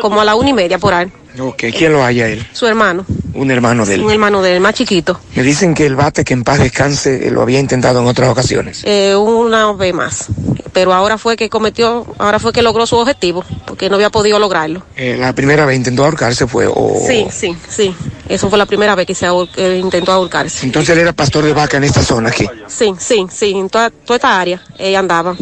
como 0.00 0.20
a 0.20 0.24
la 0.24 0.36
una 0.36 0.50
y 0.50 0.52
media 0.52 0.78
por 0.78 0.94
ahí. 0.94 1.10
Ok, 1.38 1.64
¿quién 1.76 1.92
lo 1.92 2.02
halla 2.02 2.28
él? 2.28 2.46
Su 2.52 2.66
hermano. 2.66 3.04
Un 3.34 3.50
hermano 3.50 3.84
de 3.84 3.94
él. 3.94 4.02
Un 4.02 4.10
hermano 4.10 4.40
de 4.42 4.54
él, 4.54 4.60
más 4.60 4.74
chiquito. 4.74 5.20
Me 5.34 5.42
dicen 5.42 5.74
que 5.74 5.84
el 5.84 5.94
bate 5.94 6.24
que 6.24 6.32
en 6.32 6.44
paz 6.44 6.58
descanse 6.58 7.30
lo 7.30 7.42
había 7.42 7.60
intentado 7.60 8.00
en 8.00 8.06
otras 8.06 8.30
ocasiones. 8.30 8.82
Eh, 8.84 9.14
una 9.14 9.72
vez 9.72 9.92
más. 9.92 10.26
Pero 10.72 10.92
ahora 10.92 11.18
fue 11.18 11.36
que 11.36 11.48
cometió, 11.48 12.06
ahora 12.18 12.38
fue 12.38 12.52
que 12.52 12.62
logró 12.62 12.86
su 12.86 12.96
objetivo, 12.96 13.44
porque 13.66 13.88
no 13.88 13.96
había 13.96 14.10
podido 14.10 14.38
lograrlo. 14.38 14.82
Eh, 14.96 15.16
la 15.18 15.34
primera 15.34 15.64
vez 15.64 15.76
intentó 15.76 16.04
ahorcarse 16.04 16.46
fue 16.46 16.66
o... 16.66 16.94
Sí, 17.06 17.26
sí, 17.30 17.56
sí. 17.68 17.94
Eso 18.28 18.48
fue 18.48 18.58
la 18.58 18.66
primera 18.66 18.94
vez 18.94 19.06
que 19.06 19.14
se 19.14 19.26
ahor 19.26 19.48
eh, 19.56 19.78
intentó 19.82 20.12
ahorcarse. 20.12 20.66
Entonces 20.66 20.90
él 20.90 20.98
era 20.98 21.12
pastor 21.12 21.44
de 21.44 21.52
vaca 21.52 21.76
en 21.76 21.84
esta 21.84 22.02
zona 22.02 22.30
aquí. 22.30 22.46
Sí, 22.68 22.92
sí, 22.98 23.26
sí. 23.30 23.52
En 23.52 23.68
toda, 23.68 23.90
toda 23.90 24.16
esta 24.16 24.40
área 24.40 24.62
ella 24.78 24.98
andaba 24.98 25.36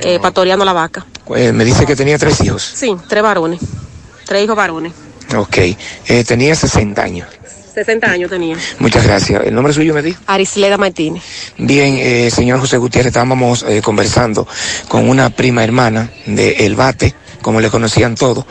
eh, 0.00 0.18
pastoreando 0.20 0.64
la 0.64 0.72
vaca. 0.72 1.06
me 1.28 1.64
dice 1.64 1.86
que 1.86 1.96
tenía 1.96 2.18
tres 2.18 2.40
hijos. 2.42 2.62
Sí, 2.62 2.94
tres 3.08 3.22
varones. 3.22 3.60
Tres 4.26 4.44
hijos 4.44 4.56
varones. 4.56 4.92
Ok. 5.36 5.58
Eh, 5.58 6.24
tenía 6.24 6.54
60 6.54 7.02
años. 7.02 7.28
60 7.74 8.10
años 8.10 8.30
tenía. 8.30 8.56
Muchas 8.80 9.04
gracias. 9.04 9.44
¿El 9.44 9.54
nombre 9.54 9.72
suyo 9.72 9.94
me 9.94 10.02
dijo? 10.02 10.20
Arisleda 10.26 10.76
Martínez. 10.76 11.22
Bien, 11.58 11.96
eh, 11.98 12.30
señor 12.30 12.58
José 12.58 12.76
Gutiérrez, 12.76 13.08
estábamos 13.08 13.64
eh, 13.68 13.80
conversando 13.82 14.48
con 14.88 15.08
una 15.08 15.30
prima 15.30 15.62
hermana 15.62 16.10
de 16.26 16.66
El 16.66 16.74
Bate, 16.74 17.14
como 17.40 17.60
le 17.60 17.70
conocían 17.70 18.16
todos. 18.16 18.44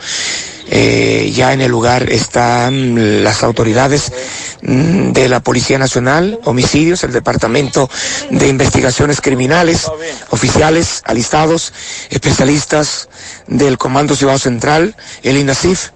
Eh, 0.70 1.32
ya 1.34 1.54
en 1.54 1.62
el 1.62 1.70
lugar 1.70 2.10
están 2.12 3.24
las 3.24 3.42
autoridades 3.42 4.12
mm, 4.60 5.12
de 5.12 5.28
la 5.28 5.40
Policía 5.40 5.78
Nacional, 5.78 6.38
homicidios, 6.44 7.04
el 7.04 7.12
Departamento 7.12 7.88
de 8.30 8.48
Investigaciones 8.48 9.22
Criminales, 9.22 9.90
oficiales 10.28 11.02
alistados, 11.04 11.72
especialistas 12.10 13.08
del 13.46 13.78
Comando 13.78 14.14
Ciudad 14.14 14.36
Central, 14.36 14.94
el 15.22 15.38
INASIF, 15.38 15.90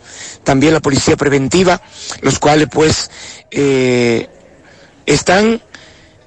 también 0.44 0.74
la 0.74 0.80
Policía 0.80 1.16
Preventiva, 1.16 1.80
los 2.20 2.38
cuales 2.38 2.68
pues 2.70 3.10
eh, 3.50 4.28
están 5.06 5.62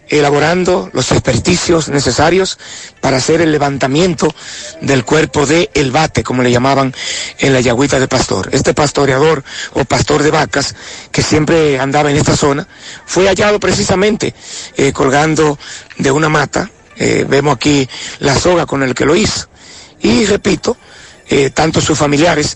elaborando 0.07 0.89
los 0.93 1.11
experticios 1.11 1.89
necesarios 1.89 2.59
para 3.01 3.17
hacer 3.17 3.41
el 3.41 3.51
levantamiento 3.51 4.33
del 4.81 5.03
cuerpo 5.03 5.45
de 5.45 5.71
el 5.73 5.91
bate, 5.91 6.23
como 6.23 6.43
le 6.43 6.51
llamaban 6.51 6.93
en 7.39 7.53
la 7.53 7.61
yagüita 7.61 7.99
de 7.99 8.07
pastor. 8.07 8.49
Este 8.51 8.73
pastoreador 8.73 9.43
o 9.73 9.83
pastor 9.85 10.21
de 10.21 10.31
vacas 10.31 10.75
que 11.11 11.23
siempre 11.23 11.79
andaba 11.79 12.11
en 12.11 12.17
esta 12.17 12.37
zona 12.37 12.67
fue 13.05 13.27
hallado 13.27 13.59
precisamente 13.59 14.35
eh, 14.77 14.93
colgando 14.93 15.57
de 15.97 16.11
una 16.11 16.29
mata. 16.29 16.69
Eh, 16.97 17.25
vemos 17.27 17.55
aquí 17.55 17.89
la 18.19 18.37
soga 18.39 18.65
con 18.65 18.81
el 18.81 18.95
que 18.95 19.03
lo 19.05 19.17
hizo 19.17 19.49
Y 19.99 20.23
repito, 20.25 20.77
tanto 21.53 21.81
sus 21.81 21.97
familiares 21.97 22.55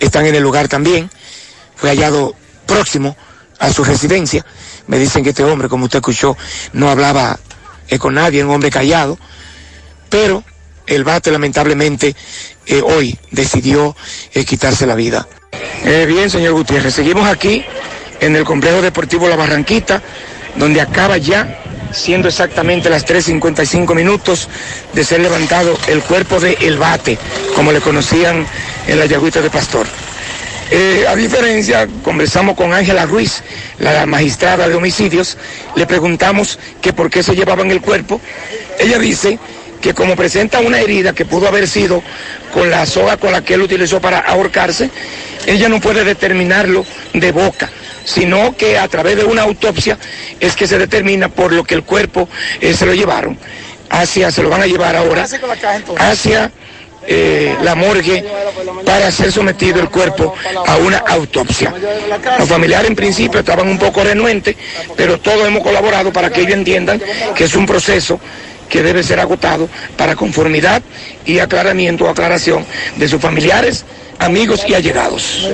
están 0.00 0.26
en 0.26 0.34
el 0.34 0.42
lugar 0.42 0.68
también. 0.68 1.10
Fue 1.76 1.90
hallado 1.90 2.34
próximo 2.66 3.16
a 3.58 3.72
su 3.72 3.84
residencia. 3.84 4.44
Me 4.86 4.98
dicen 4.98 5.24
que 5.24 5.30
este 5.30 5.44
hombre, 5.44 5.68
como 5.68 5.84
usted 5.84 5.98
escuchó, 5.98 6.36
no 6.72 6.90
hablaba 6.90 7.38
eh, 7.88 7.98
con 7.98 8.14
nadie, 8.14 8.44
un 8.44 8.50
hombre 8.50 8.70
callado. 8.70 9.18
Pero 10.08 10.44
el 10.86 11.04
bate 11.04 11.30
lamentablemente 11.30 12.14
eh, 12.66 12.82
hoy 12.82 13.18
decidió 13.30 13.96
eh, 14.32 14.44
quitarse 14.44 14.86
la 14.86 14.94
vida. 14.94 15.26
Eh, 15.84 16.04
bien, 16.06 16.30
señor 16.30 16.52
Gutiérrez, 16.52 16.94
seguimos 16.94 17.28
aquí 17.28 17.64
en 18.20 18.36
el 18.36 18.44
complejo 18.44 18.82
deportivo 18.82 19.28
La 19.28 19.36
Barranquita, 19.36 20.02
donde 20.56 20.80
acaba 20.80 21.16
ya, 21.16 21.62
siendo 21.96 22.28
exactamente 22.28 22.90
las 22.90 23.06
3.55 23.06 23.94
minutos, 23.94 24.48
de 24.92 25.04
ser 25.04 25.20
levantado 25.20 25.76
el 25.88 26.02
cuerpo 26.02 26.38
de 26.38 26.56
El 26.60 26.76
Bate, 26.78 27.18
como 27.54 27.72
le 27.72 27.80
conocían 27.80 28.46
en 28.86 28.98
la 28.98 29.06
Yagüita 29.06 29.40
de 29.40 29.50
Pastor. 29.50 29.86
Eh, 30.70 31.06
a 31.08 31.14
diferencia, 31.14 31.88
conversamos 32.02 32.56
con 32.56 32.72
Ángela 32.72 33.06
Ruiz, 33.06 33.42
la 33.78 34.04
magistrada 34.04 34.68
de 34.68 34.74
homicidios, 34.74 35.38
le 35.76 35.86
preguntamos 35.86 36.58
que 36.82 36.92
por 36.92 37.08
qué 37.08 37.22
se 37.22 37.34
llevaban 37.34 37.70
el 37.70 37.80
cuerpo. 37.80 38.20
Ella 38.78 38.98
dice 38.98 39.38
que 39.80 39.94
como 39.94 40.16
presenta 40.16 40.58
una 40.58 40.80
herida 40.80 41.12
que 41.12 41.24
pudo 41.24 41.46
haber 41.46 41.68
sido 41.68 42.02
con 42.52 42.70
la 42.70 42.84
soga 42.86 43.16
con 43.16 43.32
la 43.32 43.42
que 43.42 43.54
él 43.54 43.62
utilizó 43.62 44.00
para 44.00 44.18
ahorcarse, 44.18 44.90
ella 45.46 45.68
no 45.68 45.80
puede 45.80 46.04
determinarlo 46.04 46.84
de 47.12 47.30
boca, 47.30 47.70
sino 48.06 48.56
que 48.56 48.78
a 48.78 48.88
través 48.88 49.16
de 49.16 49.24
una 49.24 49.42
autopsia 49.42 49.98
es 50.40 50.56
que 50.56 50.66
se 50.66 50.78
determina 50.78 51.28
por 51.28 51.52
lo 51.52 51.64
que 51.64 51.74
el 51.74 51.82
cuerpo 51.82 52.28
eh, 52.60 52.72
se 52.72 52.86
lo 52.86 52.94
llevaron. 52.94 53.36
Hacia, 53.90 54.30
se 54.30 54.42
lo 54.42 54.48
van 54.48 54.62
a 54.62 54.66
llevar 54.66 54.96
ahora 54.96 55.26
hacia 55.98 56.50
eh, 57.06 57.54
la 57.62 57.76
morgue 57.76 58.24
para 58.84 59.10
ser 59.12 59.30
sometido 59.30 59.80
el 59.80 59.88
cuerpo 59.88 60.34
a 60.66 60.76
una 60.76 60.98
autopsia. 60.98 61.72
Los 62.38 62.48
familiares 62.48 62.88
en 62.88 62.96
principio 62.96 63.40
estaban 63.40 63.68
un 63.68 63.78
poco 63.78 64.02
renuentes, 64.02 64.56
pero 64.96 65.18
todos 65.20 65.46
hemos 65.46 65.62
colaborado 65.62 66.12
para 66.12 66.30
que 66.30 66.40
ellos 66.40 66.54
entiendan 66.54 67.00
que 67.34 67.44
es 67.44 67.54
un 67.54 67.66
proceso 67.66 68.18
que 68.68 68.82
debe 68.82 69.02
ser 69.02 69.20
agotado 69.20 69.68
para 69.96 70.16
conformidad 70.16 70.82
y 71.24 71.38
aclaramiento 71.38 72.04
o 72.04 72.08
aclaración 72.08 72.64
de 72.96 73.08
sus 73.08 73.20
familiares, 73.20 73.84
amigos 74.18 74.64
y 74.66 74.74
allegados. 74.74 75.48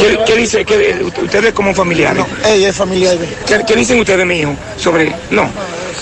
¿Qué, 0.00 0.18
qué 0.26 0.36
dice 0.36 0.64
qué- 0.64 1.04
ustedes 1.22 1.52
como 1.52 1.74
familiares? 1.74 2.24
Ella 2.46 2.68
es 2.70 2.76
familiar. 2.76 3.16
¿Qué, 3.46 3.60
qué 3.66 3.76
dicen 3.76 3.98
ustedes, 4.00 4.24
mi 4.26 4.40
hijo, 4.40 4.54
sobre...? 4.76 5.12
No. 5.30 5.48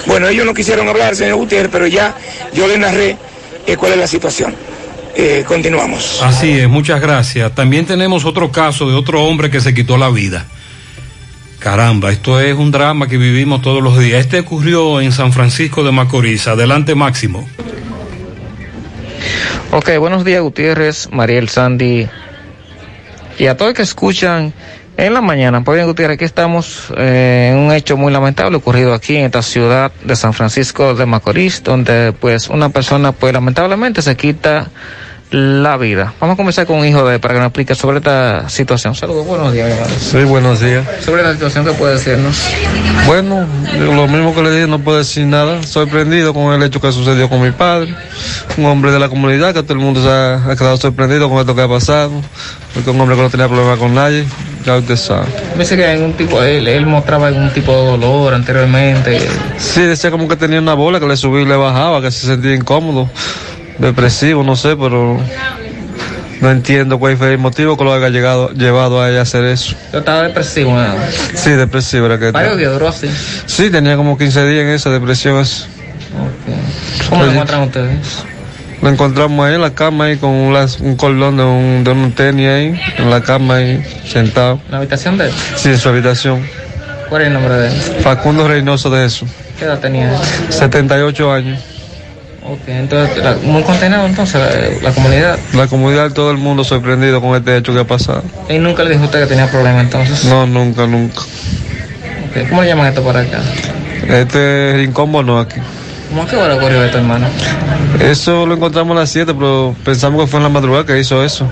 Bueno, 0.07 0.29
ellos 0.29 0.47
no 0.47 0.55
quisieron 0.55 0.89
hablar, 0.89 1.15
señor 1.17 1.37
Gutiérrez, 1.37 1.71
pero 1.71 1.87
ya 1.87 2.15
yo 2.55 2.67
le 2.67 2.79
narré 2.79 3.17
eh, 3.67 3.77
cuál 3.77 3.93
es 3.93 3.99
la 3.99 4.07
situación. 4.07 4.55
Eh, 5.15 5.45
continuamos. 5.47 6.21
Así 6.23 6.53
es, 6.61 6.69
muchas 6.69 7.01
gracias. 7.01 7.53
También 7.55 7.85
tenemos 7.87 8.25
otro 8.25 8.51
caso 8.53 8.89
de 8.89 8.95
otro 8.95 9.25
hombre 9.25 9.51
que 9.51 9.61
se 9.61 9.75
quitó 9.75 9.97
la 9.99 10.09
vida. 10.11 10.47
Caramba, 11.59 12.13
esto 12.13 12.41
es 12.41 12.55
un 12.55 12.71
drama 12.71 13.09
que 13.09 13.17
vivimos 13.19 13.61
todos 13.63 13.83
los 13.83 13.99
días. 13.99 14.21
Este 14.21 14.39
ocurrió 14.39 15.01
en 15.01 15.11
San 15.11 15.33
Francisco 15.33 15.83
de 15.83 15.91
Macorís. 15.91 16.47
Adelante, 16.47 16.95
Máximo. 16.95 17.49
Ok, 19.73 19.91
buenos 19.99 20.25
días 20.25 20.41
Gutiérrez, 20.41 21.09
Mariel 21.13 21.49
Sandy 21.49 22.09
y 23.39 23.47
a 23.47 23.57
todos 23.57 23.75
que 23.75 23.83
escuchan 23.83 24.53
en 24.97 25.15
la 25.15 25.21
mañana. 25.21 25.63
Pues 25.63 25.77
bien 25.77 25.87
Gutiérrez, 25.87 26.17
aquí 26.17 26.25
estamos 26.25 26.93
eh, 26.97 27.51
en 27.53 27.59
un 27.59 27.73
hecho 27.73 27.97
muy 27.97 28.13
lamentable 28.13 28.57
ocurrido 28.57 28.93
aquí 28.93 29.17
en 29.17 29.27
esta 29.27 29.43
ciudad 29.43 29.93
de 30.03 30.17
San 30.17 30.33
Francisco 30.35 30.95
de 30.95 31.07
Macorís, 31.07 31.63
donde 31.63 32.13
pues 32.13 32.49
una 32.49 32.69
persona 32.69 33.13
pues 33.13 33.33
lamentablemente 33.33 34.03
se 34.03 34.17
quita 34.17 34.69
la 35.31 35.77
vida. 35.77 36.15
Vamos 36.21 36.35
a 36.35 36.37
comenzar 36.37 36.67
con 36.67 36.79
un 36.79 36.87
hijo 36.87 37.07
de 37.07 37.19
para 37.19 37.35
que 37.35 37.41
nos 37.41 37.49
explique 37.49 37.75
sobre 37.75 37.99
esta 37.99 38.49
situación. 38.49 38.95
Saludos, 38.95 39.27
buenos 39.27 39.53
días, 39.53 39.67
mi 39.67 39.75
hermano. 39.75 39.95
Sí, 39.99 40.25
buenos 40.25 40.61
días. 40.61 40.87
Sobre 41.05 41.23
la 41.23 41.33
situación 41.33 41.65
que 41.65 41.73
puede 41.73 41.95
decirnos. 41.95 42.43
Bueno, 43.07 43.47
lo 43.79 44.07
mismo 44.09 44.35
que 44.35 44.43
le 44.43 44.51
dije, 44.51 44.67
no 44.67 44.79
puedo 44.79 44.99
decir 44.99 45.27
nada. 45.27 45.63
Sorprendido 45.63 46.33
con 46.33 46.53
el 46.55 46.63
hecho 46.63 46.81
que 46.81 46.93
sucedió 46.93 47.29
con 47.29 47.43
mi 47.43 47.51
padre, 47.51 47.95
un 48.57 48.65
hombre 48.67 48.91
de 48.91 48.99
la 48.99 49.09
comunidad 49.09 49.55
que 49.55 49.63
todo 49.63 49.75
el 49.75 49.81
mundo 49.81 50.03
se 50.03 50.09
ha, 50.09 50.51
ha 50.51 50.57
quedado 50.57 50.77
sorprendido 50.77 51.29
con 51.29 51.39
esto 51.39 51.55
que 51.55 51.63
ha 51.63 51.69
pasado, 51.69 52.13
porque 52.75 52.91
un 52.91 53.01
hombre 53.01 53.17
que 53.17 53.23
no 53.23 53.31
tenía 53.31 53.49
problema 53.49 53.77
con 53.77 53.95
nadie, 53.95 54.25
ya 54.65 54.77
usted 54.77 54.97
sabe. 54.97 55.27
Dice 55.59 55.77
que 55.77 55.87
algún 55.87 56.15
tipo, 56.15 56.43
él, 56.43 56.67
él 56.69 56.87
mostraba 56.87 57.29
algún 57.29 57.51
tipo 57.53 57.73
de 57.73 57.87
dolor 57.91 58.35
anteriormente. 58.35 59.21
Sí, 59.59 59.83
decía 59.83 60.11
como 60.11 60.29
que 60.29 60.37
tenía 60.37 60.59
una 60.59 60.75
bola 60.75 61.01
que 61.01 61.07
le 61.07 61.17
subía 61.17 61.43
y 61.43 61.47
le 61.47 61.57
bajaba, 61.57 62.01
que 62.01 62.11
se 62.11 62.27
sentía 62.27 62.55
incómodo, 62.55 63.11
depresivo, 63.79 64.43
no 64.43 64.57
sé, 64.57 64.77
pero 64.77 65.21
no 66.41 66.51
entiendo 66.51 66.99
cuál 66.99 67.17
fue 67.17 67.33
el 67.33 67.39
motivo 67.39 67.77
que 67.77 67.85
lo 67.85 67.93
haya 67.93 68.09
llegado, 68.09 68.51
llevado 68.53 69.03
a 69.03 69.11
ella 69.11 69.21
a 69.21 69.23
hacer 69.23 69.45
eso. 69.45 69.75
Yo 69.93 69.99
estaba 70.01 70.23
depresivo, 70.23 70.75
¿no? 70.77 70.95
Sí, 71.35 71.51
depresivo 71.51 72.07
era 72.07 72.19
que 72.19 72.31
Varios 72.31 72.57
días 72.57 72.73
duró 72.73 72.89
así. 72.89 73.09
Sí, 73.47 73.71
tenía 73.71 73.97
como 73.97 74.17
15 74.17 74.47
días 74.47 74.63
en 74.65 74.71
esa 74.71 74.91
depresión. 74.91 75.39
eso. 75.41 75.67
¿Cómo 77.09 77.25
lo 77.25 77.31
encuentran 77.33 77.63
ustedes? 77.63 78.25
Lo 78.81 78.89
encontramos 78.89 79.45
ahí 79.45 79.55
en 79.57 79.61
la 79.63 79.75
cama, 79.75 80.05
ahí 80.05 80.17
con 80.17 80.31
un, 80.31 80.55
un 80.55 80.97
cordón 80.97 81.37
de 81.37 81.43
un, 81.43 81.83
de 81.83 81.91
un 81.91 82.13
tenis 82.13 82.49
ahí, 82.49 82.81
en 82.99 83.11
la 83.11 83.21
cama 83.21 83.57
ahí, 83.57 83.83
sentado. 84.07 84.61
¿La 84.71 84.77
habitación 84.77 85.19
de 85.19 85.27
él? 85.27 85.33
Sí, 85.57 85.71
en 85.71 85.79
su 85.79 85.89
habitación. 85.89 86.47
¿Cuál 87.09 87.23
es 87.23 87.29
el 87.29 87.35
nombre 87.35 87.55
de 87.55 87.69
él? 87.69 87.75
Facundo 88.03 88.47
Reynoso 88.47 88.89
de 88.91 89.05
eso. 89.07 89.27
¿Qué 89.59 89.65
edad 89.65 89.81
tenía 89.81 90.13
él? 90.13 90.19
78 90.51 91.33
años. 91.33 91.61
Ok, 92.51 92.61
entonces, 92.69 93.19
la- 93.23 93.37
muy 93.43 93.63
condenado 93.63 94.07
entonces 94.07 94.41
la, 94.41 94.89
la 94.89 94.95
comunidad. 94.95 95.39
La 95.53 95.67
comunidad, 95.67 96.13
todo 96.13 96.31
el 96.31 96.39
mundo 96.39 96.65
sorprendido 96.65 97.21
con 97.21 97.37
este 97.37 97.57
hecho 97.57 97.75
que 97.75 97.81
ha 97.81 97.87
pasado. 97.87 98.23
Y 98.49 98.59
nunca 98.59 98.85
le 98.85 98.91
dijo 98.93 99.05
usted 99.05 99.21
que 99.21 99.27
tenía 99.27 99.51
problemas 99.51 99.85
entonces. 99.85 100.25
No, 100.25 100.47
nunca, 100.47 100.87
nunca. 100.87 101.21
¿Cómo 102.49 102.63
le 102.63 102.69
llaman 102.69 102.87
esto 102.89 103.03
para 103.03 103.21
acá? 103.21 103.39
Este 104.09 104.75
rincón 104.77 105.13
no 105.27 105.39
aquí. 105.39 105.57
¿Cómo 106.09 106.23
a 106.23 106.27
qué 106.27 106.37
hora 106.37 106.55
ocurrió 106.55 106.83
esto, 106.85 106.99
hermano? 106.99 107.27
Eso 108.01 108.47
lo 108.47 108.55
encontramos 108.55 108.97
a 108.97 109.01
las 109.01 109.11
7, 109.11 109.35
pero 109.35 109.75
pensamos 109.85 110.23
que 110.23 110.27
fue 110.27 110.39
en 110.39 110.45
la 110.45 110.49
madrugada 110.49 110.87
que 110.87 110.99
hizo 110.99 111.23
eso. 111.23 111.47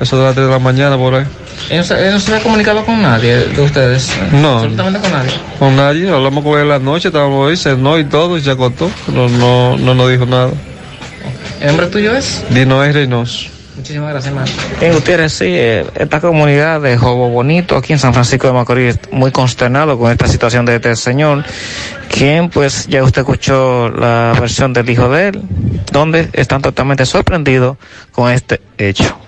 Eso 0.00 0.18
de 0.18 0.24
las 0.24 0.34
3 0.34 0.46
de 0.46 0.52
la 0.52 0.58
mañana 0.58 0.96
por 0.96 1.14
ahí. 1.14 1.24
Él 1.68 1.78
no, 1.78 1.84
se, 1.84 2.06
él 2.06 2.12
no 2.12 2.20
se 2.20 2.32
había 2.32 2.42
comunicado 2.42 2.84
con 2.84 3.02
nadie 3.02 3.36
de 3.36 3.60
ustedes. 3.60 4.10
No. 4.32 4.58
Absolutamente 4.58 5.00
con 5.00 5.12
nadie. 5.12 5.32
Con 5.58 5.76
nadie, 5.76 6.10
hablamos 6.10 6.42
con 6.42 6.58
él 6.58 6.68
la 6.68 6.78
noche, 6.78 7.08
estábamos 7.08 7.50
ahí, 7.50 7.56
cenó 7.56 7.98
y 7.98 8.04
todo, 8.04 8.36
y 8.38 8.40
se 8.40 8.50
acostó. 8.50 8.90
No, 9.08 9.28
no, 9.28 9.76
no 9.76 9.94
nos 9.94 10.10
dijo 10.10 10.26
nada. 10.26 10.50
¿El 11.60 11.68
nombre 11.68 11.86
tuyo 11.88 12.16
es? 12.16 12.42
Dino 12.50 12.82
es 12.82 12.94
Reynoso. 12.94 13.50
Muchísimas 13.76 14.10
gracias, 14.10 14.32
hermano. 14.32 14.52
Bien, 14.78 14.92
Gutiérrez, 14.92 15.32
sí, 15.32 15.44
eh, 15.46 15.86
esta 15.94 16.20
comunidad 16.20 16.82
de 16.82 16.98
Jobo 16.98 17.30
Bonito 17.30 17.76
aquí 17.76 17.94
en 17.94 17.98
San 17.98 18.12
Francisco 18.12 18.46
de 18.46 18.52
Macorís, 18.52 18.98
muy 19.10 19.30
consternado 19.30 19.98
con 19.98 20.10
esta 20.10 20.28
situación 20.28 20.66
de 20.66 20.76
este 20.76 20.96
señor, 20.96 21.44
quien 22.08 22.50
pues 22.50 22.86
ya 22.88 23.02
usted 23.02 23.22
escuchó 23.22 23.88
la 23.88 24.36
versión 24.38 24.74
del 24.74 24.90
hijo 24.90 25.08
de 25.08 25.28
él, 25.28 25.42
donde 25.92 26.28
están 26.34 26.60
totalmente 26.60 27.06
sorprendidos 27.06 27.78
con 28.12 28.30
este 28.30 28.60
hecho. 28.76 29.18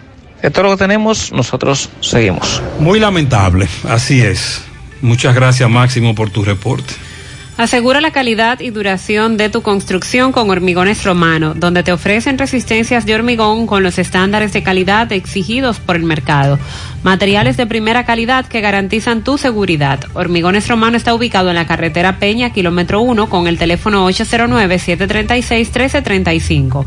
Esto 0.43 0.61
es 0.61 0.65
lo 0.65 0.71
que 0.73 0.85
tenemos, 0.85 1.33
nosotros 1.33 1.89
seguimos. 2.01 2.61
Muy 2.81 2.99
lamentable, 2.99 3.69
así 3.89 4.21
es. 4.21 4.65
Muchas 5.01 5.35
gracias, 5.35 5.71
Máximo, 5.71 6.15
por 6.15 6.31
tu 6.31 6.45
reporte. 6.45 6.95
Asegura 7.59 8.01
la 8.01 8.13
calidad 8.13 8.61
y 8.61 8.71
duración 8.71 9.37
de 9.37 9.51
tu 9.51 9.61
construcción 9.63 10.33
con 10.33 10.49
Hormigones 10.49 11.05
Romano, 11.05 11.53
donde 11.55 11.83
te 11.83 11.93
ofrecen 11.93 12.39
resistencias 12.39 13.05
de 13.05 13.15
hormigón 13.15 13.67
con 13.67 13.83
los 13.83 13.99
estándares 13.99 14.55
de 14.55 14.63
calidad 14.63 15.13
exigidos 15.13 15.79
por 15.79 15.97
el 15.97 16.05
mercado. 16.05 16.59
Materiales 17.03 17.59
de 17.59 17.67
primera 17.67 18.05
calidad 18.05 18.47
que 18.47 18.63
garantizan 18.63 19.23
tu 19.23 19.37
seguridad. 19.37 20.01
Hormigones 20.15 20.67
Romano 20.67 20.97
está 20.97 21.13
ubicado 21.15 21.51
en 21.51 21.57
la 21.57 21.67
carretera 21.67 22.19
Peña, 22.19 22.55
kilómetro 22.55 23.03
1, 23.03 23.29
con 23.29 23.47
el 23.47 23.59
teléfono 23.59 24.09
809-736-1335. 24.09 26.87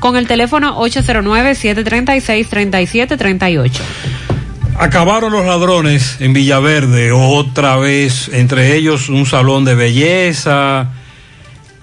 con 0.00 0.16
el 0.16 0.26
teléfono 0.26 0.76
809-736-3738. 0.80 3.70
Acabaron 4.78 5.32
los 5.32 5.46
ladrones 5.46 6.16
en 6.20 6.32
Villaverde 6.32 7.12
otra 7.12 7.76
vez, 7.76 8.30
entre 8.32 8.74
ellos 8.74 9.10
un 9.10 9.26
salón 9.26 9.64
de 9.64 9.74
belleza. 9.74 10.88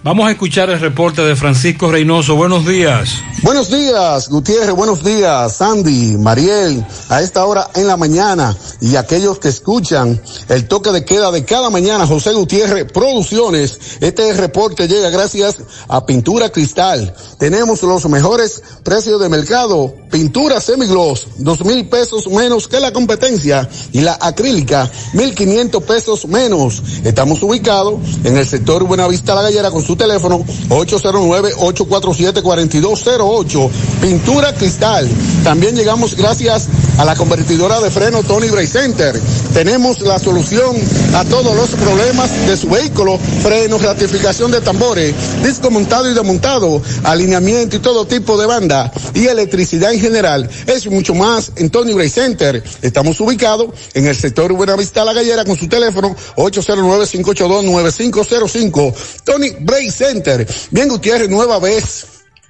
Vamos 0.08 0.26
a 0.26 0.32
escuchar 0.32 0.70
el 0.70 0.80
reporte 0.80 1.22
de 1.22 1.36
Francisco 1.36 1.92
Reynoso. 1.92 2.38
Buenos 2.38 2.66
días. 2.66 3.10
Buenos 3.44 3.70
días, 3.70 4.30
Gutiérrez. 4.30 4.74
Buenos 4.74 5.04
días, 5.04 5.58
Sandy, 5.58 6.16
Mariel. 6.16 6.86
A 7.10 7.22
esta 7.22 7.44
hora 7.44 7.70
en 7.76 7.88
la 7.88 7.98
mañana 7.98 8.56
y 8.80 8.96
aquellos 8.96 9.38
que 9.40 9.50
escuchan 9.50 10.22
el 10.48 10.66
toque 10.70 10.94
de 10.94 11.04
queda 11.04 11.30
de 11.30 11.44
cada 11.44 11.70
mañana, 11.70 12.08
José 12.08 12.32
Gutiérrez 12.32 12.90
Producciones. 12.90 13.98
Este 14.00 14.32
reporte 14.32 14.88
llega 14.88 15.10
gracias 15.10 15.58
a 15.90 16.06
Pintura 16.06 16.54
Cristal. 16.54 17.14
Tenemos 17.38 17.84
los 17.84 18.08
mejores 18.08 18.64
precios 18.86 19.20
de 19.20 19.28
mercado. 19.28 19.94
Pintura 20.10 20.62
semigloss, 20.62 21.28
dos 21.40 21.66
mil 21.66 21.90
pesos 21.90 22.28
menos 22.28 22.70
que 22.70 22.80
la 22.80 22.94
competencia 22.94 23.68
y 23.92 24.00
la 24.00 24.18
acrílica, 24.22 24.90
mil 25.12 25.36
quinientos 25.36 25.84
pesos 25.84 26.26
menos. 26.28 26.82
Estamos 27.04 27.44
ubicados 27.44 28.00
en 28.24 28.38
el 28.38 28.48
sector 28.48 28.86
Buenavista 28.86 29.36
La 29.36 29.42
Gallera 29.42 29.70
con 29.70 29.84
su 29.84 29.97
teléfono 29.98 30.46
809-847-4208. 30.70 33.70
Pintura 34.02 34.54
Cristal. 34.54 35.10
También 35.44 35.76
llegamos 35.76 36.16
gracias 36.16 36.70
a 36.98 37.06
la 37.06 37.16
convertidora 37.16 37.80
de 37.80 37.92
freno 37.92 38.24
Tony 38.24 38.50
Bray 38.50 38.66
Center. 38.68 39.18
Tenemos 39.54 40.02
la 40.02 40.20
solución 40.20 40.76
a 41.14 41.24
todos 41.26 41.56
los 41.56 41.70
problemas 41.72 42.30
de 42.48 42.58
su 42.58 42.70
vehículo, 42.70 43.18
frenos, 43.42 43.82
ratificación 43.82 44.52
de 44.52 44.62
tambores, 44.62 45.16
disco 45.44 45.72
montado 45.72 46.10
y 46.10 46.14
desmontado, 46.14 46.82
alineamiento 47.04 47.76
y 47.76 47.80
todo 47.80 48.06
tipo 48.06 48.38
de 48.38 48.46
banda 48.46 48.90
y 49.14 49.28
electricidad 49.28 49.92
en 49.94 50.00
general. 50.00 50.50
Es 50.66 50.88
mucho 50.88 51.14
más 51.14 51.52
en 51.56 51.70
Tony 51.70 51.92
Bray 51.94 52.10
Center. 52.10 52.64
Estamos 52.82 53.20
ubicados 53.20 53.68
en 53.94 54.08
el 54.08 54.16
sector 54.16 54.54
Buenavista 54.54 55.06
La 55.06 55.14
Gallera 55.14 55.46
con 55.46 55.56
su 55.58 55.68
teléfono 55.68 56.16
809-582-9505. 56.36 58.96
Tony 59.24 59.52
Bray 59.60 59.87
Center. 59.92 60.48
Bien, 60.72 60.88
Gutiérrez, 60.90 61.30
nueva 61.30 61.60
vez. 61.60 62.06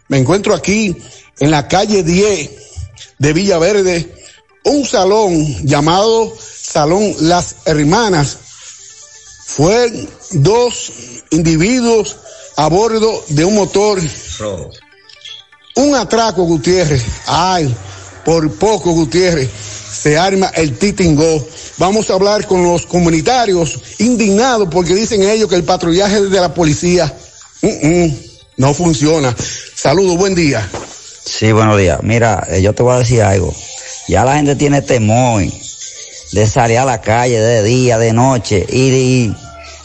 Me 0.08 0.18
encuentro 0.18 0.54
aquí 0.54 0.96
en 1.40 1.52
la 1.52 1.68
calle 1.68 2.04
10 2.04 2.52
de 3.20 3.34
Villaverde, 3.34 4.16
un 4.64 4.86
salón 4.86 5.46
llamado 5.66 6.34
Salón 6.40 7.16
Las 7.22 7.56
Hermanas. 7.66 8.38
Fue 9.46 10.08
dos 10.32 10.92
individuos 11.32 12.18
a 12.56 12.68
bordo 12.68 13.24
de 13.30 13.46
un 13.46 13.56
motor. 13.56 14.00
Un 15.76 15.96
atraco, 15.96 16.44
Gutiérrez. 16.44 17.04
Ay, 17.28 17.74
por 18.26 18.52
poco, 18.56 18.92
Gutiérrez. 18.92 19.50
Se 20.02 20.18
arma 20.18 20.48
el 20.56 20.78
titingó. 20.78 21.46
Vamos 21.78 22.10
a 22.10 22.14
hablar 22.14 22.46
con 22.48 22.64
los 22.64 22.86
comunitarios 22.86 23.80
indignados 24.00 24.68
porque 24.72 24.96
dicen 24.96 25.22
ellos 25.24 25.50
que 25.50 25.56
el 25.56 25.64
patrullaje 25.64 26.22
de 26.22 26.40
la 26.40 26.54
policía 26.54 27.16
no 28.58 28.74
funciona. 28.74 29.36
Saludos, 29.76 30.18
buen 30.18 30.36
día. 30.36 30.68
Sí, 31.26 31.52
buenos 31.52 31.78
días. 31.78 32.00
Mira, 32.04 32.46
eh, 32.50 32.62
yo 32.62 32.74
te 32.74 32.84
voy 32.84 32.96
a 32.96 33.00
decir 33.00 33.22
algo. 33.22 33.54
Ya 34.08 34.24
la 34.24 34.36
gente 34.36 34.56
tiene 34.56 34.82
temor 34.82 35.44
de 36.32 36.48
salir 36.48 36.78
a 36.78 36.86
la 36.86 37.02
calle 37.02 37.40
de 37.40 37.64
día, 37.64 37.98
de 37.98 38.14
noche, 38.14 38.66
y, 38.70 39.34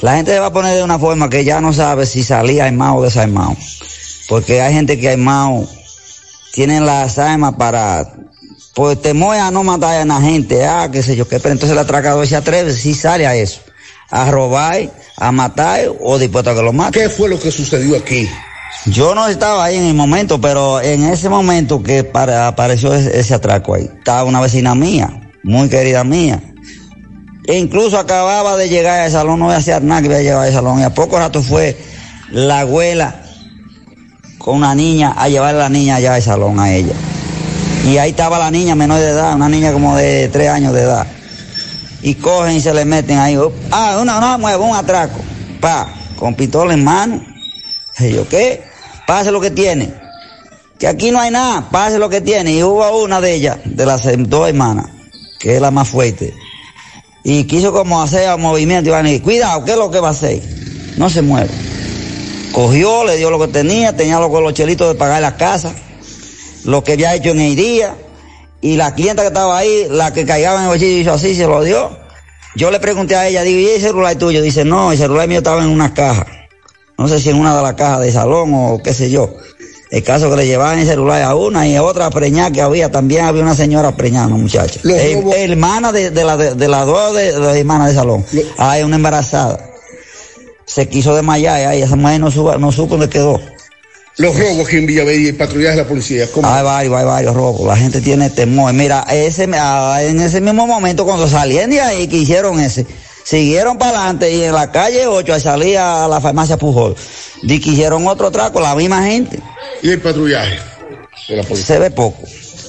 la 0.01 0.17
gente 0.17 0.33
se 0.33 0.41
va 0.41 0.47
a 0.47 0.53
poner 0.53 0.77
de 0.77 0.83
una 0.83 0.99
forma 0.99 1.31
que 1.31 1.45
ya 1.45 1.61
no 1.61 1.73
sabe 1.73 2.07
si 2.07 2.25
salía 2.25 2.65
armado 2.65 2.97
o 2.97 3.03
desarmado. 3.05 3.57
Porque 4.29 4.61
hay 4.61 4.75
gente 4.75 4.99
que 4.99 5.11
armado 5.11 5.69
tienen 6.53 6.85
las 6.85 7.19
armas 7.19 7.55
para, 7.55 8.13
pues 8.75 9.01
temor 9.01 9.37
a 9.37 9.51
no 9.51 9.63
matar 9.63 10.01
a 10.01 10.05
la 10.05 10.21
gente, 10.21 10.65
ah, 10.65 10.89
qué 10.91 11.03
sé 11.03 11.15
yo 11.15 11.29
qué, 11.29 11.39
pero 11.39 11.53
entonces 11.53 11.73
el 11.73 11.79
atracador 11.79 12.27
se 12.27 12.37
atreve, 12.37 12.73
si 12.73 12.95
sale 12.95 13.27
a 13.27 13.37
eso, 13.37 13.61
a 14.13 14.31
robar, 14.31 14.91
a 15.17 15.33
matar 15.33 15.81
o 15.99 16.19
dispuesto 16.19 16.51
a 16.51 16.55
que 16.55 16.63
lo. 16.63 16.91
¿Qué 16.93 17.09
fue 17.09 17.29
lo 17.31 17.41
que 17.41 17.51
sucedió 17.51 17.97
aquí? 17.97 18.29
Yo 18.87 19.15
no 19.15 19.27
estaba 19.27 19.65
ahí 19.65 19.77
en 19.77 19.85
el 19.85 19.95
momento, 19.95 20.41
pero 20.41 20.81
en 20.81 21.05
ese 21.05 21.29
momento 21.29 21.83
que 21.83 22.05
para, 22.05 22.47
apareció 22.47 22.93
ese, 22.93 23.19
ese, 23.19 23.35
atraco 23.35 23.75
ahí, 23.75 23.89
estaba 23.99 24.25
una 24.25 24.41
vecina 24.41 24.75
mía, 24.75 25.31
muy 25.43 25.69
querida 25.69 26.05
mía. 26.05 26.43
E 27.47 27.59
incluso 27.59 27.99
acababa 27.99 28.57
de 28.57 28.69
llegar 28.69 29.01
al 29.01 29.11
salón, 29.11 29.41
no 29.41 29.47
voy 29.47 29.55
a 29.55 29.59
hacer 29.59 29.83
nada 29.83 30.03
que 30.03 30.09
voy 30.09 30.19
a 30.19 30.23
llegar 30.23 30.47
al 30.47 30.53
salón. 30.53 30.81
Y 30.81 30.83
a 30.83 30.95
poco 30.95 31.19
rato 31.19 31.43
fue 31.43 31.77
la 32.31 32.61
abuela 32.61 33.23
con 34.39 34.57
una 34.57 34.75
niña 34.75 35.15
a 35.17 35.29
llevar 35.29 35.55
a 35.55 35.59
la 35.59 35.69
niña 35.71 35.97
allá 35.97 36.15
al 36.15 36.23
salón 36.23 36.61
a 36.61 36.71
ella. 36.73 36.95
Y 37.87 37.97
ahí 37.97 38.11
estaba 38.11 38.39
la 38.39 38.51
niña 38.51 38.75
menor 38.75 39.01
de 39.01 39.09
edad, 39.09 39.35
una 39.35 39.49
niña 39.49 39.73
como 39.73 39.97
de 39.97 40.29
tres 40.29 40.51
años 40.51 40.75
de 40.75 40.83
edad. 40.83 41.07
Y 42.03 42.17
cogen 42.17 42.57
y 42.57 42.61
se 42.61 42.75
le 42.75 42.85
meten 42.85 43.19
ahí. 43.19 43.39
Ah, 43.71 43.99
una, 44.01 44.21
no, 44.21 44.39
mueve 44.39 44.63
un 44.63 44.75
atraco. 44.75 45.21
Pa, 45.61 45.89
con 46.17 46.35
pistola 46.35 46.75
en 46.75 46.85
mano. 46.85 47.25
Y 47.99 48.17
¿qué? 48.25 48.65
Pase 49.07 49.31
lo 49.31 49.41
que 49.41 49.51
tiene. 49.51 49.95
Que 50.79 50.89
aquí 50.89 51.11
no 51.13 51.21
hay 51.21 51.31
nada, 51.31 51.69
pase 51.71 51.99
lo 51.99 52.09
que 52.09 52.21
tiene. 52.21 52.53
Y 52.53 52.63
hubo 52.63 53.05
una 53.05 53.21
de 53.21 53.35
ellas, 53.35 53.59
de 53.65 53.87
las 53.87 54.03
dos 54.29 54.49
hermanas, 54.49 54.87
que 55.39 55.55
es 55.55 55.61
la 55.61 55.71
más 55.71 55.89
fuerte. 55.89 56.35
Y 57.25 57.45
quiso 57.45 57.73
como 57.73 58.03
hacer 58.03 58.37
movimiento 58.39 58.91
y 58.91 58.93
van 58.93 59.07
a 59.07 59.09
decir, 59.09 59.23
cuidado, 59.23 59.65
¿qué 59.65 59.73
es 59.73 59.79
lo 59.79 59.91
que 59.91 60.01
va 60.01 60.09
a 60.09 60.13
hacer? 60.13 60.43
No 60.97 61.09
se 61.09 61.23
mueve. 61.23 61.51
Cogió, 62.53 63.05
le 63.05 63.17
dio 63.17 63.31
lo 63.31 63.39
que 63.39 63.49
tenía, 63.49 63.97
tenía 63.97 64.19
los, 64.19 64.31
los 64.31 64.55
chelitos 64.55 64.89
de 64.89 64.99
pagar 64.99 65.23
la 65.23 65.37
casa, 65.37 65.73
lo 66.65 66.83
que 66.83 66.95
había 66.95 67.15
hecho 67.15 67.31
en 67.31 67.41
el 67.41 67.57
día. 67.57 67.95
Y 68.63 68.77
la 68.77 68.95
clienta 68.95 69.23
que 69.23 69.29
estaba 69.29 69.59
ahí, 69.59 69.89
la 69.91 70.15
que 70.15 70.25
caigaba 70.25 70.57
en 70.57 70.63
el 70.63 70.69
bolsillo, 70.69 71.01
hizo 71.01 71.13
así, 71.13 71.35
se 71.35 71.47
lo 71.47 71.63
dio. 71.63 71.99
Yo 72.57 72.71
le 72.71 72.81
pregunté 72.81 73.17
a 73.17 73.29
ella, 73.29 73.43
digo, 73.43 73.61
¿y 73.61 73.67
el 73.67 73.81
celular 73.81 74.17
tuyo? 74.17 74.41
Dice, 74.41 74.65
no, 74.65 74.93
el 74.93 74.99
celular 74.99 75.29
mío 75.29 75.39
estaba 75.39 75.63
en 75.63 75.69
una 75.69 75.93
caja 75.93 76.27
no 77.03 77.09
sé 77.09 77.19
si 77.21 77.31
en 77.31 77.37
una 77.37 77.57
de 77.57 77.63
las 77.63 77.75
cajas 77.75 78.01
de 78.01 78.13
salón 78.13 78.53
o 78.55 78.81
qué 78.83 78.95
sé 78.95 79.11
yo. 79.11 79.35
El 79.91 80.05
caso 80.05 80.31
que 80.31 80.37
le 80.37 80.47
llevaban 80.47 80.79
el 80.79 80.87
celular 80.87 81.21
a 81.23 81.35
una 81.35 81.67
y 81.67 81.75
a 81.75 81.83
otra 81.83 82.09
preñada 82.11 82.51
que 82.51 82.63
había, 82.63 82.91
también 82.91 83.25
había 83.25 83.43
una 83.43 83.57
señora 83.57 83.95
preñada, 83.95 84.29
muchacha. 84.29 84.81
Eh, 84.89 85.21
hermana 85.37 85.91
de, 85.93 86.11
de 86.11 86.25
las 86.25 86.39
de, 86.39 86.55
de 86.55 86.69
la 86.69 86.85
dos 86.85 87.15
de, 87.15 87.33
de 87.33 87.39
las 87.41 87.57
hermanas 87.57 87.89
de 87.89 87.95
salón. 87.95 88.25
Hay 88.57 88.85
una 88.85 88.97
embarazada. 88.97 89.59
Se 90.65 90.89
quiso 90.89 91.15
desmayar 91.15 91.77
y 91.77 91.83
esa 91.83 91.97
mujer 91.97 92.21
no, 92.21 92.31
suba, 92.31 92.57
no 92.57 92.73
supo 92.73 92.97
dónde 92.97 93.11
quedó. 93.11 93.41
Los 94.19 94.39
robos 94.39 94.69
que 94.69 94.79
en 94.79 94.87
Villaverde 94.87 95.23
y 95.23 95.29
el 95.29 95.37
patrullaje 95.37 95.77
de 95.77 95.83
la 95.83 95.89
policía. 95.89 96.31
¿cómo? 96.31 96.47
Hay 96.47 96.63
varios, 96.63 96.95
hay 96.95 97.05
varios 97.05 97.35
robos. 97.35 97.67
La 97.67 97.77
gente 97.77 98.01
tiene 98.01 98.29
temor. 98.29 98.73
Mira, 98.75 99.07
ese, 99.11 99.45
en 99.45 100.21
ese 100.21 100.41
mismo 100.41 100.67
momento 100.67 101.05
cuando 101.05 101.29
salían 101.29 101.71
de 101.71 101.81
ahí 101.81 102.09
que 102.09 102.19
hicieron 102.19 102.61
ese, 102.61 102.87
siguieron 103.25 103.79
para 103.79 103.99
adelante 103.99 104.31
y 104.33 104.43
en 104.43 104.53
la 104.53 104.71
calle 104.71 105.07
8 105.07 105.41
salía 105.41 106.05
a 106.05 106.09
la 106.09 106.21
farmacia 106.21 106.59
Pujol. 106.59 106.95
Y 107.43 107.59
que 107.59 107.71
hicieron 107.71 108.07
otro 108.07 108.31
traco, 108.31 108.61
la 108.61 108.75
misma 108.75 109.03
gente. 109.05 109.41
¿Y 109.83 109.91
el 109.91 110.01
patrullaje 110.01 110.59
de 111.29 111.37
la 111.37 111.43
policía? 111.43 111.67
Se 111.67 111.79
ve 111.79 111.91
poco. 111.91 112.23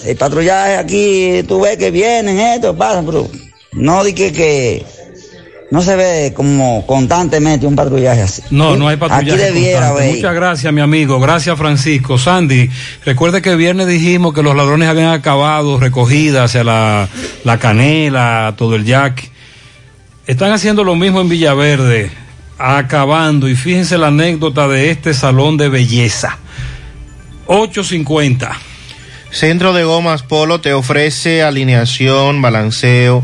El 0.05 0.15
patrullaje 0.15 0.77
aquí, 0.77 1.43
tú 1.47 1.61
ves 1.61 1.77
que 1.77 1.91
vienen, 1.91 2.39
esto, 2.39 2.75
pasan, 2.75 3.05
pero 3.05 3.29
no 3.73 4.03
di 4.03 4.13
que, 4.13 4.31
que 4.31 4.85
no 5.73 5.81
se 5.81 5.95
ve 5.95 6.33
como 6.35 6.85
constantemente 6.85 7.65
un 7.65 7.75
patrullaje 7.75 8.21
así. 8.21 8.43
No, 8.51 8.75
no 8.75 8.89
hay 8.89 8.97
patrullaje. 8.97 9.31
Aquí 9.31 9.53
debiera 9.53 9.89
haber. 9.89 10.13
Muchas 10.13 10.35
gracias, 10.35 10.71
mi 10.71 10.81
amigo. 10.81 11.19
Gracias, 11.19 11.57
Francisco. 11.57 12.19
Sandy, 12.19 12.69
recuerde 13.03 13.41
que 13.41 13.49
el 13.49 13.57
viernes 13.57 13.87
dijimos 13.87 14.35
que 14.35 14.43
los 14.43 14.55
ladrones 14.55 14.87
habían 14.87 15.07
acabado 15.07 15.79
recogidas 15.79 16.51
hacia 16.51 16.63
la, 16.63 17.09
la 17.43 17.57
canela, 17.57 18.53
todo 18.55 18.75
el 18.75 18.85
jack. 18.85 19.31
Están 20.27 20.51
haciendo 20.51 20.83
lo 20.83 20.93
mismo 20.93 21.21
en 21.21 21.29
Villaverde, 21.29 22.11
acabando. 22.59 23.49
Y 23.49 23.55
fíjense 23.55 23.97
la 23.97 24.09
anécdota 24.09 24.67
de 24.67 24.91
este 24.91 25.15
salón 25.15 25.57
de 25.57 25.69
belleza. 25.69 26.37
850. 27.47 28.51
Centro 29.31 29.73
de 29.73 29.85
Gomas 29.85 30.21
Polo 30.21 30.61
te 30.61 30.71
ofrece 30.71 31.41
alineación, 31.41 32.43
balanceo, 32.43 33.23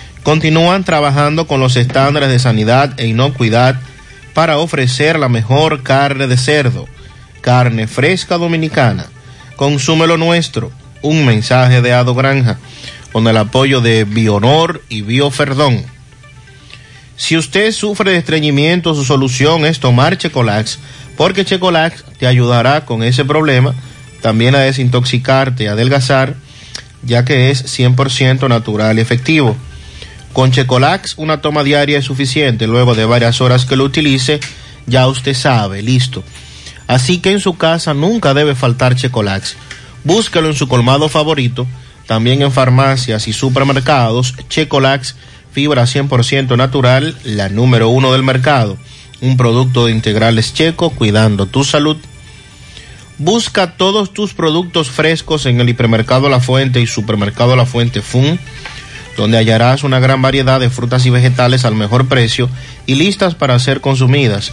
continúan 0.23 0.83
trabajando 0.83 1.47
con 1.47 1.59
los 1.59 1.75
estándares 1.75 2.29
de 2.29 2.39
sanidad 2.39 2.99
e 2.99 3.07
inocuidad 3.07 3.79
para 4.33 4.57
ofrecer 4.57 5.19
la 5.19 5.29
mejor 5.29 5.83
carne 5.83 6.27
de 6.27 6.37
cerdo, 6.37 6.87
carne 7.41 7.87
fresca 7.87 8.37
dominicana. 8.37 9.07
Consúmelo 9.55 10.17
nuestro, 10.17 10.71
un 11.01 11.25
mensaje 11.25 11.81
de 11.81 11.93
Ado 11.93 12.15
Granja, 12.15 12.57
con 13.11 13.27
el 13.27 13.37
apoyo 13.37 13.81
de 13.81 14.05
Bionor 14.05 14.81
y 14.89 15.01
Bioferdón. 15.01 15.83
Si 17.17 17.37
usted 17.37 17.71
sufre 17.71 18.11
de 18.11 18.17
estreñimiento, 18.17 18.95
su 18.95 19.05
solución 19.05 19.65
es 19.65 19.79
tomar 19.79 20.17
Checolax, 20.17 20.79
porque 21.17 21.45
Checolax 21.45 22.03
te 22.17 22.25
ayudará 22.25 22.85
con 22.85 23.03
ese 23.03 23.25
problema, 23.25 23.75
también 24.21 24.55
a 24.55 24.59
desintoxicarte, 24.59 25.67
a 25.67 25.73
adelgazar, 25.73 26.35
ya 27.03 27.25
que 27.25 27.51
es 27.51 27.79
100% 27.79 28.47
natural 28.47 28.97
y 28.97 29.01
efectivo. 29.01 29.55
Con 30.33 30.51
Checolax 30.51 31.15
una 31.17 31.41
toma 31.41 31.63
diaria 31.63 31.99
es 31.99 32.05
suficiente, 32.05 32.67
luego 32.67 32.95
de 32.95 33.05
varias 33.05 33.41
horas 33.41 33.65
que 33.65 33.75
lo 33.75 33.83
utilice, 33.83 34.39
ya 34.87 35.07
usted 35.07 35.33
sabe, 35.33 35.81
listo. 35.81 36.23
Así 36.87 37.19
que 37.19 37.31
en 37.31 37.39
su 37.39 37.57
casa 37.57 37.93
nunca 37.93 38.33
debe 38.33 38.55
faltar 38.55 38.95
Checolax. 38.95 39.55
Búsquelo 40.03 40.47
en 40.47 40.55
su 40.55 40.67
colmado 40.67 41.09
favorito, 41.09 41.67
también 42.07 42.41
en 42.41 42.51
farmacias 42.51 43.27
y 43.27 43.33
supermercados. 43.33 44.33
Checolax, 44.49 45.15
fibra 45.51 45.83
100% 45.83 46.57
natural, 46.57 47.17
la 47.23 47.49
número 47.49 47.89
uno 47.89 48.11
del 48.13 48.23
mercado. 48.23 48.77
Un 49.21 49.37
producto 49.37 49.85
de 49.85 49.91
integrales 49.91 50.53
checo, 50.53 50.89
cuidando 50.89 51.45
tu 51.45 51.63
salud. 51.63 51.97
Busca 53.17 53.77
todos 53.77 54.13
tus 54.13 54.33
productos 54.33 54.89
frescos 54.89 55.45
en 55.45 55.61
el 55.61 55.69
hipermercado 55.69 56.27
La 56.27 56.39
Fuente 56.39 56.81
y 56.81 56.87
supermercado 56.87 57.55
La 57.55 57.67
Fuente 57.67 58.01
Fun 58.01 58.39
donde 59.21 59.37
hallarás 59.37 59.83
una 59.83 59.99
gran 59.99 60.19
variedad 60.19 60.59
de 60.59 60.71
frutas 60.71 61.05
y 61.05 61.11
vegetales 61.11 61.63
al 61.63 61.75
mejor 61.75 62.07
precio 62.07 62.49
y 62.87 62.95
listas 62.95 63.35
para 63.35 63.59
ser 63.59 63.79
consumidas. 63.79 64.51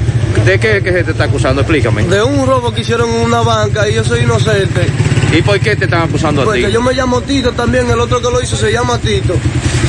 ¿de 0.45 0.59
qué, 0.59 0.81
qué 0.83 0.91
se 0.91 1.03
te 1.03 1.11
está 1.11 1.25
acusando? 1.25 1.61
Explícame. 1.61 2.03
De 2.03 2.23
un 2.23 2.47
robo 2.47 2.73
que 2.73 2.81
hicieron 2.81 3.09
en 3.09 3.21
una 3.21 3.41
banca 3.41 3.87
y 3.87 3.93
yo 3.93 4.03
soy 4.03 4.21
inocente. 4.21 4.81
¿Y 5.31 5.41
por 5.41 5.59
qué 5.59 5.75
te 5.75 5.85
están 5.85 6.03
acusando 6.03 6.41
a 6.41 6.45
ti? 6.45 6.61
Porque 6.61 6.71
yo 6.71 6.81
me 6.81 6.93
llamo 6.93 7.21
Tito 7.21 7.51
también, 7.51 7.89
el 7.89 7.99
otro 7.99 8.21
que 8.21 8.31
lo 8.31 8.41
hizo 8.41 8.55
se 8.55 8.71
llama 8.71 8.97
Tito. 8.97 9.35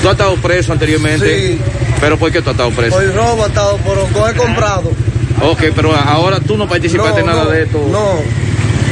¿Tú 0.03 0.09
has 0.09 0.12
estado 0.12 0.35
preso 0.36 0.73
anteriormente? 0.73 1.53
Sí. 1.53 1.59
¿Pero 2.01 2.19
por 2.19 2.32
qué 2.32 2.43
tú 2.43 2.51
has 2.51 2.55
estado 2.55 2.70
preso? 2.70 2.97
Por 2.97 3.15
robo 3.15 3.44
he 3.44 3.48
estado, 3.48 3.77
por 3.78 4.11
coger 4.11 4.36
comprado. 4.36 4.90
Ok, 5.43 5.65
pero 5.74 5.94
ahora 5.94 6.40
tú 6.40 6.57
no 6.57 6.69
participaste 6.69 7.20
en 7.20 7.27
nada 7.27 7.44
no, 7.44 7.51
de 7.51 7.62
esto. 7.62 7.89
No, 7.90 8.20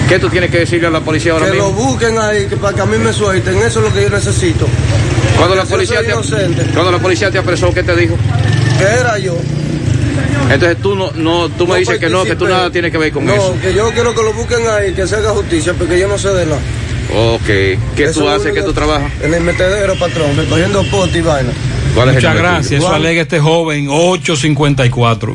¿Qué 0.08 0.18
tú 0.18 0.28
tienes 0.28 0.50
que 0.50 0.58
decirle 0.60 0.86
a 0.86 0.90
la 0.90 1.00
policía 1.00 1.32
ahora 1.32 1.46
que 1.46 1.52
mismo? 1.52 1.68
lo 1.68 1.72
busquen 1.74 2.18
ahí, 2.18 2.46
que 2.46 2.56
para 2.56 2.74
que 2.76 2.82
a 2.82 2.86
mí 2.86 2.98
me 2.98 3.12
suelten, 3.12 3.56
eso 3.58 3.78
es 3.80 3.84
lo 3.86 3.92
que 3.94 4.02
yo 4.02 4.10
necesito. 4.10 4.66
Cuando 5.36 5.56
la, 5.56 5.64
policía 5.64 6.00
te, 6.02 6.08
inocente. 6.10 6.62
cuando 6.72 6.92
la 6.92 6.98
policía 6.98 7.30
te 7.30 7.38
apresó, 7.38 7.72
¿qué 7.72 7.82
te 7.82 7.96
dijo? 7.96 8.16
Que 8.78 8.84
era 8.84 9.18
yo. 9.18 9.36
Entonces 10.50 10.76
tú 10.82 10.94
no, 10.94 11.10
no 11.12 11.48
tú 11.48 11.66
me 11.66 11.78
dices 11.78 11.98
que 11.98 12.08
no, 12.10 12.22
que 12.24 12.36
tú 12.36 12.46
nada 12.46 12.70
tienes 12.70 12.92
que 12.92 12.98
ver 12.98 13.12
con 13.12 13.24
no, 13.24 13.32
eso. 13.34 13.56
que 13.62 13.72
yo 13.74 13.90
quiero 13.92 14.14
que 14.14 14.22
lo 14.22 14.32
busquen 14.34 14.60
ahí, 14.68 14.92
que 14.92 15.06
se 15.06 15.16
haga 15.16 15.30
justicia, 15.30 15.72
porque 15.76 15.98
yo 15.98 16.06
no 16.06 16.18
sé 16.18 16.28
de 16.28 16.46
nada. 16.46 16.60
Ok. 17.16 17.46
¿Qué 17.46 17.78
Eso 18.04 18.20
tú 18.20 18.28
es 18.28 18.36
haces? 18.36 18.52
¿Qué 18.52 18.60
que- 18.60 18.62
tú 18.62 18.72
trabajas? 18.72 19.10
En 19.22 19.32
el 19.34 19.42
metedero, 19.42 19.94
patrón, 19.96 20.36
recogiendo 20.36 20.84
pote 20.90 21.18
y 21.18 21.22
vaina. 21.22 21.50
¿Cuál 21.94 22.08
es 22.10 22.16
el 22.16 22.22
Muchas 22.22 22.36
gracias. 22.36 22.72
Eso 22.72 22.82
Juan. 22.88 22.96
alega 23.00 23.22
este 23.22 23.40
joven 23.40 23.88
854. 23.88 25.34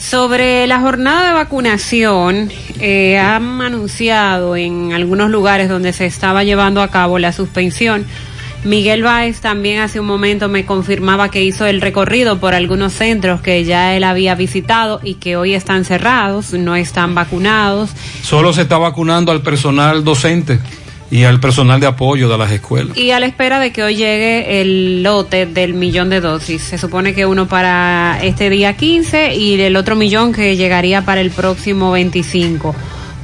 Sobre 0.00 0.66
la 0.66 0.80
jornada 0.80 1.28
de 1.28 1.34
vacunación, 1.34 2.50
eh, 2.80 3.18
han 3.18 3.60
anunciado 3.60 4.56
en 4.56 4.94
algunos 4.94 5.30
lugares 5.30 5.68
donde 5.68 5.92
se 5.92 6.06
estaba 6.06 6.42
llevando 6.42 6.80
a 6.80 6.88
cabo 6.88 7.18
la 7.18 7.32
suspensión. 7.32 8.06
Miguel 8.64 9.02
Báez 9.02 9.40
también 9.40 9.80
hace 9.80 10.00
un 10.00 10.06
momento 10.06 10.48
me 10.48 10.64
confirmaba 10.64 11.30
que 11.30 11.44
hizo 11.44 11.66
el 11.66 11.80
recorrido 11.80 12.40
por 12.40 12.54
algunos 12.54 12.94
centros 12.94 13.42
que 13.42 13.64
ya 13.64 13.94
él 13.94 14.04
había 14.04 14.34
visitado 14.34 15.00
y 15.02 15.14
que 15.14 15.36
hoy 15.36 15.54
están 15.54 15.84
cerrados, 15.84 16.54
no 16.54 16.76
están 16.76 17.14
vacunados. 17.14 17.90
Solo 18.22 18.52
se 18.54 18.62
está 18.62 18.78
vacunando 18.78 19.32
al 19.32 19.42
personal 19.42 20.02
docente 20.02 20.60
y 21.10 21.24
al 21.24 21.40
personal 21.40 21.80
de 21.80 21.86
apoyo 21.86 22.28
de 22.28 22.38
las 22.38 22.50
escuelas. 22.52 22.96
Y 22.96 23.10
a 23.10 23.20
la 23.20 23.26
espera 23.26 23.58
de 23.58 23.72
que 23.72 23.82
hoy 23.82 23.96
llegue 23.96 24.60
el 24.60 25.02
lote 25.02 25.46
del 25.46 25.74
millón 25.74 26.08
de 26.08 26.20
dosis. 26.20 26.62
Se 26.62 26.78
supone 26.78 27.14
que 27.14 27.26
uno 27.26 27.48
para 27.48 28.18
este 28.22 28.48
día 28.48 28.76
15 28.76 29.34
y 29.34 29.60
el 29.60 29.76
otro 29.76 29.96
millón 29.96 30.32
que 30.32 30.56
llegaría 30.56 31.02
para 31.02 31.20
el 31.20 31.30
próximo 31.30 31.90
25. 31.90 32.74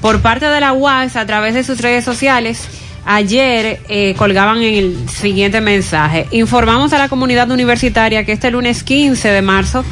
Por 0.01 0.21
parte 0.21 0.47
de 0.47 0.61
la 0.61 0.73
UAS, 0.73 1.17
a 1.17 1.27
través 1.27 1.55
de 1.55 1.65
sus 1.65 1.81
redes 1.81 2.05
sociales, 2.05 2.69
ayer 3.05 3.81
eh, 3.89 4.15
colgaban 4.17 4.63
el 4.63 5.09
siguiente 5.09 5.61
mensaje. 5.61 6.27
Informamos 6.33 6.93
a 6.93 6.99
la 6.99 7.09
comunidad 7.09 7.51
universitaria 7.51 8.25
que 8.25 8.33
este 8.33 8.51
lunes 8.51 8.83
15 8.83 9.29
de 9.29 9.43
marzo 9.43 9.85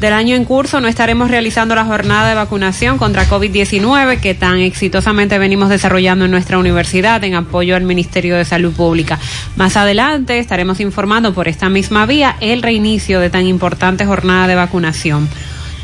del 0.00 0.12
año 0.12 0.36
en 0.36 0.44
curso 0.44 0.80
no 0.80 0.86
estaremos 0.86 1.28
realizando 1.28 1.74
la 1.74 1.84
jornada 1.84 2.28
de 2.28 2.36
vacunación 2.36 2.98
contra 2.98 3.28
COVID-19 3.28 4.20
que 4.20 4.34
tan 4.34 4.60
exitosamente 4.60 5.38
venimos 5.38 5.70
desarrollando 5.70 6.26
en 6.26 6.30
nuestra 6.30 6.58
universidad 6.58 7.22
en 7.24 7.34
apoyo 7.34 7.74
al 7.74 7.82
Ministerio 7.82 8.36
de 8.36 8.44
Salud 8.44 8.72
Pública. 8.72 9.18
Más 9.56 9.76
adelante 9.76 10.38
estaremos 10.38 10.78
informando 10.78 11.34
por 11.34 11.48
esta 11.48 11.68
misma 11.68 12.06
vía 12.06 12.36
el 12.40 12.62
reinicio 12.62 13.18
de 13.18 13.28
tan 13.28 13.46
importante 13.46 14.06
jornada 14.06 14.46
de 14.46 14.54
vacunación. 14.54 15.28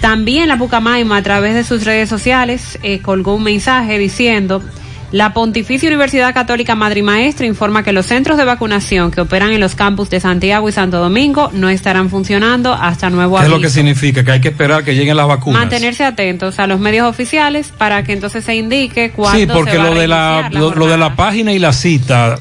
También 0.00 0.48
la 0.48 0.58
Pucamaima 0.58 1.16
a 1.16 1.22
través 1.22 1.54
de 1.54 1.64
sus 1.64 1.84
redes 1.84 2.08
sociales 2.08 2.78
eh, 2.82 3.00
colgó 3.00 3.34
un 3.34 3.42
mensaje 3.42 3.98
diciendo 3.98 4.62
la 5.14 5.32
Pontificia 5.32 5.88
Universidad 5.88 6.34
Católica 6.34 6.74
Madre 6.74 6.98
y 6.98 7.02
Maestra 7.04 7.46
informa 7.46 7.84
que 7.84 7.92
los 7.92 8.04
centros 8.06 8.36
de 8.36 8.44
vacunación 8.44 9.12
que 9.12 9.20
operan 9.20 9.52
en 9.52 9.60
los 9.60 9.76
campus 9.76 10.10
de 10.10 10.18
Santiago 10.18 10.68
y 10.68 10.72
Santo 10.72 10.98
Domingo 10.98 11.50
no 11.52 11.68
estarán 11.68 12.10
funcionando 12.10 12.72
hasta 12.74 13.10
nuevo 13.10 13.36
¿Qué 13.36 13.42
es 13.42 13.46
aviso. 13.46 13.56
lo 13.58 13.62
que 13.62 13.70
significa? 13.70 14.24
Que 14.24 14.32
hay 14.32 14.40
que 14.40 14.48
esperar 14.48 14.82
que 14.82 14.96
lleguen 14.96 15.16
las 15.16 15.28
vacunas. 15.28 15.60
Mantenerse 15.60 16.02
atentos 16.04 16.58
a 16.58 16.66
los 16.66 16.80
medios 16.80 17.06
oficiales 17.08 17.72
para 17.78 18.02
que 18.02 18.12
entonces 18.12 18.44
se 18.44 18.56
indique 18.56 19.12
cuándo 19.12 19.38
Sí, 19.38 19.46
porque 19.46 19.70
se 19.70 19.78
va 19.78 19.84
lo 19.84 19.92
a 19.92 19.94
de 20.00 20.08
la, 20.08 20.30
reiniciar 20.40 20.52
la 20.54 20.60
lo, 20.70 20.74
lo 20.74 20.86
de 20.88 20.98
la 20.98 21.14
página 21.14 21.52
y 21.52 21.60
la 21.60 21.72
cita, 21.72 22.34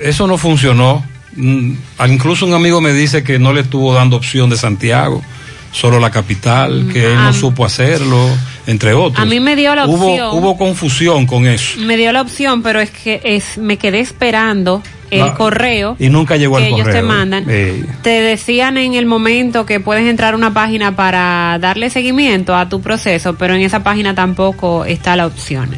eso 0.00 0.28
no 0.28 0.38
funcionó. 0.38 1.04
Mm, 1.34 1.72
Incluso 2.08 2.46
un 2.46 2.54
amigo 2.54 2.80
me 2.80 2.92
dice 2.92 3.24
que 3.24 3.40
no 3.40 3.52
le 3.52 3.62
estuvo 3.62 3.92
dando 3.94 4.16
opción 4.16 4.48
de 4.48 4.56
Santiago, 4.56 5.24
solo 5.72 5.98
la 5.98 6.10
capital, 6.12 6.88
que 6.92 7.04
él 7.06 7.16
no 7.16 7.30
Ah. 7.30 7.32
supo 7.32 7.64
hacerlo, 7.64 8.28
entre 8.68 8.92
otros. 8.92 9.18
A 9.20 9.24
mí 9.24 9.40
me 9.40 9.56
dio 9.56 9.74
la 9.74 9.86
hubo, 9.86 10.06
opción. 10.10 10.38
Hubo 10.38 10.56
confusión 10.58 11.26
con 11.26 11.46
eso. 11.46 11.80
Me 11.80 11.96
dio 11.96 12.12
la 12.12 12.20
opción, 12.20 12.62
pero 12.62 12.80
es 12.80 12.90
que 12.90 13.20
es, 13.24 13.56
me 13.58 13.78
quedé 13.78 14.00
esperando 14.00 14.82
el 15.10 15.22
Ah, 15.22 15.34
correo 15.34 15.96
Y 15.98 16.10
nunca 16.10 16.36
llegó 16.36 16.58
que 16.58 16.64
al 16.64 16.68
ellos 16.68 16.82
correo. 16.82 16.94
te 17.00 17.02
mandan. 17.02 17.44
Eh, 17.48 17.82
Te 18.02 18.20
decían 18.20 18.76
en 18.76 18.92
el 18.92 19.06
momento 19.06 19.64
que 19.64 19.80
puedes 19.80 20.04
entrar 20.06 20.34
a 20.34 20.36
una 20.36 20.52
página 20.52 20.94
para 20.94 21.56
darle 21.60 21.88
seguimiento 21.88 22.54
a 22.54 22.68
tu 22.68 22.82
proceso, 22.82 23.34
pero 23.36 23.54
en 23.54 23.62
esa 23.62 23.82
página 23.82 24.14
tampoco 24.14 24.84
está 24.84 25.16
la 25.16 25.26
opción. 25.26 25.70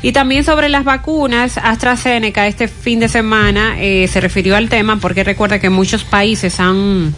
Y 0.00 0.12
también 0.12 0.42
sobre 0.42 0.70
las 0.70 0.84
vacunas, 0.84 1.58
AstraZeneca 1.62 2.46
este 2.46 2.66
fin 2.66 2.98
de 2.98 3.08
semana 3.08 3.76
eh, 3.78 4.08
se 4.08 4.20
refirió 4.22 4.56
al 4.56 4.70
tema 4.70 4.96
porque 4.96 5.22
recuerda 5.22 5.60
que 5.60 5.68
muchos 5.68 6.02
países 6.04 6.58
han 6.58 7.14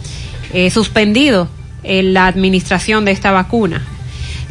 eh, 0.53 0.69
suspendido 0.69 1.47
eh, 1.83 2.03
la 2.03 2.27
administración 2.27 3.05
de 3.05 3.11
esta 3.11 3.31
vacuna. 3.31 3.81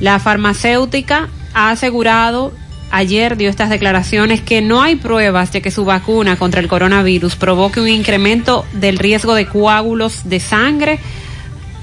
La 0.00 0.18
farmacéutica 0.18 1.28
ha 1.54 1.70
asegurado, 1.70 2.52
ayer 2.90 3.36
dio 3.36 3.48
estas 3.48 3.70
declaraciones, 3.70 4.40
que 4.40 4.60
no 4.60 4.82
hay 4.82 4.96
pruebas 4.96 5.52
de 5.52 5.62
que 5.62 5.70
su 5.70 5.84
vacuna 5.84 6.36
contra 6.36 6.60
el 6.60 6.68
coronavirus 6.68 7.36
provoque 7.36 7.80
un 7.80 7.88
incremento 7.88 8.64
del 8.72 8.98
riesgo 8.98 9.34
de 9.34 9.46
coágulos 9.46 10.28
de 10.28 10.40
sangre. 10.40 10.98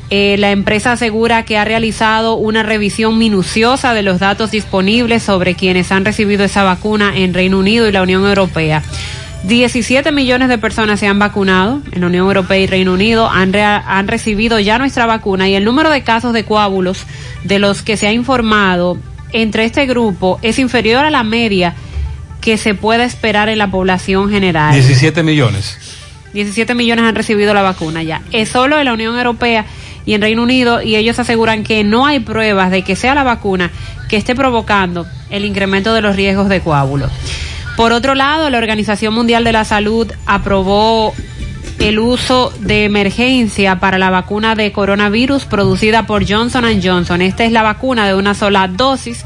Eh, 0.09 0.35
la 0.38 0.51
empresa 0.51 0.91
asegura 0.91 1.45
que 1.45 1.57
ha 1.57 1.63
realizado 1.63 2.35
una 2.35 2.63
revisión 2.63 3.17
minuciosa 3.17 3.93
de 3.93 4.01
los 4.01 4.19
datos 4.19 4.51
disponibles 4.51 5.23
sobre 5.23 5.55
quienes 5.55 5.89
han 5.93 6.03
recibido 6.03 6.43
esa 6.43 6.63
vacuna 6.63 7.13
en 7.15 7.33
Reino 7.33 7.59
Unido 7.59 7.88
y 7.88 7.93
la 7.93 8.01
Unión 8.01 8.25
Europea. 8.25 8.83
17 9.43 10.11
millones 10.11 10.49
de 10.49 10.57
personas 10.59 10.99
se 10.99 11.07
han 11.07 11.18
vacunado 11.18 11.81
en 11.91 12.01
la 12.01 12.07
Unión 12.07 12.27
Europea 12.27 12.59
y 12.59 12.68
Reino 12.68 12.93
Unido, 12.93 13.27
han, 13.30 13.51
re- 13.53 13.63
han 13.63 14.07
recibido 14.07 14.59
ya 14.59 14.77
nuestra 14.77 15.05
vacuna 15.07 15.49
y 15.49 15.55
el 15.55 15.65
número 15.65 15.89
de 15.89 16.03
casos 16.03 16.31
de 16.34 16.45
coágulos 16.45 17.05
de 17.43 17.57
los 17.57 17.81
que 17.81 17.97
se 17.97 18.07
ha 18.07 18.13
informado 18.13 18.97
entre 19.34 19.65
este 19.65 19.85
grupo 19.88 20.38
es 20.43 20.59
inferior 20.59 21.05
a 21.05 21.09
la 21.09 21.23
media 21.23 21.73
que 22.39 22.57
se 22.57 22.76
puede 22.76 23.03
esperar 23.03 23.49
en 23.49 23.57
la 23.57 23.72
población 23.72 24.30
general. 24.30 24.73
17 24.73 25.23
millones. 25.23 25.77
17 26.34 26.76
millones 26.76 27.05
han 27.05 27.15
recibido 27.15 27.53
la 27.53 27.61
vacuna 27.61 28.03
ya. 28.03 28.22
Es 28.31 28.49
solo 28.49 28.77
en 28.80 28.85
la 28.85 28.93
Unión 28.93 29.18
Europea 29.18 29.65
y 30.05 30.13
en 30.13 30.22
Reino 30.22 30.43
Unido 30.43 30.81
y 30.81 30.95
ellos 30.95 31.18
aseguran 31.19 31.63
que 31.63 31.84
no 31.84 32.05
hay 32.05 32.19
pruebas 32.19 32.69
de 32.72 32.84
que 32.84 32.95
sea 32.95 33.15
la 33.15 33.23
vacuna 33.23 33.72
que 34.07 34.18
esté 34.18 34.35
provocando 34.35 35.07
el 35.30 35.45
incremento 35.45 35.93
de 35.93 36.01
los 36.01 36.15
riesgos 36.15 36.47
de 36.49 36.61
coágulos. 36.61 37.11
Por 37.77 37.93
otro 37.93 38.15
lado, 38.15 38.49
la 38.49 38.57
Organización 38.57 39.14
Mundial 39.14 39.43
de 39.43 39.53
la 39.53 39.65
Salud 39.65 40.11
aprobó 40.26 41.14
el 41.80 41.99
uso 41.99 42.53
de 42.60 42.85
emergencia 42.85 43.80
para 43.80 43.98
la 43.98 44.10
vacuna 44.10 44.56
de 44.56 44.72
coronavirus 44.72 45.45
producida 45.45 46.06
por 46.06 46.30
Johnson 46.30 46.65
Johnson. 46.81 47.22
Esta 47.22 47.43
es 47.43 47.52
la 47.52 47.64
vacuna 47.64 48.07
de 48.07 48.14
una 48.14 48.35
sola 48.35 48.68
dosis, 48.68 49.26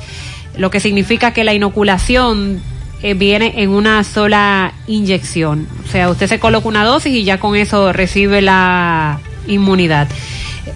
lo 0.58 0.72
que 0.72 0.80
significa 0.80 1.34
que 1.34 1.44
la 1.44 1.54
inoculación 1.54 2.62
eh, 3.02 3.14
viene 3.14 3.56
en 3.58 3.72
una 3.72 4.04
sola 4.04 4.74
inyección. 4.88 5.68
O 5.86 5.92
sea, 5.92 6.10
usted 6.10 6.28
se 6.28 6.40
coloca 6.40 6.68
una 6.68 6.86
dosis 6.86 7.14
y 7.14 7.24
ya 7.24 7.40
con 7.40 7.56
eso 7.56 7.92
recibe 7.92 8.42
la 8.42 9.20
inmunidad. 9.48 10.08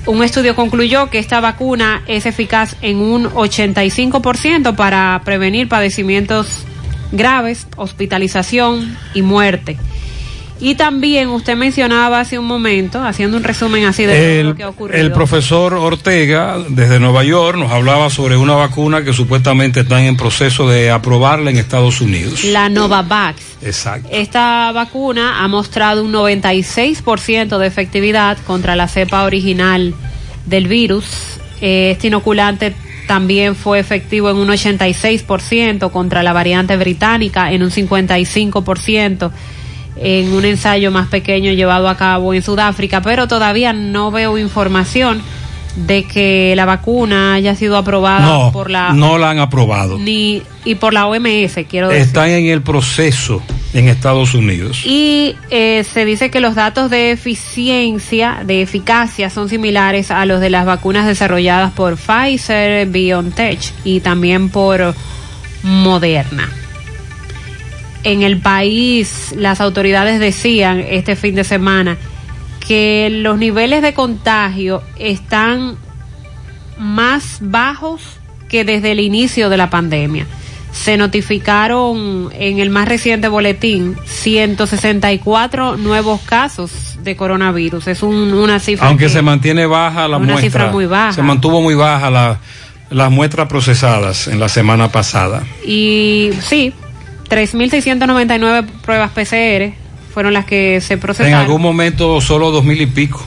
Un 0.06 0.24
estudio 0.24 0.56
concluyó 0.56 1.10
que 1.10 1.18
esta 1.18 1.40
vacuna 1.40 2.04
es 2.08 2.26
eficaz 2.26 2.76
en 2.82 2.98
un 2.98 3.26
85% 3.26 4.76
para 4.76 5.22
prevenir 5.24 5.70
padecimientos 5.70 6.66
graves, 7.12 7.68
hospitalización 7.76 8.98
y 9.14 9.22
muerte. 9.22 9.78
Y 10.62 10.76
también 10.76 11.30
usted 11.30 11.56
mencionaba 11.56 12.20
hace 12.20 12.38
un 12.38 12.46
momento, 12.46 13.02
haciendo 13.02 13.38
un 13.38 13.44
resumen 13.46 13.86
así 13.86 14.04
de 14.04 14.42
todo 14.42 14.50
lo 14.50 14.56
que 14.58 14.64
ha 14.64 14.70
ocurrido. 14.70 15.02
el 15.02 15.14
profesor 15.14 15.74
Ortega, 15.74 16.58
desde 16.68 17.00
Nueva 17.00 17.24
York, 17.24 17.58
nos 17.58 17.72
hablaba 17.72 18.10
sobre 18.10 18.36
una 18.36 18.56
vacuna 18.56 19.02
que 19.02 19.14
supuestamente 19.14 19.82
están 19.82 20.04
en 20.04 20.18
proceso 20.18 20.68
de 20.68 20.92
aprobarla 20.92 21.50
en 21.50 21.58
Estados 21.58 22.02
Unidos. 22.02 22.44
La 22.44 22.68
Novavax. 22.68 23.42
Exacto. 23.62 24.10
Esta 24.12 24.74
vacuna 24.74 25.42
ha 25.46 25.48
mostrado 25.48 26.04
un 26.04 26.12
96% 26.12 27.58
de 27.58 27.68
efectividad 27.68 28.38
contra 28.40 28.76
la 28.76 28.90
cepa 28.90 29.24
original 29.24 29.94
del 30.46 30.68
virus. 30.68 31.06
Eh, 31.62 31.92
Este 31.92 32.08
inoculante 32.08 32.74
también 33.10 33.56
fue 33.56 33.80
efectivo 33.80 34.30
en 34.30 34.38
un 34.38 34.50
86% 34.50 35.90
contra 35.90 36.22
la 36.22 36.32
variante 36.32 36.78
británica, 36.78 37.52
en 37.52 37.64
un 37.64 37.72
55% 37.72 39.32
en 40.02 40.32
un 40.32 40.46
ensayo 40.46 40.92
más 40.92 41.08
pequeño 41.08 41.52
llevado 41.52 41.90
a 41.90 41.98
cabo 41.98 42.36
en 42.36 42.44
Sudáfrica, 42.44 43.02
pero 43.02 43.28
todavía 43.28 43.74
no 43.74 44.12
veo 44.12 44.38
información 44.38 45.24
de 45.76 46.04
que 46.04 46.54
la 46.56 46.66
vacuna 46.66 47.34
haya 47.34 47.56
sido 47.56 47.78
aprobada 47.78 48.26
No, 48.28 48.52
por 48.52 48.70
la 48.70 48.94
no 48.94 49.18
la 49.18 49.32
han 49.32 49.40
aprobado. 49.40 49.98
ni 49.98 50.44
y 50.64 50.76
por 50.76 50.94
la 50.94 51.08
OMS, 51.08 51.66
quiero 51.68 51.90
decir. 51.90 52.04
Están 52.04 52.30
en 52.30 52.46
el 52.46 52.62
proceso 52.62 53.42
en 53.74 53.88
Estados 53.88 54.34
Unidos. 54.34 54.82
Y 54.86 55.36
eh, 55.50 55.84
se 55.84 56.06
dice 56.06 56.32
que 56.32 56.40
los 56.40 56.56
datos 56.56 56.90
de 56.90 57.12
eficiencia, 57.12 58.42
de 58.44 58.62
eficacia, 58.62 59.30
son 59.30 59.50
similares 59.50 60.12
a 60.12 60.26
los 60.26 60.42
de 60.42 60.50
las 60.50 60.66
vacunas 60.66 61.06
desarrolladas 61.06 61.72
por 61.72 61.98
Pfizer, 61.98 62.88
BioNTech 62.88 63.60
y 63.84 64.00
también 64.00 64.50
por 64.50 64.96
Moderna. 65.64 66.50
En 68.04 68.24
el 68.24 68.40
país, 68.40 69.34
las 69.36 69.60
autoridades 69.62 70.20
decían 70.20 70.80
este 70.80 71.16
fin 71.16 71.36
de 71.36 71.44
semana 71.44 71.98
que 72.66 73.10
los 73.12 73.38
niveles 73.38 73.82
de 73.82 73.94
contagio 73.94 74.82
están 74.98 75.76
más 76.78 77.40
bajos 77.42 78.02
que 78.48 78.64
desde 78.64 78.92
el 78.92 79.00
inicio 79.00 79.50
de 79.50 79.58
la 79.58 79.70
pandemia. 79.70 80.26
Se 80.72 80.98
notificaron 80.98 82.30
en 82.34 82.60
el 82.60 82.70
más 82.70 82.88
reciente 82.88 83.28
boletín 83.28 83.96
164 84.06 85.78
nuevos 85.78 86.22
casos 86.22 86.72
de 87.04 87.16
coronavirus. 87.16 87.88
Es 87.88 88.04
un- 88.04 88.34
una 88.34 88.60
cifra 88.60 88.88
Aunque 88.88 89.06
que- 89.06 89.10
se 89.10 89.22
mantiene 89.22 89.66
baja 89.66 90.08
la 90.08 90.18
Una 90.18 90.34
muestra. 90.34 90.42
cifra 90.42 90.72
muy 90.72 90.86
baja. 90.86 91.14
Se 91.14 91.22
mantuvo 91.22 91.62
muy 91.62 91.76
baja 91.76 92.10
la, 92.10 92.40
las 92.90 93.12
muestras 93.12 93.48
procesadas 93.48 94.28
en 94.28 94.40
la 94.40 94.48
semana 94.50 94.90
pasada. 94.92 95.44
Y 95.66 96.32
sí, 96.42 96.74
3.699 97.30 98.64
pruebas 98.84 99.12
PCR 99.12 99.74
fueron 100.14 100.34
las 100.34 100.46
que 100.46 100.82
se 100.82 100.94
En 100.96 101.00
procesaron. 101.00 101.34
algún 101.40 101.62
momento 101.62 102.20
solo 102.22 102.52
dos 102.52 102.64
mil 102.64 102.80
y 102.82 102.86
pico, 102.88 103.26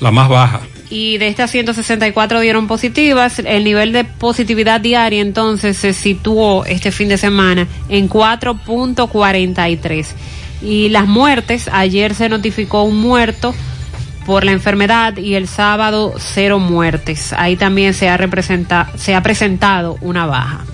la 0.00 0.10
más 0.10 0.28
baja. 0.28 0.60
Y 0.90 1.18
de 1.18 1.28
estas 1.28 1.50
164 1.50 2.40
dieron 2.40 2.66
positivas. 2.66 3.38
El 3.38 3.64
nivel 3.64 3.92
de 3.92 4.04
positividad 4.04 4.80
diaria 4.80 5.20
entonces 5.20 5.76
se 5.76 5.92
situó 5.92 6.64
este 6.64 6.92
fin 6.92 7.08
de 7.08 7.18
semana 7.18 7.66
en 7.88 8.08
4.43. 8.08 10.06
Y 10.62 10.88
las 10.88 11.06
muertes, 11.06 11.68
ayer 11.72 12.14
se 12.14 12.28
notificó 12.28 12.84
un 12.84 13.00
muerto 13.00 13.54
por 14.24 14.44
la 14.44 14.52
enfermedad 14.52 15.16
y 15.18 15.34
el 15.34 15.48
sábado 15.48 16.14
cero 16.18 16.58
muertes. 16.58 17.32
Ahí 17.34 17.56
también 17.56 17.92
se 17.94 18.08
ha, 18.08 18.16
representa, 18.16 18.90
se 18.96 19.14
ha 19.14 19.22
presentado 19.22 19.98
una 20.00 20.26
baja. 20.26 20.64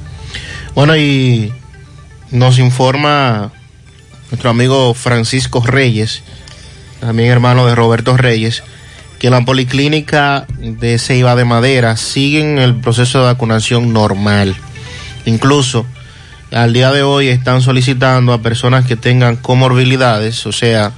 Bueno, 0.75 0.97
y 0.97 1.53
nos 2.31 2.59
informa 2.59 3.51
nuestro 4.31 4.51
amigo 4.51 4.95
Francisco 4.95 5.61
Reyes, 5.67 6.23
también 7.01 7.31
hermano 7.31 7.67
de 7.67 7.75
Roberto 7.75 8.17
Reyes, 8.17 8.63
que 9.21 9.29
la 9.29 9.45
policlínica 9.45 10.47
de 10.59 10.99
Ceiba 10.99 11.37
de 11.37 11.45
Madera 11.45 11.99
sigue 11.99 12.41
en 12.41 12.59
el 12.59 12.75
proceso 12.75 13.19
de 13.19 13.27
vacunación 13.27 13.93
normal. 13.93 14.57
Incluso 15.27 15.85
al 16.51 16.73
día 16.73 16.91
de 16.91 17.03
hoy 17.03 17.29
están 17.29 17.61
solicitando 17.61 18.33
a 18.33 18.41
personas 18.41 18.87
que 18.87 18.97
tengan 18.97 19.37
comorbilidades, 19.37 20.47
o 20.47 20.53
sea, 20.53 20.93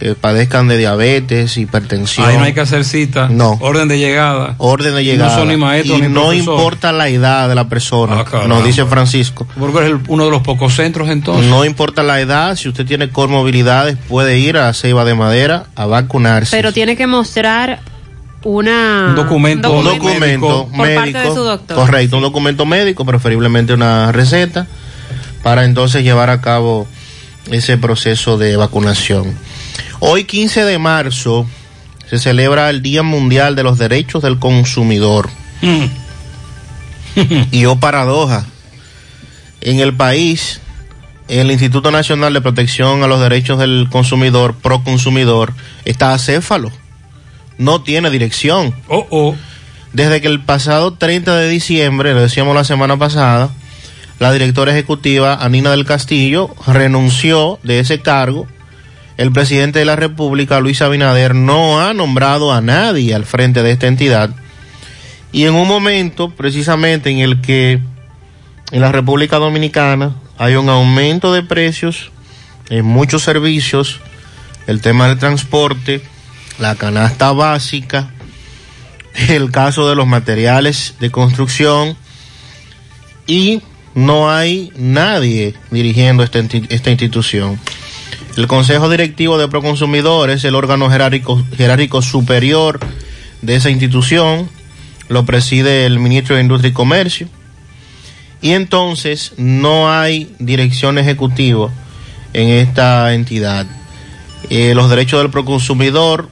que 0.00 0.14
padezcan 0.14 0.66
de 0.66 0.78
diabetes, 0.78 1.56
hipertensión. 1.58 2.26
Ahí 2.26 2.38
no 2.38 2.44
hay 2.44 2.54
que 2.54 2.60
hacer 2.60 2.84
cita. 2.86 3.28
No. 3.30 3.58
Orden 3.60 3.86
de 3.86 3.98
llegada. 3.98 4.54
Orden 4.58 4.94
de 4.94 5.04
llegada. 5.04 5.30
No 5.32 5.38
son 5.40 5.48
ni 5.48 5.56
maestros 5.58 5.98
y 5.98 6.02
ni 6.02 6.08
no 6.08 6.22
profesores. 6.22 6.40
importa 6.40 6.92
la 6.92 7.08
edad 7.08 7.48
de 7.50 7.54
la 7.54 7.68
persona, 7.68 8.24
Ah, 8.32 8.44
nos 8.48 8.64
dice 8.64 8.86
Francisco. 8.86 9.46
Porque 9.58 9.78
es 9.80 9.84
el- 9.90 10.00
uno 10.08 10.24
de 10.24 10.30
los 10.30 10.40
pocos 10.42 10.74
centros 10.74 11.10
entonces. 11.10 11.46
No 11.50 11.64
importa 11.66 12.02
la 12.02 12.18
edad, 12.20 12.56
si 12.56 12.68
usted 12.70 12.86
tiene 12.86 13.10
comorbilidades, 13.10 13.98
puede 14.08 14.38
ir 14.38 14.56
a 14.56 14.72
Ceiba 14.72 15.04
de 15.04 15.14
Madera 15.14 15.66
a 15.76 15.84
vacunarse. 15.86 16.56
Pero 16.56 16.72
tiene 16.72 16.96
que 16.96 17.06
mostrar 17.06 17.80
una, 18.42 19.08
Un 19.10 19.16
documento 19.16 19.70
un 19.70 19.84
documento 19.84 20.66
por 20.74 20.78
médico, 20.86 21.00
parte 21.12 21.28
de 21.28 21.34
su 21.34 21.42
doctor. 21.44 21.76
correcto, 21.76 22.16
un 22.16 22.22
documento 22.22 22.64
médico, 22.64 23.04
preferiblemente 23.04 23.74
una 23.74 24.12
receta, 24.12 24.66
para 25.42 25.64
entonces 25.66 26.02
llevar 26.02 26.30
a 26.30 26.40
cabo 26.40 26.86
ese 27.50 27.76
proceso 27.76 28.38
de 28.38 28.56
vacunación. 28.56 29.34
Hoy 30.02 30.24
15 30.24 30.64
de 30.64 30.78
marzo 30.78 31.46
se 32.08 32.18
celebra 32.18 32.70
el 32.70 32.80
Día 32.80 33.02
Mundial 33.02 33.54
de 33.54 33.62
los 33.62 33.78
Derechos 33.78 34.22
del 34.22 34.38
Consumidor. 34.38 35.28
y 37.52 37.66
oh 37.66 37.76
paradoja, 37.76 38.46
en 39.60 39.78
el 39.78 39.94
país, 39.94 40.62
el 41.28 41.50
Instituto 41.50 41.90
Nacional 41.90 42.32
de 42.32 42.40
Protección 42.40 43.02
a 43.02 43.08
los 43.08 43.20
Derechos 43.20 43.58
del 43.58 43.88
Consumidor, 43.92 44.54
Proconsumidor, 44.54 45.52
está 45.84 46.14
acéfalo. 46.14 46.72
No 47.58 47.82
tiene 47.82 48.08
dirección. 48.08 48.74
Oh, 48.88 49.06
oh. 49.10 49.36
Desde 49.92 50.22
que 50.22 50.28
el 50.28 50.40
pasado 50.40 50.94
30 50.94 51.36
de 51.36 51.48
diciembre, 51.50 52.14
lo 52.14 52.22
decíamos 52.22 52.54
la 52.54 52.64
semana 52.64 52.96
pasada, 52.96 53.50
la 54.18 54.32
directora 54.32 54.72
ejecutiva 54.72 55.34
Anina 55.34 55.72
del 55.72 55.84
Castillo 55.84 56.54
renunció 56.66 57.58
de 57.62 57.80
ese 57.80 58.00
cargo 58.00 58.46
el 59.20 59.32
presidente 59.32 59.80
de 59.80 59.84
la 59.84 59.96
República, 59.96 60.60
Luis 60.60 60.80
Abinader, 60.80 61.34
no 61.34 61.78
ha 61.78 61.92
nombrado 61.92 62.54
a 62.54 62.62
nadie 62.62 63.14
al 63.14 63.26
frente 63.26 63.62
de 63.62 63.70
esta 63.70 63.86
entidad. 63.86 64.30
Y 65.30 65.44
en 65.44 65.52
un 65.52 65.68
momento, 65.68 66.30
precisamente 66.30 67.10
en 67.10 67.18
el 67.18 67.42
que 67.42 67.80
en 68.72 68.80
la 68.80 68.90
República 68.90 69.36
Dominicana 69.36 70.16
hay 70.38 70.54
un 70.54 70.70
aumento 70.70 71.34
de 71.34 71.42
precios 71.42 72.10
en 72.70 72.86
muchos 72.86 73.22
servicios, 73.22 74.00
el 74.66 74.80
tema 74.80 75.08
del 75.08 75.18
transporte, 75.18 76.00
la 76.58 76.76
canasta 76.76 77.30
básica, 77.32 78.08
el 79.28 79.50
caso 79.50 79.86
de 79.86 79.96
los 79.96 80.06
materiales 80.06 80.94
de 80.98 81.10
construcción 81.10 81.94
y 83.26 83.60
no 83.94 84.30
hay 84.30 84.72
nadie 84.76 85.52
dirigiendo 85.70 86.22
esta, 86.22 86.38
esta 86.38 86.90
institución. 86.90 87.60
El 88.36 88.46
Consejo 88.46 88.88
Directivo 88.88 89.38
de 89.38 89.48
Proconsumidor 89.48 90.30
es 90.30 90.44
el 90.44 90.54
órgano 90.54 90.88
jerárquico, 90.88 92.02
superior 92.02 92.78
de 93.42 93.56
esa 93.56 93.70
institución, 93.70 94.48
lo 95.08 95.26
preside 95.26 95.84
el 95.84 95.98
ministro 95.98 96.36
de 96.36 96.42
Industria 96.42 96.70
y 96.70 96.72
Comercio, 96.72 97.28
y 98.40 98.52
entonces 98.52 99.32
no 99.36 99.92
hay 99.92 100.32
dirección 100.38 100.96
ejecutiva 100.96 101.70
en 102.32 102.48
esta 102.48 103.12
entidad. 103.14 103.66
Eh, 104.48 104.74
los 104.74 104.88
derechos 104.88 105.20
del 105.20 105.30
proconsumidor 105.30 106.28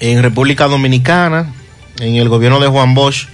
en 0.00 0.22
República 0.22 0.68
Dominicana, 0.68 1.54
en 1.98 2.16
el 2.16 2.28
gobierno 2.28 2.60
de 2.60 2.68
Juan 2.68 2.94
Bosch, 2.94 3.26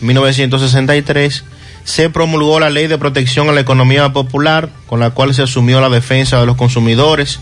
1963, 0.00 1.44
se 1.84 2.10
promulgó 2.10 2.60
la 2.60 2.70
Ley 2.70 2.86
de 2.86 2.98
Protección 2.98 3.48
a 3.48 3.52
la 3.52 3.60
Economía 3.60 4.12
Popular, 4.12 4.70
con 4.86 5.00
la 5.00 5.10
cual 5.10 5.34
se 5.34 5.42
asumió 5.42 5.80
la 5.80 5.88
defensa 5.88 6.38
de 6.40 6.46
los 6.46 6.56
consumidores 6.56 7.40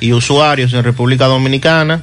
y 0.00 0.12
usuarios 0.12 0.72
en 0.72 0.84
República 0.84 1.26
Dominicana, 1.26 2.02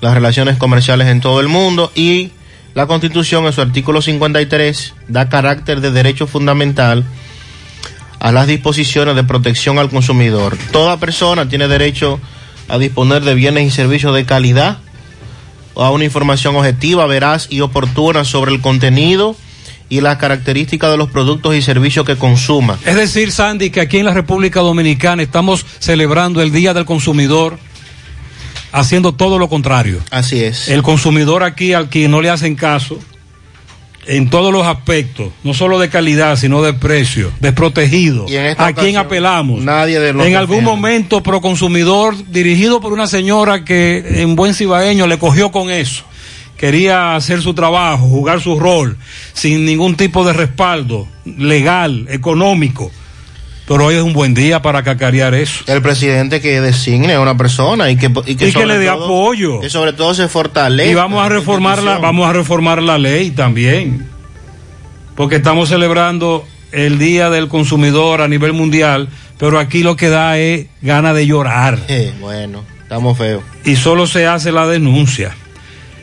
las 0.00 0.14
relaciones 0.14 0.56
comerciales 0.56 1.08
en 1.08 1.20
todo 1.20 1.40
el 1.40 1.48
mundo 1.48 1.92
y 1.94 2.32
la 2.74 2.86
Constitución 2.86 3.44
en 3.44 3.52
su 3.52 3.60
artículo 3.60 4.00
53 4.00 4.94
da 5.08 5.28
carácter 5.28 5.80
de 5.80 5.90
derecho 5.90 6.26
fundamental 6.26 7.04
a 8.18 8.32
las 8.32 8.46
disposiciones 8.46 9.14
de 9.14 9.24
protección 9.24 9.78
al 9.78 9.90
consumidor. 9.90 10.56
Toda 10.72 10.98
persona 10.98 11.48
tiene 11.48 11.68
derecho 11.68 12.18
a 12.68 12.78
disponer 12.78 13.22
de 13.22 13.34
bienes 13.34 13.66
y 13.66 13.70
servicios 13.70 14.14
de 14.14 14.24
calidad, 14.24 14.78
a 15.76 15.90
una 15.90 16.04
información 16.04 16.56
objetiva, 16.56 17.06
veraz 17.06 17.46
y 17.50 17.60
oportuna 17.60 18.24
sobre 18.24 18.52
el 18.52 18.60
contenido 18.60 19.36
y 19.92 20.00
las 20.00 20.16
características 20.16 20.90
de 20.90 20.96
los 20.96 21.10
productos 21.10 21.54
y 21.54 21.60
servicios 21.60 22.06
que 22.06 22.16
consuma. 22.16 22.78
Es 22.86 22.96
decir, 22.96 23.30
Sandy, 23.30 23.68
que 23.68 23.82
aquí 23.82 23.98
en 23.98 24.06
la 24.06 24.14
República 24.14 24.60
Dominicana 24.60 25.22
estamos 25.22 25.66
celebrando 25.80 26.40
el 26.40 26.50
Día 26.50 26.72
del 26.72 26.86
Consumidor 26.86 27.58
haciendo 28.72 29.12
todo 29.12 29.38
lo 29.38 29.50
contrario. 29.50 30.00
Así 30.10 30.42
es. 30.42 30.68
El 30.68 30.82
consumidor 30.82 31.42
aquí 31.42 31.74
al 31.74 31.90
que 31.90 32.08
no 32.08 32.22
le 32.22 32.30
hacen 32.30 32.54
caso 32.54 32.98
en 34.06 34.30
todos 34.30 34.50
los 34.50 34.66
aspectos, 34.66 35.28
no 35.44 35.52
solo 35.52 35.78
de 35.78 35.90
calidad, 35.90 36.36
sino 36.36 36.62
de 36.62 36.72
precio, 36.72 37.30
desprotegido. 37.40 38.24
¿A 38.56 38.72
quién 38.72 38.96
apelamos? 38.96 39.60
Nadie 39.60 40.00
de 40.00 40.08
En 40.26 40.36
algún 40.36 40.64
momento, 40.64 41.22
Proconsumidor, 41.22 42.16
dirigido 42.28 42.80
por 42.80 42.94
una 42.94 43.06
señora 43.06 43.62
que 43.62 44.22
en 44.22 44.36
buen 44.36 44.54
cibaeño 44.54 45.06
le 45.06 45.18
cogió 45.18 45.52
con 45.52 45.68
eso. 45.68 46.04
Quería 46.62 47.16
hacer 47.16 47.42
su 47.42 47.54
trabajo, 47.54 48.06
jugar 48.06 48.40
su 48.40 48.56
rol, 48.56 48.96
sin 49.32 49.64
ningún 49.64 49.96
tipo 49.96 50.24
de 50.24 50.32
respaldo 50.32 51.08
legal, 51.24 52.06
económico. 52.08 52.92
Pero 53.66 53.86
hoy 53.86 53.96
es 53.96 54.02
un 54.02 54.12
buen 54.12 54.32
día 54.32 54.62
para 54.62 54.84
cacarear 54.84 55.34
eso. 55.34 55.64
El 55.66 55.82
presidente 55.82 56.40
que 56.40 56.60
designe 56.60 57.14
a 57.14 57.20
una 57.20 57.36
persona 57.36 57.90
y 57.90 57.96
que, 57.96 58.12
y 58.26 58.36
que, 58.36 58.50
y 58.50 58.52
que 58.52 58.64
le 58.64 58.78
dé 58.78 58.88
apoyo. 58.88 59.58
Que 59.58 59.68
sobre 59.70 59.92
todo 59.92 60.14
se 60.14 60.28
fortalezca. 60.28 60.88
Y 60.88 60.94
vamos 60.94 61.26
a 61.26 61.28
reformar 61.28 61.82
la, 61.82 61.98
vamos 61.98 62.28
a 62.28 62.32
reformar 62.32 62.80
la 62.80 62.96
ley 62.96 63.32
también. 63.32 64.08
Porque 65.16 65.34
estamos 65.34 65.68
celebrando 65.68 66.44
el 66.70 66.96
Día 66.96 67.28
del 67.28 67.48
Consumidor 67.48 68.20
a 68.20 68.28
nivel 68.28 68.52
mundial, 68.52 69.08
pero 69.36 69.58
aquí 69.58 69.82
lo 69.82 69.96
que 69.96 70.10
da 70.10 70.38
es 70.38 70.68
gana 70.80 71.12
de 71.12 71.26
llorar. 71.26 71.80
Eh, 71.88 72.14
bueno, 72.20 72.62
estamos 72.82 73.18
feos. 73.18 73.42
Y 73.64 73.74
solo 73.74 74.06
se 74.06 74.28
hace 74.28 74.52
la 74.52 74.68
denuncia. 74.68 75.34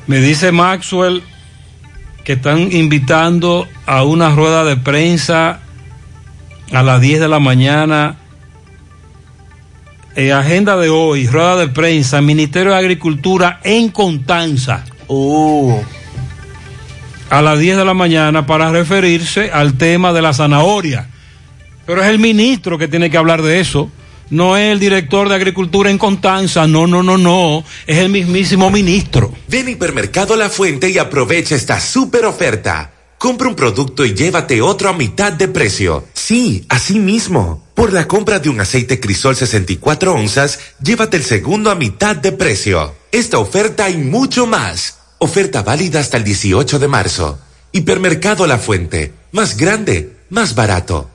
Me 0.09 0.19
dice 0.21 0.51
Maxwell 0.51 1.21
que 2.23 2.33
están 2.33 2.71
invitando 2.71 3.67
a 3.85 4.03
una 4.03 4.31
rueda 4.31 4.65
de 4.65 4.75
prensa 4.75 5.59
a 6.71 6.81
las 6.81 6.99
10 6.99 7.19
de 7.19 7.27
la 7.27 7.37
mañana. 7.37 8.15
En 10.15 10.31
agenda 10.31 10.77
de 10.77 10.89
hoy, 10.89 11.27
rueda 11.27 11.57
de 11.57 11.67
prensa, 11.67 12.21
Ministerio 12.21 12.71
de 12.71 12.79
Agricultura 12.79 13.59
en 13.63 13.89
Contanza. 13.89 14.83
Uh. 15.07 15.79
A 17.29 17.43
las 17.43 17.59
10 17.59 17.77
de 17.77 17.85
la 17.85 17.93
mañana 17.93 18.47
para 18.47 18.71
referirse 18.71 19.51
al 19.51 19.75
tema 19.75 20.11
de 20.11 20.23
la 20.23 20.33
zanahoria. 20.33 21.07
Pero 21.85 22.01
es 22.01 22.09
el 22.09 22.17
ministro 22.17 22.79
que 22.79 22.87
tiene 22.87 23.11
que 23.11 23.17
hablar 23.17 23.43
de 23.43 23.59
eso. 23.59 23.91
No 24.29 24.57
es 24.57 24.71
el 24.71 24.79
director 24.79 25.27
de 25.27 25.35
Agricultura 25.35 25.89
en 25.89 25.97
Contanza, 25.97 26.67
no, 26.67 26.85
no, 26.85 27.01
no, 27.01 27.17
no, 27.17 27.63
es 27.87 27.97
el 27.97 28.09
mismísimo 28.09 28.69
ministro. 28.69 29.33
Ven 29.47 29.67
a 29.67 29.71
Hipermercado 29.71 30.35
La 30.35 30.49
Fuente 30.49 30.89
y 30.89 30.97
aprovecha 30.97 31.55
esta 31.55 31.79
super 31.79 32.25
oferta. 32.25 32.93
Compra 33.17 33.49
un 33.49 33.55
producto 33.55 34.05
y 34.05 34.13
llévate 34.13 34.61
otro 34.61 34.87
a 34.87 34.93
mitad 34.93 35.33
de 35.33 35.49
precio. 35.49 36.05
Sí, 36.13 36.65
así 36.69 36.99
mismo. 36.99 37.67
Por 37.73 37.91
la 37.91 38.07
compra 38.07 38.39
de 38.39 38.49
un 38.49 38.61
aceite 38.61 38.99
Crisol 38.99 39.35
64 39.35 40.13
onzas, 40.13 40.59
llévate 40.81 41.17
el 41.17 41.23
segundo 41.23 41.69
a 41.69 41.75
mitad 41.75 42.15
de 42.15 42.31
precio. 42.31 42.95
Esta 43.11 43.39
oferta 43.39 43.89
y 43.89 43.97
mucho 43.97 44.47
más. 44.47 44.99
Oferta 45.17 45.63
válida 45.63 45.99
hasta 45.99 46.15
el 46.15 46.23
18 46.23 46.79
de 46.79 46.87
marzo. 46.87 47.39
Hipermercado 47.73 48.47
La 48.47 48.57
Fuente. 48.57 49.11
Más 49.33 49.57
grande, 49.57 50.15
más 50.29 50.55
barato. 50.55 51.09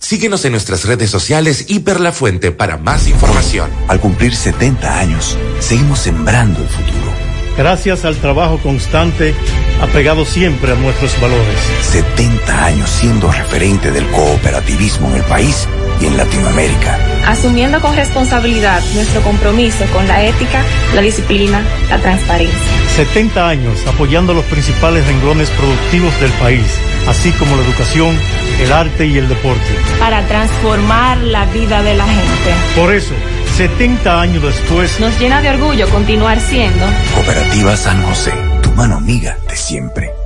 Síguenos 0.00 0.46
en 0.46 0.52
nuestras 0.52 0.86
redes 0.86 1.10
sociales 1.10 1.66
Hiper 1.68 2.00
La 2.00 2.10
Fuente 2.10 2.52
para 2.52 2.78
más 2.78 3.06
información. 3.06 3.70
Al 3.86 4.00
cumplir 4.00 4.34
70 4.34 4.98
años, 4.98 5.36
seguimos 5.60 6.00
sembrando 6.00 6.62
el 6.62 6.68
futuro. 6.68 7.12
Gracias 7.56 8.06
al 8.06 8.16
trabajo 8.16 8.58
constante, 8.58 9.34
apegado 9.82 10.24
siempre 10.24 10.72
a 10.72 10.74
nuestros 10.76 11.20
valores. 11.20 11.58
70 11.82 12.64
años 12.64 12.88
siendo 12.88 13.30
referente 13.30 13.92
del 13.92 14.06
cooperativismo 14.10 15.10
en 15.10 15.16
el 15.16 15.24
país 15.24 15.68
y 16.00 16.06
en 16.06 16.16
Latinoamérica. 16.16 16.98
Asumiendo 17.26 17.78
con 17.82 17.94
responsabilidad 17.94 18.82
nuestro 18.94 19.20
compromiso 19.20 19.84
con 19.92 20.08
la 20.08 20.24
ética, 20.24 20.64
la 20.94 21.02
disciplina, 21.02 21.62
la 21.90 22.00
transparencia. 22.00 22.58
70 22.96 23.48
años 23.48 23.86
apoyando 23.86 24.32
los 24.32 24.46
principales 24.46 25.06
renglones 25.06 25.50
productivos 25.50 26.18
del 26.20 26.32
país, 26.32 26.64
así 27.08 27.32
como 27.32 27.56
la 27.56 27.62
educación, 27.62 28.18
el 28.60 28.72
arte 28.72 29.06
y 29.06 29.18
el 29.18 29.28
deporte. 29.28 29.76
Para 29.98 30.26
transformar 30.26 31.18
la 31.18 31.46
vida 31.46 31.82
de 31.82 31.94
la 31.94 32.06
gente. 32.06 32.54
Por 32.76 32.94
eso, 32.94 33.14
70 33.56 34.20
años 34.20 34.42
después, 34.42 35.00
nos 35.00 35.18
llena 35.18 35.42
de 35.42 35.50
orgullo 35.50 35.88
continuar 35.88 36.40
siendo 36.40 36.86
Cooperativa 37.14 37.76
San 37.76 38.02
José, 38.04 38.32
tu 38.62 38.70
mano 38.72 38.96
amiga 38.96 39.36
de 39.48 39.56
siempre. 39.56 40.19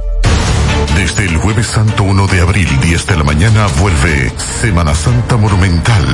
Desde 0.96 1.24
el 1.26 1.36
jueves 1.38 1.66
santo 1.66 2.04
1 2.04 2.26
de 2.28 2.40
abril, 2.40 2.68
10 2.80 3.06
de 3.06 3.16
la 3.16 3.24
mañana, 3.24 3.66
vuelve 3.80 4.32
Semana 4.60 4.94
Santa 4.94 5.36
Monumental. 5.36 6.06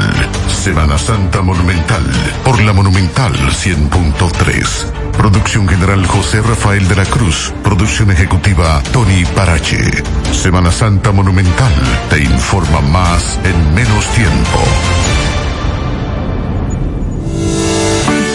Semana 0.49 0.97
Santa 0.97 1.43
Monumental, 1.43 2.05
por 2.45 2.61
la 2.63 2.73
Monumental 2.73 3.33
100.3. 3.35 5.11
Producción 5.17 5.69
general 5.69 6.07
José 6.07 6.41
Rafael 6.41 6.89
de 6.89 6.97
la 6.97 7.05
Cruz. 7.05 7.53
Producción 7.63 8.11
ejecutiva 8.11 8.83
Tony 8.93 9.25
Parache. 9.37 10.03
Semana 10.33 10.73
Santa 10.73 11.13
Monumental 11.13 11.73
te 12.09 12.23
informa 12.23 12.81
más 12.81 13.39
en 13.45 13.75
menos 13.75 14.07
tiempo. 14.15 14.59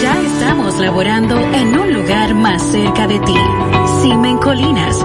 Ya 0.00 0.20
estamos 0.22 0.78
laborando 0.78 1.36
en 1.40 1.76
un 1.76 1.92
lugar 1.92 2.34
más 2.34 2.62
cerca 2.62 3.06
de 3.08 3.18
ti. 3.18 3.36
Simen 4.02 4.38
Colinas, 4.38 5.04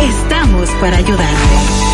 estamos 0.00 0.70
para 0.80 0.96
ayudarte. 0.98 1.93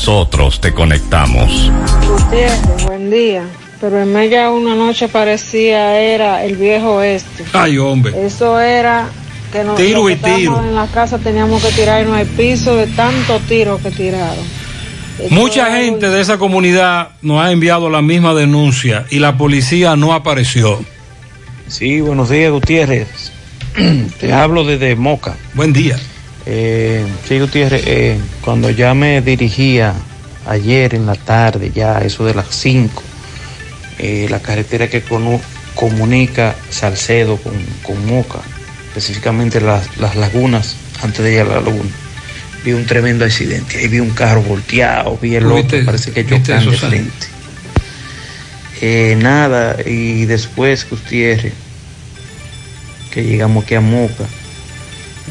nosotros 0.01 0.59
te 0.59 0.73
conectamos. 0.73 1.71
Gutiérrez, 2.07 2.85
buen 2.87 3.11
día. 3.11 3.43
Pero 3.79 4.01
en 4.01 4.11
media 4.11 4.49
una 4.49 4.73
noche 4.73 5.07
parecía 5.07 5.95
era 5.99 6.43
el 6.43 6.55
viejo 6.55 7.03
este. 7.03 7.45
Ay, 7.53 7.77
hombre. 7.77 8.25
Eso 8.25 8.59
era 8.59 9.07
que 9.51 9.63
nos 9.63 9.75
Tiro 9.75 10.09
y 10.09 10.13
en 10.13 10.73
la 10.73 10.87
casa 10.87 11.19
teníamos 11.19 11.63
que 11.63 11.71
tirarnos 11.73 12.15
al 12.15 12.25
piso 12.25 12.75
de 12.77 12.87
tantos 12.87 13.43
tiros 13.43 13.79
que 13.81 13.91
tiraron. 13.91 14.43
Eso 15.19 15.35
Mucha 15.35 15.71
gente 15.75 16.09
de 16.09 16.19
esa 16.19 16.39
comunidad 16.39 17.09
nos 17.21 17.39
ha 17.39 17.51
enviado 17.51 17.91
la 17.91 18.01
misma 18.01 18.33
denuncia 18.33 19.05
y 19.11 19.19
la 19.19 19.37
policía 19.37 19.95
no 19.95 20.13
apareció. 20.13 20.83
Sí, 21.67 22.01
buenos 22.01 22.31
días, 22.31 22.51
Gutiérrez. 22.51 23.31
Te 24.19 24.33
hablo 24.33 24.63
desde 24.63 24.95
Moca. 24.95 25.35
Buen 25.53 25.73
día. 25.73 25.99
Eh, 26.45 27.05
sí, 27.27 27.39
Gutiérrez, 27.39 27.83
eh, 27.85 28.17
cuando 28.41 28.69
ya 28.69 28.93
me 28.93 29.21
dirigía 29.21 29.93
ayer 30.47 30.95
en 30.95 31.05
la 31.05 31.15
tarde, 31.15 31.71
ya 31.73 31.99
eso 31.99 32.25
de 32.25 32.33
las 32.33 32.47
5, 32.49 33.03
eh, 33.99 34.27
la 34.29 34.39
carretera 34.39 34.87
que 34.87 35.03
comunica 35.75 36.55
Salcedo 36.69 37.37
con, 37.37 37.53
con 37.83 38.05
Moca, 38.07 38.39
específicamente 38.87 39.61
las, 39.61 39.97
las 39.97 40.15
lagunas, 40.15 40.75
antes 41.03 41.23
de 41.23 41.33
ir 41.33 41.41
a 41.41 41.45
la 41.45 41.61
laguna, 41.61 41.89
vi 42.63 42.73
un 42.73 42.85
tremendo 42.85 43.25
accidente. 43.25 43.77
Ahí 43.77 43.87
vi 43.87 43.99
un 43.99 44.11
carro 44.11 44.41
volteado, 44.41 45.17
vi 45.21 45.35
el 45.35 45.43
¿Tú 45.43 45.55
otro, 45.55 45.85
parece 45.85 46.11
que 46.11 46.25
chocan 46.25 46.61
eso, 46.61 46.71
de 46.71 46.77
frente. 46.77 47.27
Eh, 48.81 49.15
nada, 49.19 49.77
y 49.85 50.25
después, 50.25 50.87
Gutiérrez, 50.89 51.53
que 53.11 53.23
llegamos 53.23 53.63
aquí 53.63 53.75
a 53.75 53.81
Moca, 53.81 54.25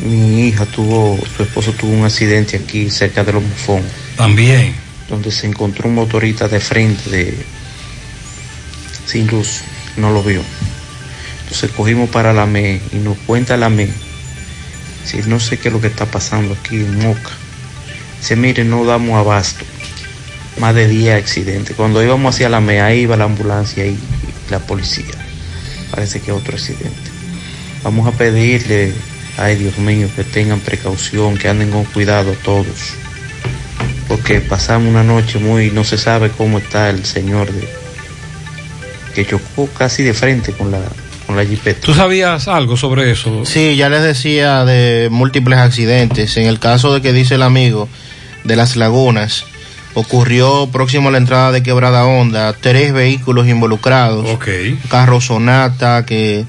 mi 0.05 0.49
hija 0.49 0.67
tuvo, 0.67 1.19
su 1.37 1.43
esposo 1.43 1.73
tuvo 1.73 1.93
un 1.93 2.05
accidente 2.05 2.57
aquí 2.57 2.91
cerca 2.91 3.25
de 3.25 3.33
los 3.33 3.43
Mufón, 3.43 3.83
También. 4.17 4.75
donde 5.09 5.31
se 5.31 5.47
encontró 5.47 5.89
un 5.89 5.95
motorista 5.95 6.49
de 6.49 6.61
frente, 6.61 7.11
de, 7.11 7.37
sin 9.07 9.27
luz, 9.27 9.63
no 9.97 10.11
lo 10.11 10.23
vio. 10.23 10.43
Entonces 11.43 11.71
cogimos 11.73 12.09
para 12.11 12.33
la 12.33 12.47
ME 12.47 12.81
y 12.93 12.97
nos 12.97 13.19
cuenta 13.19 13.57
la 13.57 13.69
ME, 13.69 13.89
si 15.05 15.19
no 15.27 15.41
sé 15.41 15.59
qué 15.59 15.69
es 15.69 15.75
lo 15.75 15.81
que 15.81 15.89
está 15.89 16.07
pasando 16.07 16.55
aquí 16.55 16.77
en 16.77 16.99
Moca. 16.99 17.31
Dice, 18.21 18.37
mire, 18.37 18.65
no 18.65 18.85
damos 18.85 19.19
abasto. 19.19 19.65
Más 20.59 20.75
de 20.75 20.87
10 20.89 21.15
accidentes. 21.23 21.75
Cuando 21.75 22.03
íbamos 22.03 22.35
hacia 22.35 22.49
la 22.49 22.61
MEA, 22.61 22.87
ahí 22.87 23.01
iba 23.01 23.17
la 23.17 23.25
ambulancia 23.25 23.87
y, 23.87 23.91
y 23.91 24.51
la 24.51 24.59
policía. 24.59 25.07
Parece 25.91 26.21
que 26.21 26.33
otro 26.33 26.55
accidente. 26.55 27.11
Vamos 27.83 28.07
a 28.07 28.13
pedirle, 28.13 28.93
ay 29.41 29.57
Dios 29.57 29.79
mío, 29.79 30.09
que 30.15 30.23
tengan 30.23 30.61
precaución, 30.61 31.37
que 31.37 31.49
anden 31.49 31.71
con 31.71 31.85
cuidado 31.85 32.33
todos. 32.45 32.95
Porque 34.07 34.41
pasamos 34.41 34.89
una 34.89 35.03
noche 35.03 35.39
muy, 35.39 35.71
no 35.71 35.83
se 35.83 35.97
sabe 35.97 36.31
cómo 36.31 36.59
está 36.59 36.91
el 36.91 37.05
señor 37.05 37.51
de, 37.51 37.67
que 39.15 39.27
chocó 39.27 39.69
casi 39.69 40.03
de 40.03 40.12
frente 40.12 40.53
con 40.53 40.71
la, 40.71 40.81
con 41.27 41.37
la 41.37 41.45
jipeta. 41.45 41.81
¿Tú 41.81 41.95
sabías 41.95 42.49
algo 42.49 42.77
sobre 42.77 43.11
eso? 43.11 43.45
Sí, 43.47 43.77
ya 43.77 43.89
les 43.89 44.03
decía 44.03 44.65
de 44.65 45.09
múltiples 45.11 45.59
accidentes. 45.59 46.37
En 46.37 46.47
el 46.47 46.59
caso 46.59 46.93
de 46.93 47.01
que 47.01 47.12
dice 47.12 47.37
el 47.37 47.43
amigo 47.43 47.89
de 48.45 48.57
las 48.57 48.77
lagunas, 48.77 49.45
ocurrió 49.95 50.69
próximo 50.71 51.09
a 51.09 51.12
la 51.12 51.19
entrada 51.19 51.51
de 51.53 51.62
Quebrada 51.62 52.05
Honda, 52.05 52.53
tres 52.53 52.93
vehículos 52.93 53.49
involucrados. 53.49 54.29
Ok. 54.29 54.49
Carro 54.91 55.21
Sonata 55.21 56.05
que 56.05 56.45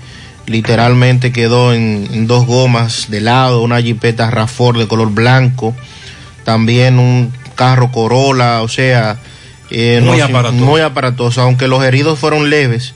literalmente 0.51 1.31
quedó 1.31 1.73
en, 1.73 2.07
en 2.11 2.27
dos 2.27 2.45
gomas 2.45 3.09
de 3.09 3.21
lado, 3.21 3.61
una 3.61 3.81
jipeta 3.81 4.29
Rafford 4.29 4.77
de 4.77 4.87
color 4.87 5.11
blanco, 5.11 5.75
también 6.43 6.99
un 6.99 7.31
carro 7.55 7.91
Corolla, 7.91 8.61
o 8.61 8.67
sea, 8.67 9.17
eh, 9.69 10.01
Muy 10.03 10.19
aparatoso. 10.19 10.65
muy 10.65 10.81
aparatoso, 10.81 11.41
aunque 11.41 11.67
los 11.67 11.83
heridos 11.83 12.19
fueron 12.19 12.49
leves, 12.49 12.93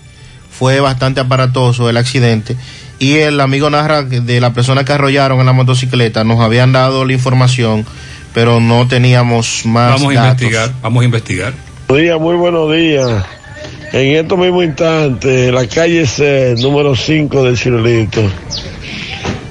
fue 0.52 0.80
bastante 0.80 1.22
aparatoso 1.22 1.90
el 1.90 1.98
accidente. 1.98 2.56
Y 3.00 3.16
el 3.18 3.40
amigo 3.42 3.70
narra 3.70 4.08
que 4.08 4.22
de 4.22 4.40
la 4.40 4.54
persona 4.54 4.86
que 4.86 4.94
arrollaron 4.94 5.40
en 5.40 5.46
la 5.46 5.54
motocicleta, 5.54 6.24
nos 6.24 6.40
habían 6.40 6.72
dado 6.72 7.06
la 7.06 7.14
información, 7.14 7.86
pero 8.34 8.60
no 8.60 8.88
teníamos 8.88 9.66
más 9.66 10.02
Vamos 10.02 10.16
a 10.16 10.26
investigar, 10.26 10.72
vamos 10.82 11.02
a 11.02 11.06
investigar. 11.06 11.54
Buenos 11.88 12.04
días, 12.04 12.20
muy 12.20 12.36
buenos 12.36 12.74
días. 12.74 13.26
En 13.94 14.16
estos 14.16 14.38
mismos 14.38 14.66
instantes, 14.66 15.54
la 15.54 15.68
calle 15.68 16.06
C, 16.06 16.56
número 16.58 16.96
5 16.96 17.44
del 17.44 17.58
Cirulito, 17.58 18.22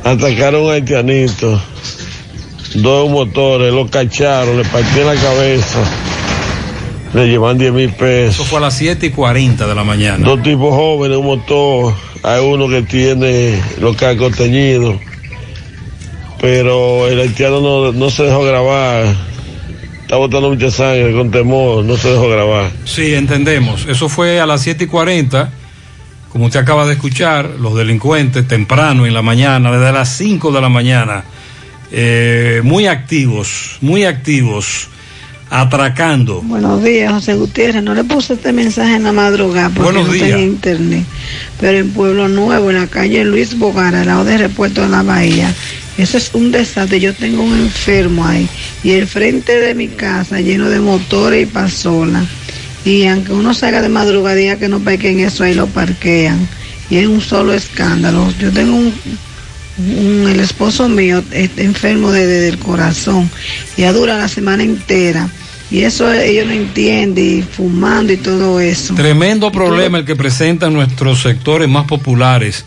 atacaron 0.03 0.69
a 0.69 0.75
haitianito. 0.75 1.61
Dos 2.75 3.09
motores, 3.09 3.73
lo 3.73 3.87
cacharon, 3.89 4.57
le 4.57 4.65
partieron 4.65 5.15
la 5.15 5.21
cabeza, 5.21 5.79
le 7.15 7.29
llevan 7.29 7.57
10 7.57 7.73
mil 7.73 7.91
pesos. 7.91 8.35
Eso 8.35 8.45
fue 8.45 8.59
a 8.59 8.63
las 8.63 8.77
7 8.77 9.07
y 9.07 9.11
40 9.11 9.67
de 9.67 9.75
la 9.75 9.85
mañana. 9.85 10.25
Dos 10.27 10.43
tipos 10.43 10.75
jóvenes, 10.75 11.17
un 11.17 11.27
motor. 11.27 11.95
Hay 12.23 12.41
uno 12.41 12.69
que 12.69 12.83
tiene 12.83 13.61
los 13.79 13.97
cascos 13.97 14.37
teñidos. 14.37 14.97
Pero 16.41 17.07
el 17.07 17.21
haitiano 17.21 17.61
no, 17.61 17.93
no 17.93 18.11
se 18.11 18.25
dejó 18.25 18.43
grabar. 18.43 19.34
Está 20.05 20.17
botando 20.17 20.51
mucha 20.51 20.71
sangre 20.71 21.15
con 21.15 21.31
temor, 21.31 21.83
no 21.83 21.97
se 21.97 22.11
dejó 22.11 22.29
grabar. 22.29 22.71
Sí, 22.85 23.15
entendemos. 23.15 23.87
Eso 23.89 24.11
fue 24.11 24.39
a 24.39 24.45
las 24.45 24.61
7 24.61 24.85
y 24.85 24.87
40. 24.87 25.51
Como 26.29 26.45
usted 26.45 26.61
acaba 26.61 26.85
de 26.85 26.93
escuchar, 26.93 27.49
los 27.59 27.75
delincuentes 27.75 28.47
temprano 28.47 29.07
en 29.07 29.15
la 29.15 29.23
mañana, 29.23 29.73
desde 29.73 29.93
las 29.93 30.15
5 30.17 30.53
de 30.53 30.61
la 30.61 30.69
mañana, 30.69 31.25
eh, 31.91 32.61
muy 32.65 32.87
activos, 32.87 33.79
muy 33.81 34.05
activos, 34.05 34.89
atracando. 35.49 36.43
Buenos 36.43 36.83
días, 36.85 37.11
José 37.11 37.35
Gutiérrez. 37.35 37.83
No 37.83 37.95
le 37.95 38.05
puse 38.05 38.35
este 38.35 38.53
mensaje 38.53 38.97
en 38.97 39.05
la 39.05 39.13
madrugada 39.13 39.69
porque 39.71 39.85
Buenos 39.85 40.09
no 40.09 40.13
días. 40.13 40.29
tenía 40.29 40.45
internet. 40.45 41.05
Pero 41.59 41.79
en 41.79 41.91
Pueblo 41.93 42.29
Nuevo, 42.29 42.71
en 42.71 42.77
la 42.81 42.89
calle 42.89 43.25
Luis 43.25 43.59
Bogar, 43.59 43.95
al 43.95 44.07
lado 44.07 44.25
del 44.25 44.41
repuesto 44.41 44.83
de 44.83 44.89
la 44.91 45.03
bahía, 45.03 45.55
eso 45.99 46.17
es 46.19 46.31
un 46.35 46.51
desastre. 46.51 47.01
Yo 47.01 47.15
tengo 47.15 47.43
un 47.43 47.55
enfermo 47.59 48.27
ahí 48.27 48.49
y 48.83 48.93
el 48.93 49.07
frente 49.07 49.59
de 49.61 49.75
mi 49.75 49.89
casa 49.89 50.41
lleno 50.41 50.69
de 50.71 50.81
motores 50.81 51.43
y 51.43 51.47
pasolas. 51.47 52.25
Y 52.85 53.07
aunque 53.07 53.33
uno 53.33 53.55
salga 53.55 53.81
de 53.81 53.89
madrugada, 53.89 54.37
diga 54.37 54.57
que 54.59 54.69
no 54.69 54.81
pequen 54.81 55.21
eso, 55.21 55.45
ahí 55.45 55.55
lo 55.55 55.67
parquean. 55.67 56.47
Y 56.91 56.97
es 56.99 57.07
un 57.07 57.21
solo 57.23 57.55
escándalo. 57.55 58.31
Yo 58.39 58.51
tengo 58.53 58.77
un, 58.77 58.93
un- 59.79 60.29
el 60.29 60.41
esposo 60.41 60.89
mío 60.89 61.23
está 61.33 61.63
enfermo 61.63 62.13
de- 62.13 62.27
de- 62.27 62.41
del 62.41 62.59
corazón. 62.59 63.31
Ya 63.77 63.93
dura 63.93 64.19
la 64.19 64.29
semana 64.29 64.63
entera. 64.63 65.29
Y 65.71 65.81
eso 65.81 66.13
ellos 66.13 66.47
no 66.47 66.53
entienden, 66.53 67.39
y 67.39 67.43
fumando 67.43 68.13
y 68.13 68.19
todo 68.19 68.61
eso. 68.61 68.95
Tremendo 68.95 69.51
problema 69.51 69.99
el 69.99 70.05
que 70.05 70.15
presentan 70.15 70.75
nuestros 70.75 71.23
sectores 71.23 71.69
más 71.69 71.87
populares 71.87 72.65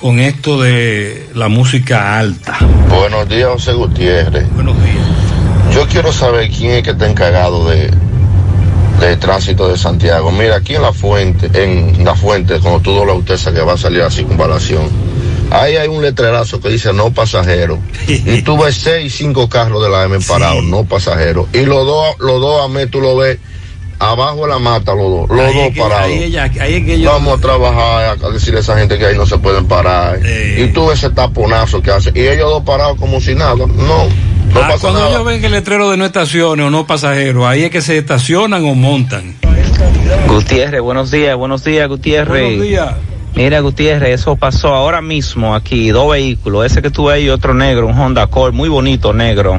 con 0.00 0.18
esto 0.18 0.60
de 0.60 1.28
la 1.34 1.48
música 1.48 2.18
alta. 2.18 2.58
Buenos 2.88 3.28
días, 3.28 3.48
José 3.50 3.72
Gutiérrez. 3.74 4.50
Buenos 4.54 4.76
días. 4.82 5.06
Yo 5.74 5.86
quiero 5.86 6.10
saber 6.12 6.50
quién 6.50 6.72
es 6.72 6.82
que 6.82 6.90
está 6.90 7.08
encargado 7.08 7.68
de, 7.68 7.90
de 9.00 9.16
tránsito 9.18 9.68
de 9.68 9.76
Santiago. 9.76 10.32
Mira, 10.32 10.56
aquí 10.56 10.74
en 10.74 10.82
la 10.82 10.92
fuente, 10.92 11.50
en 11.52 12.02
la 12.04 12.14
fuente, 12.14 12.58
cuando 12.60 12.80
tú 12.80 12.92
doblas 12.92 13.16
usted 13.18 13.54
que 13.54 13.60
va 13.60 13.74
a 13.74 13.78
salir 13.78 14.00
a 14.00 14.10
circunvalación, 14.10 14.88
ahí 15.50 15.76
hay 15.76 15.88
un 15.88 16.02
letrerazo 16.02 16.60
que 16.60 16.70
dice 16.70 16.92
no 16.94 17.12
pasajero. 17.12 17.78
y 18.08 18.40
tú 18.42 18.56
ves 18.56 18.76
seis, 18.76 19.14
cinco 19.14 19.50
carros 19.50 19.82
de 19.82 19.90
la 19.90 20.04
M 20.04 20.18
parados, 20.20 20.64
no 20.64 20.84
pasajero. 20.84 21.46
Y 21.52 21.66
los 21.66 21.84
dos, 21.84 22.16
los 22.20 22.40
dos 22.40 22.64
a 22.64 22.68
mí 22.68 22.86
tú 22.86 23.00
lo 23.02 23.16
ves 23.16 23.38
abajo 24.00 24.42
de 24.42 24.48
la 24.48 24.58
mata, 24.58 24.94
los 24.94 25.10
dos, 25.10 25.28
los 25.30 25.40
Ahí 25.40 25.54
dos 25.54 25.62
es 25.68 25.74
que- 25.74 25.80
parados. 25.80 26.06
ahí 26.06 26.22
ella- 26.24 26.50
ahí 26.60 26.74
es 26.74 26.84
que 26.84 26.94
ellos- 26.94 27.12
Vamos 27.12 27.38
a 27.38 27.40
trabajar 27.40 28.18
a 28.24 28.30
decirle 28.30 28.58
a 28.58 28.62
esa 28.62 28.76
gente 28.78 28.98
que 28.98 29.06
ahí 29.06 29.16
no 29.16 29.26
se 29.26 29.38
pueden 29.38 29.66
parar. 29.66 30.18
Y 30.58 30.66
tú 30.68 30.90
ese 30.90 31.10
taponazo 31.10 31.80
que 31.82 31.90
hace. 31.92 32.10
Y 32.14 32.20
ellos 32.26 32.50
dos 32.50 32.64
parados 32.64 32.98
como 32.98 33.20
si 33.20 33.34
nada. 33.34 33.54
No, 33.56 33.66
no 33.66 34.04
Ah, 34.54 34.68
pasa 34.68 34.78
cuando 34.80 34.98
nada. 35.00 35.10
ellos 35.12 35.24
ven 35.24 35.44
el 35.44 35.52
letrero 35.52 35.90
de 35.90 35.96
no 35.96 36.04
estaciones 36.06 36.66
o 36.66 36.70
no 36.70 36.86
pasajeros, 36.86 37.44
ahí 37.46 37.62
es 37.64 37.70
que 37.70 37.82
se 37.82 37.96
estacionan 37.98 38.64
o 38.64 38.74
montan. 38.74 39.36
Gutiérrez, 40.26 40.80
buenos 40.80 41.10
días, 41.10 41.36
buenos 41.36 41.62
días, 41.62 41.88
Gutiérrez. 41.88 42.42
Buenos 42.42 42.62
días. 42.66 42.90
Mira, 43.42 43.60
Gutiérrez, 43.60 44.20
eso 44.20 44.36
pasó 44.36 44.74
ahora 44.74 45.00
mismo 45.00 45.54
aquí, 45.54 45.88
dos 45.88 46.12
vehículos, 46.12 46.66
ese 46.66 46.82
que 46.82 46.90
tuve 46.90 47.14
ahí, 47.14 47.30
otro 47.30 47.54
negro, 47.54 47.86
un 47.86 47.98
Honda 47.98 48.24
Accord, 48.24 48.52
muy 48.52 48.68
bonito 48.68 49.14
negro. 49.14 49.58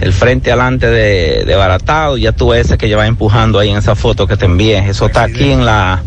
El 0.00 0.14
frente 0.14 0.50
adelante 0.50 0.86
de, 0.86 1.44
de 1.44 1.54
baratado, 1.54 2.16
ya 2.16 2.32
tuve 2.32 2.60
ese 2.60 2.78
que 2.78 2.88
lleva 2.88 3.06
empujando 3.06 3.58
ahí 3.58 3.68
en 3.68 3.76
esa 3.76 3.94
foto 3.94 4.26
que 4.26 4.38
te 4.38 4.46
envié. 4.46 4.78
Eso 4.88 5.04
está 5.04 5.24
aquí 5.24 5.52
en 5.52 5.66
la, 5.66 6.02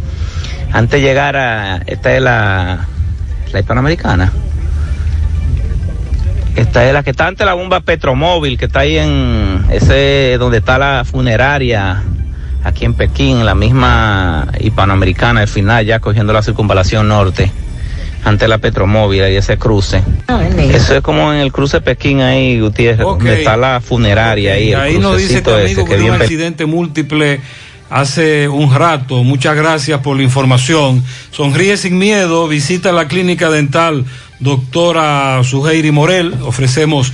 antes 0.71 0.99
de 0.99 1.07
llegar 1.07 1.35
a, 1.35 1.77
esta 1.85 2.15
es 2.15 2.23
la, 2.23 2.87
la 3.53 3.59
hispanoamericana. 3.59 4.33
Esta 6.55 6.87
es 6.87 6.91
la 6.91 7.03
que 7.03 7.11
está 7.11 7.27
ante 7.27 7.45
la 7.45 7.53
bomba 7.53 7.81
Petromóvil, 7.81 8.57
que 8.57 8.65
está 8.65 8.79
ahí 8.79 8.97
en 8.97 9.63
ese 9.69 10.37
donde 10.39 10.57
está 10.57 10.79
la 10.79 11.05
funeraria, 11.05 12.01
aquí 12.65 12.83
en 12.83 12.95
Pekín, 12.95 13.45
la 13.45 13.55
misma 13.55 14.47
hispanoamericana, 14.59 15.41
al 15.41 15.47
final 15.47 15.85
ya 15.85 15.99
cogiendo 15.99 16.33
la 16.33 16.41
circunvalación 16.41 17.07
norte, 17.07 17.51
ante 18.23 18.47
la 18.47 18.57
Petromóvil, 18.57 19.21
ahí 19.21 19.35
ese 19.35 19.57
cruce. 19.57 20.01
Eso 20.73 20.95
es 20.95 21.01
como 21.01 21.31
en 21.31 21.39
el 21.39 21.51
cruce 21.51 21.79
Pekín 21.79 22.21
ahí, 22.21 22.59
Gutiérrez, 22.59 22.99
donde 22.99 23.39
está 23.39 23.55
la 23.55 23.81
funeraria 23.81 24.53
ahí, 24.53 24.73
el 24.73 24.79
ahí 24.79 24.97
nos 24.97 25.17
dice 25.17 25.43
crucecito 25.43 25.55
amigo 25.55 25.81
ese, 25.81 25.89
que 25.89 26.03
que 26.03 26.09
un 26.09 26.21
accidente 26.21 26.65
múltiple 26.65 27.39
hace 27.91 28.49
un 28.49 28.73
rato. 28.73 29.23
Muchas 29.23 29.55
gracias 29.55 29.99
por 30.01 30.17
la 30.17 30.23
información. 30.23 31.03
Sonríe 31.31 31.77
sin 31.77 31.99
miedo, 31.99 32.47
visita 32.47 32.91
la 32.91 33.07
clínica 33.07 33.51
dental 33.51 34.05
doctora 34.39 35.43
Suheiri 35.43 35.91
Morel. 35.91 36.33
Ofrecemos 36.43 37.13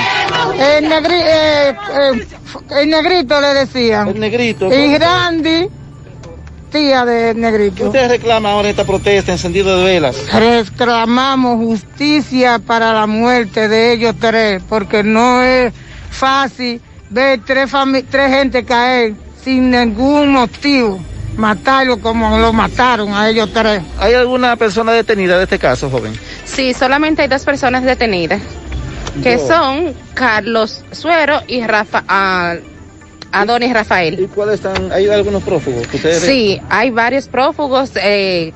El, 0.58 0.88
negri, 0.88 1.16
eh, 1.16 1.70
eh, 1.70 2.28
el 2.80 2.90
negrito 2.90 3.42
le 3.42 3.54
decían. 3.54 4.08
El 4.10 4.20
negrito. 4.20 4.72
Y 4.74 4.94
Grandi, 4.94 5.68
tía 6.72 7.06
de 7.06 7.34
negrito. 7.34 7.86
¿Usted 7.86 8.10
reclama 8.10 8.52
ahora 8.52 8.70
esta 8.70 8.86
protesta 8.86 9.32
encendido 9.32 9.78
de 9.78 9.84
velas? 9.84 10.16
Reclamamos 10.32 11.58
justicia 11.58 12.60
para 12.60 12.94
la 12.94 13.08
muerte 13.08 13.68
de 13.68 13.94
ellos 13.94 14.16
tres, 14.20 14.62
porque 14.68 15.04
no 15.04 15.42
es 15.42 15.74
fácil 16.10 16.82
ver 17.10 17.42
tres, 17.46 17.72
tres 18.10 18.32
gente 18.32 18.64
caer 18.64 19.14
sin 19.44 19.72
ningún 19.72 20.34
motivo. 20.34 21.00
Matarlo 21.38 22.00
como 22.00 22.38
lo 22.40 22.52
mataron 22.52 23.14
a 23.14 23.30
ellos 23.30 23.52
tres. 23.54 23.84
¿Hay 24.00 24.14
alguna 24.16 24.56
persona 24.56 24.92
detenida 24.92 25.38
de 25.38 25.44
este 25.44 25.60
caso, 25.60 25.90
joven? 25.90 26.14
Sí, 26.46 26.74
solamente 26.74 27.22
hay 27.22 27.28
dos 27.28 27.46
personas 27.46 27.84
detenidas, 27.84 28.42
que 29.22 29.38
son 29.38 29.94
Carlos 30.16 30.84
Suero 30.92 31.42
y 31.48 31.62
Rafa, 31.62 32.04
ah, 32.08 32.56
Adonis 33.32 33.74
Rafael. 33.74 34.20
¿Y 34.20 34.28
cuáles 34.28 34.56
están? 34.56 34.92
¿Hay 34.92 35.08
algunos 35.10 35.44
prófugos 35.44 35.88
que 35.88 35.98
ustedes 35.98 36.22
Sí, 36.22 36.60
hay 36.70 36.90
varios 36.92 37.28
prófugos. 37.28 37.92
eh, 37.96 38.54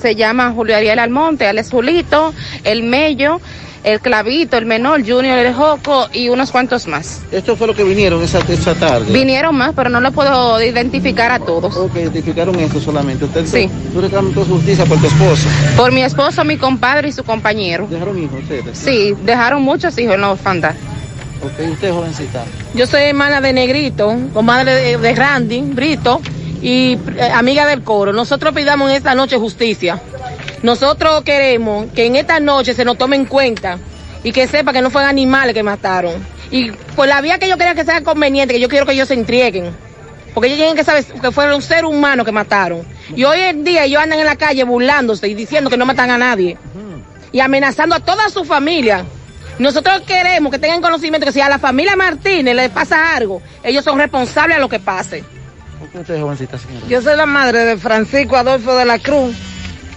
se 0.00 0.14
llama 0.14 0.52
Julio 0.52 0.76
Ariel 0.76 0.98
Almonte, 1.00 1.46
Alex 1.46 1.70
Julito, 1.70 2.32
El 2.62 2.84
Mello, 2.84 3.40
El 3.82 3.98
Clavito, 4.00 4.56
El 4.56 4.64
Menor, 4.66 5.00
Junior 5.00 5.36
El 5.38 5.52
Joco 5.54 6.08
y 6.12 6.28
unos 6.28 6.52
cuantos 6.52 6.86
más. 6.86 7.20
Esto 7.32 7.56
fue 7.56 7.66
lo 7.66 7.74
que 7.74 7.82
vinieron 7.82 8.22
esa, 8.22 8.38
esa 8.48 8.74
tarde. 8.76 9.12
Vinieron 9.12 9.56
más, 9.56 9.72
pero 9.74 9.90
no 9.90 10.00
lo 10.00 10.12
puedo 10.12 10.62
identificar 10.62 11.32
a 11.32 11.40
todos. 11.40 11.76
Ok, 11.76 11.96
identificaron 11.96 12.54
esto 12.60 12.80
solamente. 12.80 13.24
Usted, 13.24 13.44
Sí. 13.46 13.68
Tú 13.92 14.00
reclamas 14.00 14.34
justicia 14.46 14.84
por 14.84 15.00
tu 15.00 15.06
esposo. 15.08 15.48
Por 15.76 15.90
mi 15.90 16.02
esposo, 16.02 16.44
mi 16.44 16.56
compadre 16.58 17.08
y 17.08 17.12
su 17.12 17.24
compañero. 17.24 17.88
¿Dejaron 17.90 18.22
hijos 18.22 18.40
ustedes? 18.42 18.78
Sí, 18.78 19.14
dejaron 19.24 19.62
muchos 19.62 19.98
hijos 19.98 20.14
en 20.14 20.20
la 20.20 20.30
orfandad. 20.30 20.74
Ok, 21.42 21.72
usted 21.72 21.92
jovencita. 21.92 22.44
Yo 22.74 22.86
soy 22.86 23.02
hermana 23.02 23.40
de 23.40 23.52
Negrito, 23.52 24.16
comadre 24.34 24.74
de, 24.74 24.98
de 24.98 25.14
Randy, 25.14 25.60
Brito, 25.60 26.20
y 26.60 26.98
eh, 27.16 27.30
amiga 27.32 27.66
del 27.66 27.82
coro. 27.82 28.12
Nosotros 28.12 28.54
pidamos 28.54 28.90
en 28.90 28.96
esta 28.96 29.14
noche 29.14 29.36
justicia. 29.36 30.00
Nosotros 30.62 31.22
queremos 31.22 31.86
que 31.94 32.06
en 32.06 32.16
esta 32.16 32.40
noche 32.40 32.74
se 32.74 32.84
nos 32.84 32.98
tome 32.98 33.16
en 33.16 33.26
cuenta 33.26 33.78
y 34.24 34.32
que 34.32 34.48
sepa 34.48 34.72
que 34.72 34.82
no 34.82 34.90
fueron 34.90 35.08
animales 35.08 35.54
que 35.54 35.62
mataron. 35.62 36.14
Y 36.50 36.70
por 36.96 37.06
la 37.06 37.20
vía 37.20 37.38
que 37.38 37.48
yo 37.48 37.56
quería 37.56 37.74
que 37.74 37.84
sea 37.84 38.02
conveniente, 38.02 38.54
que 38.54 38.60
yo 38.60 38.68
quiero 38.68 38.86
que 38.86 38.92
ellos 38.92 39.08
se 39.08 39.14
entreguen. 39.14 39.72
Porque 40.34 40.48
ellos 40.48 40.58
tienen 40.58 40.76
que 40.76 40.84
saber 40.84 41.04
que 41.04 41.30
fueron 41.30 41.56
un 41.56 41.62
ser 41.62 41.84
humano 41.84 42.24
que 42.24 42.32
mataron. 42.32 42.82
Y 43.14 43.24
hoy 43.24 43.40
en 43.40 43.64
día 43.64 43.84
ellos 43.84 44.02
andan 44.02 44.18
en 44.18 44.26
la 44.26 44.36
calle 44.36 44.64
burlándose 44.64 45.28
y 45.28 45.34
diciendo 45.34 45.70
que 45.70 45.76
no 45.76 45.86
matan 45.86 46.10
a 46.10 46.18
nadie. 46.18 46.58
Y 47.30 47.40
amenazando 47.40 47.94
a 47.94 48.00
toda 48.00 48.28
su 48.28 48.44
familia. 48.44 49.04
Nosotros 49.58 50.02
queremos 50.06 50.52
que 50.52 50.58
tengan 50.58 50.80
conocimiento 50.80 51.26
que 51.26 51.32
si 51.32 51.40
a 51.40 51.48
la 51.48 51.58
familia 51.58 51.96
Martínez 51.96 52.54
le 52.54 52.70
pasa 52.70 53.16
algo, 53.16 53.42
ellos 53.62 53.84
son 53.84 53.98
responsables 53.98 54.56
a 54.56 54.60
lo 54.60 54.68
que 54.68 54.78
pase. 54.78 55.24
Usted 55.94 56.14
es 56.14 56.20
jovencita, 56.20 56.58
señora. 56.58 56.86
Yo 56.88 57.02
soy 57.02 57.16
la 57.16 57.26
madre 57.26 57.64
de 57.64 57.76
Francisco 57.76 58.36
Adolfo 58.36 58.76
de 58.76 58.84
la 58.84 58.98
Cruz 58.98 59.36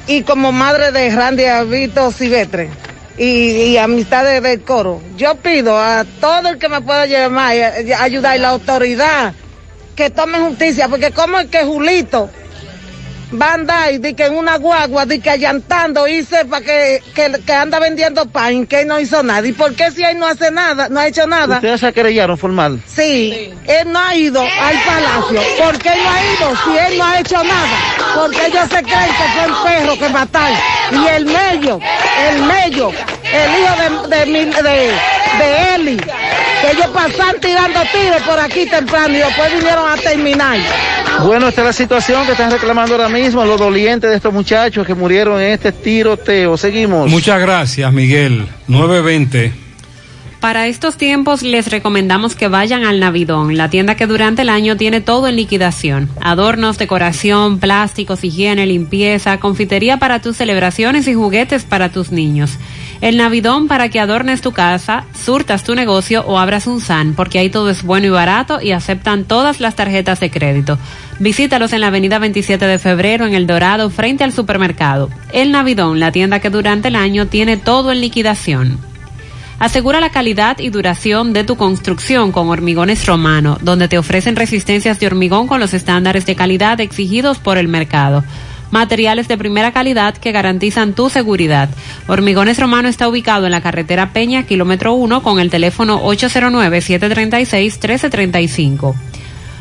y 0.07 0.23
como 0.23 0.51
madre 0.51 0.91
de 0.91 1.09
Randy 1.15 1.45
Avito 1.45 2.11
Silvestre 2.11 2.69
y, 3.17 3.23
y 3.25 3.77
amistades 3.77 4.41
del 4.41 4.61
coro. 4.61 5.01
Yo 5.15 5.35
pido 5.35 5.77
a 5.77 6.05
todo 6.19 6.49
el 6.49 6.57
que 6.57 6.69
me 6.69 6.81
pueda 6.81 7.05
llamar 7.05 7.55
y 7.55 7.89
y 7.89 7.93
ayudar 7.93 8.37
y 8.37 8.39
la 8.39 8.49
autoridad 8.49 9.33
que 9.95 10.09
tome 10.09 10.39
justicia, 10.39 10.87
porque 10.87 11.11
como 11.11 11.37
es 11.39 11.47
que 11.47 11.63
Julito 11.63 12.29
va 13.39 13.51
a 13.51 13.53
andar 13.53 13.93
y 13.93 13.97
di 13.97 14.13
que 14.13 14.25
en 14.25 14.35
una 14.35 14.57
guagua, 14.57 15.05
di 15.05 15.19
que 15.19 15.29
allantando 15.29 16.07
y 16.07 16.23
sepa 16.23 16.61
que, 16.61 17.01
que, 17.13 17.31
que 17.45 17.53
anda 17.53 17.79
vendiendo 17.79 18.25
pan, 18.25 18.65
que 18.65 18.81
él 18.81 18.87
no 18.87 18.99
hizo 18.99 19.23
nada. 19.23 19.45
¿Y 19.47 19.53
por 19.53 19.73
qué 19.75 19.91
si 19.91 20.03
él 20.03 20.19
no 20.19 20.27
hace 20.27 20.51
nada, 20.51 20.89
no 20.89 20.99
ha 20.99 21.07
hecho 21.07 21.27
nada? 21.27 21.55
¿Ustedes 21.55 21.79
se 21.79 21.93
querellaron 21.93 22.37
formal? 22.37 22.81
Sí, 22.87 23.53
él 23.67 23.91
no 23.91 23.99
ha 23.99 24.15
ido 24.15 24.41
al 24.41 24.75
palacio. 24.85 25.41
¿Por 25.63 25.77
qué 25.79 25.89
no 25.89 26.09
ha 26.09 26.23
ido 26.23 26.63
si 26.63 26.77
él 26.77 26.97
no 26.97 27.05
ha 27.05 27.19
hecho 27.19 27.43
nada? 27.43 27.77
Porque 28.15 28.45
ellos 28.47 28.69
se 28.69 28.83
creen 28.83 29.07
que 29.07 29.23
fue 29.33 29.45
el 29.45 29.53
perro 29.63 29.99
que 29.99 30.09
mataron. 30.09 30.57
Y 30.91 31.07
el 31.07 31.25
mello, 31.25 31.79
el 32.29 32.41
mello, 32.43 32.91
el 33.33 33.51
hijo 33.59 34.07
de, 34.07 34.25
de, 34.25 34.45
de, 34.45 34.91
de 35.37 35.75
Eli, 35.75 35.97
que 35.97 36.71
ellos 36.71 36.87
pasan 36.93 37.39
tirando 37.39 37.79
tiros 37.91 38.21
por 38.23 38.39
aquí 38.39 38.65
temprano 38.65 39.13
y 39.13 39.17
después 39.17 39.53
vinieron 39.53 39.89
a 39.89 39.95
terminar. 39.97 40.57
Bueno, 41.25 41.47
esta 41.47 41.61
es 41.61 41.67
la 41.67 41.73
situación 41.73 42.25
que 42.25 42.31
están 42.31 42.51
reclamando 42.51 42.95
ahora 42.95 43.09
mismo 43.09 43.45
los 43.45 43.59
dolientes 43.59 44.09
de 44.09 44.15
estos 44.15 44.33
muchachos 44.33 44.85
que 44.85 44.95
murieron 44.95 45.39
en 45.41 45.51
este 45.51 45.71
tiroteo. 45.71 46.57
Seguimos. 46.57 47.09
Muchas 47.09 47.39
gracias, 47.39 47.91
Miguel. 47.93 48.47
920. 48.67 49.71
Para 50.41 50.65
estos 50.65 50.97
tiempos 50.97 51.43
les 51.43 51.69
recomendamos 51.69 52.35
que 52.35 52.47
vayan 52.47 52.83
al 52.83 52.99
Navidón, 52.99 53.57
la 53.57 53.69
tienda 53.69 53.93
que 53.93 54.07
durante 54.07 54.41
el 54.41 54.49
año 54.49 54.75
tiene 54.75 54.99
todo 54.99 55.27
en 55.27 55.35
liquidación. 55.35 56.09
Adornos, 56.19 56.79
decoración, 56.79 57.59
plásticos, 57.59 58.23
higiene, 58.23 58.65
limpieza, 58.65 59.39
confitería 59.39 59.97
para 59.97 60.19
tus 60.19 60.37
celebraciones 60.37 61.07
y 61.07 61.13
juguetes 61.13 61.63
para 61.63 61.89
tus 61.89 62.11
niños. 62.11 62.57
El 63.01 63.17
Navidón 63.17 63.67
para 63.67 63.89
que 63.89 63.99
adornes 63.99 64.41
tu 64.41 64.51
casa, 64.51 65.05
surtas 65.13 65.63
tu 65.63 65.73
negocio 65.73 66.23
o 66.27 66.37
abras 66.37 66.67
un 66.67 66.79
SAN, 66.79 67.15
porque 67.15 67.39
ahí 67.39 67.49
todo 67.49 67.71
es 67.71 67.81
bueno 67.81 68.05
y 68.05 68.09
barato 68.11 68.61
y 68.61 68.73
aceptan 68.73 69.23
todas 69.23 69.59
las 69.59 69.75
tarjetas 69.75 70.19
de 70.19 70.29
crédito. 70.29 70.77
Visítalos 71.17 71.73
en 71.73 71.81
la 71.81 71.87
avenida 71.87 72.19
27 72.19 72.63
de 72.67 72.77
febrero 72.77 73.25
en 73.25 73.33
El 73.33 73.47
Dorado 73.47 73.89
frente 73.89 74.23
al 74.23 74.31
supermercado. 74.31 75.09
El 75.33 75.51
Navidón, 75.51 75.99
la 75.99 76.11
tienda 76.11 76.39
que 76.39 76.51
durante 76.51 76.89
el 76.89 76.95
año 76.95 77.25
tiene 77.25 77.57
todo 77.57 77.91
en 77.91 78.01
liquidación. 78.01 78.77
Asegura 79.57 79.99
la 79.99 80.09
calidad 80.09 80.59
y 80.59 80.69
duración 80.69 81.33
de 81.33 81.43
tu 81.43 81.55
construcción 81.55 82.31
con 82.31 82.49
Hormigones 82.49 83.05
Romano, 83.07 83.57
donde 83.61 83.87
te 83.87 83.97
ofrecen 83.97 84.35
resistencias 84.35 84.99
de 84.99 85.07
hormigón 85.07 85.47
con 85.47 85.59
los 85.59 85.73
estándares 85.73 86.27
de 86.27 86.35
calidad 86.35 86.79
exigidos 86.79 87.39
por 87.39 87.57
el 87.57 87.67
mercado. 87.67 88.23
Materiales 88.71 89.27
de 89.27 89.37
primera 89.37 89.71
calidad 89.71 90.17
que 90.17 90.31
garantizan 90.31 90.93
tu 90.93 91.09
seguridad. 91.09 91.69
Hormigones 92.07 92.59
Romano 92.59 92.89
está 92.89 93.07
ubicado 93.07 93.45
en 93.45 93.51
la 93.51 93.61
carretera 93.61 94.13
Peña, 94.13 94.43
kilómetro 94.43 94.93
1, 94.93 95.21
con 95.21 95.39
el 95.39 95.49
teléfono 95.49 96.01
809-736-1335. 96.03 98.95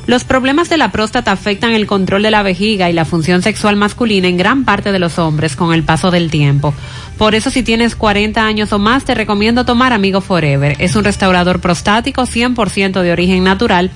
Los 0.07 0.25
problemas 0.25 0.69
de 0.69 0.77
la 0.77 0.91
próstata 0.91 1.31
afectan 1.31 1.73
el 1.73 1.87
control 1.87 2.23
de 2.23 2.31
la 2.31 2.43
vejiga 2.43 2.91
y 2.91 2.93
la 2.93 3.05
función 3.05 3.43
sexual 3.43 3.77
masculina 3.77 4.29
en 4.29 4.37
gran 4.37 4.65
parte 4.65 4.93
de 4.93 4.99
los 4.99 5.19
hombres 5.19 5.57
con 5.57 5.73
el 5.73 5.85
paso 5.85 6.11
del 6.11 6.31
tiempo. 6.31 6.75
Por 7.19 7.35
eso 7.35 7.51
si 7.51 7.63
tienes 7.63 7.95
40 7.95 8.45
años 8.45 8.73
o 8.73 8.79
más 8.79 9.05
te 9.05 9.15
recomiendo 9.15 9.65
tomar 9.65 9.93
Amigo 9.93 10.21
Forever. 10.21 10.75
Es 10.79 10.97
un 10.97 11.05
restaurador 11.05 11.61
prostático 11.61 12.23
100% 12.23 13.03
de 13.03 13.13
origen 13.13 13.45
natural 13.45 13.91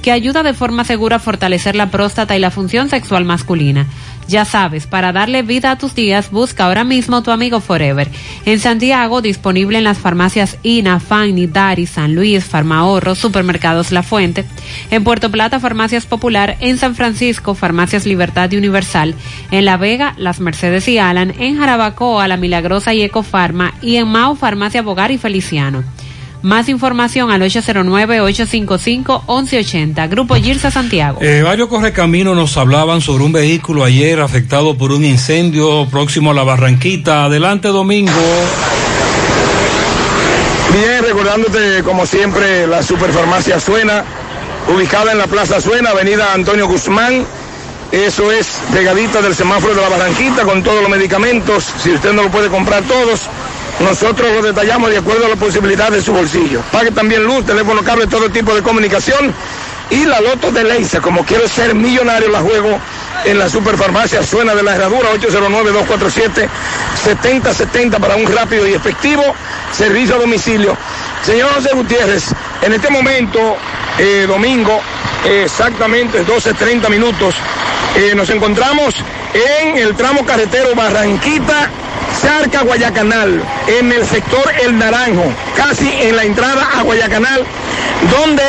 que 0.00 0.12
ayuda 0.12 0.42
de 0.42 0.54
forma 0.54 0.84
segura 0.84 1.16
a 1.16 1.18
fortalecer 1.18 1.74
la 1.74 1.90
próstata 1.90 2.36
y 2.36 2.40
la 2.40 2.50
función 2.50 2.88
sexual 2.88 3.24
masculina. 3.24 3.86
Ya 4.28 4.44
sabes, 4.44 4.86
para 4.86 5.10
darle 5.10 5.42
vida 5.42 5.70
a 5.70 5.78
tus 5.78 5.94
días, 5.94 6.30
busca 6.30 6.66
ahora 6.66 6.84
mismo 6.84 7.22
tu 7.22 7.30
amigo 7.30 7.60
Forever. 7.60 8.10
En 8.44 8.60
Santiago, 8.60 9.22
disponible 9.22 9.78
en 9.78 9.84
las 9.84 9.96
farmacias 9.96 10.58
INA, 10.62 11.00
Fanny, 11.00 11.46
Dari, 11.46 11.86
San 11.86 12.14
Luis, 12.14 12.44
Farmahorro, 12.44 13.14
Supermercados 13.14 13.90
La 13.90 14.02
Fuente. 14.02 14.44
En 14.90 15.02
Puerto 15.02 15.30
Plata, 15.30 15.60
Farmacias 15.60 16.04
Popular. 16.04 16.58
En 16.60 16.76
San 16.76 16.94
Francisco, 16.94 17.54
Farmacias 17.54 18.04
Libertad 18.04 18.52
y 18.52 18.58
Universal. 18.58 19.14
En 19.50 19.64
La 19.64 19.78
Vega, 19.78 20.12
Las 20.18 20.40
Mercedes 20.40 20.86
y 20.88 20.98
Alan. 20.98 21.32
En 21.38 21.56
Jarabacoa, 21.56 22.28
La 22.28 22.36
Milagrosa 22.36 22.92
y 22.92 23.02
Ecofarma. 23.02 23.72
Y 23.80 23.96
en 23.96 24.08
Mao, 24.08 24.36
Farmacia 24.36 24.82
Bogar 24.82 25.10
y 25.10 25.16
Feliciano. 25.16 25.84
Más 26.42 26.68
información 26.68 27.32
al 27.32 27.42
809-855-1180. 27.42 30.08
Grupo 30.08 30.36
Girsa 30.36 30.70
Santiago. 30.70 31.18
Eh, 31.20 31.42
varios 31.42 31.68
correcaminos 31.68 32.36
nos 32.36 32.56
hablaban 32.56 33.00
sobre 33.00 33.24
un 33.24 33.32
vehículo 33.32 33.82
ayer 33.84 34.20
afectado 34.20 34.78
por 34.78 34.92
un 34.92 35.04
incendio 35.04 35.88
próximo 35.90 36.30
a 36.30 36.34
la 36.34 36.44
Barranquita. 36.44 37.24
Adelante, 37.24 37.66
Domingo. 37.68 38.12
Bien, 40.72 41.02
recordándote 41.02 41.82
como 41.82 42.06
siempre 42.06 42.66
la 42.66 42.82
Superfarmacia 42.82 43.58
Suena, 43.58 44.04
ubicada 44.72 45.12
en 45.12 45.18
la 45.18 45.26
Plaza 45.26 45.60
Suena, 45.60 45.90
Avenida 45.90 46.32
Antonio 46.34 46.68
Guzmán. 46.68 47.26
Eso 47.90 48.30
es 48.30 48.60
pegadita 48.72 49.22
del 49.22 49.34
semáforo 49.34 49.74
de 49.74 49.80
la 49.80 49.88
Barranquita 49.88 50.42
con 50.42 50.62
todos 50.62 50.82
los 50.82 50.90
medicamentos. 50.90 51.64
Si 51.82 51.90
usted 51.90 52.12
no 52.12 52.22
lo 52.22 52.30
puede 52.30 52.48
comprar 52.48 52.84
todos, 52.84 53.22
nosotros 53.80 54.30
lo 54.32 54.42
detallamos 54.42 54.90
de 54.90 54.98
acuerdo 54.98 55.26
a 55.26 55.28
las 55.28 55.38
posibilidades 55.38 55.94
de 55.94 56.02
su 56.02 56.12
bolsillo. 56.12 56.60
Pague 56.72 56.90
también 56.90 57.24
luz, 57.24 57.46
teléfono, 57.46 57.82
cable, 57.82 58.06
todo 58.06 58.28
tipo 58.30 58.54
de 58.54 58.62
comunicación. 58.62 59.32
Y 59.90 60.04
la 60.04 60.20
loto 60.20 60.50
de 60.50 60.64
Leisa, 60.64 61.00
como 61.00 61.24
quiero 61.24 61.48
ser 61.48 61.74
millonario, 61.74 62.28
la 62.28 62.40
juego 62.40 62.78
en 63.24 63.38
la 63.38 63.48
superfarmacia 63.48 64.22
Suena 64.22 64.54
de 64.54 64.62
la 64.62 64.76
Herradura, 64.76 65.08
809-247-7070 65.14 67.98
para 67.98 68.16
un 68.16 68.26
rápido 68.26 68.68
y 68.68 68.74
efectivo 68.74 69.22
servicio 69.72 70.16
a 70.16 70.18
domicilio. 70.18 70.76
Señor 71.24 71.48
José 71.54 71.70
Gutiérrez, 71.74 72.24
en 72.62 72.74
este 72.74 72.90
momento, 72.90 73.56
eh, 73.98 74.26
domingo, 74.28 74.78
exactamente 75.24 76.26
12.30 76.26 76.90
minutos, 76.90 77.34
eh, 77.96 78.12
nos 78.14 78.28
encontramos 78.30 78.94
en 79.32 79.78
el 79.78 79.96
tramo 79.96 80.26
carretero 80.26 80.74
Barranquita 80.74 81.70
Charca 82.20 82.62
Guayacanal, 82.62 83.42
en 83.66 83.92
el 83.92 84.06
sector 84.06 84.52
El 84.62 84.78
Naranjo, 84.78 85.32
casi 85.56 85.88
en 86.02 86.16
la 86.16 86.24
entrada 86.24 86.68
a 86.76 86.82
Guayacanal, 86.82 87.44
donde 88.10 88.42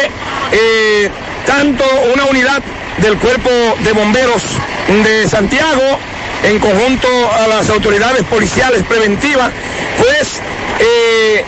eh, 0.51 1.09
tanto 1.45 1.83
una 2.13 2.25
unidad 2.25 2.61
del 2.97 3.17
cuerpo 3.17 3.49
de 3.83 3.91
bomberos 3.93 4.43
de 5.03 5.27
Santiago, 5.27 5.99
en 6.43 6.59
conjunto 6.59 7.07
a 7.31 7.47
las 7.47 7.69
autoridades 7.69 8.23
policiales 8.23 8.83
preventivas, 8.83 9.51
pues 9.97 10.41
eh, 10.79 11.43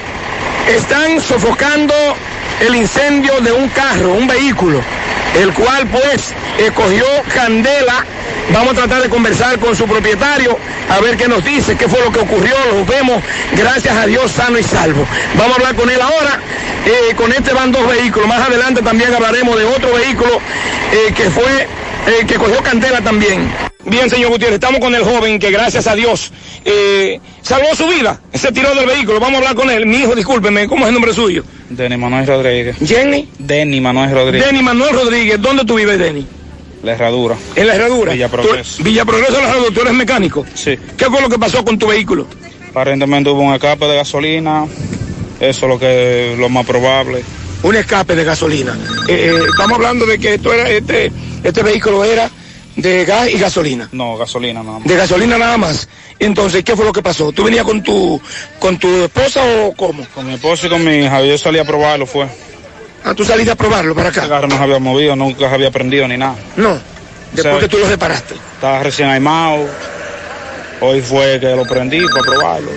están 0.76 1.22
sofocando 1.22 1.94
el 2.60 2.76
incendio 2.76 3.40
de 3.42 3.52
un 3.52 3.70
carro, 3.70 4.14
un 4.14 4.28
vehículo, 4.28 4.82
el 5.36 5.54
cual 5.54 5.88
pues 5.88 6.34
eh, 6.58 6.72
cogió 6.74 7.06
candela. 7.34 8.06
Vamos 8.54 8.74
a 8.74 8.76
tratar 8.76 9.02
de 9.02 9.10
conversar 9.10 9.60
con 9.60 9.76
su 9.76 9.86
propietario 9.86 10.58
a 10.90 11.00
ver 11.00 11.16
qué 11.16 11.28
nos 11.28 11.44
dice, 11.44 11.78
qué 11.78 11.88
fue 11.88 12.02
lo 12.02 12.12
que 12.12 12.20
ocurrió. 12.20 12.56
Lo 12.72 12.86
vemos, 12.86 13.24
gracias 13.56 13.96
a 13.96 14.06
Dios, 14.06 14.32
sano 14.32 14.58
y 14.58 14.64
salvo. 14.64 15.06
Vamos 15.36 15.54
a 15.54 15.56
hablar 15.60 15.76
con 15.76 15.90
él 15.90 16.02
ahora. 16.02 16.40
Eh, 16.86 17.14
con 17.16 17.32
este 17.32 17.54
van 17.54 17.72
dos 17.72 17.88
vehículos. 17.88 18.28
Más 18.28 18.42
adelante 18.42 18.82
también 18.82 19.14
hablaremos 19.14 19.58
de 19.58 19.66
otro 19.66 19.94
vehículo 19.94 20.42
eh, 20.92 21.14
que 21.16 21.30
fue, 21.30 21.68
eh, 22.08 22.26
que 22.26 22.36
cogió 22.36 22.62
candela 22.62 23.02
también. 23.02 23.50
Bien, 23.86 24.10
señor 24.10 24.30
Gutiérrez, 24.30 24.56
estamos 24.56 24.80
con 24.80 24.94
el 24.94 25.04
joven 25.04 25.40
que 25.40 25.50
gracias 25.52 25.88
a 25.88 25.96
Dios 25.96 26.32
eh, 26.64 27.20
salvó 27.42 27.76
su 27.76 27.88
vida. 27.88 28.20
Se 28.34 28.52
tiró 28.52 28.74
del 28.76 28.86
vehículo. 28.86 29.20
Vamos 29.20 29.36
a 29.36 29.38
hablar 29.40 29.56
con 29.56 29.70
él. 29.70 29.86
Mi 29.86 29.98
hijo, 29.98 30.16
discúlpeme, 30.16 30.68
¿cómo 30.68 30.84
es 30.84 30.90
el 30.90 30.94
nombre 30.94 31.14
suyo? 31.14 31.44
Denny 31.70 31.98
Manuel 31.98 32.28
Rodríguez. 32.28 32.78
Jenny. 32.86 33.28
Denny 33.40 33.82
Manuel 33.82 34.12
Rodríguez. 34.12 34.46
Denny 34.46 34.62
Manuel 34.62 34.94
Rodríguez. 34.94 35.42
¿Dónde 35.42 35.66
tú 35.66 35.76
vives, 35.76 35.98
Denny? 35.98 36.26
La 36.84 36.94
herradura. 36.94 37.36
En 37.56 37.68
la 37.68 37.76
herradura. 37.76 38.14
Villa 38.14 38.30
Progreso. 38.30 38.84
Villa 38.84 39.06
Progreso, 39.06 39.34
la 39.34 39.50
herradura. 39.50 39.74
¿Tú 39.74 39.82
eres 39.82 39.94
mecánico? 39.94 40.46
Sí. 40.54 40.78
¿Qué 40.98 41.06
fue 41.06 41.22
lo 41.22 41.30
que 41.30 41.38
pasó 41.40 41.64
con 41.64 41.78
tu 41.78 41.88
vehículo? 41.88 42.28
Aparentemente 42.70 43.30
hubo 43.30 43.42
un 43.42 43.54
escape 43.54 43.86
de 43.86 43.96
gasolina. 43.96 44.66
Eso 45.40 45.66
es 45.66 45.70
lo 45.70 45.80
que 45.80 46.36
lo 46.38 46.50
más 46.50 46.66
probable. 46.66 47.24
Un 47.64 47.76
escape 47.76 48.16
de 48.16 48.24
gasolina. 48.24 48.78
Eh, 49.08 49.32
eh, 49.32 49.40
estamos 49.50 49.74
hablando 49.74 50.06
de 50.06 50.18
que 50.18 50.36
esto 50.36 50.54
era, 50.54 50.70
este, 50.70 51.12
este 51.44 51.64
vehículo 51.64 52.04
era 52.04 52.30
de 52.76 53.06
gas 53.06 53.30
y 53.30 53.38
gasolina. 53.38 53.88
No, 53.92 54.18
gasolina 54.18 54.64
nada 54.64 54.80
más. 54.80 54.88
De 54.88 54.96
gasolina 54.96 55.38
nada 55.38 55.58
más. 55.58 55.88
Entonces, 56.20 56.64
¿qué 56.64 56.76
fue 56.76 56.86
lo 56.86 56.94
que 56.94 57.02
pasó? 57.02 57.32
¿Tú 57.32 57.44
venías 57.44 57.66
con 57.66 57.84
tu, 57.84 58.20
con 58.60 58.78
tu 58.78 59.04
esposa 59.04 59.42
o 59.44 59.74
cómo? 59.74 60.06
Con 60.14 60.28
mi 60.28 60.34
esposo 60.34 60.68
y 60.68 60.70
con 60.70 60.84
mi 60.84 60.98
hija. 60.98 61.22
Yo 61.24 61.38
salí 61.38 61.60
a 61.60 61.66
probarlo, 61.66 62.06
fue. 62.06 62.28
Ah, 63.04 63.14
tú 63.16 63.26
saliste 63.26 63.52
a 63.52 63.56
probarlo 63.56 63.96
para 63.96 64.10
acá. 64.10 64.24
El 64.24 64.30
carro 64.30 64.48
no 64.48 64.58
se 64.58 64.64
había 64.64 64.80
movido, 64.80 65.16
nunca 65.16 65.50
se 65.50 65.56
había 65.56 65.72
prendido 65.72 66.08
ni 66.08 66.18
nada. 66.18 66.36
No. 66.56 66.80
Después 67.34 67.56
O 67.56 67.60
sea, 67.60 67.60
que 67.60 67.68
tú 67.68 67.78
lo 67.78 67.88
reparaste. 67.88 68.36
Estaba 68.56 68.84
recién 68.84 69.10
aimado. 69.10 69.68
Hoy 70.82 71.02
fue 71.02 71.40
que 71.40 71.56
lo 71.56 71.64
prendí 71.64 72.00
para 72.08 72.24
probarlo. 72.24 72.72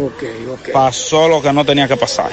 Ok, 0.00 0.22
ok. 0.52 0.72
Pasó 0.72 1.28
lo 1.28 1.42
que 1.42 1.52
no 1.52 1.64
tenía 1.64 1.88
que 1.88 1.96
pasar. 1.96 2.30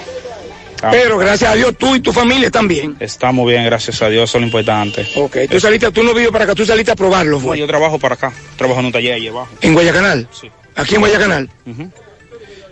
Ah, 0.81 0.89
Pero 0.91 1.17
gracias 1.17 1.51
a 1.51 1.55
Dios 1.55 1.75
tú 1.77 1.95
y 1.95 1.99
tu 1.99 2.13
familia 2.13 2.45
están 2.47 2.67
bien. 2.67 2.95
Estamos 2.99 3.47
bien, 3.49 3.65
gracias 3.65 4.01
a 4.01 4.09
Dios, 4.09 4.29
eso 4.29 4.37
es 4.37 4.41
lo 4.41 4.47
importante. 4.47 5.05
Ok, 5.15 5.37
tú 5.49 5.59
saliste, 5.59 5.91
tú 5.91 6.03
no 6.03 6.13
vives 6.13 6.31
para 6.31 6.45
acá, 6.45 6.55
tú 6.55 6.65
saliste 6.65 6.91
a 6.91 6.95
probarlo, 6.95 7.37
No, 7.39 7.47
fue. 7.47 7.57
yo 7.59 7.67
trabajo 7.67 7.99
para 7.99 8.15
acá, 8.15 8.31
trabajo 8.57 8.79
en 8.79 8.85
un 8.87 8.91
taller 8.91 9.13
ahí 9.13 9.27
abajo. 9.27 9.49
En 9.61 9.73
Guayacanal. 9.73 10.27
Sí. 10.31 10.49
Aquí 10.75 10.95
en 10.95 11.01
Guayacanal. 11.01 11.49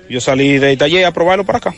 Yo 0.09 0.21
salí 0.21 0.57
del 0.57 0.77
taller 0.77 1.05
a 1.05 1.11
probarlo 1.11 1.43
para 1.45 1.57
acá. 1.57 1.75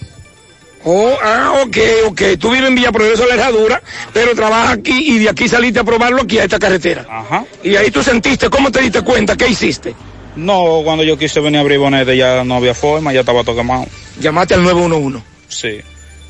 Oh, 0.85 1.13
ah, 1.21 1.61
ok, 1.65 1.77
ok. 2.07 2.21
Tú 2.39 2.51
vives 2.51 2.69
en 2.69 2.75
Villa 2.75 2.91
Progreso 2.91 3.23
de 3.23 3.29
la 3.29 3.33
Herradura, 3.35 3.81
pero 4.13 4.33
trabajas 4.35 4.77
aquí 4.77 5.11
y 5.15 5.19
de 5.19 5.29
aquí 5.29 5.49
saliste 5.49 5.79
a 5.79 5.83
probarlo 5.83 6.21
aquí 6.21 6.37
a 6.37 6.43
esta 6.43 6.57
carretera. 6.59 7.05
Ajá. 7.09 7.43
Y 7.63 7.75
ahí 7.75 7.91
tú 7.91 8.01
sentiste, 8.01 8.49
¿cómo 8.49 8.71
te 8.71 8.81
diste 8.81 9.01
cuenta? 9.01 9.35
¿Qué 9.35 9.47
hiciste? 9.47 9.93
No, 10.37 10.81
cuando 10.85 11.03
yo 11.03 11.17
quise 11.17 11.39
venir 11.41 11.57
a 11.57 11.61
abrir 11.61 11.79
bonete 11.79 12.15
ya 12.15 12.43
no 12.45 12.55
había 12.55 12.73
forma, 12.73 13.11
ya 13.11 13.21
estaba 13.21 13.43
todo 13.43 13.57
quemado. 13.57 13.87
Llamaste 14.21 14.53
al 14.53 14.63
911. 14.63 15.21
Sí, 15.49 15.81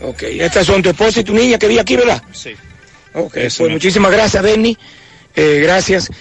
Ok, 0.01 0.23
estas 0.23 0.65
son 0.65 0.81
tu 0.81 0.89
esposa 0.89 1.19
y 1.19 1.23
tu 1.23 1.33
niña 1.33 1.57
que 1.57 1.67
vi 1.67 1.77
aquí, 1.79 1.95
¿verdad? 1.95 2.21
sí. 2.31 2.55
Ok, 3.13 3.37
Eso 3.37 3.63
pues 3.63 3.71
muchísimas 3.71 4.11
gracias, 4.11 4.43
Denny. 4.43 4.77
Eh, 5.35 5.61
gracias. 5.63 6.11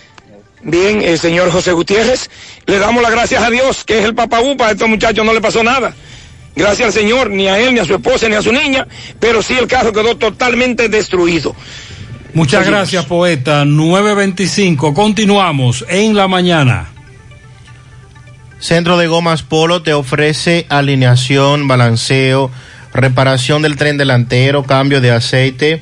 Bien, 0.62 1.02
el 1.02 1.18
señor 1.18 1.50
José 1.50 1.72
Gutiérrez, 1.72 2.30
le 2.66 2.78
damos 2.78 3.02
las 3.02 3.12
gracias 3.12 3.42
a 3.42 3.50
Dios, 3.50 3.84
que 3.84 3.98
es 3.98 4.04
el 4.06 4.14
papá 4.14 4.40
upa, 4.40 4.68
a 4.68 4.70
estos 4.72 4.88
muchachos 4.88 5.24
no 5.24 5.34
le 5.34 5.40
pasó 5.42 5.62
nada. 5.62 5.94
Gracias 6.56 6.86
al 6.88 6.92
Señor, 6.92 7.30
ni 7.30 7.46
a 7.46 7.58
él, 7.60 7.74
ni 7.74 7.80
a 7.80 7.84
su 7.84 7.94
esposa, 7.94 8.28
ni 8.28 8.34
a 8.34 8.42
su 8.42 8.52
niña, 8.52 8.88
pero 9.20 9.42
sí 9.42 9.54
el 9.56 9.68
carro 9.68 9.92
quedó 9.92 10.16
totalmente 10.16 10.88
destruido. 10.88 11.54
Muchas 12.34 12.60
Seguimos. 12.64 12.80
gracias, 12.80 13.04
poeta. 13.04 13.64
925. 13.64 14.94
Continuamos 14.94 15.84
en 15.88 16.16
la 16.16 16.26
mañana. 16.26 16.88
Centro 18.60 18.96
de 18.98 19.06
Gomas 19.06 19.42
Polo 19.42 19.82
te 19.82 19.92
ofrece 19.92 20.66
alineación, 20.68 21.68
balanceo, 21.68 22.50
reparación 22.92 23.62
del 23.62 23.76
tren 23.76 23.96
delantero, 23.96 24.64
cambio 24.64 25.00
de 25.00 25.10
aceite, 25.10 25.80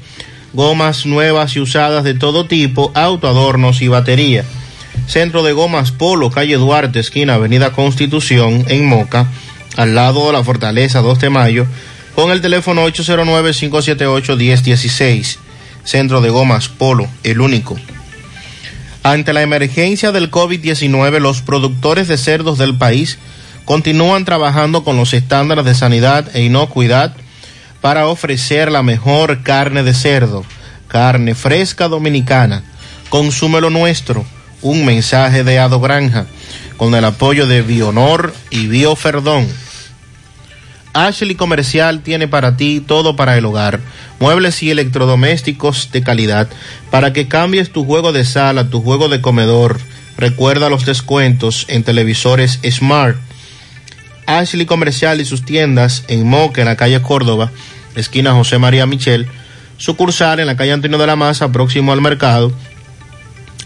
gomas 0.52 1.06
nuevas 1.06 1.56
y 1.56 1.60
usadas 1.60 2.04
de 2.04 2.14
todo 2.14 2.46
tipo, 2.46 2.92
autoadornos 2.94 3.82
y 3.82 3.88
batería. 3.88 4.44
Centro 5.06 5.42
de 5.42 5.52
Gomas 5.52 5.92
Polo, 5.92 6.30
calle 6.30 6.56
Duarte, 6.56 6.98
esquina 6.98 7.34
Avenida 7.34 7.72
Constitución, 7.72 8.64
en 8.68 8.86
Moca, 8.86 9.26
al 9.76 9.94
lado 9.94 10.26
de 10.26 10.32
la 10.32 10.42
Fortaleza 10.42 11.00
2 11.00 11.20
de 11.20 11.30
Mayo, 11.30 11.66
con 12.14 12.32
el 12.32 12.40
teléfono 12.40 12.84
809-578-1016. 12.88 15.36
Centro 15.84 16.20
de 16.20 16.30
Gomas 16.30 16.68
Polo, 16.68 17.06
el 17.22 17.40
único. 17.40 17.76
Ante 19.04 19.32
la 19.32 19.42
emergencia 19.42 20.10
del 20.10 20.32
COVID-19, 20.32 21.20
los 21.20 21.42
productores 21.42 22.08
de 22.08 22.18
cerdos 22.18 22.58
del 22.58 22.76
país 22.76 23.18
continúan 23.66 24.24
trabajando 24.24 24.82
con 24.84 24.96
los 24.96 25.12
estándares 25.12 25.66
de 25.66 25.74
sanidad 25.74 26.34
e 26.34 26.42
inocuidad 26.42 27.14
para 27.82 28.06
ofrecer 28.06 28.72
la 28.72 28.82
mejor 28.82 29.42
carne 29.42 29.82
de 29.82 29.92
cerdo, 29.92 30.44
carne 30.88 31.34
fresca 31.34 31.88
dominicana. 31.88 32.62
Consúmelo 33.10 33.68
nuestro. 33.68 34.24
Un 34.62 34.86
mensaje 34.86 35.44
de 35.44 35.58
Ado 35.58 35.80
Granja 35.80 36.26
con 36.76 36.94
el 36.94 37.04
apoyo 37.04 37.46
de 37.46 37.62
Bionor 37.62 38.34
y 38.50 38.66
Bioferdón. 38.66 39.46
Ashley 40.92 41.34
Comercial 41.34 42.00
tiene 42.00 42.26
para 42.26 42.56
ti 42.56 42.82
todo 42.84 43.16
para 43.16 43.36
el 43.36 43.44
hogar, 43.44 43.80
muebles 44.18 44.62
y 44.62 44.70
electrodomésticos 44.70 45.90
de 45.92 46.02
calidad, 46.02 46.48
para 46.90 47.12
que 47.12 47.28
cambies 47.28 47.70
tu 47.70 47.84
juego 47.84 48.12
de 48.12 48.24
sala, 48.24 48.70
tu 48.70 48.82
juego 48.82 49.10
de 49.10 49.20
comedor. 49.20 49.78
Recuerda 50.16 50.70
los 50.70 50.86
descuentos 50.86 51.66
en 51.68 51.82
televisores 51.82 52.60
Smart. 52.70 53.18
Ashley 54.26 54.66
Comercial 54.66 55.20
y 55.20 55.24
sus 55.24 55.44
tiendas 55.44 56.04
en 56.08 56.26
Moca, 56.26 56.60
en 56.60 56.66
la 56.66 56.76
calle 56.76 57.00
Córdoba, 57.00 57.50
esquina 57.94 58.32
José 58.32 58.58
María 58.58 58.86
Michel, 58.86 59.26
sucursal 59.78 60.40
en 60.40 60.46
la 60.46 60.56
calle 60.56 60.72
Antonio 60.72 60.98
de 60.98 61.06
la 61.06 61.16
Maza, 61.16 61.52
próximo 61.52 61.92
al 61.92 62.00
mercado, 62.00 62.52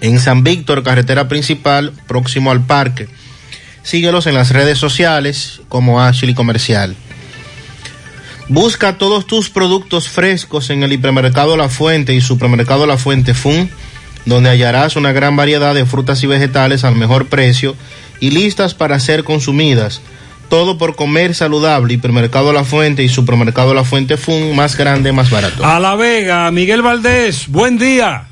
en 0.01 0.21
San 0.21 0.45
Víctor, 0.45 0.83
carretera 0.83 1.29
principal, 1.29 1.93
próximo 2.07 2.51
al 2.51 2.65
parque. 2.65 3.09
Síguelos 3.83 4.27
en 4.27 4.35
las 4.35 4.51
redes 4.51 4.79
sociales 4.79 5.61
como 5.69 6.01
Ashley 6.01 6.35
Comercial. 6.35 6.95
Busca 8.49 8.99
todos 8.99 9.27
tus 9.27 9.49
productos 9.49 10.09
frescos 10.09 10.71
en 10.71 10.83
el 10.83 10.93
hipermercado 10.93 11.57
La 11.57 11.69
Fuente 11.69 12.15
y 12.15 12.21
supermercado 12.21 12.87
La 12.87 12.99
Fuente 12.99 13.33
Fun, 13.33 13.71
donde 14.27 14.51
hallarás 14.51 14.97
una 14.97 15.13
gran 15.13 15.37
variedad 15.37 15.75
de 15.75 15.87
frutas 15.87 16.23
y 16.25 16.27
vegetales 16.27 16.85
al 16.85 16.97
mejor 16.97 17.27
precio 17.27 17.77
y 18.19 18.31
listas 18.31 18.75
para 18.75 18.99
ser 19.01 19.25
consumidas. 19.25 20.01
Todo 20.51 20.77
por 20.77 20.97
comer 20.97 21.35
saludable. 21.35 21.95
Hipermercado 21.95 22.53
La 22.53 22.65
Fuente 22.65 23.05
y 23.05 23.09
supermercado 23.09 23.73
La 23.73 23.85
Fuente 23.85 24.17
Fun, 24.17 24.57
más 24.57 24.77
grande, 24.77 25.13
más 25.13 25.31
barato. 25.31 25.65
A 25.65 25.79
La 25.79 25.95
Vega, 25.95 26.51
Miguel 26.51 26.83
Valdés, 26.83 27.49
buen 27.49 27.79
día. 27.79 28.25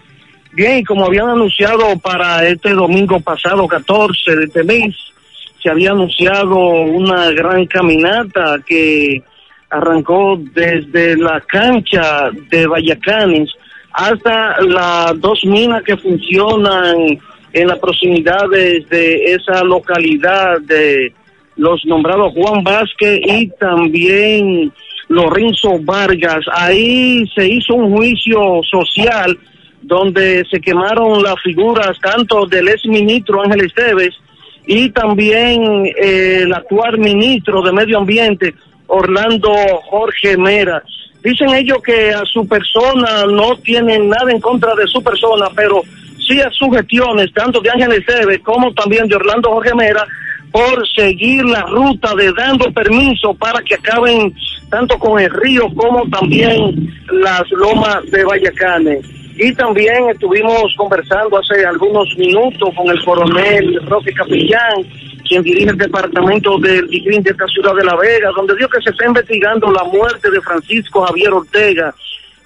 Bien, 0.52 0.76
y 0.78 0.84
como 0.84 1.06
habían 1.06 1.30
anunciado 1.30 1.98
para 1.98 2.46
este 2.46 2.72
domingo 2.72 3.18
pasado, 3.20 3.66
14 3.66 4.36
de 4.36 4.44
este 4.44 4.64
mes, 4.64 4.94
se 5.62 5.70
había 5.70 5.92
anunciado 5.92 6.58
una 6.58 7.30
gran 7.30 7.64
caminata 7.64 8.58
que 8.66 9.22
arrancó 9.70 10.38
desde 10.52 11.16
la 11.16 11.40
cancha 11.40 12.28
de 12.50 12.66
Vallacanes 12.66 13.50
hasta 13.92 14.60
las 14.60 15.18
dos 15.20 15.42
minas 15.44 15.82
que 15.82 15.96
funcionan 15.96 17.18
en 17.54 17.66
las 17.66 17.78
proximidades 17.78 18.86
de 18.90 19.32
esa 19.32 19.64
localidad 19.64 20.60
de 20.60 21.14
los 21.56 21.84
nombrados 21.84 22.32
Juan 22.34 22.62
Vázquez 22.62 23.20
y 23.24 23.48
también 23.58 24.72
Lorenzo 25.08 25.78
Vargas. 25.80 26.44
Ahí 26.52 27.24
se 27.34 27.48
hizo 27.48 27.74
un 27.74 27.96
juicio 27.96 28.60
social 28.70 29.38
donde 29.82 30.44
se 30.50 30.60
quemaron 30.60 31.22
las 31.22 31.40
figuras 31.42 31.96
tanto 32.00 32.46
del 32.46 32.68
ex 32.68 32.86
ministro 32.86 33.42
Ángel 33.42 33.66
Esteves 33.66 34.14
y 34.66 34.90
también 34.90 35.86
eh, 35.86 36.40
el 36.42 36.52
actual 36.52 36.98
ministro 36.98 37.62
de 37.62 37.72
Medio 37.72 37.98
Ambiente, 37.98 38.54
Orlando 38.88 39.52
Jorge 39.84 40.36
Mera. 40.36 40.82
Dicen 41.22 41.54
ellos 41.54 41.78
que 41.84 42.10
a 42.10 42.24
su 42.24 42.46
persona 42.46 43.24
no 43.26 43.56
tienen 43.56 44.08
nada 44.08 44.30
en 44.30 44.40
contra 44.40 44.74
de 44.74 44.86
su 44.88 45.02
persona, 45.02 45.46
pero 45.54 45.82
sí 46.26 46.40
a 46.40 46.50
sus 46.50 46.76
gestiones, 46.76 47.32
tanto 47.32 47.60
de 47.60 47.70
Ángel 47.70 47.92
Esteves 47.92 48.40
como 48.40 48.72
también 48.74 49.06
de 49.06 49.16
Orlando 49.16 49.50
Jorge 49.50 49.74
Mera, 49.74 50.04
por 50.56 50.88
seguir 50.88 51.44
la 51.44 51.60
ruta 51.66 52.14
de 52.14 52.32
dando 52.32 52.72
permiso 52.72 53.34
para 53.34 53.60
que 53.60 53.74
acaben 53.74 54.34
tanto 54.70 54.98
con 54.98 55.20
el 55.20 55.28
río 55.28 55.68
como 55.74 56.08
también 56.08 56.94
las 57.12 57.42
lomas 57.50 58.10
de 58.10 58.24
Vallacanes. 58.24 59.04
Y 59.36 59.52
también 59.52 60.08
estuvimos 60.08 60.74
conversando 60.78 61.36
hace 61.36 61.62
algunos 61.66 62.08
minutos 62.16 62.70
con 62.74 62.88
el 62.88 63.04
coronel 63.04 63.86
Roque 63.86 64.14
Capillán, 64.14 64.82
quien 65.28 65.42
dirige 65.42 65.72
el 65.72 65.76
departamento 65.76 66.56
del 66.56 66.88
DICRIN 66.88 67.22
de 67.22 67.32
esta 67.32 67.46
ciudad 67.48 67.74
de 67.74 67.84
La 67.84 67.96
Vega, 67.96 68.30
donde 68.34 68.56
dijo 68.56 68.70
que 68.70 68.80
se 68.80 68.90
está 68.92 69.06
investigando 69.08 69.70
la 69.70 69.84
muerte 69.84 70.30
de 70.30 70.40
Francisco 70.40 71.04
Javier 71.04 71.34
Ortega, 71.34 71.94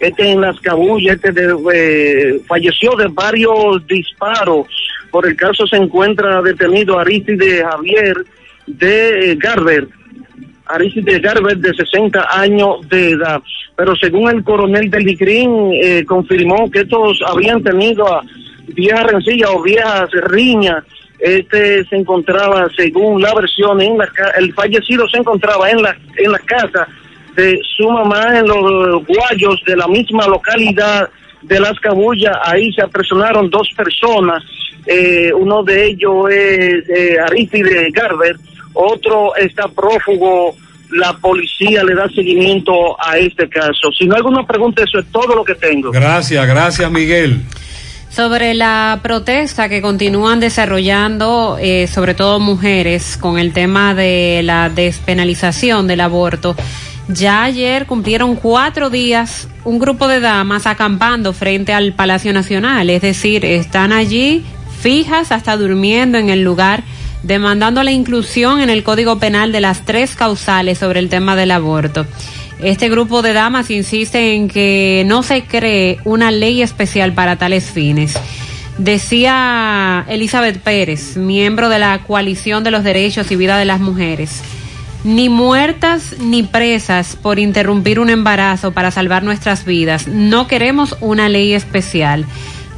este 0.01 0.33
en 0.33 0.41
las 0.41 0.59
cabullas, 0.59 1.17
este 1.23 1.47
eh, 1.75 2.41
falleció 2.49 2.97
de 2.97 3.07
varios 3.07 3.87
disparos. 3.87 4.67
Por 5.11 5.27
el 5.27 5.37
caso 5.37 5.67
se 5.67 5.77
encuentra 5.77 6.43
detenido 6.43 6.99
Aristide 6.99 7.65
Javier 7.65 8.25
de 8.67 9.33
eh, 9.33 9.37
Garber, 9.37 9.89
Aristide 10.67 11.19
Garber 11.19 11.57
de 11.59 11.75
60 11.75 12.27
años 12.31 12.89
de 12.89 13.11
edad. 13.11 13.43
Pero 13.77 13.97
según 13.97 14.31
el 14.31 14.45
coronel 14.45 14.91
del 14.91 15.05
DICRIN, 15.05 15.73
eh, 15.75 16.05
confirmó 16.05 16.71
que 16.71 16.81
estos 16.81 17.21
habían 17.27 17.63
tenido 17.63 18.07
a 18.07 18.23
viejas 18.69 19.05
rencillas 19.05 19.51
o 19.51 19.63
viejas 19.63 20.11
riñas. 20.29 20.85
Este 21.19 21.85
se 21.85 21.97
encontraba, 21.97 22.69
según 22.77 23.21
la 23.21 23.35
versión, 23.35 23.81
en 23.81 23.99
la 23.99 24.09
el 24.39 24.55
fallecido 24.55 25.09
se 25.09 25.19
encontraba 25.19 25.71
en 25.71 25.83
la, 25.83 25.97
en 26.17 26.33
la 26.33 26.39
casa 26.39 26.89
de 27.37 27.59
su 27.77 27.89
mamá 27.89 28.39
en 28.39 28.47
los 28.47 29.05
guayos 29.07 29.63
de 29.67 29.77
la 29.77 29.87
misma 29.87 30.27
localidad 30.27 31.09
de 31.43 31.61
Las 31.61 31.79
Cabullas. 31.81 32.37
Ahí 32.45 32.73
se 32.73 32.83
apresionaron 32.83 33.51
dos 33.51 33.69
personas. 33.77 34.43
Eh, 34.87 35.33
uno 35.33 35.63
de 35.63 35.87
ellos 35.87 36.31
es 36.31 36.89
eh, 36.89 37.17
Aristide 37.21 37.91
Garber, 37.91 38.37
otro 38.73 39.35
está 39.37 39.69
prófugo. 39.69 40.57
La 40.93 41.13
policía 41.13 41.85
le 41.85 41.95
da 41.95 42.09
seguimiento 42.09 43.01
a 43.01 43.17
este 43.17 43.49
caso. 43.49 43.93
Si 43.97 44.07
no 44.07 44.15
hay 44.15 44.19
alguna 44.19 44.45
pregunta, 44.45 44.83
eso 44.83 44.99
es 44.99 45.07
todo 45.13 45.37
lo 45.37 45.45
que 45.45 45.55
tengo. 45.55 45.93
Gracias, 45.93 46.45
gracias 46.49 46.91
Miguel. 46.91 47.43
Sobre 48.09 48.55
la 48.55 48.99
protesta 49.01 49.69
que 49.69 49.81
continúan 49.81 50.41
desarrollando, 50.41 51.59
eh, 51.61 51.87
sobre 51.87 52.15
todo 52.15 52.41
mujeres, 52.41 53.17
con 53.17 53.39
el 53.39 53.53
tema 53.53 53.95
de 53.95 54.41
la 54.43 54.69
despenalización 54.69 55.87
del 55.87 56.01
aborto. 56.01 56.57
Ya 57.07 57.45
ayer 57.45 57.87
cumplieron 57.87 58.35
cuatro 58.35 58.91
días 58.91 59.49
un 59.65 59.79
grupo 59.79 60.09
de 60.09 60.19
damas 60.19 60.67
acampando 60.67 61.33
frente 61.33 61.73
al 61.73 61.93
Palacio 61.93 62.33
Nacional, 62.33 62.91
es 62.91 63.03
decir, 63.03 63.45
están 63.45 63.93
allí 63.93 64.45
fijas 64.81 65.31
hasta 65.33 65.57
durmiendo 65.57 66.19
en 66.19 66.31
el 66.31 66.43
lugar, 66.43 66.83
demandando 67.23 67.83
la 67.83 67.93
inclusión 67.93 68.61
en 68.61 68.71
el 68.71 68.83
Código 68.83 69.19
Penal 69.19 69.53
de 69.53 69.61
las 69.61 69.85
tres 69.85 70.17
causales 70.17 70.79
sobre 70.79 71.01
el 71.01 71.09
tema 71.09 71.37
del 71.37 71.51
aborto. 71.51 72.07
Este 72.63 72.89
grupo 72.89 73.23
de 73.23 73.33
damas 73.33 73.71
insiste 73.71 74.35
en 74.35 74.49
que 74.49 75.05
no 75.07 75.23
se 75.23 75.45
cree 75.45 75.99
una 76.05 76.31
ley 76.31 76.63
especial 76.63 77.13
para 77.13 77.37
tales 77.37 77.71
fines. 77.71 78.15
Decía 78.79 80.05
Elizabeth 80.09 80.59
Pérez, 80.59 81.17
miembro 81.17 81.69
de 81.69 81.79
la 81.79 82.03
Coalición 82.07 82.65
de 82.65 82.71
los 82.71 82.83
Derechos 82.83 83.31
y 83.31 83.37
Vida 83.37 83.59
de 83.59 83.67
las 83.67 83.81
Mujeres, 83.81 84.43
ni 85.05 85.29
muertas 85.29 86.17
ni 86.19 86.43
presas 86.43 87.17
por 87.17 87.39
interrumpir 87.39 88.01
un 88.01 88.09
embarazo 88.09 88.73
para 88.73 88.91
salvar 88.91 89.23
nuestras 89.23 89.67
vidas. 89.67 90.09
No 90.09 90.47
queremos 90.47 90.97
una 91.01 91.29
ley 91.29 91.53
especial, 91.53 92.25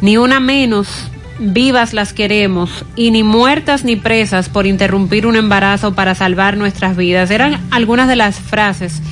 ni 0.01 0.17
una 0.17 0.41
menos 0.41 1.12
vivas 1.43 1.93
las 1.93 2.13
queremos 2.13 2.85
y 2.95 3.11
ni 3.11 3.23
muertas 3.23 3.85
ni 3.85 3.97
presas 3.97 4.49
por 4.49 4.67
interrumpir 4.67 5.27
un 5.27 5.37
embarazo 5.37 5.95
para 5.95 6.15
salvar 6.15 6.57
nuestras 6.57 6.97
vidas. 6.97 7.31
Eran 7.31 7.61
algunas 7.71 8.09
de 8.09 8.17
las 8.17 8.39
frases 8.39 9.03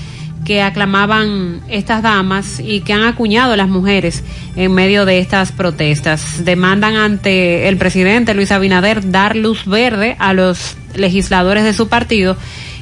que 0.44 0.62
aclamaban 0.62 1.60
estas 1.68 2.02
damas 2.02 2.60
y 2.60 2.80
que 2.80 2.92
han 2.92 3.04
acuñado 3.04 3.56
las 3.56 3.68
mujeres 3.68 4.24
en 4.56 4.72
medio 4.72 5.04
de 5.04 5.18
estas 5.18 5.52
protestas. 5.52 6.44
Demandan 6.44 6.96
ante 6.96 7.68
el 7.68 7.76
presidente 7.76 8.34
Luis 8.34 8.52
Abinader 8.52 9.10
dar 9.10 9.36
luz 9.36 9.66
verde 9.66 10.16
a 10.18 10.32
los 10.32 10.76
legisladores 10.94 11.64
de 11.64 11.72
su 11.72 11.88
partido 11.88 12.36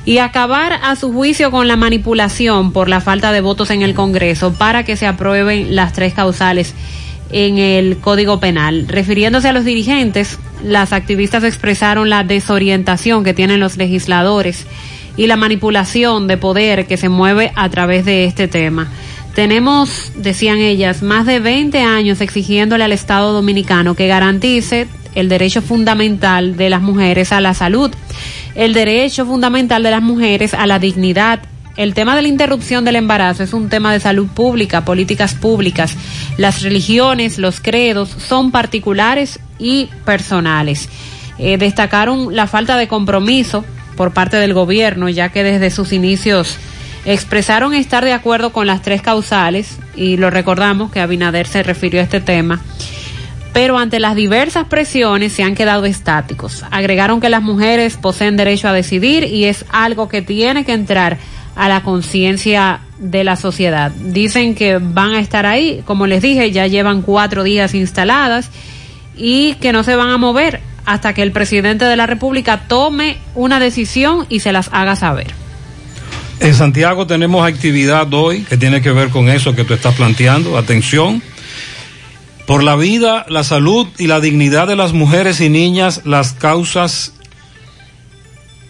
y 0.04 0.18
acabar 0.18 0.72
a 0.82 0.96
su 0.96 1.12
juicio 1.12 1.50
con 1.50 1.68
la 1.68 1.76
manipulación 1.76 2.72
por 2.72 2.88
la 2.88 3.00
falta 3.00 3.32
de 3.32 3.40
votos 3.40 3.70
en 3.70 3.82
el 3.82 3.94
Congreso 3.94 4.54
para 4.54 4.84
que 4.84 4.96
se 4.96 5.06
aprueben 5.06 5.74
las 5.74 5.92
tres 5.92 6.14
causales 6.14 6.74
en 7.30 7.58
el 7.58 7.98
Código 7.98 8.40
Penal. 8.40 8.86
Refiriéndose 8.88 9.48
a 9.48 9.52
los 9.52 9.64
dirigentes, 9.64 10.38
las 10.62 10.92
activistas 10.92 11.44
expresaron 11.44 12.10
la 12.10 12.24
desorientación 12.24 13.24
que 13.24 13.34
tienen 13.34 13.60
los 13.60 13.76
legisladores 13.76 14.66
y 15.16 15.26
la 15.26 15.36
manipulación 15.36 16.26
de 16.26 16.36
poder 16.36 16.86
que 16.86 16.96
se 16.96 17.08
mueve 17.08 17.52
a 17.56 17.68
través 17.68 18.04
de 18.04 18.24
este 18.24 18.48
tema. 18.48 18.88
Tenemos, 19.34 20.12
decían 20.16 20.58
ellas, 20.58 21.02
más 21.02 21.26
de 21.26 21.38
20 21.38 21.78
años 21.80 22.20
exigiéndole 22.20 22.84
al 22.84 22.92
Estado 22.92 23.32
dominicano 23.32 23.94
que 23.94 24.08
garantice 24.08 24.88
el 25.14 25.28
derecho 25.28 25.62
fundamental 25.62 26.56
de 26.56 26.70
las 26.70 26.82
mujeres 26.82 27.32
a 27.32 27.40
la 27.40 27.54
salud, 27.54 27.90
el 28.54 28.74
derecho 28.74 29.26
fundamental 29.26 29.82
de 29.82 29.90
las 29.90 30.02
mujeres 30.02 30.54
a 30.54 30.66
la 30.66 30.78
dignidad 30.78 31.40
el 31.78 31.94
tema 31.94 32.16
de 32.16 32.22
la 32.22 32.28
interrupción 32.28 32.84
del 32.84 32.96
embarazo 32.96 33.44
es 33.44 33.52
un 33.52 33.68
tema 33.68 33.92
de 33.92 34.00
salud 34.00 34.26
pública, 34.26 34.84
políticas 34.84 35.34
públicas. 35.34 35.96
Las 36.36 36.62
religiones, 36.62 37.38
los 37.38 37.60
credos 37.60 38.08
son 38.08 38.50
particulares 38.50 39.38
y 39.60 39.88
personales. 40.04 40.88
Eh, 41.38 41.56
destacaron 41.56 42.34
la 42.34 42.48
falta 42.48 42.76
de 42.76 42.88
compromiso 42.88 43.64
por 43.96 44.12
parte 44.12 44.38
del 44.38 44.54
gobierno, 44.54 45.08
ya 45.08 45.28
que 45.28 45.44
desde 45.44 45.70
sus 45.70 45.92
inicios 45.92 46.56
expresaron 47.04 47.74
estar 47.74 48.04
de 48.04 48.12
acuerdo 48.12 48.50
con 48.50 48.66
las 48.66 48.82
tres 48.82 49.00
causales, 49.00 49.78
y 49.94 50.16
lo 50.16 50.30
recordamos 50.30 50.90
que 50.90 50.98
Abinader 50.98 51.46
se 51.46 51.62
refirió 51.62 52.00
a 52.00 52.04
este 52.04 52.20
tema, 52.20 52.60
pero 53.52 53.78
ante 53.78 54.00
las 54.00 54.16
diversas 54.16 54.66
presiones 54.66 55.32
se 55.32 55.44
han 55.44 55.54
quedado 55.54 55.84
estáticos. 55.84 56.64
Agregaron 56.72 57.20
que 57.20 57.28
las 57.28 57.42
mujeres 57.42 57.96
poseen 57.96 58.36
derecho 58.36 58.66
a 58.66 58.72
decidir 58.72 59.22
y 59.22 59.44
es 59.44 59.64
algo 59.70 60.08
que 60.08 60.22
tiene 60.22 60.64
que 60.64 60.72
entrar 60.72 61.18
a 61.58 61.68
la 61.68 61.82
conciencia 61.82 62.80
de 63.00 63.24
la 63.24 63.34
sociedad. 63.34 63.90
Dicen 63.90 64.54
que 64.54 64.78
van 64.78 65.14
a 65.14 65.20
estar 65.20 65.44
ahí, 65.44 65.82
como 65.84 66.06
les 66.06 66.22
dije, 66.22 66.52
ya 66.52 66.68
llevan 66.68 67.02
cuatro 67.02 67.42
días 67.42 67.74
instaladas 67.74 68.50
y 69.16 69.54
que 69.54 69.72
no 69.72 69.82
se 69.82 69.96
van 69.96 70.10
a 70.10 70.18
mover 70.18 70.60
hasta 70.86 71.14
que 71.14 71.22
el 71.22 71.32
presidente 71.32 71.84
de 71.84 71.96
la 71.96 72.06
República 72.06 72.68
tome 72.68 73.18
una 73.34 73.58
decisión 73.58 74.24
y 74.28 74.38
se 74.38 74.52
las 74.52 74.70
haga 74.72 74.94
saber. 74.94 75.34
En 76.38 76.54
Santiago 76.54 77.08
tenemos 77.08 77.44
actividad 77.44 78.06
hoy 78.14 78.44
que 78.44 78.56
tiene 78.56 78.80
que 78.80 78.92
ver 78.92 79.08
con 79.08 79.28
eso 79.28 79.56
que 79.56 79.64
tú 79.64 79.74
estás 79.74 79.96
planteando. 79.96 80.56
Atención. 80.56 81.20
Por 82.46 82.62
la 82.62 82.76
vida, 82.76 83.26
la 83.28 83.42
salud 83.42 83.88
y 83.98 84.06
la 84.06 84.20
dignidad 84.20 84.68
de 84.68 84.76
las 84.76 84.92
mujeres 84.92 85.40
y 85.40 85.50
niñas, 85.50 86.02
las 86.04 86.32
causas, 86.32 87.14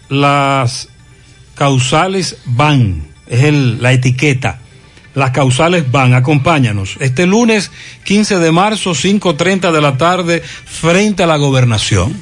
las 0.09 0.88
causales 1.59 2.37
van. 2.45 3.09
Es 3.27 3.43
el, 3.43 3.83
la 3.83 3.91
etiqueta. 3.91 4.59
Las 5.13 5.31
causales 5.31 5.91
van, 5.91 6.13
acompáñanos. 6.13 6.95
Este 7.01 7.27
lunes 7.27 7.69
15 8.05 8.39
de 8.39 8.51
marzo, 8.53 8.91
5.30 8.91 9.73
de 9.73 9.81
la 9.81 9.97
tarde, 9.97 10.41
frente 10.41 11.23
a 11.23 11.27
la 11.27 11.35
gobernación. 11.35 12.15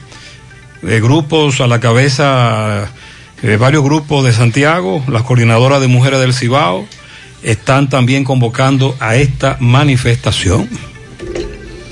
De 0.82 1.00
grupos 1.00 1.62
a 1.62 1.68
la 1.68 1.80
cabeza 1.80 2.90
eh, 3.44 3.58
varios 3.58 3.84
grupos 3.84 4.26
de 4.26 4.34
Santiago, 4.34 5.04
las 5.08 5.22
coordinadoras 5.22 5.82
de 5.82 5.88
mujeres 5.88 6.20
del 6.20 6.34
Cibao, 6.34 6.88
están 7.44 7.90
también 7.90 8.24
convocando 8.24 8.98
a 9.00 9.18
esta 9.18 9.58
manifestación. 9.60 10.68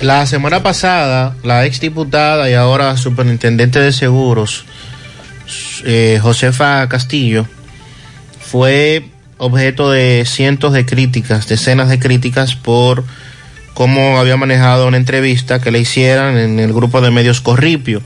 La 0.02 0.26
semana 0.26 0.64
pasada, 0.64 1.36
la 1.44 1.66
exdiputada 1.66 2.50
y 2.50 2.56
ahora 2.56 2.98
superintendente 2.98 3.80
de 3.80 3.94
seguros, 3.94 4.66
eh, 5.86 6.20
Josefa 6.22 6.88
Castillo, 6.90 7.46
fue 8.40 9.06
objeto 9.38 9.92
de 9.92 10.24
cientos 10.26 10.74
de 10.74 10.86
críticas, 10.86 11.48
decenas 11.48 11.90
de 11.90 12.00
críticas 12.00 12.56
por 12.56 13.04
cómo 13.74 14.18
había 14.18 14.38
manejado 14.38 14.88
una 14.88 14.98
entrevista 14.98 15.60
que 15.60 15.72
le 15.72 15.80
hicieran 15.80 16.38
en 16.38 16.60
el 16.60 16.74
grupo 16.74 17.02
de 17.02 17.12
medios 17.12 17.42
Corripio, 17.42 18.02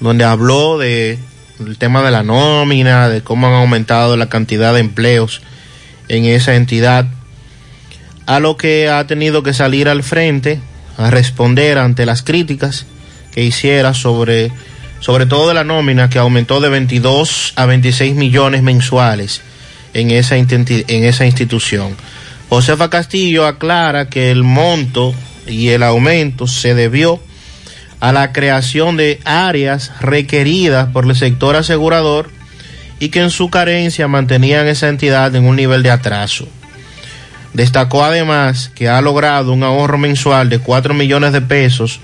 donde 0.00 0.24
habló 0.24 0.78
de 0.78 1.18
el 1.60 1.78
tema 1.78 2.02
de 2.02 2.10
la 2.10 2.22
nómina, 2.22 3.08
de 3.08 3.22
cómo 3.22 3.46
han 3.46 3.54
aumentado 3.54 4.16
la 4.16 4.28
cantidad 4.28 4.74
de 4.74 4.80
empleos 4.80 5.42
en 6.08 6.24
esa 6.24 6.54
entidad, 6.56 7.06
a 8.26 8.40
lo 8.40 8.56
que 8.56 8.88
ha 8.88 9.06
tenido 9.06 9.42
que 9.42 9.52
salir 9.52 9.88
al 9.88 10.02
frente 10.02 10.60
a 10.96 11.10
responder 11.10 11.78
ante 11.78 12.06
las 12.06 12.22
críticas 12.22 12.86
que 13.32 13.42
hiciera 13.42 13.94
sobre, 13.94 14.52
sobre 15.04 15.26
todo 15.26 15.48
de 15.48 15.54
la 15.54 15.64
nómina 15.64 16.08
que 16.08 16.18
aumentó 16.18 16.60
de 16.60 16.70
22 16.70 17.52
a 17.56 17.66
26 17.66 18.14
millones 18.14 18.62
mensuales 18.62 19.42
en 19.92 20.10
esa, 20.10 20.38
institución. 21.26 21.94
Josefa 22.48 22.88
Castillo 22.88 23.46
aclara 23.46 24.08
que 24.08 24.30
el 24.30 24.44
monto 24.44 25.14
y 25.46 25.68
el 25.68 25.82
aumento 25.82 26.46
se 26.46 26.74
debió 26.74 27.20
a 28.00 28.12
la 28.12 28.32
creación 28.32 28.96
de 28.96 29.20
áreas 29.26 29.92
requeridas 30.00 30.88
por 30.88 31.04
el 31.04 31.14
sector 31.14 31.54
asegurador 31.54 32.30
y 32.98 33.10
que 33.10 33.20
en 33.20 33.28
su 33.28 33.50
carencia 33.50 34.08
mantenían 34.08 34.66
esa 34.68 34.88
entidad 34.88 35.36
en 35.36 35.44
un 35.44 35.56
nivel 35.56 35.82
de 35.82 35.90
atraso. 35.90 36.48
Destacó 37.52 38.04
además 38.04 38.70
que 38.74 38.88
ha 38.88 39.02
logrado 39.02 39.52
un 39.52 39.64
ahorro 39.64 39.98
mensual 39.98 40.48
de 40.48 40.60
4 40.60 40.94
millones 40.94 41.34
de 41.34 41.42
pesos 41.42 42.00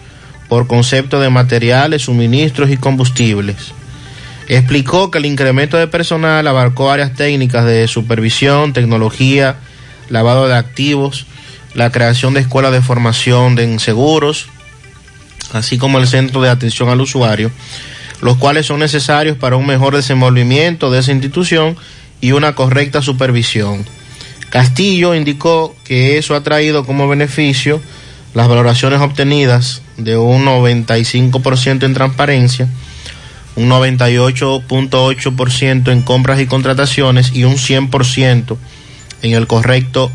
por 0.51 0.67
concepto 0.67 1.21
de 1.21 1.31
materiales, 1.31 2.03
suministros 2.03 2.71
y 2.71 2.77
combustibles. 2.77 3.73
Explicó 4.49 5.09
que 5.09 5.19
el 5.19 5.27
incremento 5.27 5.77
de 5.77 5.87
personal 5.87 6.45
abarcó 6.45 6.91
áreas 6.91 7.15
técnicas 7.15 7.65
de 7.65 7.87
supervisión, 7.87 8.73
tecnología, 8.73 9.59
lavado 10.09 10.49
de 10.49 10.57
activos, 10.57 11.27
la 11.75 11.93
creación 11.93 12.35
de 12.35 12.41
escuelas 12.41 12.73
de 12.73 12.83
formación 12.83 13.57
en 13.61 13.79
seguros, 13.79 14.49
así 15.53 15.79
como 15.79 15.99
el 15.99 16.09
Centro 16.09 16.43
de 16.43 16.51
Atención 16.51 16.89
al 16.89 17.01
Usuario, 17.01 17.53
los 18.21 18.37
cuales 18.37 18.67
son 18.67 18.81
necesarios 18.81 19.37
para 19.37 19.55
un 19.55 19.67
mejor 19.67 19.95
desenvolvimiento 19.95 20.91
de 20.91 20.99
esa 20.99 21.13
institución 21.13 21.77
y 22.21 22.33
una 22.33 22.57
correcta 22.57 23.03
supervisión. 23.03 23.87
Castillo 24.51 25.15
indicó 25.15 25.77
que 25.85 26.19
eso 26.19 26.35
ha 26.35 26.43
traído 26.43 26.85
como 26.85 27.07
beneficio 27.07 27.81
las 28.35 28.49
valoraciones 28.49 29.01
obtenidas 29.01 29.83
de 30.05 30.17
un 30.17 30.45
95% 30.45 31.85
en 31.85 31.95
transparencia, 31.95 32.69
un 33.57 33.69
98.8% 33.69 35.93
en 35.93 36.03
compras 36.03 36.41
y 36.41 36.47
contrataciones 36.47 37.33
y 37.35 37.43
un 37.45 37.57
100% 37.57 38.57
en 39.23 39.33
el 39.33 39.47
correcto 39.47 40.11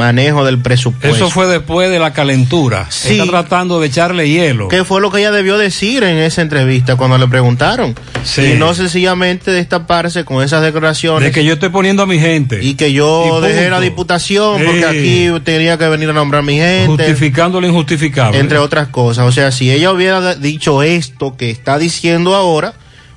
manejo 0.00 0.46
del 0.46 0.58
presupuesto. 0.58 1.14
Eso 1.14 1.28
fue 1.28 1.46
después 1.46 1.90
de 1.90 1.98
la 1.98 2.14
calentura. 2.14 2.86
Sí. 2.88 3.12
Está 3.12 3.26
tratando 3.26 3.78
de 3.80 3.88
echarle 3.88 4.30
hielo. 4.30 4.68
¿Qué 4.68 4.82
fue 4.82 5.02
lo 5.02 5.10
que 5.10 5.18
ella 5.18 5.30
debió 5.30 5.58
decir 5.58 6.04
en 6.04 6.16
esa 6.16 6.40
entrevista 6.40 6.96
cuando 6.96 7.18
le 7.18 7.28
preguntaron? 7.28 7.94
Sí. 8.24 8.52
Y 8.52 8.54
no 8.54 8.72
sencillamente 8.72 9.50
destaparse 9.50 10.24
con 10.24 10.42
esas 10.42 10.62
declaraciones. 10.62 11.28
De 11.28 11.32
que 11.32 11.44
yo 11.44 11.52
estoy 11.52 11.68
poniendo 11.68 12.02
a 12.02 12.06
mi 12.06 12.18
gente. 12.18 12.64
Y 12.64 12.76
que 12.76 12.94
yo 12.94 13.40
Y 13.42 13.46
dejé 13.46 13.68
la 13.68 13.78
diputación 13.78 14.62
porque 14.64 14.86
aquí 14.86 15.28
tenía 15.44 15.76
que 15.76 15.88
venir 15.88 16.08
a 16.08 16.14
nombrar 16.14 16.40
a 16.40 16.46
mi 16.46 16.56
gente. 16.56 16.86
Justificando 16.86 17.60
lo 17.60 17.66
injustificable. 17.66 18.38
Entre 18.38 18.56
otras 18.56 18.88
cosas. 18.88 19.26
O 19.26 19.32
sea, 19.32 19.52
si 19.52 19.70
ella 19.70 19.92
hubiera 19.92 20.34
dicho 20.34 20.82
esto 20.82 21.36
que 21.36 21.50
está 21.50 21.78
diciendo 21.78 22.34
ahora, 22.34 22.72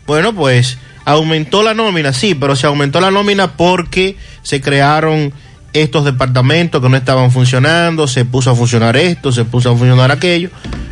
bueno, 0.05 0.35
pues 0.35 0.77
aumentó 1.05 1.63
la 1.63 1.73
nómina, 1.73 2.13
sí, 2.13 2.35
pero 2.35 2.55
se 2.55 2.67
aumentó 2.67 2.99
la 2.99 3.11
nómina 3.11 3.55
porque 3.55 4.17
se 4.41 4.61
crearon 4.61 5.33
estos 5.73 6.05
departamentos 6.05 6.81
que 6.81 6.89
no 6.89 6.97
estaban 6.97 7.31
funcionando, 7.31 8.07
se 8.07 8.25
puso 8.25 8.51
a 8.51 8.55
funcionar 8.55 8.95
esto, 8.95 9.31
se 9.31 9.45
puso 9.45 9.71
a 9.71 9.77
funcionar 9.77 10.11
aquello, 10.11 10.49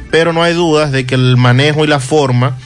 pero 0.09 0.33
no 0.33 0.43
hay 0.43 0.53
dudas 0.53 0.91
de 0.91 1.05
que 1.05 1.15
el 1.15 1.37
manejo 1.37 1.85
y 1.85 1.87
la 1.87 1.99
forma 1.99 2.57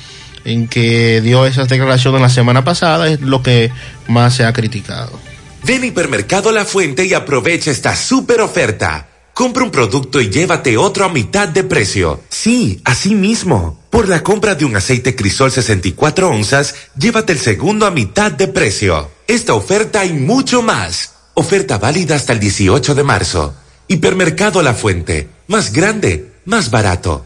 en 0.46 0.68
que 0.68 1.22
dio 1.22 1.46
esas 1.46 1.68
declaraciones 1.68 2.22
la 2.22 2.30
semana 2.30 2.64
pasada 2.64 3.10
es 3.10 3.22
lo 3.22 3.44
que 3.44 3.72
más 4.08 4.36
se 4.36 4.46
ha 4.46 4.54
criticado. 4.54 5.20
Ven 5.64 5.82
a 5.82 5.86
Hipermercado 5.88 6.52
La 6.52 6.64
Fuente 6.64 7.06
y 7.06 7.14
aprovecha 7.14 7.72
esta 7.72 7.96
super 7.96 8.40
oferta. 8.42 9.10
Compra 9.34 9.64
un 9.64 9.72
producto 9.72 10.22
y 10.22 10.30
llévate 10.30 10.78
otro 10.78 11.04
a 11.04 11.10
mitad 11.10 11.50
de 11.50 11.64
precio. 11.64 12.22
Sí, 12.30 12.80
así 12.86 13.16
mismo. 13.16 13.84
Por 13.90 14.08
la 14.08 14.24
compra 14.24 14.56
de 14.56 14.64
un 14.64 14.76
aceite 14.76 15.16
Crisol 15.16 15.52
64 15.52 16.30
onzas, 16.30 16.76
llévate 16.98 17.34
el 17.34 17.40
segundo 17.40 17.86
a 17.86 17.92
mitad 17.92 18.32
de 18.32 18.48
precio. 18.48 19.12
Esta 19.28 19.54
oferta 19.54 20.06
y 20.06 20.14
mucho 20.14 20.62
más. 20.62 21.15
Oferta 21.38 21.78
válida 21.78 22.16
hasta 22.16 22.32
el 22.32 22.40
18 22.40 22.96
de 22.96 23.04
marzo. 23.04 23.54
Hipermercado 23.90 24.62
La 24.62 24.74
Fuente. 24.74 25.28
Más 25.48 25.74
grande, 25.74 26.32
más 26.46 26.72
barato. 26.72 27.26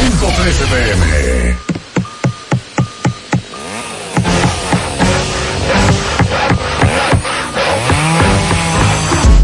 100.13 0.00 0.66
pm. 0.66 1.56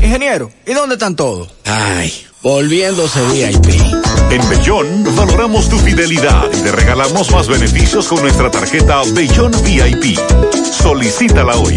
Ingeniero, 0.02 0.50
¿y 0.66 0.72
dónde 0.72 0.94
están 0.94 1.14
todos? 1.14 1.48
Ay, 1.64 2.12
volviéndose 2.42 3.20
VIP. 3.26 3.66
En 4.30 4.48
Bellón 4.48 5.04
valoramos 5.14 5.68
tu 5.68 5.78
fidelidad 5.78 6.44
y 6.52 6.62
te 6.62 6.72
regalamos 6.72 7.30
más 7.30 7.48
beneficios 7.48 8.08
con 8.08 8.22
nuestra 8.22 8.50
tarjeta 8.50 9.02
Bellón 9.12 9.52
VIP. 9.62 10.18
Solicítala 10.72 11.56
hoy. 11.56 11.76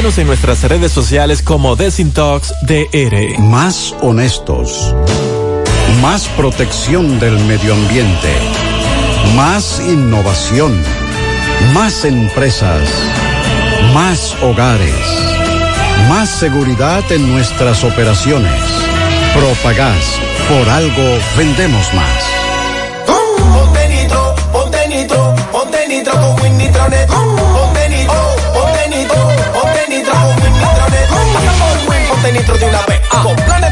Síguenos 0.00 0.16
en 0.16 0.28
nuestras 0.28 0.64
redes 0.64 0.92
sociales 0.92 1.42
como 1.42 1.76
Desintox 1.76 2.54
DR. 2.62 3.38
Más 3.38 3.94
honestos. 4.00 4.94
Más 6.00 6.26
protección 6.38 7.20
del 7.20 7.38
medio 7.40 7.74
ambiente. 7.74 8.32
Más 9.36 9.78
innovación. 9.86 10.72
Más 11.74 12.06
empresas. 12.06 12.80
Más 13.92 14.34
hogares. 14.42 14.94
Más 16.08 16.30
seguridad 16.30 17.04
en 17.12 17.30
nuestras 17.30 17.84
operaciones. 17.84 18.62
Propagás. 19.34 20.18
Por 20.48 20.66
algo 20.70 21.18
vendemos 21.36 21.92
más. 21.92 22.24
Ponte 23.52 23.86
nitro, 23.86 24.34
ponte 24.50 24.88
nitro, 24.88 25.34
ponte 25.52 25.88
nitro 25.88 26.12
con 26.14 26.40
Win 26.40 26.56
Nitronet. 26.56 27.39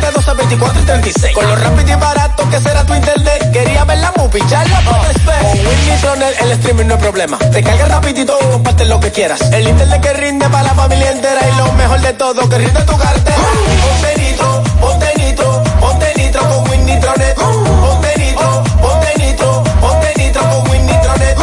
De 0.09 0.15
12, 0.15 0.35
24 0.35 0.81
y 0.81 0.85
36. 0.85 1.35
Con 1.35 1.47
lo 1.47 1.57
rápido 1.57 1.97
y 1.97 2.01
barato 2.01 2.51
que 2.51 2.61
será 2.61 2.85
tu 2.85 2.95
internet. 2.95 3.51
Quería 3.53 3.85
ver 3.85 3.99
la 3.99 4.13
movie, 4.17 4.43
ya 4.49 4.65
la 4.65 4.81
puedes 4.81 5.27
ver. 5.27 5.65
Con 5.65 5.87
Nitronet 5.89 6.41
el 6.41 6.51
streaming 6.53 6.87
no 6.87 6.95
es 6.95 7.01
problema. 7.01 7.39
Te 7.39 7.63
carga 7.63 7.87
rapidito 7.87 8.39
y 8.81 8.85
lo 8.87 9.01
que 9.01 9.11
quieras. 9.11 9.41
El 9.53 9.69
internet 9.69 10.01
que 10.01 10.13
rinde 10.15 10.49
para 10.49 10.65
la 10.65 10.75
familia 10.75 11.13
entera. 11.13 11.41
Y 11.47 11.57
lo 11.57 11.73
mejor 11.73 12.01
de 12.01 12.13
todo, 12.15 12.49
que 12.49 12.59
rinde 12.59 12.81
tu 12.83 12.97
cartera. 12.97 13.37
Ponte 13.83 14.21
nitro, 14.23 14.63
ponte 14.81 15.07
nitro, 15.17 15.63
ponte 15.81 16.13
nitro 16.17 16.65
con 16.65 16.87
Nitronet. 16.87 17.35
Ponte 17.37 18.19
nitro, 18.19 18.65
ponte 18.81 20.15
nitro, 20.17 20.65
con 20.65 20.87
Nitronet. 20.87 21.37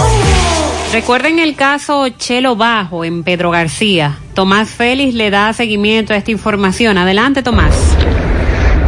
Recuerden 0.93 1.39
el 1.39 1.55
caso 1.55 2.07
Chelo 2.09 2.55
Bajo 2.55 3.05
en 3.05 3.23
Pedro 3.23 3.51
García. 3.51 4.17
Tomás 4.33 4.69
Félix 4.69 5.13
le 5.13 5.29
da 5.29 5.53
seguimiento 5.53 6.13
a 6.13 6.17
esta 6.17 6.31
información. 6.31 6.97
Adelante, 6.97 7.43
Tomás. 7.43 7.75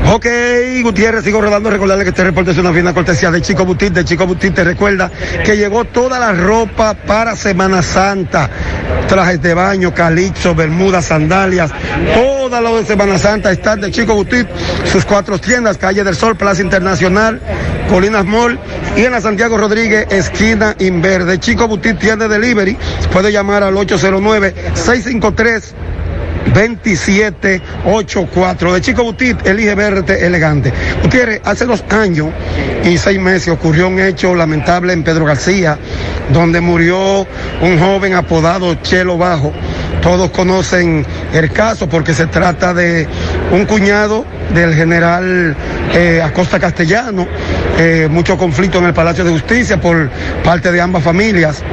Ok, 0.10 0.26
Gutiérrez, 0.84 1.26
sigo 1.26 1.42
rodando. 1.42 1.70
Recordarle 1.70 2.06
que 2.06 2.12
este 2.12 2.24
reporte 2.24 2.52
es 2.52 2.58
una 2.58 2.72
fina 2.72 2.94
cortesía 2.94 3.30
de 3.30 3.42
Chico 3.42 3.66
Butit. 3.66 3.92
De 3.92 4.06
Chico 4.06 4.26
Butit 4.26 4.54
te 4.54 4.64
recuerda 4.64 5.12
que 5.44 5.58
llegó 5.58 5.84
toda 5.84 6.18
la 6.18 6.32
ropa 6.32 6.94
para 6.94 7.36
Semana 7.36 7.82
Santa. 7.82 8.50
Trajes 9.10 9.42
de 9.42 9.54
baño, 9.54 9.94
calixo, 9.94 10.56
bermudas, 10.56 11.06
sandalias. 11.06 11.72
Todo 12.14 12.62
lo 12.62 12.78
de 12.78 12.86
Semana 12.86 13.18
Santa 13.18 13.52
está 13.52 13.76
de 13.76 13.92
Chico 13.92 14.16
Butit. 14.16 14.48
Sus 14.90 15.04
cuatro 15.04 15.38
tiendas, 15.40 15.78
Calle 15.78 16.06
del 16.06 16.16
Sol, 16.16 16.38
Plaza 16.38 16.62
Internacional, 16.62 17.42
Colinas 17.90 18.24
Mall 18.24 18.58
y 18.96 19.04
en 19.04 19.12
la 19.12 19.20
Santiago 19.20 19.58
Rodríguez, 19.58 20.08
esquina 20.10 20.74
Inverde. 20.80 21.38
Chico 21.40 21.68
Butit 21.68 22.00
tiene 22.00 22.30
delivery. 22.30 22.78
Puede 23.12 23.34
llamar 23.34 23.62
al 23.62 23.76
809 23.76 24.56
653 24.74 25.76
2784 26.54 28.74
de 28.74 28.82
Chico 28.82 29.04
Butit, 29.04 29.46
elige 29.46 29.76
verte 29.76 30.26
elegante. 30.26 30.74
Gutiérrez, 31.04 31.42
hace 31.44 31.66
dos 31.66 31.84
años 31.90 32.30
y 32.84 32.98
seis 32.98 33.20
meses 33.20 33.50
ocurrió 33.50 33.88
un 33.88 34.00
hecho 34.00 34.34
lamentable 34.36 34.94
en 34.94 35.04
Pedro 35.04 35.26
García, 35.26 35.78
donde 36.32 36.62
murió 36.62 37.28
un 37.62 37.80
joven 37.80 38.14
apodado 38.14 38.76
Chelo 38.76 39.18
Bajo. 39.18 39.52
Todos 40.02 40.32
conocen 40.32 41.06
el 41.34 41.52
caso 41.52 41.90
porque 41.90 42.14
se 42.14 42.28
trata 42.28 42.74
de 42.74 43.08
un 43.52 43.66
cuñado 43.66 44.26
del 44.54 44.74
general 44.74 45.56
eh, 45.94 46.22
Acosta 46.24 46.60
Castellano, 46.60 47.28
eh, 47.78 48.08
mucho 48.10 48.38
conflicto 48.38 48.80
en 48.80 48.86
el 48.86 48.94
Palacio 48.94 49.24
de 49.24 49.32
Justicia 49.32 49.82
por 49.82 50.10
parte 50.44 50.72
de 50.72 50.82
ambas 50.82 51.04
familias. 51.04 51.64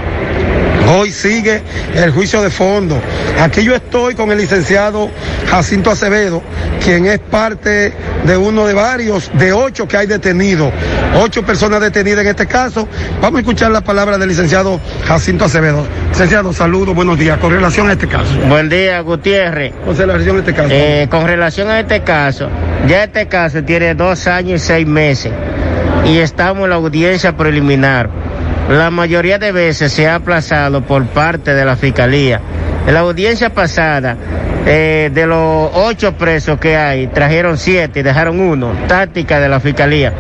Hoy 0.88 1.10
sigue 1.10 1.62
el 1.94 2.10
juicio 2.10 2.42
de 2.42 2.50
fondo. 2.50 3.00
Aquí 3.40 3.62
yo 3.62 3.74
estoy 3.74 4.14
con 4.14 4.30
el 4.30 4.38
licenciado 4.38 5.10
Jacinto 5.48 5.90
Acevedo, 5.90 6.42
quien 6.82 7.06
es 7.06 7.18
parte 7.18 7.92
de 8.24 8.36
uno 8.36 8.66
de 8.66 8.74
varios, 8.74 9.30
de 9.34 9.52
ocho 9.52 9.88
que 9.88 9.96
hay 9.96 10.06
detenidos. 10.06 10.72
Ocho 11.16 11.44
personas 11.44 11.80
detenidas 11.80 12.24
en 12.24 12.30
este 12.30 12.46
caso. 12.46 12.88
Vamos 13.20 13.38
a 13.38 13.40
escuchar 13.40 13.70
la 13.70 13.80
palabra 13.80 14.18
del 14.18 14.28
licenciado 14.28 14.80
Jacinto 15.06 15.46
Acevedo. 15.46 15.86
Licenciado, 16.10 16.52
saludos, 16.52 16.94
buenos 16.94 17.18
días. 17.18 17.38
Con 17.38 17.52
relación 17.52 17.88
a 17.88 17.92
este 17.92 18.06
caso. 18.06 18.38
Buen 18.48 18.68
día, 18.68 19.00
Gutiérrez. 19.00 19.72
Con 19.84 19.96
relación 19.96 20.36
a 20.36 20.38
este 20.40 20.54
caso. 20.54 20.68
Eh, 20.70 21.08
con 21.10 21.26
relación 21.26 21.70
a 21.70 21.80
este 21.80 22.02
caso, 22.02 22.48
ya 22.86 23.04
este 23.04 23.26
caso 23.28 23.62
tiene 23.62 23.94
dos 23.94 24.26
años 24.26 24.62
y 24.62 24.66
seis 24.66 24.86
meses 24.86 25.32
y 26.06 26.18
estamos 26.18 26.64
en 26.64 26.70
la 26.70 26.76
audiencia 26.76 27.36
preliminar. 27.36 28.10
La 28.68 28.90
mayoría 28.90 29.38
de 29.38 29.52
veces 29.52 29.92
se 29.92 30.08
ha 30.08 30.14
aplazado 30.14 30.80
por 30.82 31.04
parte 31.06 31.52
de 31.54 31.64
la 31.66 31.76
Fiscalía. 31.76 32.40
En 32.86 32.94
la 32.94 33.00
audiencia 33.00 33.50
pasada, 33.50 34.16
eh, 34.66 35.10
de 35.12 35.26
los 35.26 35.70
ocho 35.74 36.14
presos 36.16 36.58
que 36.58 36.74
hay, 36.74 37.06
trajeron 37.08 37.58
siete 37.58 38.00
y 38.00 38.02
dejaron 38.02 38.40
uno, 38.40 38.72
táctica 38.88 39.38
de 39.38 39.50
la 39.50 39.60
Fiscalía. 39.60 40.14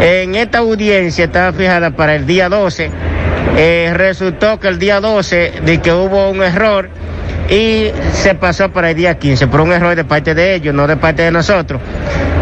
En 0.00 0.34
esta 0.34 0.58
audiencia 0.58 1.26
estaba 1.26 1.52
fijada 1.52 1.90
para 1.90 2.14
el 2.14 2.26
día 2.26 2.48
12. 2.48 2.90
Eh, 3.56 3.92
resultó 3.94 4.58
que 4.58 4.68
el 4.68 4.78
día 4.78 5.00
12 5.00 5.52
de 5.64 5.80
que 5.80 5.92
hubo 5.92 6.30
un 6.30 6.42
error 6.42 6.88
y 7.48 7.90
se 8.12 8.34
pasó 8.34 8.70
para 8.70 8.90
el 8.90 8.96
día 8.96 9.18
15 9.18 9.46
por 9.48 9.60
un 9.60 9.72
error 9.72 9.94
de 9.94 10.04
parte 10.04 10.34
de 10.34 10.54
ellos, 10.54 10.74
no 10.74 10.86
de 10.86 10.96
parte 10.96 11.22
de 11.22 11.30
nosotros. 11.30 11.80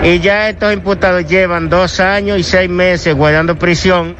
Y 0.02 0.18
ya 0.20 0.48
estos 0.48 0.72
imputados 0.72 1.26
llevan 1.26 1.68
dos 1.68 2.00
años 2.00 2.38
y 2.38 2.42
seis 2.42 2.68
meses 2.68 3.14
guardando 3.14 3.56
prisión. 3.56 4.16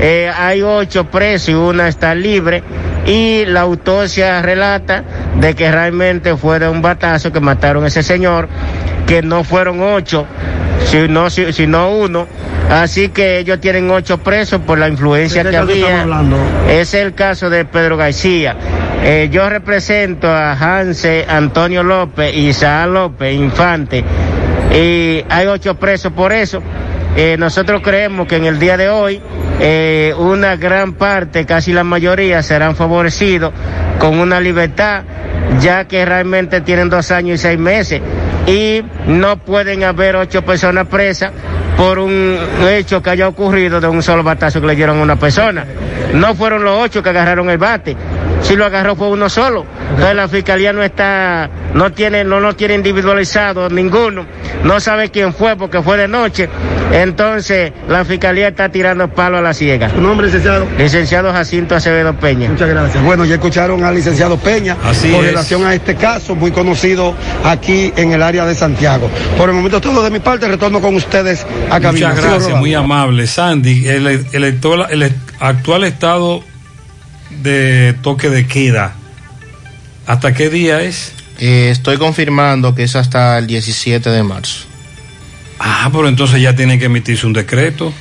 Eh, 0.00 0.30
hay 0.36 0.62
ocho 0.62 1.04
presos 1.04 1.48
y 1.48 1.54
una 1.54 1.88
está 1.88 2.14
libre. 2.14 2.62
Y 3.06 3.44
la 3.46 3.60
autopsia 3.62 4.40
relata 4.42 5.04
de 5.36 5.54
que 5.54 5.70
realmente 5.70 6.36
fue 6.36 6.58
de 6.58 6.68
un 6.68 6.80
batazo 6.80 7.32
que 7.32 7.40
mataron 7.40 7.84
a 7.84 7.88
ese 7.88 8.02
señor, 8.02 8.48
que 9.06 9.20
no 9.22 9.44
fueron 9.44 9.82
ocho, 9.82 10.26
sino, 10.86 11.28
si- 11.30 11.52
sino 11.52 11.90
uno. 11.90 12.26
Así 12.70 13.10
que 13.10 13.38
ellos 13.38 13.60
tienen 13.60 13.90
ocho 13.90 14.18
presos 14.18 14.60
por 14.62 14.78
la 14.78 14.88
influencia 14.88 15.44
¿De 15.44 15.50
que 15.50 15.56
había. 15.58 16.02
Es 16.70 16.94
el 16.94 17.14
caso 17.14 17.50
de 17.50 17.66
Pedro 17.66 17.98
García. 17.98 18.56
Eh, 19.02 19.28
yo 19.30 19.46
represento 19.50 20.30
a 20.30 20.52
Hanse, 20.52 21.26
Antonio 21.28 21.82
López 21.82 22.34
y 22.34 22.48
Isaac 22.48 22.88
López, 22.88 23.34
Infante. 23.34 24.02
Y 24.74 25.22
hay 25.28 25.46
ocho 25.46 25.74
presos 25.74 26.10
por 26.12 26.32
eso. 26.32 26.62
Eh, 27.16 27.36
nosotros 27.38 27.82
creemos 27.84 28.26
que 28.26 28.36
en 28.36 28.46
el 28.46 28.58
día 28.58 28.76
de 28.78 28.88
hoy 28.88 29.20
eh, 29.60 30.14
una 30.18 30.56
gran 30.56 30.94
parte, 30.94 31.46
casi 31.46 31.72
la 31.72 31.84
mayoría, 31.84 32.42
serán 32.42 32.76
favorecidos 32.76 33.52
con 33.98 34.18
una 34.18 34.40
libertad, 34.40 35.04
ya 35.60 35.86
que 35.86 36.04
realmente 36.04 36.60
tienen 36.60 36.90
dos 36.90 37.10
años 37.10 37.40
y 37.40 37.42
seis 37.42 37.58
meses. 37.58 38.00
Y 38.46 38.82
no 39.06 39.38
pueden 39.38 39.84
haber 39.84 40.16
ocho 40.16 40.42
personas 40.42 40.86
presas 40.88 41.32
por 41.76 41.98
un 41.98 42.38
hecho 42.68 43.02
que 43.02 43.10
haya 43.10 43.28
ocurrido 43.28 43.80
de 43.80 43.88
un 43.88 44.02
solo 44.02 44.22
batazo 44.22 44.60
que 44.60 44.66
le 44.66 44.76
dieron 44.76 44.98
a 44.98 45.02
una 45.02 45.16
persona. 45.16 45.64
No 46.12 46.34
fueron 46.34 46.62
los 46.62 46.78
ocho 46.78 47.02
que 47.02 47.08
agarraron 47.08 47.48
el 47.50 47.58
bate. 47.58 47.96
Si 48.44 48.56
lo 48.56 48.64
agarró 48.66 48.94
fue 48.94 49.08
uno 49.08 49.28
solo. 49.28 49.64
Entonces 49.90 50.14
la 50.14 50.28
fiscalía 50.28 50.72
no 50.72 50.82
está, 50.82 51.48
no 51.74 51.90
tiene, 51.92 52.24
no 52.24 52.40
lo 52.40 52.54
tiene 52.54 52.74
individualizado 52.74 53.68
ninguno. 53.70 54.26
No 54.64 54.80
sabe 54.80 55.10
quién 55.10 55.32
fue 55.34 55.56
porque 55.56 55.82
fue 55.82 55.96
de 55.96 56.06
noche. 56.08 56.48
Entonces 56.92 57.72
la 57.88 58.04
fiscalía 58.04 58.48
está 58.48 58.68
tirando 58.68 59.08
palo 59.08 59.38
a 59.38 59.40
la 59.40 59.54
ciega. 59.54 59.88
¿Su 59.90 60.00
nombre, 60.00 60.26
licenciado? 60.26 60.66
Licenciado 60.78 61.32
Jacinto 61.32 61.74
Acevedo 61.74 62.14
Peña. 62.14 62.50
Muchas 62.50 62.68
gracias. 62.68 63.02
Bueno, 63.02 63.24
ya 63.24 63.34
escucharon 63.34 63.82
al 63.82 63.94
licenciado 63.94 64.36
Peña 64.36 64.76
Así 64.84 65.10
con 65.10 65.20
es. 65.24 65.30
relación 65.30 65.64
a 65.66 65.74
este 65.74 65.96
caso 65.96 66.34
muy 66.34 66.50
conocido 66.52 67.14
aquí 67.44 67.92
en 67.96 68.12
el 68.12 68.22
área 68.22 68.44
de 68.44 68.54
Santiago. 68.54 69.10
Por 69.38 69.48
el 69.48 69.54
momento 69.56 69.80
todo 69.80 70.02
de 70.02 70.10
mi 70.10 70.20
parte, 70.20 70.46
retorno 70.46 70.80
con 70.80 70.94
ustedes 70.94 71.46
a 71.70 71.80
cabina. 71.80 72.10
Muchas 72.10 72.24
gracias, 72.24 72.58
muy 72.58 72.74
amable. 72.74 73.26
Sandy, 73.26 73.88
el, 73.88 74.06
el 74.32 74.44
actual- 74.44 74.86
el 74.90 75.10
actual 75.40 75.84
estado 75.84 76.44
de 77.44 77.94
toque 78.02 78.30
de 78.30 78.46
queda, 78.46 78.96
¿hasta 80.06 80.32
qué 80.32 80.48
día 80.50 80.82
es? 80.82 81.12
Eh, 81.38 81.68
estoy 81.70 81.98
confirmando 81.98 82.74
que 82.74 82.84
es 82.84 82.96
hasta 82.96 83.38
el 83.38 83.46
17 83.46 84.08
de 84.08 84.22
marzo. 84.22 84.64
Ah, 85.60 85.90
pero 85.92 86.08
entonces 86.08 86.40
ya 86.40 86.56
tiene 86.56 86.78
que 86.78 86.86
emitirse 86.86 87.26
un 87.26 87.34
decreto, 87.34 87.92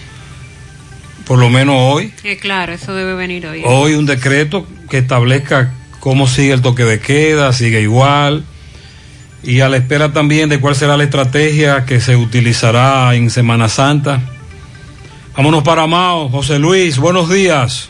por 1.26 1.38
lo 1.40 1.50
menos 1.50 1.76
hoy. 1.78 2.14
Eh, 2.24 2.38
claro, 2.38 2.74
eso 2.74 2.96
debe 2.96 3.16
venir 3.16 3.46
hoy. 3.46 3.62
Hoy 3.66 3.94
un 3.94 4.06
decreto 4.06 4.66
que 4.90 5.00
establezca 5.00 5.74
cómo 6.00 6.26
sigue 6.26 6.54
el 6.54 6.62
toque 6.62 6.86
de 6.86 7.00
queda, 7.00 7.52
sigue 7.52 7.82
igual. 7.82 8.46
Y 9.44 9.60
a 9.60 9.68
la 9.68 9.76
espera 9.76 10.14
también 10.14 10.48
de 10.48 10.62
cuál 10.62 10.76
será 10.76 10.96
la 10.96 11.04
estrategia 11.04 11.86
que 11.86 12.00
se 12.00 12.16
utilizará 12.16 13.14
en 13.14 13.30
Semana 13.30 13.68
Santa. 13.68 14.22
Vámonos 15.36 15.64
para 15.64 15.86
Mao. 15.86 16.30
José 16.30 16.60
Luis, 16.60 16.98
buenos 16.98 17.30
días. 17.30 17.90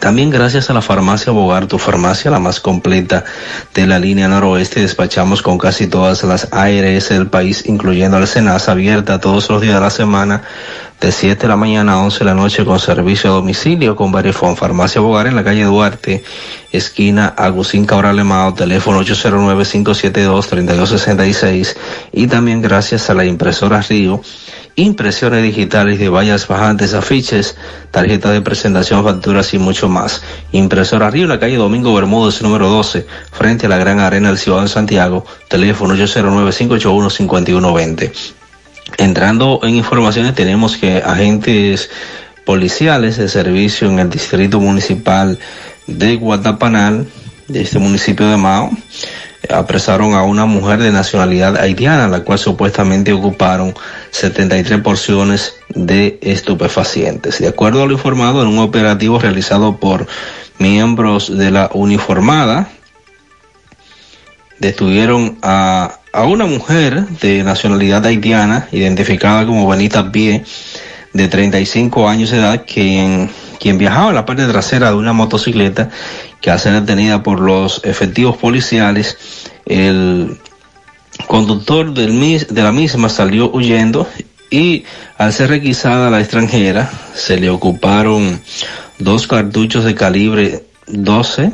también 0.00 0.30
gracias 0.30 0.70
a 0.70 0.74
la 0.74 0.82
farmacia 0.82 1.32
Bogar, 1.32 1.66
tu 1.66 1.78
farmacia, 1.78 2.30
la 2.30 2.38
más 2.38 2.60
completa 2.60 3.24
de 3.74 3.86
la 3.86 3.98
línea 3.98 4.28
noroeste, 4.28 4.80
despachamos 4.80 5.42
con 5.42 5.58
casi 5.58 5.88
todas 5.88 6.22
las 6.24 6.52
ARS 6.52 7.08
del 7.08 7.28
país, 7.28 7.64
incluyendo 7.66 8.20
la 8.20 8.26
Senasa, 8.26 8.72
abierta 8.72 9.18
todos 9.18 9.48
los 9.48 9.62
días 9.62 9.74
de 9.74 9.80
la 9.80 9.90
semana, 9.90 10.42
de 11.00 11.10
7 11.10 11.40
de 11.42 11.48
la 11.48 11.56
mañana 11.56 11.94
a 11.94 12.02
11 12.02 12.18
de 12.18 12.24
la 12.26 12.34
noche, 12.34 12.64
con 12.64 12.78
servicio 12.78 13.30
a 13.30 13.34
domicilio 13.34 13.96
con 13.96 14.12
Verifone. 14.12 14.56
Farmacia 14.56 15.00
Bogar 15.00 15.26
en 15.26 15.34
la 15.34 15.42
calle 15.42 15.64
Duarte, 15.64 16.22
esquina 16.70 17.34
Agustín 17.36 17.86
Cabral 17.86 18.18
Emao, 18.18 18.52
teléfono 18.54 19.00
809-572-3266. 19.02 21.76
Y 22.12 22.26
también 22.26 22.60
gracias 22.60 23.08
a 23.10 23.14
la 23.14 23.24
impresora 23.24 23.80
Río, 23.80 24.20
impresiones 24.78 25.42
digitales 25.42 25.98
de 25.98 26.08
vallas 26.08 26.46
bajantes, 26.46 26.94
afiches, 26.94 27.56
tarjetas 27.90 28.32
de 28.32 28.40
presentación, 28.42 29.02
facturas 29.02 29.52
y 29.52 29.58
mucho 29.58 29.88
más. 29.88 30.22
Impresora 30.52 31.10
Río 31.10 31.26
la 31.26 31.40
calle 31.40 31.56
Domingo 31.56 31.92
Bermúdez, 31.92 32.40
número 32.42 32.68
12, 32.68 33.04
frente 33.32 33.66
a 33.66 33.68
la 33.68 33.78
Gran 33.78 33.98
Arena 33.98 34.28
del 34.28 34.38
Ciudad 34.38 34.62
de 34.62 34.68
Santiago, 34.68 35.26
teléfono 35.48 35.96
809-581-5120. 35.96 38.12
Entrando 38.98 39.58
en 39.64 39.74
informaciones, 39.74 40.36
tenemos 40.36 40.76
que 40.76 40.98
agentes 40.98 41.90
policiales 42.46 43.16
de 43.16 43.28
servicio 43.28 43.90
en 43.90 43.98
el 43.98 44.08
distrito 44.08 44.60
municipal 44.60 45.40
de 45.88 46.14
Guatapanal, 46.14 47.08
de 47.48 47.62
este 47.62 47.80
municipio 47.80 48.28
de 48.28 48.36
Mao, 48.36 48.70
apresaron 49.50 50.14
a 50.14 50.22
una 50.22 50.46
mujer 50.46 50.80
de 50.80 50.92
nacionalidad 50.92 51.56
haitiana, 51.56 52.06
la 52.08 52.20
cual 52.20 52.38
supuestamente 52.38 53.12
ocuparon 53.12 53.74
73 54.10 54.80
porciones 54.80 55.54
de 55.68 56.18
estupefacientes. 56.22 57.38
De 57.38 57.48
acuerdo 57.48 57.82
a 57.82 57.86
lo 57.86 57.92
informado 57.92 58.42
en 58.42 58.48
un 58.48 58.58
operativo 58.58 59.18
realizado 59.18 59.76
por 59.76 60.06
miembros 60.58 61.36
de 61.36 61.50
la 61.50 61.70
uniformada, 61.72 62.70
detuvieron 64.58 65.38
a, 65.42 66.00
a 66.12 66.24
una 66.24 66.46
mujer 66.46 67.06
de 67.20 67.42
nacionalidad 67.42 68.04
haitiana, 68.04 68.68
identificada 68.72 69.46
como 69.46 69.68
Benita 69.68 70.10
Pie, 70.10 70.44
de 71.12 71.28
35 71.28 72.08
años 72.08 72.30
de 72.30 72.38
edad, 72.38 72.64
quien, 72.66 73.30
quien 73.58 73.78
viajaba 73.78 74.10
en 74.10 74.14
la 74.14 74.26
parte 74.26 74.46
trasera 74.46 74.90
de 74.90 74.96
una 74.96 75.12
motocicleta 75.12 75.90
que 76.40 76.50
al 76.50 76.60
ser 76.60 76.74
detenida 76.74 77.22
por 77.22 77.40
los 77.40 77.80
efectivos 77.84 78.36
policiales, 78.36 79.16
el 79.66 80.38
conductor 81.26 81.92
del, 81.92 82.12
mis- 82.12 82.48
de 82.48 82.62
la 82.62 82.72
misma 82.72 83.08
salió 83.08 83.50
huyendo 83.50 84.06
y 84.50 84.84
al 85.18 85.32
ser 85.32 85.50
requisada 85.50 86.10
la 86.10 86.20
extranjera 86.20 86.90
se 87.14 87.38
le 87.38 87.50
ocuparon 87.50 88.40
dos 88.98 89.26
cartuchos 89.26 89.84
de 89.84 89.94
calibre 89.94 90.64
12, 90.86 91.52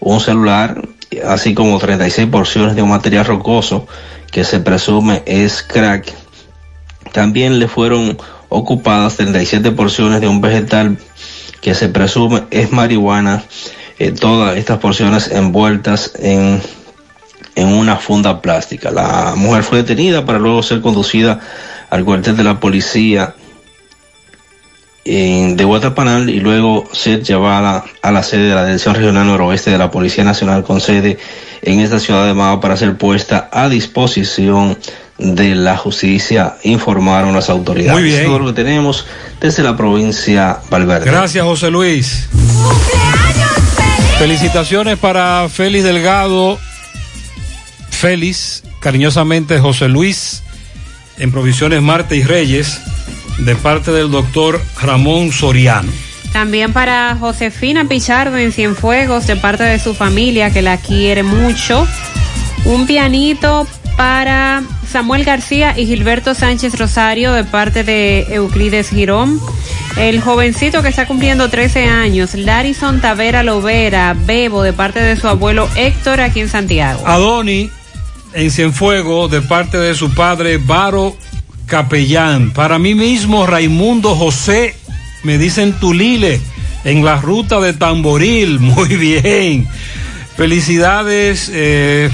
un 0.00 0.20
celular, 0.20 0.80
así 1.26 1.52
como 1.54 1.78
36 1.78 2.28
porciones 2.28 2.74
de 2.74 2.82
un 2.82 2.88
material 2.88 3.26
rocoso 3.26 3.86
que 4.30 4.44
se 4.44 4.60
presume 4.60 5.22
es 5.26 5.62
crack. 5.62 6.10
También 7.12 7.58
le 7.58 7.68
fueron 7.68 8.16
ocupadas 8.48 9.16
37 9.16 9.72
porciones 9.72 10.20
de 10.22 10.28
un 10.28 10.40
vegetal 10.40 10.96
que 11.60 11.74
se 11.74 11.88
presume 11.88 12.44
es 12.50 12.72
marihuana, 12.72 13.44
eh, 13.98 14.10
todas 14.12 14.56
estas 14.56 14.78
porciones 14.78 15.28
envueltas 15.30 16.12
en, 16.18 16.60
en 17.54 17.68
una 17.68 17.96
funda 17.96 18.40
plástica. 18.40 18.90
La 18.90 19.34
mujer 19.36 19.62
fue 19.62 19.78
detenida 19.78 20.24
para 20.24 20.38
luego 20.38 20.62
ser 20.62 20.80
conducida 20.80 21.40
al 21.90 22.04
cuartel 22.04 22.36
de 22.36 22.44
la 22.44 22.58
policía 22.60 23.34
en, 25.04 25.56
de 25.56 25.64
Guatapanal 25.64 26.30
y 26.30 26.40
luego 26.40 26.88
ser 26.92 27.22
llevada 27.22 27.84
a 28.02 28.12
la 28.12 28.22
sede 28.22 28.48
de 28.48 28.54
la 28.54 28.64
Dirección 28.64 28.94
Regional 28.94 29.26
Noroeste 29.26 29.70
de 29.70 29.78
la 29.78 29.90
Policía 29.90 30.24
Nacional 30.24 30.62
con 30.62 30.80
sede 30.80 31.18
en 31.62 31.80
esta 31.80 31.98
ciudad 31.98 32.26
de 32.26 32.34
Mao 32.34 32.60
para 32.60 32.76
ser 32.76 32.96
puesta 32.96 33.48
a 33.52 33.68
disposición 33.68 34.78
de 35.18 35.54
la 35.54 35.76
justicia, 35.76 36.56
informaron 36.64 37.34
las 37.34 37.48
autoridades. 37.50 38.00
Muy 38.00 38.10
bien. 38.10 38.24
Todo 38.24 38.40
lo 38.40 38.46
que 38.46 38.52
tenemos 38.52 39.06
desde 39.40 39.62
la 39.62 39.76
provincia 39.76 40.58
Valverde. 40.70 41.10
Gracias, 41.10 41.44
José 41.44 41.70
Luis. 41.70 42.28
Felicitaciones 44.18 44.98
para 44.98 45.48
Félix 45.48 45.84
Delgado. 45.84 46.58
Félix, 48.02 48.64
cariñosamente 48.80 49.60
José 49.60 49.88
Luis, 49.88 50.42
en 51.18 51.30
Provisiones 51.30 51.82
Marte 51.82 52.16
y 52.16 52.24
Reyes, 52.24 52.80
de 53.38 53.54
parte 53.54 53.92
del 53.92 54.10
doctor 54.10 54.60
Ramón 54.80 55.30
Soriano. 55.30 55.92
También 56.32 56.72
para 56.72 57.14
Josefina 57.14 57.84
Pichardo 57.84 58.38
en 58.38 58.50
Cienfuegos, 58.50 59.28
de 59.28 59.36
parte 59.36 59.62
de 59.62 59.78
su 59.78 59.94
familia 59.94 60.50
que 60.50 60.62
la 60.62 60.78
quiere 60.78 61.22
mucho. 61.22 61.86
Un 62.64 62.88
pianito 62.88 63.68
para 63.96 64.64
Samuel 64.90 65.22
García 65.22 65.78
y 65.78 65.86
Gilberto 65.86 66.34
Sánchez 66.34 66.76
Rosario 66.76 67.32
de 67.32 67.44
parte 67.44 67.84
de 67.84 68.26
Euclides 68.30 68.90
Girón. 68.90 69.38
El 69.96 70.20
jovencito 70.20 70.82
que 70.82 70.88
está 70.88 71.06
cumpliendo 71.06 71.50
13 71.50 71.84
años, 71.84 72.34
Larison 72.34 73.00
Tavera 73.00 73.44
Lovera, 73.44 74.16
Bebo, 74.26 74.64
de 74.64 74.72
parte 74.72 74.98
de 74.98 75.14
su 75.14 75.28
abuelo 75.28 75.68
Héctor 75.76 76.20
aquí 76.20 76.40
en 76.40 76.48
Santiago. 76.48 77.06
Adoni 77.06 77.70
en 78.34 78.50
Cienfuego 78.50 79.28
de 79.28 79.42
parte 79.42 79.78
de 79.78 79.94
su 79.94 80.14
padre 80.14 80.58
Varo 80.58 81.16
Capellán. 81.66 82.52
Para 82.52 82.78
mí 82.78 82.94
mismo, 82.94 83.46
Raimundo 83.46 84.14
José, 84.14 84.74
me 85.22 85.38
dicen 85.38 85.72
Tulile, 85.74 86.40
en 86.84 87.04
la 87.04 87.20
ruta 87.20 87.60
de 87.60 87.72
Tamboril. 87.72 88.60
Muy 88.60 88.96
bien. 88.96 89.68
Felicidades. 90.36 91.50
Eh, 91.52 92.10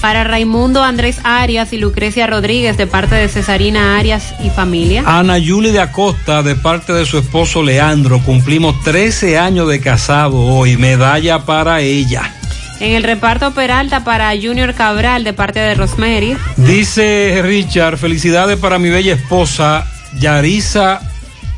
Para 0.00 0.24
Raimundo 0.24 0.82
Andrés 0.82 1.18
Arias 1.22 1.72
y 1.72 1.78
Lucrecia 1.78 2.26
Rodríguez 2.26 2.76
de 2.76 2.86
parte 2.86 3.14
de 3.14 3.28
Cesarina 3.28 3.98
Arias 3.98 4.34
y 4.42 4.50
familia. 4.50 5.04
Ana 5.06 5.38
Yuli 5.38 5.70
de 5.70 5.80
Acosta 5.80 6.42
de 6.42 6.56
parte 6.56 6.92
de 6.92 7.06
su 7.06 7.18
esposo 7.18 7.62
Leandro. 7.62 8.20
Cumplimos 8.20 8.82
13 8.82 9.38
años 9.38 9.68
de 9.68 9.80
casado 9.80 10.38
hoy. 10.40 10.76
Medalla 10.76 11.44
para 11.44 11.80
ella. 11.82 12.34
En 12.82 12.94
el 12.94 13.04
reparto 13.04 13.52
Peralta 13.52 14.02
para 14.02 14.32
Junior 14.32 14.74
Cabral 14.74 15.22
de 15.22 15.32
parte 15.32 15.60
de 15.60 15.76
Rosemary. 15.76 16.36
Dice 16.56 17.40
Richard, 17.44 17.96
felicidades 17.96 18.58
para 18.58 18.80
mi 18.80 18.90
bella 18.90 19.14
esposa 19.14 19.86
Yarisa 20.18 21.00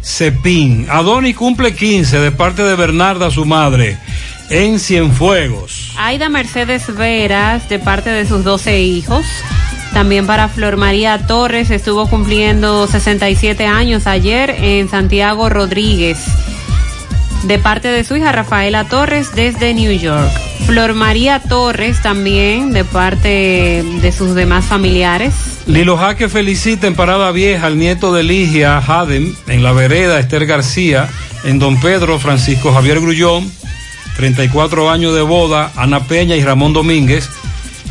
Cepín. 0.02 0.86
Adoni 0.90 1.32
cumple 1.32 1.74
15 1.74 2.18
de 2.18 2.30
parte 2.30 2.62
de 2.62 2.76
Bernarda, 2.76 3.30
su 3.30 3.46
madre, 3.46 3.96
en 4.50 4.78
Cienfuegos. 4.78 5.92
Aida 5.96 6.28
Mercedes 6.28 6.94
Veras 6.94 7.70
de 7.70 7.78
parte 7.78 8.10
de 8.10 8.26
sus 8.26 8.44
12 8.44 8.82
hijos. 8.82 9.24
También 9.94 10.26
para 10.26 10.50
Flor 10.50 10.76
María 10.76 11.26
Torres 11.26 11.70
estuvo 11.70 12.06
cumpliendo 12.06 12.86
67 12.86 13.64
años 13.64 14.06
ayer 14.06 14.50
en 14.50 14.90
Santiago 14.90 15.48
Rodríguez. 15.48 16.18
De 17.44 17.58
parte 17.58 17.88
de 17.88 18.04
su 18.04 18.16
hija 18.16 18.32
Rafaela 18.32 18.84
Torres 18.84 19.34
desde 19.34 19.74
New 19.74 19.92
York. 19.92 20.30
Flor 20.66 20.94
María 20.94 21.40
Torres 21.40 22.00
también 22.00 22.72
de 22.72 22.84
parte 22.84 23.84
de 24.00 24.12
sus 24.12 24.34
demás 24.34 24.64
familiares. 24.64 25.34
Lilo 25.66 25.98
Jaque 25.98 26.30
felicita 26.30 26.86
en 26.86 26.94
Parada 26.94 27.30
Vieja 27.32 27.66
al 27.66 27.78
nieto 27.78 28.14
de 28.14 28.22
Ligia 28.22 28.78
Hadem, 28.78 29.34
en 29.46 29.62
la 29.62 29.72
vereda 29.72 30.18
Esther 30.18 30.46
García, 30.46 31.08
en 31.44 31.58
Don 31.58 31.78
Pedro 31.80 32.18
Francisco 32.18 32.72
Javier 32.72 33.00
Grullón, 33.00 33.50
34 34.16 34.90
años 34.90 35.14
de 35.14 35.20
boda, 35.20 35.70
Ana 35.76 36.00
Peña 36.04 36.36
y 36.36 36.44
Ramón 36.44 36.72
Domínguez, 36.72 37.28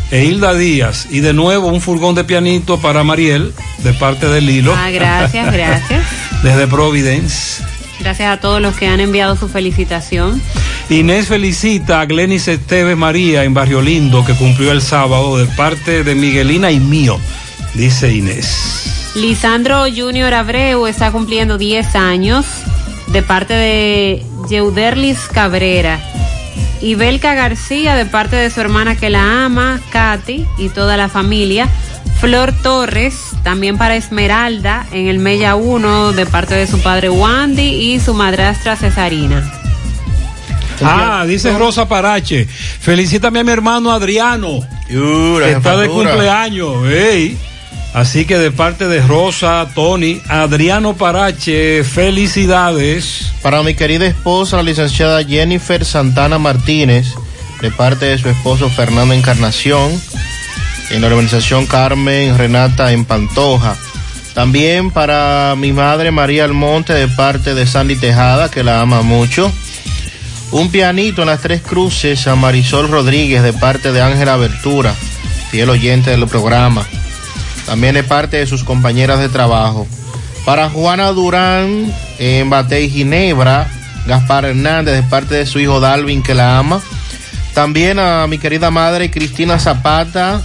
e 0.09 0.25
Hilda 0.25 0.56
Díaz. 0.56 1.07
Y 1.11 1.19
de 1.19 1.33
nuevo 1.33 1.67
un 1.67 1.80
furgón 1.80 2.15
de 2.15 2.23
pianito 2.23 2.80
para 2.80 3.03
Mariel, 3.03 3.53
de 3.80 3.93
parte 3.93 4.27
de 4.27 4.41
Lilo. 4.41 4.73
Ah, 4.75 4.90
gracias, 4.90 5.53
gracias. 5.53 6.03
Desde 6.43 6.67
Providence. 6.67 7.72
Gracias 7.99 8.31
a 8.31 8.39
todos 8.39 8.61
los 8.61 8.75
que 8.75 8.88
han 8.88 8.99
enviado 8.99 9.35
su 9.35 9.47
felicitación. 9.47 10.41
Inés 10.89 11.27
felicita 11.27 12.01
a 12.01 12.05
Glenis 12.05 12.47
Esteves 12.47 12.97
María 12.97 13.43
en 13.43 13.53
Barrio 13.53 13.81
Lindo, 13.81 14.25
que 14.25 14.33
cumplió 14.33 14.72
el 14.72 14.81
sábado, 14.81 15.38
de 15.38 15.45
parte 15.45 16.03
de 16.03 16.15
Miguelina 16.15 16.72
y 16.72 16.80
mío, 16.80 17.19
dice 17.73 18.13
Inés. 18.13 19.11
Lisandro 19.15 19.85
Junior 19.95 20.33
Abreu 20.33 20.88
está 20.88 21.11
cumpliendo 21.11 21.57
10 21.57 21.95
años 21.95 22.45
de 23.07 23.22
parte 23.22 23.53
de 23.53 24.23
Yeuderlis 24.49 25.19
Cabrera. 25.31 25.99
Y 26.81 26.95
Belka 26.95 27.33
García 27.33 27.95
de 27.95 28.05
parte 28.05 28.35
de 28.35 28.49
su 28.49 28.59
hermana 28.59 28.97
que 28.97 29.09
la 29.09 29.45
ama, 29.45 29.80
Katy, 29.91 30.45
y 30.57 30.69
toda 30.69 30.97
la 30.97 31.07
familia. 31.09 31.69
Flor 32.23 32.53
Torres, 32.53 33.15
también 33.43 33.77
para 33.77 33.97
Esmeralda, 33.97 34.87
en 34.93 35.09
el 35.09 35.19
Mella 35.19 35.55
1, 35.55 36.13
de 36.13 36.25
parte 36.25 36.55
de 36.55 36.67
su 36.67 36.79
padre 36.81 37.09
Wandy 37.09 37.61
y 37.61 37.99
su 37.99 38.13
madrastra 38.13 38.77
Cesarina. 38.77 39.43
Ah, 40.81 41.25
dice 41.27 41.51
Rosa 41.57 41.89
Parache. 41.89 42.45
Felicítame 42.45 43.41
a 43.41 43.43
mi 43.43 43.51
hermano 43.51 43.91
Adriano. 43.91 44.65
que 44.87 45.51
está 45.51 45.75
de 45.75 45.89
cumpleaños. 45.89 46.87
ey. 46.87 47.37
Así 47.93 48.23
que 48.23 48.37
de 48.37 48.51
parte 48.51 48.87
de 48.87 49.01
Rosa, 49.01 49.67
Tony, 49.75 50.21
Adriano 50.29 50.95
Parache, 50.95 51.83
felicidades. 51.83 53.33
Para 53.41 53.63
mi 53.63 53.73
querida 53.73 54.05
esposa, 54.05 54.55
la 54.55 54.63
licenciada 54.63 55.25
Jennifer 55.25 55.83
Santana 55.83 56.39
Martínez, 56.39 57.15
de 57.59 57.69
parte 57.69 58.05
de 58.05 58.17
su 58.17 58.29
esposo 58.29 58.69
Fernando 58.69 59.13
Encarnación, 59.13 59.91
en 60.89 61.01
la 61.01 61.07
organización 61.07 61.65
Carmen 61.65 62.37
Renata 62.37 62.91
en 62.91 63.05
Pantoja. 63.05 63.75
También 64.33 64.91
para 64.91 65.55
mi 65.57 65.73
madre 65.73 66.11
María 66.11 66.45
Almonte, 66.45 66.93
de 66.93 67.07
parte 67.07 67.53
de 67.53 67.67
Sandy 67.67 67.95
Tejada, 67.95 68.49
que 68.49 68.63
la 68.63 68.81
ama 68.81 69.01
mucho. 69.01 69.51
Un 70.51 70.69
pianito 70.69 71.21
en 71.21 71.27
las 71.27 71.41
tres 71.41 71.61
cruces 71.61 72.27
a 72.27 72.35
Marisol 72.35 72.89
Rodríguez, 72.89 73.43
de 73.43 73.53
parte 73.53 73.91
de 73.91 74.01
Ángela 74.01 74.33
Abertura, 74.33 74.93
fiel 75.51 75.69
oyente 75.69 76.11
del 76.11 76.27
programa. 76.27 76.85
También 77.65 77.95
de 77.95 78.03
parte 78.03 78.37
de 78.37 78.47
sus 78.47 78.63
compañeras 78.63 79.19
de 79.19 79.29
trabajo. 79.29 79.87
Para 80.45 80.69
Juana 80.69 81.11
Durán 81.11 81.93
en 82.19 82.49
Batey 82.49 82.89
Ginebra, 82.89 83.67
Gaspar 84.05 84.45
Hernández 84.45 84.95
de 84.95 85.03
parte 85.03 85.35
de 85.35 85.45
su 85.45 85.59
hijo 85.59 85.79
Dalvin 85.79 86.21
que 86.21 86.33
la 86.33 86.57
ama. 86.57 86.81
También 87.53 87.99
a 87.99 88.25
mi 88.27 88.39
querida 88.39 88.71
madre 88.71 89.11
Cristina 89.11 89.59
Zapata 89.59 90.41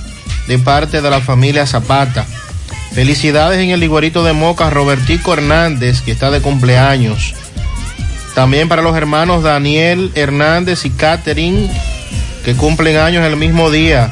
de 0.49 0.59
parte 0.59 1.01
de 1.01 1.10
la 1.10 1.20
familia 1.20 1.67
Zapata. 1.67 2.27
Felicidades 2.93 3.60
en 3.60 3.70
el 3.70 3.85
Iguerito 3.85 4.25
de 4.25 4.33
Moca, 4.33 4.70
Robertico 4.70 5.35
Hernández 5.35 6.01
que 6.01 6.10
está 6.10 6.31
de 6.31 6.41
cumpleaños. 6.41 7.35
También 8.35 8.68
para 8.68 8.83
los 8.83 8.97
hermanos 8.97 9.43
Daniel 9.43 10.10
Hernández 10.15 10.85
y 10.85 10.91
Catherine 10.91 11.70
que 12.44 12.55
cumplen 12.55 12.97
años 12.97 13.25
el 13.27 13.36
mismo 13.36 13.70
día. 13.70 14.10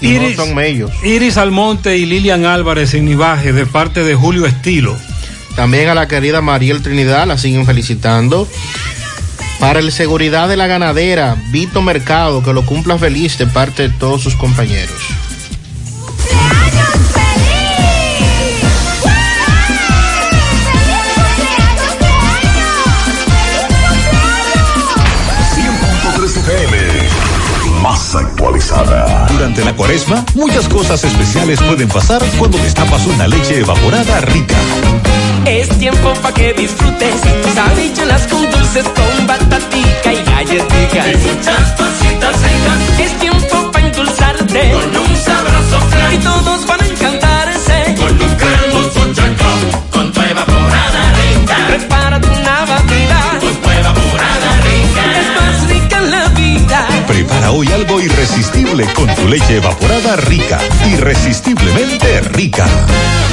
Y 0.00 0.08
Iris, 0.08 0.36
no 0.36 0.44
son 0.44 0.54
mellos. 0.54 0.90
Iris 1.02 1.36
Almonte 1.36 1.96
y 1.96 2.06
Lilian 2.06 2.44
Álvarez 2.44 2.94
en 2.94 3.04
Nivaje, 3.04 3.52
de 3.52 3.66
parte 3.66 4.04
de 4.04 4.14
Julio 4.14 4.46
Estilo. 4.46 4.96
También 5.56 5.88
a 5.88 5.94
la 5.94 6.08
querida 6.08 6.40
Mariel 6.40 6.82
Trinidad, 6.82 7.26
la 7.26 7.38
siguen 7.38 7.66
felicitando. 7.66 8.48
Para 9.60 9.78
el 9.78 9.92
seguridad 9.92 10.48
de 10.48 10.56
la 10.56 10.66
ganadera, 10.66 11.36
Vito 11.50 11.82
Mercado, 11.82 12.42
que 12.42 12.52
lo 12.52 12.66
cumpla 12.66 12.98
feliz 12.98 13.38
de 13.38 13.46
parte 13.46 13.88
de 13.88 13.94
todos 13.94 14.22
sus 14.22 14.34
compañeros. 14.34 15.00
Durante 29.28 29.64
la 29.64 29.74
cuaresma, 29.74 30.24
muchas 30.34 30.68
cosas 30.68 31.02
especiales 31.02 31.60
pueden 31.60 31.88
pasar 31.88 32.22
cuando 32.38 32.58
destapas 32.58 33.06
una 33.06 33.26
leche 33.26 33.58
evaporada 33.58 34.20
rica. 34.20 34.54
Es 35.44 35.68
tiempo 35.78 36.12
pa' 36.22 36.32
que 36.32 36.52
disfrutes. 36.52 37.20
Sabichuelas 37.54 38.26
con 38.28 38.48
dulces 38.50 38.84
con 38.84 39.26
batatica 39.26 40.12
y 40.12 40.24
galletica 40.24 41.08
Y 41.08 41.16
muchas 41.16 41.72
cositas 41.72 42.34
ricas 42.42 43.00
Es 43.00 43.12
tiempo 43.18 43.70
pa' 43.72 43.80
endulzarte. 43.80 44.70
Con 44.70 44.96
un 44.96 45.16
sabroso 45.16 45.80
flan. 45.90 46.14
Y 46.14 46.18
todos 46.18 46.66
van 46.66 46.80
a 46.80 46.86
encantarse 46.86 47.61
Hoy 57.50 57.66
algo 57.68 58.00
irresistible 58.00 58.86
con 58.94 59.14
tu 59.14 59.28
leche 59.28 59.56
evaporada 59.56 60.16
rica. 60.16 60.58
Irresistiblemente 60.90 62.20
rica. 62.20 62.66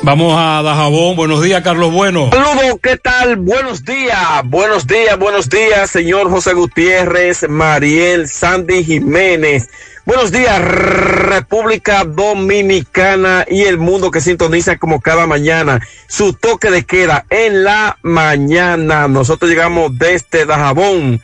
Vamos 0.03 0.35
a 0.37 0.61
Dajabón. 0.61 1.15
Buenos 1.15 1.41
días, 1.41 1.63
Carlos 1.63 1.91
Bueno. 1.91 2.29
Saludos, 2.31 2.77
¿qué 2.81 2.97
tal? 2.97 3.37
Buenos 3.37 3.83
días, 3.83 4.19
buenos 4.43 4.85
días, 4.85 5.17
buenos 5.17 5.49
días, 5.49 5.89
señor 5.89 6.29
José 6.29 6.53
Gutiérrez, 6.53 7.49
Mariel, 7.49 8.27
Sandy 8.27 8.83
Jiménez. 8.83 9.67
Buenos 10.05 10.31
días, 10.31 10.61
República 10.61 12.03
Dominicana 12.03 13.45
y 13.49 13.63
el 13.63 13.79
mundo 13.79 14.11
que 14.11 14.21
sintoniza 14.21 14.77
como 14.77 15.01
cada 15.01 15.25
mañana. 15.25 15.81
Su 16.07 16.33
toque 16.33 16.69
de 16.69 16.85
queda 16.85 17.25
en 17.31 17.63
la 17.63 17.97
mañana. 18.03 19.07
Nosotros 19.07 19.49
llegamos 19.49 19.97
desde 19.97 20.45
Dajabón 20.45 21.23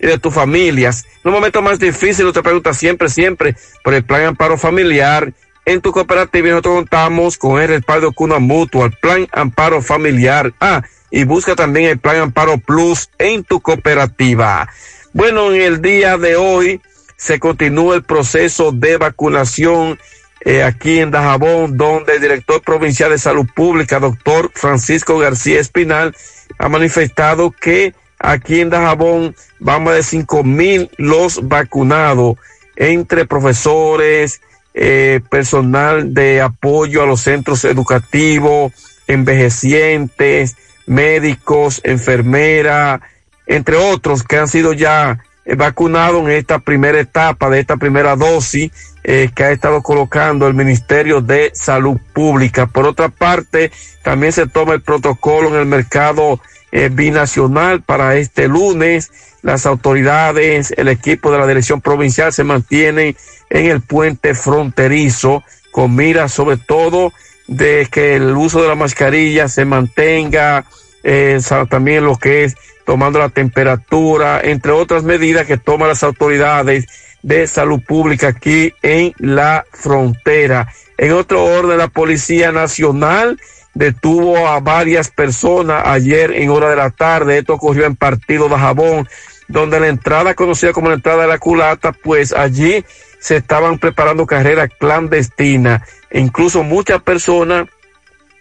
y 0.00 0.06
de 0.06 0.18
tus 0.18 0.34
familias. 0.34 1.04
En 1.22 1.28
un 1.28 1.34
momento 1.34 1.62
más 1.62 1.78
difícil, 1.78 2.32
te 2.32 2.42
pregunta 2.42 2.72
siempre, 2.72 3.08
siempre 3.08 3.54
por 3.84 3.94
el 3.94 4.04
plan 4.04 4.24
amparo 4.24 4.56
familiar. 4.56 5.32
En 5.66 5.80
tu 5.80 5.92
cooperativa 5.92 6.48
nosotros 6.48 6.76
contamos 6.76 7.36
con 7.36 7.60
el 7.60 7.68
respaldo 7.68 8.12
Cuna 8.12 8.38
Mutua, 8.38 8.86
el 8.86 8.92
plan 8.92 9.28
amparo 9.32 9.82
familiar. 9.82 10.52
Ah, 10.60 10.82
y 11.10 11.24
busca 11.24 11.54
también 11.54 11.90
el 11.90 11.98
plan 11.98 12.16
amparo 12.16 12.58
plus 12.58 13.10
en 13.18 13.44
tu 13.44 13.60
cooperativa. 13.60 14.68
Bueno, 15.12 15.52
en 15.52 15.60
el 15.60 15.82
día 15.82 16.16
de 16.16 16.36
hoy 16.36 16.80
se 17.16 17.38
continúa 17.38 17.96
el 17.96 18.04
proceso 18.04 18.72
de 18.72 18.96
vacunación 18.96 19.98
eh, 20.42 20.62
aquí 20.62 21.00
en 21.00 21.10
Dajabón, 21.10 21.76
donde 21.76 22.14
el 22.14 22.22
director 22.22 22.62
provincial 22.62 23.10
de 23.10 23.18
salud 23.18 23.46
pública, 23.54 23.98
doctor 23.98 24.50
Francisco 24.54 25.18
García 25.18 25.60
Espinal, 25.60 26.16
ha 26.58 26.68
manifestado 26.68 27.50
que 27.50 27.92
Aquí 28.22 28.60
en 28.60 28.68
Dajabón 28.68 29.34
vamos 29.60 29.94
de 29.94 30.02
cinco 30.02 30.44
mil 30.44 30.90
los 30.98 31.48
vacunados 31.48 32.36
entre 32.76 33.24
profesores, 33.24 34.42
eh, 34.74 35.20
personal 35.30 36.12
de 36.12 36.42
apoyo 36.42 37.02
a 37.02 37.06
los 37.06 37.22
centros 37.22 37.64
educativos, 37.64 38.72
envejecientes, 39.06 40.56
médicos, 40.86 41.80
enfermeras, 41.82 43.00
entre 43.46 43.76
otros 43.76 44.22
que 44.22 44.36
han 44.36 44.48
sido 44.48 44.74
ya 44.74 45.18
vacunados 45.56 46.22
en 46.24 46.32
esta 46.32 46.58
primera 46.58 47.00
etapa 47.00 47.48
de 47.48 47.60
esta 47.60 47.78
primera 47.78 48.16
dosis 48.16 48.70
eh, 49.02 49.30
que 49.34 49.44
ha 49.44 49.50
estado 49.50 49.82
colocando 49.82 50.46
el 50.46 50.52
Ministerio 50.52 51.22
de 51.22 51.52
Salud 51.54 51.96
Pública. 52.12 52.66
Por 52.66 52.86
otra 52.86 53.08
parte, 53.08 53.72
también 54.02 54.32
se 54.32 54.46
toma 54.46 54.74
el 54.74 54.82
protocolo 54.82 55.48
en 55.48 55.54
el 55.54 55.66
mercado 55.66 56.38
eh, 56.72 56.88
binacional 56.92 57.82
para 57.82 58.16
este 58.16 58.48
lunes. 58.48 59.10
Las 59.42 59.66
autoridades, 59.66 60.72
el 60.76 60.88
equipo 60.88 61.32
de 61.32 61.38
la 61.38 61.46
dirección 61.46 61.80
provincial 61.80 62.32
se 62.32 62.44
mantienen 62.44 63.16
en 63.48 63.66
el 63.66 63.80
puente 63.80 64.34
fronterizo 64.34 65.42
con 65.70 65.94
mira 65.94 66.28
sobre 66.28 66.56
todo 66.56 67.12
de 67.46 67.88
que 67.90 68.16
el 68.16 68.36
uso 68.36 68.62
de 68.62 68.68
la 68.68 68.74
mascarilla 68.74 69.48
se 69.48 69.64
mantenga, 69.64 70.64
eh, 71.02 71.40
también 71.68 72.04
lo 72.04 72.16
que 72.16 72.44
es 72.44 72.56
tomando 72.84 73.18
la 73.18 73.28
temperatura, 73.28 74.40
entre 74.42 74.72
otras 74.72 75.02
medidas 75.02 75.46
que 75.46 75.56
toman 75.56 75.88
las 75.88 76.02
autoridades 76.02 76.86
de 77.22 77.46
salud 77.46 77.80
pública 77.86 78.28
aquí 78.28 78.72
en 78.82 79.12
la 79.18 79.64
frontera. 79.72 80.72
En 80.96 81.12
otro 81.12 81.44
orden, 81.44 81.78
la 81.78 81.88
Policía 81.88 82.52
Nacional 82.52 83.38
detuvo 83.74 84.48
a 84.48 84.60
varias 84.60 85.10
personas 85.10 85.82
ayer 85.86 86.32
en 86.32 86.50
hora 86.50 86.70
de 86.70 86.76
la 86.76 86.90
tarde. 86.90 87.38
Esto 87.38 87.54
ocurrió 87.54 87.86
en 87.86 87.96
Partido 87.96 88.48
de 88.48 88.56
Jabón, 88.56 89.08
donde 89.48 89.80
la 89.80 89.88
entrada 89.88 90.34
conocida 90.34 90.72
como 90.72 90.88
la 90.88 90.94
entrada 90.94 91.22
de 91.22 91.28
la 91.28 91.38
culata, 91.38 91.92
pues 91.92 92.32
allí 92.32 92.84
se 93.18 93.36
estaban 93.36 93.78
preparando 93.78 94.26
carreras 94.26 94.70
clandestinas. 94.78 95.82
E 96.10 96.20
incluso 96.20 96.62
muchas 96.62 97.02
personas 97.02 97.68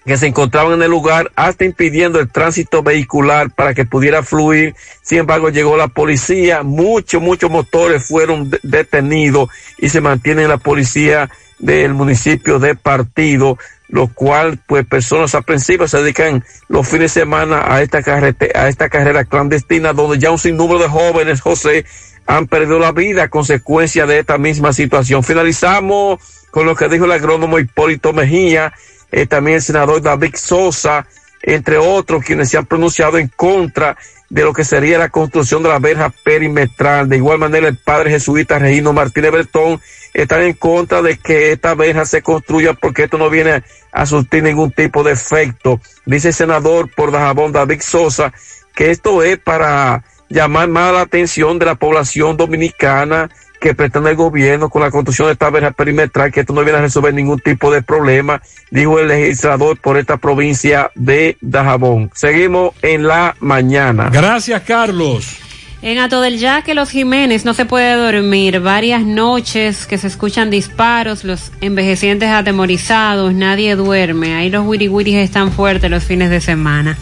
que 0.06 0.17
se 0.17 0.27
encontraban 0.27 0.74
en 0.74 0.83
el 0.83 0.90
lugar 0.90 1.32
hasta 1.35 1.66
impidiendo 1.66 2.19
el 2.19 2.32
tránsito 2.32 2.82
vehicular 2.82 3.51
para 3.51 3.74
que 3.74 3.85
pudiera 3.85 4.24
fluir. 4.24 4.74
Sin 5.03 5.19
embargo, 5.19 5.49
llegó 5.49 5.77
la 5.77 5.90
policía, 5.90 6.64
muchos, 6.64 7.22
muchos 7.22 7.51
motores 7.51 8.08
fueron 8.08 8.49
detenidos 8.64 9.49
y 9.77 9.90
se 9.90 10.01
mantiene 10.01 10.48
la 10.48 10.58
policía 10.58 11.30
del 11.59 11.93
municipio 11.93 12.58
de 12.58 12.75
Partido 12.75 13.58
lo 13.90 14.08
cual 14.08 14.59
pues 14.68 14.85
personas 14.85 15.35
aprensivas 15.35 15.92
se 15.92 16.01
dedican 16.01 16.43
los 16.68 16.88
fines 16.88 17.14
de 17.14 17.22
semana 17.22 17.64
a 17.66 17.82
esta 17.82 17.98
a 17.98 18.69
esta 18.69 18.90
carrera 18.90 19.26
clandestina 19.26 19.93
donde 19.93 20.19
ya 20.19 20.32
un 20.32 20.38
sinnúmero 20.38 20.80
de 20.80 20.88
jóvenes, 20.88 21.42
José, 21.42 21.85
han 22.27 22.48
perdido 22.48 22.77
la 22.77 22.92
vida 22.92 23.24
a 23.24 23.30
consecuencia 23.30 24.06
de 24.06 24.19
esta 24.19 24.38
misma 24.38 24.72
situación. 24.72 25.24
Finalizamos 25.24 26.19
con 26.51 26.68
lo 26.68 26.76
que 26.76 26.88
dijo 26.88 27.06
el 27.06 27.11
agrónomo 27.11 27.58
Hipólito 27.58 28.14
Mejía, 28.14 28.74
eh, 29.11 29.26
también 29.26 29.56
el 29.56 29.64
senador 29.64 30.01
David 30.01 30.35
Sosa, 30.35 31.08
entre 31.42 31.77
otros 31.77 32.24
quienes 32.24 32.50
se 32.50 32.58
han 32.58 32.68
pronunciado 32.68 33.18
en 33.18 33.30
contra 33.30 33.98
de 34.30 34.43
lo 34.43 34.53
que 34.53 34.64
sería 34.64 35.00
la 35.00 35.09
construcción 35.09 35.64
de 35.64 35.69
la 35.69 35.80
verja 35.80 36.14
perimetral. 36.24 37.09
De 37.09 37.18
igual 37.18 37.40
manera, 37.40 37.68
el 37.68 37.77
padre 37.77 38.11
jesuita 38.11 38.59
Regino 38.59 38.93
Martínez 38.93 39.32
Bertón 39.32 39.82
están 40.13 40.41
en 40.41 40.53
contra 40.53 41.01
de 41.01 41.17
que 41.17 41.51
esta 41.51 41.75
verja 41.75 42.05
se 42.05 42.21
construya 42.21 42.73
porque 42.73 43.03
esto 43.03 43.17
no 43.17 43.29
viene 43.29 43.63
a 43.91 44.05
surtir 44.05 44.43
ningún 44.43 44.71
tipo 44.71 45.03
de 45.03 45.13
efecto. 45.13 45.79
Dice 46.05 46.29
el 46.29 46.33
senador 46.33 46.89
por 46.95 47.11
Dajabón 47.11 47.51
David 47.51 47.81
Sosa 47.81 48.33
que 48.75 48.91
esto 48.91 49.23
es 49.23 49.38
para 49.38 50.03
llamar 50.29 50.69
más 50.69 50.93
la 50.93 51.01
atención 51.01 51.59
de 51.59 51.65
la 51.65 51.75
población 51.75 52.38
dominicana 52.38 53.29
que 53.59 53.75
pretende 53.75 54.11
el 54.11 54.15
gobierno 54.15 54.69
con 54.69 54.81
la 54.81 54.91
construcción 54.91 55.27
de 55.27 55.33
esta 55.33 55.49
verja 55.49 55.71
perimetral, 55.71 56.31
que 56.31 56.39
esto 56.41 56.53
no 56.53 56.63
viene 56.63 56.79
a 56.79 56.81
resolver 56.81 57.13
ningún 57.13 57.39
tipo 57.39 57.71
de 57.71 57.81
problema, 57.81 58.41
dijo 58.71 58.99
el 58.99 59.09
legislador 59.09 59.77
por 59.79 59.97
esta 59.97 60.17
provincia 60.17 60.91
de 60.95 61.38
Dajabón. 61.41 62.09
Seguimos 62.13 62.73
en 62.81 63.05
la 63.05 63.35
mañana. 63.39 64.09
Gracias, 64.11 64.61
Carlos. 64.61 65.48
En 65.82 65.98
Ato 65.98 66.19
del 66.19 66.38
Yaque, 66.38 66.74
los 66.74 66.90
Jiménez 66.90 67.45
no 67.45 67.53
se 67.53 67.64
puede 67.64 67.95
dormir. 67.95 68.59
Varias 68.59 69.06
noches 69.06 69.85
que 69.85 69.98
se 69.98 70.08
escuchan 70.08 70.49
disparos, 70.49 71.24
los 71.24 71.53
envejecientes 71.61 72.30
atemorizados, 72.30 73.33
nadie 73.33 73.77
duerme. 73.77 74.35
Ahí 74.35 74.49
los 74.49 74.67
wiri 74.67 75.16
están 75.16 75.53
fuertes 75.53 75.90
los 75.90 76.03
fines 76.03 76.30
de 76.30 76.41
semana. 76.41 76.98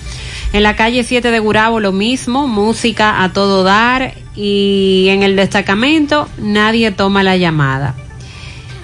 En 0.53 0.61
la 0.61 0.75
calle 0.75 1.03
7 1.03 1.31
de 1.31 1.39
Gurabo 1.39 1.79
lo 1.79 1.91
mismo, 1.91 2.47
música 2.47 3.23
a 3.23 3.33
todo 3.33 3.63
dar 3.63 4.13
y 4.35 5.07
en 5.09 5.23
el 5.23 5.35
destacamento 5.35 6.29
nadie 6.37 6.91
toma 6.91 7.23
la 7.23 7.35
llamada. 7.35 7.95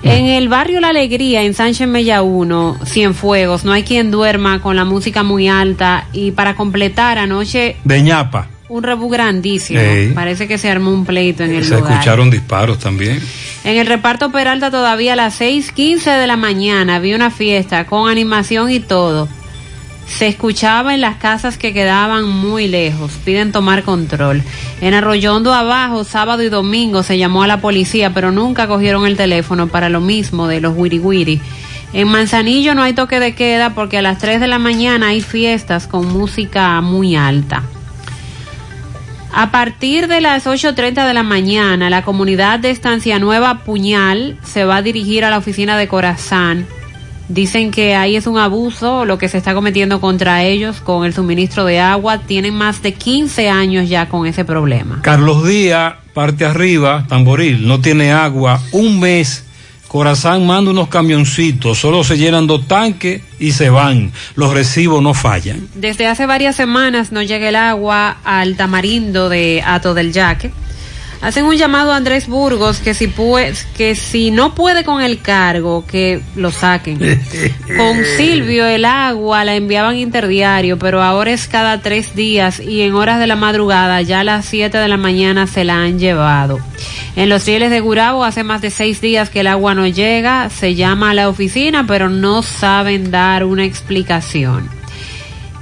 En 0.02 0.26
el 0.26 0.50
barrio 0.50 0.82
La 0.82 0.90
Alegría, 0.90 1.44
en 1.44 1.54
Sánchez 1.54 1.88
Mella 1.88 2.24
1, 2.24 2.80
Cienfuegos, 2.84 3.64
no 3.64 3.72
hay 3.72 3.84
quien 3.84 4.12
duerma 4.12 4.60
con 4.60 4.76
la 4.76 4.84
música 4.86 5.24
muy 5.24 5.48
alta 5.48 6.08
y 6.12 6.32
para 6.32 6.56
completar 6.56 7.20
anoche 7.20 7.78
De 7.86 8.02
ñapa. 8.02 8.50
Un 8.74 8.82
rebú 8.82 9.08
grandísimo. 9.08 9.80
Ey. 9.80 10.14
Parece 10.14 10.48
que 10.48 10.58
se 10.58 10.68
armó 10.68 10.92
un 10.92 11.06
pleito 11.06 11.43
en 11.43 11.53
el 11.53 11.64
Se 11.64 11.76
lugar. 11.76 11.92
escucharon 11.93 12.32
disparos 12.32 12.80
también. 12.80 13.22
En 13.64 13.77
el 13.77 13.85
reparto 13.85 14.32
Peralta 14.32 14.72
todavía 14.72 15.14
a 15.14 15.16
las 15.16 15.40
6:15 15.40 16.19
de 16.19 16.26
la 16.26 16.38
mañana 16.38 16.95
había 16.95 17.16
una 17.16 17.30
fiesta 17.30 17.85
con 17.85 18.10
animación 18.10 18.72
y 18.72 18.80
todo. 18.80 19.27
Se 20.08 20.26
escuchaba 20.27 20.95
en 20.95 21.02
las 21.02 21.18
casas 21.18 21.60
que 21.60 21.72
quedaban 21.72 22.27
muy 22.27 22.68
lejos. 22.68 23.11
Piden 23.24 23.52
tomar 23.52 23.84
control. 23.84 24.42
En 24.82 24.95
Arroyondo 24.95 25.53
abajo, 25.53 26.03
sábado 26.03 26.42
y 26.42 26.50
domingo 26.50 27.03
se 27.03 27.19
llamó 27.19 27.43
a 27.43 27.48
la 27.48 27.61
policía, 27.61 28.11
pero 28.11 28.32
nunca 28.32 28.68
cogieron 28.68 29.06
el 29.06 29.18
teléfono 29.18 29.68
para 29.68 29.90
lo 29.90 30.02
mismo 30.02 30.48
de 30.48 30.61
los 30.61 30.76
wiri 30.76 30.98
wiri. 30.98 31.40
En 31.93 32.08
Manzanillo 32.08 32.74
no 32.74 32.82
hay 32.82 32.93
toque 32.93 33.19
de 33.19 33.35
queda 33.35 33.76
porque 33.76 34.00
a 34.00 34.02
las 34.02 34.18
3 34.18 34.42
de 34.42 34.48
la 34.48 34.58
mañana 34.58 35.10
hay 35.10 35.22
fiestas 35.22 35.85
con 35.85 36.08
música 36.11 36.82
muy 36.82 37.16
alta. 37.16 37.61
A 39.36 39.50
partir 39.50 40.08
de 40.08 40.22
las 40.22 40.45
8.30 40.45 41.08
de 41.08 41.14
la 41.16 41.24
mañana, 41.24 41.90
la 41.90 42.03
comunidad 42.03 42.60
de 42.60 42.70
Estancia 42.70 43.18
Nueva 43.18 43.64
Puñal 43.64 44.38
se 44.44 44.64
va 44.64 44.78
a 44.78 44.82
dirigir 44.84 45.26
a 45.26 45.32
la 45.32 45.40
oficina 45.40 45.76
de 45.76 45.88
Corazán. 45.88 46.68
Dicen 47.30 47.72
que 47.72 47.95
ahí 47.95 48.16
es 48.16 48.28
un 48.28 48.38
abuso 48.38 49.06
lo 49.06 49.18
que 49.18 49.30
se 49.30 49.40
está 49.40 49.56
cometiendo 49.56 50.00
contra 50.00 50.44
ellos 50.44 50.82
con 50.82 51.03
el 51.03 51.16
suministro 51.16 51.66
de 51.66 51.80
agua. 51.80 52.20
Tienen 52.20 52.53
más 52.53 52.84
de 52.84 52.94
15 52.94 53.50
años 53.50 53.90
ya 53.90 54.08
con 54.08 54.28
ese 54.28 54.45
problema. 54.45 55.00
Carlos 55.02 55.48
Díaz, 55.48 55.95
parte 56.14 56.45
arriba, 56.45 57.06
Tamboril, 57.10 57.68
no 57.68 57.82
tiene 57.82 58.12
agua. 58.12 58.62
Un 58.72 59.00
mes, 59.00 59.43
Corazán 59.94 60.48
manda 60.48 60.72
unos 60.72 60.88
camioncitos, 60.88 61.78
solo 61.78 62.04
se 62.04 62.18
llenan 62.18 62.48
dos 62.48 62.68
tanques 62.68 63.22
y 63.38 63.52
se 63.52 63.70
van. 63.70 64.12
Los 64.34 64.52
recibos 64.52 65.04
no 65.04 65.14
fallan. 65.14 65.68
Desde 65.76 66.08
hace 66.08 66.26
varias 66.26 66.56
semanas 66.56 67.12
no 67.12 67.22
llega 67.22 67.50
el 67.50 67.56
agua 67.56 68.18
al 68.24 68.58
tamarindo 68.58 69.30
de 69.30 69.62
Ato 69.64 69.94
del 69.94 70.12
Yaque. 70.12 70.50
Hacen 71.24 71.45
un 71.45 71.56
llamado 71.56 71.93
a 71.93 71.95
Andrés 71.95 72.27
Burgos 72.27 72.80
que 72.80 72.93
si, 72.93 73.08
pue- 73.08 73.56
que 73.77 73.95
si 73.95 74.30
no 74.30 74.53
puede 74.53 74.84
con 74.84 75.02
el 75.02 75.22
cargo, 75.22 75.85
que 75.88 76.22
lo 76.35 76.52
saquen. 76.52 77.00
Con 77.77 78.03
Silvio 78.18 78.66
el 78.66 78.84
agua 78.84 79.45
la 79.45 79.56
enviaban 79.56 79.95
interdiario, 79.95 80.77
pero 80.77 81.02
ahora 81.02 81.32
es 81.32 81.48
cada 81.48 81.82
tres 81.82 82.14
días 82.14 82.60
y 82.60 82.82
en 82.82 82.93
horas 82.93 83.19
de 83.19 83.27
la 83.27 83.38
madrugada, 83.38 84.02
ya 84.02 84.19
a 84.19 84.24
las 84.26 84.45
7 84.45 84.77
de 84.77 84.88
la 84.90 84.98
mañana 84.98 85.48
se 85.48 85.64
la 85.64 85.77
han 85.82 85.98
llevado. 85.98 86.60
En 87.16 87.30
los 87.30 87.45
rieles 87.45 87.72
de 87.72 87.80
Gurabo 87.80 88.26
hace 88.26 88.43
más 88.43 88.61
de 88.61 88.69
seis 88.69 89.00
días 89.00 89.30
que 89.30 89.40
el 89.40 89.48
agua 89.48 89.74
no 89.76 89.88
llega, 89.88 90.50
se 90.50 90.76
llama 90.76 91.11
a 91.11 91.14
la 91.14 91.30
oficina, 91.30 91.85
pero 91.88 92.10
no 92.10 92.43
saben 92.43 93.11
dar 93.11 93.45
una 93.45 93.64
explicación. 93.64 94.69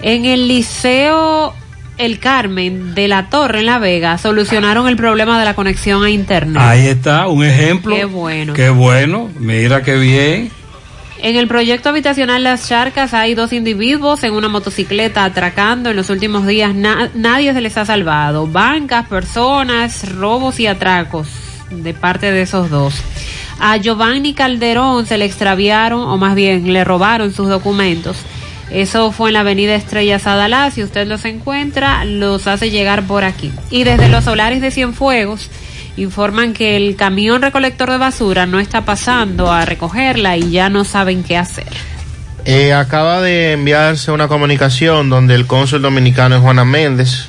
En 0.01 0.25
el 0.25 0.48
Liceo 0.48 1.53
El 2.01 2.19
Carmen 2.19 2.95
de 2.95 3.07
la 3.07 3.30
Torre 3.30 3.59
en 3.59 3.67
La 3.67 3.77
Vega 3.80 4.17
solucionaron 4.17 4.88
el 4.88 4.95
problema 4.95 5.38
de 5.39 5.45
la 5.45 5.53
conexión 5.53 6.03
a 6.03 6.09
Internet. 6.09 6.57
Ahí 6.59 6.88
está, 6.88 7.27
un 7.27 7.43
ejemplo. 7.45 7.95
Qué 7.95 8.05
bueno. 8.05 8.53
Qué 8.53 8.69
bueno, 8.69 9.30
mira 9.39 9.83
qué 9.83 9.95
bien. 9.97 10.49
En 11.23 11.35
el 11.35 11.47
proyecto 11.47 11.89
habitacional 11.89 12.43
Las 12.43 12.67
Charcas 12.67 13.13
hay 13.13 13.35
dos 13.35 13.53
individuos 13.53 14.23
en 14.23 14.33
una 14.33 14.47
motocicleta 14.49 15.23
atracando. 15.23 15.91
En 15.91 15.95
los 15.95 16.09
últimos 16.09 16.47
días 16.47 16.73
na- 16.73 17.11
nadie 17.13 17.53
se 17.53 17.61
les 17.61 17.77
ha 17.77 17.85
salvado. 17.85 18.47
Bancas, 18.47 19.07
personas, 19.07 20.11
robos 20.15 20.59
y 20.59 20.65
atracos 20.65 21.27
de 21.69 21.93
parte 21.93 22.31
de 22.31 22.41
esos 22.41 22.71
dos. 22.71 22.95
A 23.59 23.77
Giovanni 23.77 24.33
Calderón 24.33 25.05
se 25.05 25.19
le 25.19 25.25
extraviaron, 25.25 26.01
o 26.01 26.17
más 26.17 26.33
bien 26.33 26.73
le 26.73 26.83
robaron 26.83 27.31
sus 27.31 27.47
documentos. 27.47 28.17
Eso 28.72 29.11
fue 29.11 29.30
en 29.30 29.33
la 29.33 29.41
avenida 29.41 29.75
Estrella 29.75 30.17
Sadalá. 30.17 30.72
Si 30.72 30.82
usted 30.82 31.06
los 31.08 31.25
encuentra, 31.25 32.06
los 32.06 32.48
hace 32.48 32.72
llegar 32.72 33.06
por 33.06 33.24
aquí. 33.24 33.51
Y 33.69 33.83
desde 33.83 34.08
los 34.08 34.24
solares 34.24 34.61
de 34.61 34.72
Cienfuegos 34.72 35.50
informan 35.98 36.53
que 36.53 36.77
el 36.77 36.95
camión 36.95 37.41
recolector 37.41 37.91
de 37.91 37.98
basura 37.98 38.45
no 38.45 38.59
está 38.59 38.85
pasando 38.85 39.51
a 39.51 39.66
recogerla 39.66 40.38
y 40.38 40.51
ya 40.51 40.69
no 40.69 40.85
saben 40.85 41.24
qué 41.24 41.38
hacer. 41.38 41.67
Eh, 42.45 42.74
acaba 42.74 43.22
de 43.22 43.51
enviarse 43.51 44.11
una 44.11 44.27
comunicación 44.27 45.09
donde 45.09 45.35
el 45.35 45.45
cónsul 45.45 45.82
dominicano 45.82 46.38
es 46.38 46.41
Juana 46.41 46.66
Méndez, 46.66 47.27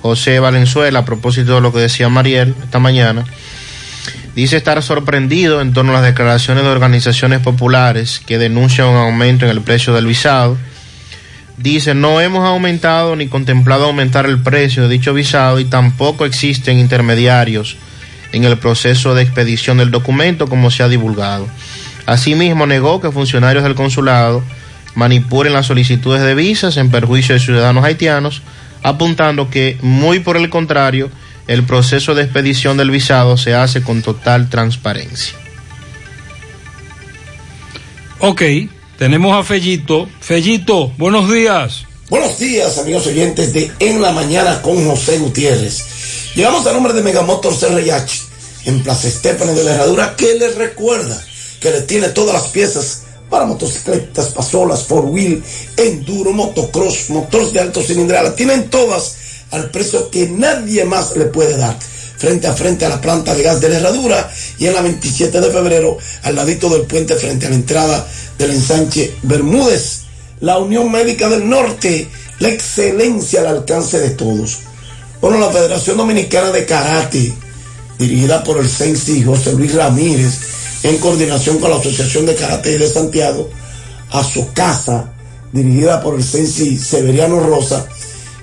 José 0.00 0.38
Valenzuela, 0.40 1.00
a 1.00 1.04
propósito 1.04 1.56
de 1.56 1.60
lo 1.60 1.72
que 1.72 1.80
decía 1.80 2.08
Mariel 2.08 2.54
esta 2.62 2.78
mañana, 2.78 3.24
dice 4.34 4.56
estar 4.56 4.82
sorprendido 4.82 5.60
en 5.60 5.72
torno 5.74 5.90
a 5.90 6.00
las 6.00 6.04
declaraciones 6.04 6.64
de 6.64 6.70
organizaciones 6.70 7.40
populares 7.40 8.22
que 8.24 8.38
denuncian 8.38 8.88
un 8.88 8.96
aumento 8.96 9.44
en 9.44 9.50
el 9.50 9.60
precio 9.60 9.92
del 9.92 10.06
visado. 10.06 10.56
Dice, 11.58 11.94
no 11.94 12.20
hemos 12.20 12.44
aumentado 12.44 13.16
ni 13.16 13.28
contemplado 13.28 13.86
aumentar 13.86 14.26
el 14.26 14.42
precio 14.42 14.82
de 14.82 14.88
dicho 14.90 15.14
visado 15.14 15.58
y 15.58 15.64
tampoco 15.64 16.26
existen 16.26 16.78
intermediarios 16.78 17.78
en 18.32 18.44
el 18.44 18.58
proceso 18.58 19.14
de 19.14 19.22
expedición 19.22 19.78
del 19.78 19.90
documento 19.90 20.48
como 20.48 20.70
se 20.70 20.82
ha 20.82 20.88
divulgado. 20.88 21.48
Asimismo, 22.04 22.66
negó 22.66 23.00
que 23.00 23.10
funcionarios 23.10 23.64
del 23.64 23.74
consulado 23.74 24.42
manipulen 24.94 25.54
las 25.54 25.66
solicitudes 25.66 26.22
de 26.22 26.34
visas 26.34 26.76
en 26.76 26.90
perjuicio 26.90 27.34
de 27.34 27.40
ciudadanos 27.40 27.84
haitianos, 27.84 28.42
apuntando 28.82 29.50
que, 29.50 29.78
muy 29.80 30.20
por 30.20 30.36
el 30.36 30.50
contrario, 30.50 31.10
el 31.46 31.64
proceso 31.64 32.14
de 32.14 32.22
expedición 32.22 32.76
del 32.76 32.90
visado 32.90 33.36
se 33.36 33.54
hace 33.54 33.82
con 33.82 34.02
total 34.02 34.48
transparencia. 34.50 35.36
Ok, 38.18 38.42
tenemos 38.98 39.36
a 39.36 39.44
Fellito. 39.44 40.08
Fellito, 40.20 40.92
buenos 40.98 41.30
días. 41.30 41.84
Buenos 42.08 42.38
días, 42.38 42.78
amigos 42.78 43.06
oyentes 43.06 43.52
de 43.52 43.70
En 43.80 44.00
la 44.00 44.12
Mañana 44.12 44.62
con 44.62 44.86
José 44.86 45.18
Gutiérrez. 45.18 45.84
Llegamos 46.34 46.66
a 46.66 46.72
nombre 46.72 46.92
de 46.92 47.02
Megamotor 47.02 47.52
CRH 47.58 48.22
en 48.66 48.82
Plaza 48.82 49.08
Estefano 49.08 49.54
de 49.54 49.64
la 49.64 49.74
Herradura, 49.74 50.14
que 50.16 50.34
les 50.34 50.54
recuerda 50.54 51.20
que 51.60 51.70
le 51.70 51.82
tiene 51.82 52.08
todas 52.10 52.34
las 52.34 52.48
piezas 52.52 53.02
para 53.28 53.44
motocicletas, 53.44 54.28
pasolas, 54.28 54.84
four 54.84 55.06
wheel, 55.06 55.42
enduro, 55.76 56.32
motocross, 56.32 57.10
motores 57.10 57.52
de 57.52 57.60
alto 57.60 57.82
cilindrada. 57.82 58.36
Tienen 58.36 58.70
todas 58.70 59.16
al 59.50 59.70
precio 59.70 60.10
que 60.10 60.28
nadie 60.28 60.84
más 60.84 61.16
le 61.16 61.26
puede 61.26 61.56
dar. 61.56 61.76
Frente 62.18 62.46
a 62.46 62.54
frente 62.54 62.86
a 62.86 62.88
la 62.88 63.00
planta 63.00 63.34
de 63.34 63.42
gas 63.42 63.60
de 63.60 63.68
la 63.68 63.76
Herradura 63.76 64.30
y 64.58 64.66
en 64.66 64.74
la 64.74 64.82
27 64.82 65.40
de 65.40 65.50
febrero 65.50 65.98
al 66.22 66.34
ladito 66.34 66.68
del 66.70 66.82
puente 66.82 67.14
frente 67.16 67.46
a 67.46 67.50
la 67.50 67.56
entrada 67.56 68.06
del 68.38 68.52
ensanche 68.52 69.14
Bermúdez. 69.22 70.02
La 70.40 70.58
Unión 70.58 70.90
Médica 70.90 71.28
del 71.28 71.48
Norte, 71.48 72.08
la 72.40 72.48
excelencia 72.48 73.40
al 73.40 73.46
alcance 73.48 73.98
de 73.98 74.10
todos. 74.10 74.58
Bueno, 75.20 75.38
la 75.38 75.50
Federación 75.50 75.96
Dominicana 75.96 76.50
de 76.52 76.66
Karate, 76.66 77.32
dirigida 77.98 78.44
por 78.44 78.58
el 78.58 78.68
Sensi 78.68 79.22
José 79.22 79.52
Luis 79.54 79.74
Ramírez, 79.74 80.38
en 80.82 80.98
coordinación 80.98 81.58
con 81.58 81.70
la 81.70 81.76
Asociación 81.76 82.26
de 82.26 82.34
Karate 82.34 82.78
de 82.78 82.88
Santiago, 82.88 83.48
a 84.10 84.22
su 84.22 84.52
casa, 84.52 85.12
dirigida 85.52 86.02
por 86.02 86.14
el 86.14 86.22
Sensi 86.22 86.78
Severiano 86.78 87.40
Rosa, 87.40 87.86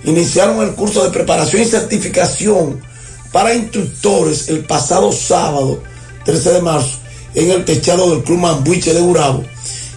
iniciaron 0.04 0.62
el 0.62 0.74
curso 0.74 1.04
de 1.04 1.12
preparación 1.12 1.62
y 1.62 1.66
certificación 1.66 2.82
para 3.34 3.56
instructores 3.56 4.48
el 4.48 4.64
pasado 4.64 5.12
sábado, 5.12 5.82
13 6.24 6.54
de 6.54 6.62
marzo, 6.62 7.00
en 7.34 7.50
el 7.50 7.66
techado 7.66 8.12
del 8.12 8.24
Club 8.24 8.38
Mambuiche 8.38 8.94
de 8.94 9.02
Urabo 9.02 9.44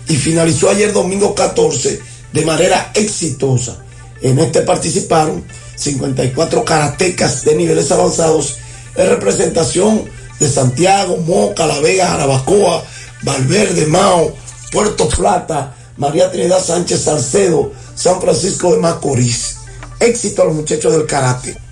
y 0.08 0.16
finalizó 0.16 0.70
ayer 0.70 0.92
domingo 0.92 1.34
14 1.34 2.00
de 2.32 2.44
manera 2.44 2.90
exitosa. 2.94 3.76
En 4.23 4.39
este 4.39 4.62
participaron 4.62 5.44
54 5.76 6.65
karatecas 6.65 7.44
de 7.44 7.55
niveles 7.55 7.92
avanzados 7.92 8.56
en 8.97 9.08
representación 9.10 10.05
de 10.40 10.48
Santiago, 10.48 11.18
Moca, 11.18 11.66
La 11.66 11.78
Vega, 11.81 12.08
Jarabacoa, 12.08 12.82
Valverde, 13.23 13.86
Mao, 13.86 14.34
Puerto 14.73 15.08
Plata, 15.08 15.76
María 15.98 16.31
Trinidad 16.31 16.65
Sánchez 16.65 17.02
Salcedo, 17.02 17.73
San 17.94 18.18
Francisco 18.18 18.73
de 18.73 18.78
Macorís. 18.78 19.58
Éxito 20.00 20.42
a 20.42 20.47
los 20.47 20.55
muchachos 20.55 20.92
del 20.92 21.06
karate. 21.06 21.66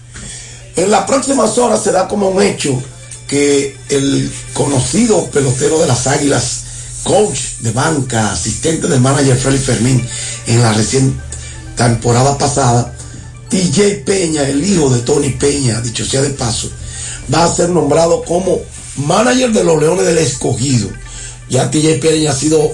En 0.77 0.91
las 0.91 1.05
próximas 1.05 1.57
horas 1.59 1.83
se 1.83 1.93
da 1.93 2.09
como 2.09 2.29
un 2.29 2.43
hecho 2.43 2.83
que 3.29 3.77
el 3.89 4.31
conocido 4.53 5.27
pelotero 5.31 5.79
de 5.79 5.87
las 5.87 6.07
Águilas, 6.07 6.65
coach 7.05 7.39
de 7.61 7.71
banca, 7.71 8.33
asistente 8.33 8.89
del 8.89 9.01
manager 9.01 9.37
Félix 9.37 9.65
Fermín 9.65 10.07
en 10.47 10.63
la 10.63 10.73
recién 10.73 11.21
temporada 11.77 12.37
pasada, 12.39 12.93
TJ 13.49 14.05
Peña, 14.05 14.49
el 14.49 14.65
hijo 14.65 14.91
de 14.91 15.01
Tony 15.01 15.31
Peña, 15.31 15.81
dicho 15.81 16.05
sea 16.05 16.23
de 16.23 16.31
paso, 16.31 16.69
va 17.33 17.45
a 17.45 17.55
ser 17.55 17.71
nombrado 17.71 18.23
como 18.25 18.61
manager 18.97 19.53
de 19.53 19.65
los 19.65 19.81
Leones 19.81 20.07
del 20.07 20.19
Escogido. 20.19 20.89
Ya 21.49 21.71
TJ 21.71 22.01
Peña 22.01 22.33
ha 22.33 22.35
sido 22.35 22.73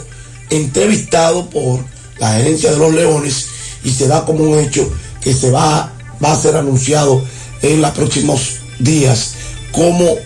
entrevistado 0.49 1.51
por 1.51 1.81
la 2.19 2.33
gerencia 2.35 2.71
de 2.71 2.79
los 2.79 2.95
Leones 2.95 3.47
y 3.85 3.91
se 3.91 4.09
da 4.09 4.25
como 4.25 4.45
un 4.45 4.59
hecho 4.59 4.91
que 5.21 5.35
se 5.35 5.51
va, 5.51 5.93
va 6.23 6.33
a 6.33 6.41
ser 6.41 6.57
anunciado 6.57 7.25
en 7.63 7.83
los 7.83 7.91
próximos 7.93 8.61
días 8.79 9.35
como 9.73 10.17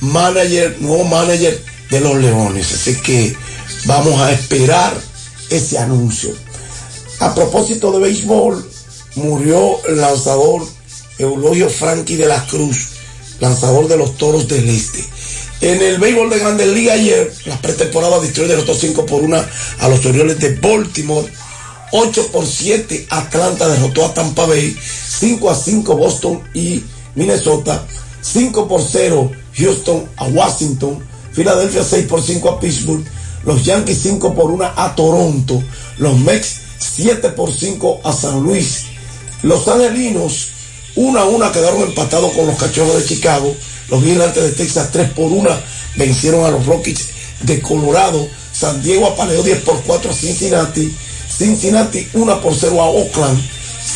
manager, 0.00 0.76
nuevo 0.80 1.04
manager 1.04 1.62
de 1.90 2.00
los 2.00 2.16
Leones. 2.16 2.72
Así 2.72 2.96
que 2.96 3.36
vamos 3.84 4.20
a 4.20 4.32
esperar 4.32 4.94
ese 5.50 5.78
anuncio. 5.78 6.34
A 7.20 7.34
propósito 7.34 7.92
de 7.92 8.00
béisbol, 8.00 8.70
murió 9.16 9.84
el 9.86 10.00
lanzador 10.00 10.66
Eulogio 11.18 11.70
Frankie 11.70 12.16
de 12.16 12.26
la 12.26 12.44
Cruz, 12.46 12.88
lanzador 13.40 13.88
de 13.88 13.96
los 13.96 14.16
Toros 14.16 14.48
del 14.48 14.68
Este. 14.68 15.04
En 15.62 15.80
el 15.80 15.98
béisbol 15.98 16.28
de 16.28 16.38
Grandes 16.38 16.68
Ligas 16.68 16.98
ayer, 16.98 17.32
la 17.46 17.60
pretemporada 17.60 18.20
Detroit 18.20 18.50
derrotó 18.50 18.74
5 18.74 19.06
por 19.06 19.22
1 19.22 19.44
a 19.78 19.88
los 19.88 20.04
Orioles 20.04 20.38
de 20.38 20.54
Baltimore. 20.56 21.26
8 21.92 22.28
por 22.32 22.46
7 22.46 23.06
Atlanta 23.10 23.68
derrotó 23.68 24.06
a 24.06 24.14
Tampa 24.14 24.46
Bay. 24.46 24.76
5 25.18 25.50
a 25.50 25.54
5 25.54 25.96
Boston 25.96 26.42
y 26.54 26.82
Minnesota. 27.14 27.86
5 28.20 28.68
por 28.68 28.82
0 28.82 29.30
Houston 29.56 30.08
a 30.16 30.24
Washington. 30.24 30.98
Filadelfia 31.32 31.84
6 31.84 32.06
por 32.06 32.22
5 32.22 32.50
a 32.50 32.60
Pittsburgh. 32.60 33.04
Los 33.44 33.64
Yankees 33.64 34.00
5 34.02 34.34
por 34.34 34.50
1 34.50 34.64
a 34.76 34.94
Toronto. 34.94 35.62
Los 35.98 36.18
Mets 36.18 36.56
7 36.78 37.30
por 37.30 37.52
5 37.52 38.00
a 38.04 38.12
San 38.12 38.40
Luis. 38.42 38.84
Los 39.42 39.68
Angelinos 39.68 40.48
1 40.96 41.18
a 41.18 41.24
1 41.24 41.52
quedaron 41.52 41.82
empatados 41.82 42.32
con 42.32 42.46
los 42.46 42.58
Cachorros 42.58 42.96
de 42.96 43.04
Chicago. 43.04 43.54
Los 43.88 44.02
Gigantes 44.02 44.42
de 44.42 44.50
Texas 44.52 44.90
3 44.90 45.10
por 45.10 45.30
1 45.30 45.48
vencieron 45.96 46.44
a 46.44 46.50
los 46.50 46.66
Rockies 46.66 47.08
de 47.42 47.60
Colorado. 47.60 48.26
San 48.52 48.82
Diego 48.82 49.06
apaleó 49.06 49.42
10 49.42 49.58
por 49.62 49.80
4 49.82 50.10
a 50.10 50.14
Cincinnati. 50.14 50.96
Cincinnati 51.28 52.08
1 52.12 52.40
por 52.40 52.54
0 52.54 52.80
a 52.80 52.88
Oakland. 52.88 53.40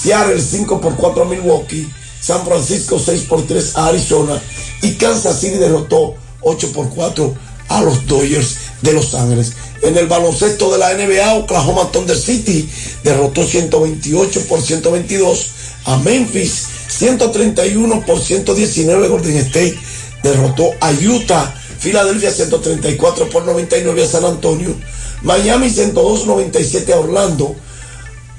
Seattle 0.02 0.40
5 0.40 0.80
por 0.80 0.96
4 0.96 1.22
a 1.22 1.26
Milwaukee. 1.26 1.88
San 2.20 2.44
Francisco 2.44 2.98
6 2.98 3.22
por 3.22 3.46
3 3.46 3.76
a 3.76 3.86
Arizona. 3.86 4.40
Y 4.82 4.92
Kansas 4.94 5.40
City 5.40 5.56
derrotó 5.56 6.14
8 6.42 6.72
por 6.72 6.88
4 6.90 7.34
a 7.68 7.82
los 7.82 8.06
Dodgers 8.06 8.56
de 8.82 8.92
Los 8.92 9.14
Ángeles. 9.14 9.52
En 9.82 9.96
el 9.96 10.06
baloncesto 10.06 10.70
de 10.72 10.78
la 10.78 10.94
NBA, 10.94 11.34
Oklahoma 11.34 11.90
Thunder 11.90 12.16
City 12.16 12.68
derrotó 13.02 13.44
128 13.44 14.40
por 14.48 14.60
122 14.60 15.46
a 15.84 15.96
Memphis 15.98 16.66
131 16.88 18.04
por 18.04 18.20
119 18.20 19.08
Golden 19.08 19.36
State 19.36 19.78
derrotó 20.22 20.74
a 20.80 20.92
Utah, 20.92 21.54
Filadelfia 21.78 22.30
134 22.30 23.30
por 23.30 23.44
99 23.44 24.02
a 24.02 24.06
San 24.06 24.24
Antonio, 24.24 24.74
Miami 25.22 25.68
102-97 25.68 26.92
a 26.92 26.98
Orlando, 26.98 27.54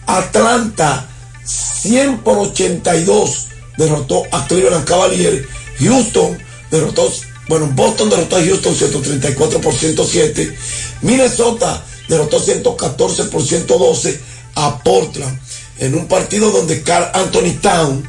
Atlanta 0.08 1.08
100 1.44 2.20
por 2.20 2.38
82 2.38 3.48
derrotó 3.78 4.24
a 4.32 4.48
Cleveland 4.48 4.86
Cavaliers, 4.86 5.46
Houston 5.80 6.38
derrotó, 6.70 7.12
bueno, 7.48 7.68
Boston 7.74 8.10
derrotó 8.10 8.38
a 8.38 8.44
Houston 8.44 8.76
134 8.76 9.62
por 9.62 9.74
107, 9.74 10.58
Minnesota 11.02 11.84
derrotó 12.08 12.40
114 12.40 13.26
por 13.26 13.42
112 13.42 14.20
a 14.56 14.84
Portland. 14.84 15.40
En 15.80 15.96
un 15.96 16.08
partido 16.08 16.52
donde 16.52 16.84
Carl 16.84 17.10
Anthony 17.14 17.60
Town 17.60 18.08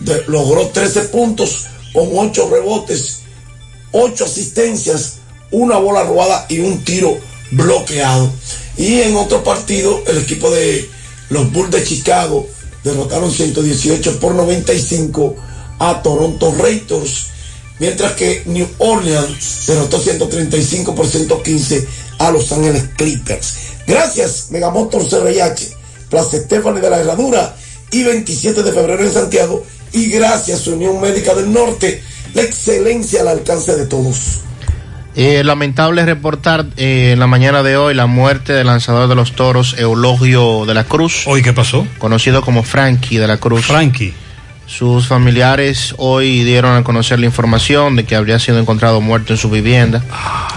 de, 0.00 0.24
logró 0.28 0.68
13 0.68 1.02
puntos 1.04 1.66
con 1.92 2.08
8 2.12 2.48
rebotes, 2.50 3.20
8 3.90 4.24
asistencias, 4.24 5.14
una 5.50 5.78
bola 5.78 6.04
robada 6.04 6.46
y 6.48 6.60
un 6.60 6.84
tiro 6.84 7.18
bloqueado. 7.52 8.32
Y 8.76 9.00
en 9.00 9.16
otro 9.16 9.44
partido, 9.44 10.02
el 10.06 10.18
equipo 10.18 10.50
de 10.50 10.88
los 11.30 11.52
Bulls 11.52 11.70
de 11.70 11.84
Chicago 11.84 12.48
derrotaron 12.82 13.30
118 13.30 14.18
por 14.18 14.34
95 14.34 15.36
a 15.78 16.02
Toronto 16.02 16.54
Raptors, 16.56 17.26
mientras 17.78 18.12
que 18.12 18.42
New 18.46 18.68
Orleans 18.78 19.66
derrotó 19.66 20.00
135 20.00 20.94
por 20.94 21.06
115 21.06 21.86
a 22.18 22.30
Los 22.30 22.50
Ángeles 22.52 22.84
Clippers. 22.96 23.54
Gracias, 23.86 24.46
Megamotor 24.50 25.08
CRH, 25.08 25.76
Plaza 26.08 26.36
Estefani 26.36 26.80
de 26.80 26.90
la 26.90 27.00
Herradura 27.00 27.56
y 27.90 28.02
27 28.04 28.62
de 28.62 28.72
febrero 28.72 29.04
en 29.04 29.12
Santiago 29.12 29.64
y 29.92 30.10
gracias 30.10 30.66
Unión 30.66 31.00
Médica 31.00 31.34
del 31.34 31.52
Norte, 31.52 32.02
la 32.34 32.42
excelencia 32.42 33.20
al 33.20 33.28
alcance 33.28 33.76
de 33.76 33.86
todos. 33.86 34.40
Eh, 35.14 35.44
lamentable 35.44 36.06
reportar 36.06 36.64
eh, 36.78 37.10
en 37.12 37.18
la 37.18 37.26
mañana 37.26 37.62
de 37.62 37.76
hoy 37.76 37.92
la 37.92 38.06
muerte 38.06 38.54
del 38.54 38.68
lanzador 38.68 39.08
de 39.08 39.14
los 39.14 39.32
toros 39.32 39.76
Eulogio 39.78 40.64
de 40.64 40.72
la 40.72 40.84
Cruz. 40.84 41.24
¿Hoy 41.26 41.42
qué 41.42 41.52
pasó? 41.52 41.86
Conocido 41.98 42.40
como 42.40 42.62
Frankie 42.62 43.18
de 43.18 43.26
la 43.26 43.36
Cruz. 43.36 43.66
Frankie. 43.66 44.14
Sus 44.64 45.06
familiares 45.06 45.94
hoy 45.98 46.44
dieron 46.44 46.76
a 46.76 46.82
conocer 46.82 47.20
la 47.20 47.26
información 47.26 47.94
de 47.94 48.04
que 48.04 48.16
habría 48.16 48.38
sido 48.38 48.58
encontrado 48.58 49.02
muerto 49.02 49.34
en 49.34 49.36
su 49.36 49.50
vivienda, 49.50 50.02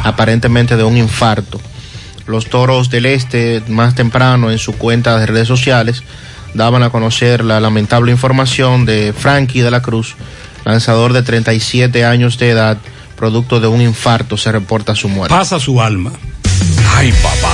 aparentemente 0.03 0.77
de 0.77 0.85
un 0.85 0.95
infarto. 0.95 1.59
Los 2.25 2.45
toros 2.45 2.90
del 2.90 3.08
este, 3.08 3.61
más 3.67 3.93
temprano 3.93 4.51
en 4.51 4.58
su 4.58 4.77
cuenta 4.77 5.19
de 5.19 5.25
redes 5.25 5.50
sociales, 5.50 6.01
daban 6.53 6.82
a 6.84 6.92
conocer 6.92 7.43
la 7.43 7.59
lamentable 7.59 8.14
información 8.14 8.85
de 8.85 9.11
Frankie 9.11 9.61
de 9.61 9.72
la 9.72 9.82
Cruz, 9.82 10.16
lanzador 10.64 11.11
de 11.11 11.22
37 11.22 12.06
años 12.06 12.40
de 12.40 12.51
edad, 12.51 12.77
producto 13.16 13.60
de 13.60 13.68
un 13.68 13.82
infarto, 13.82 14.38
se 14.38 14.52
reporta 14.52 14.95
su 14.95 15.10
muerte. 15.10 15.35
Pasa 15.35 15.60
su 15.60 15.82
alma. 15.82 16.11
Ay, 16.95 17.11
papá, 17.22 17.53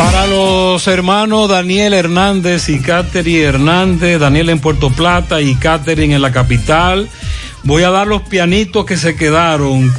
Para 0.00 0.26
los 0.26 0.88
hermanos 0.88 1.50
Daniel 1.50 1.92
Hernández 1.92 2.70
y 2.70 2.80
Catherine 2.80 3.42
Hernández, 3.42 4.18
Daniel 4.18 4.48
en 4.48 4.58
Puerto 4.58 4.88
Plata 4.88 5.42
y 5.42 5.54
Catherine 5.56 6.14
en 6.14 6.22
la 6.22 6.32
capital, 6.32 7.06
voy 7.64 7.82
a 7.82 7.90
dar 7.90 8.06
los 8.06 8.22
pianitos 8.22 8.86
que 8.86 8.96
se 8.96 9.14
quedaron. 9.14 9.92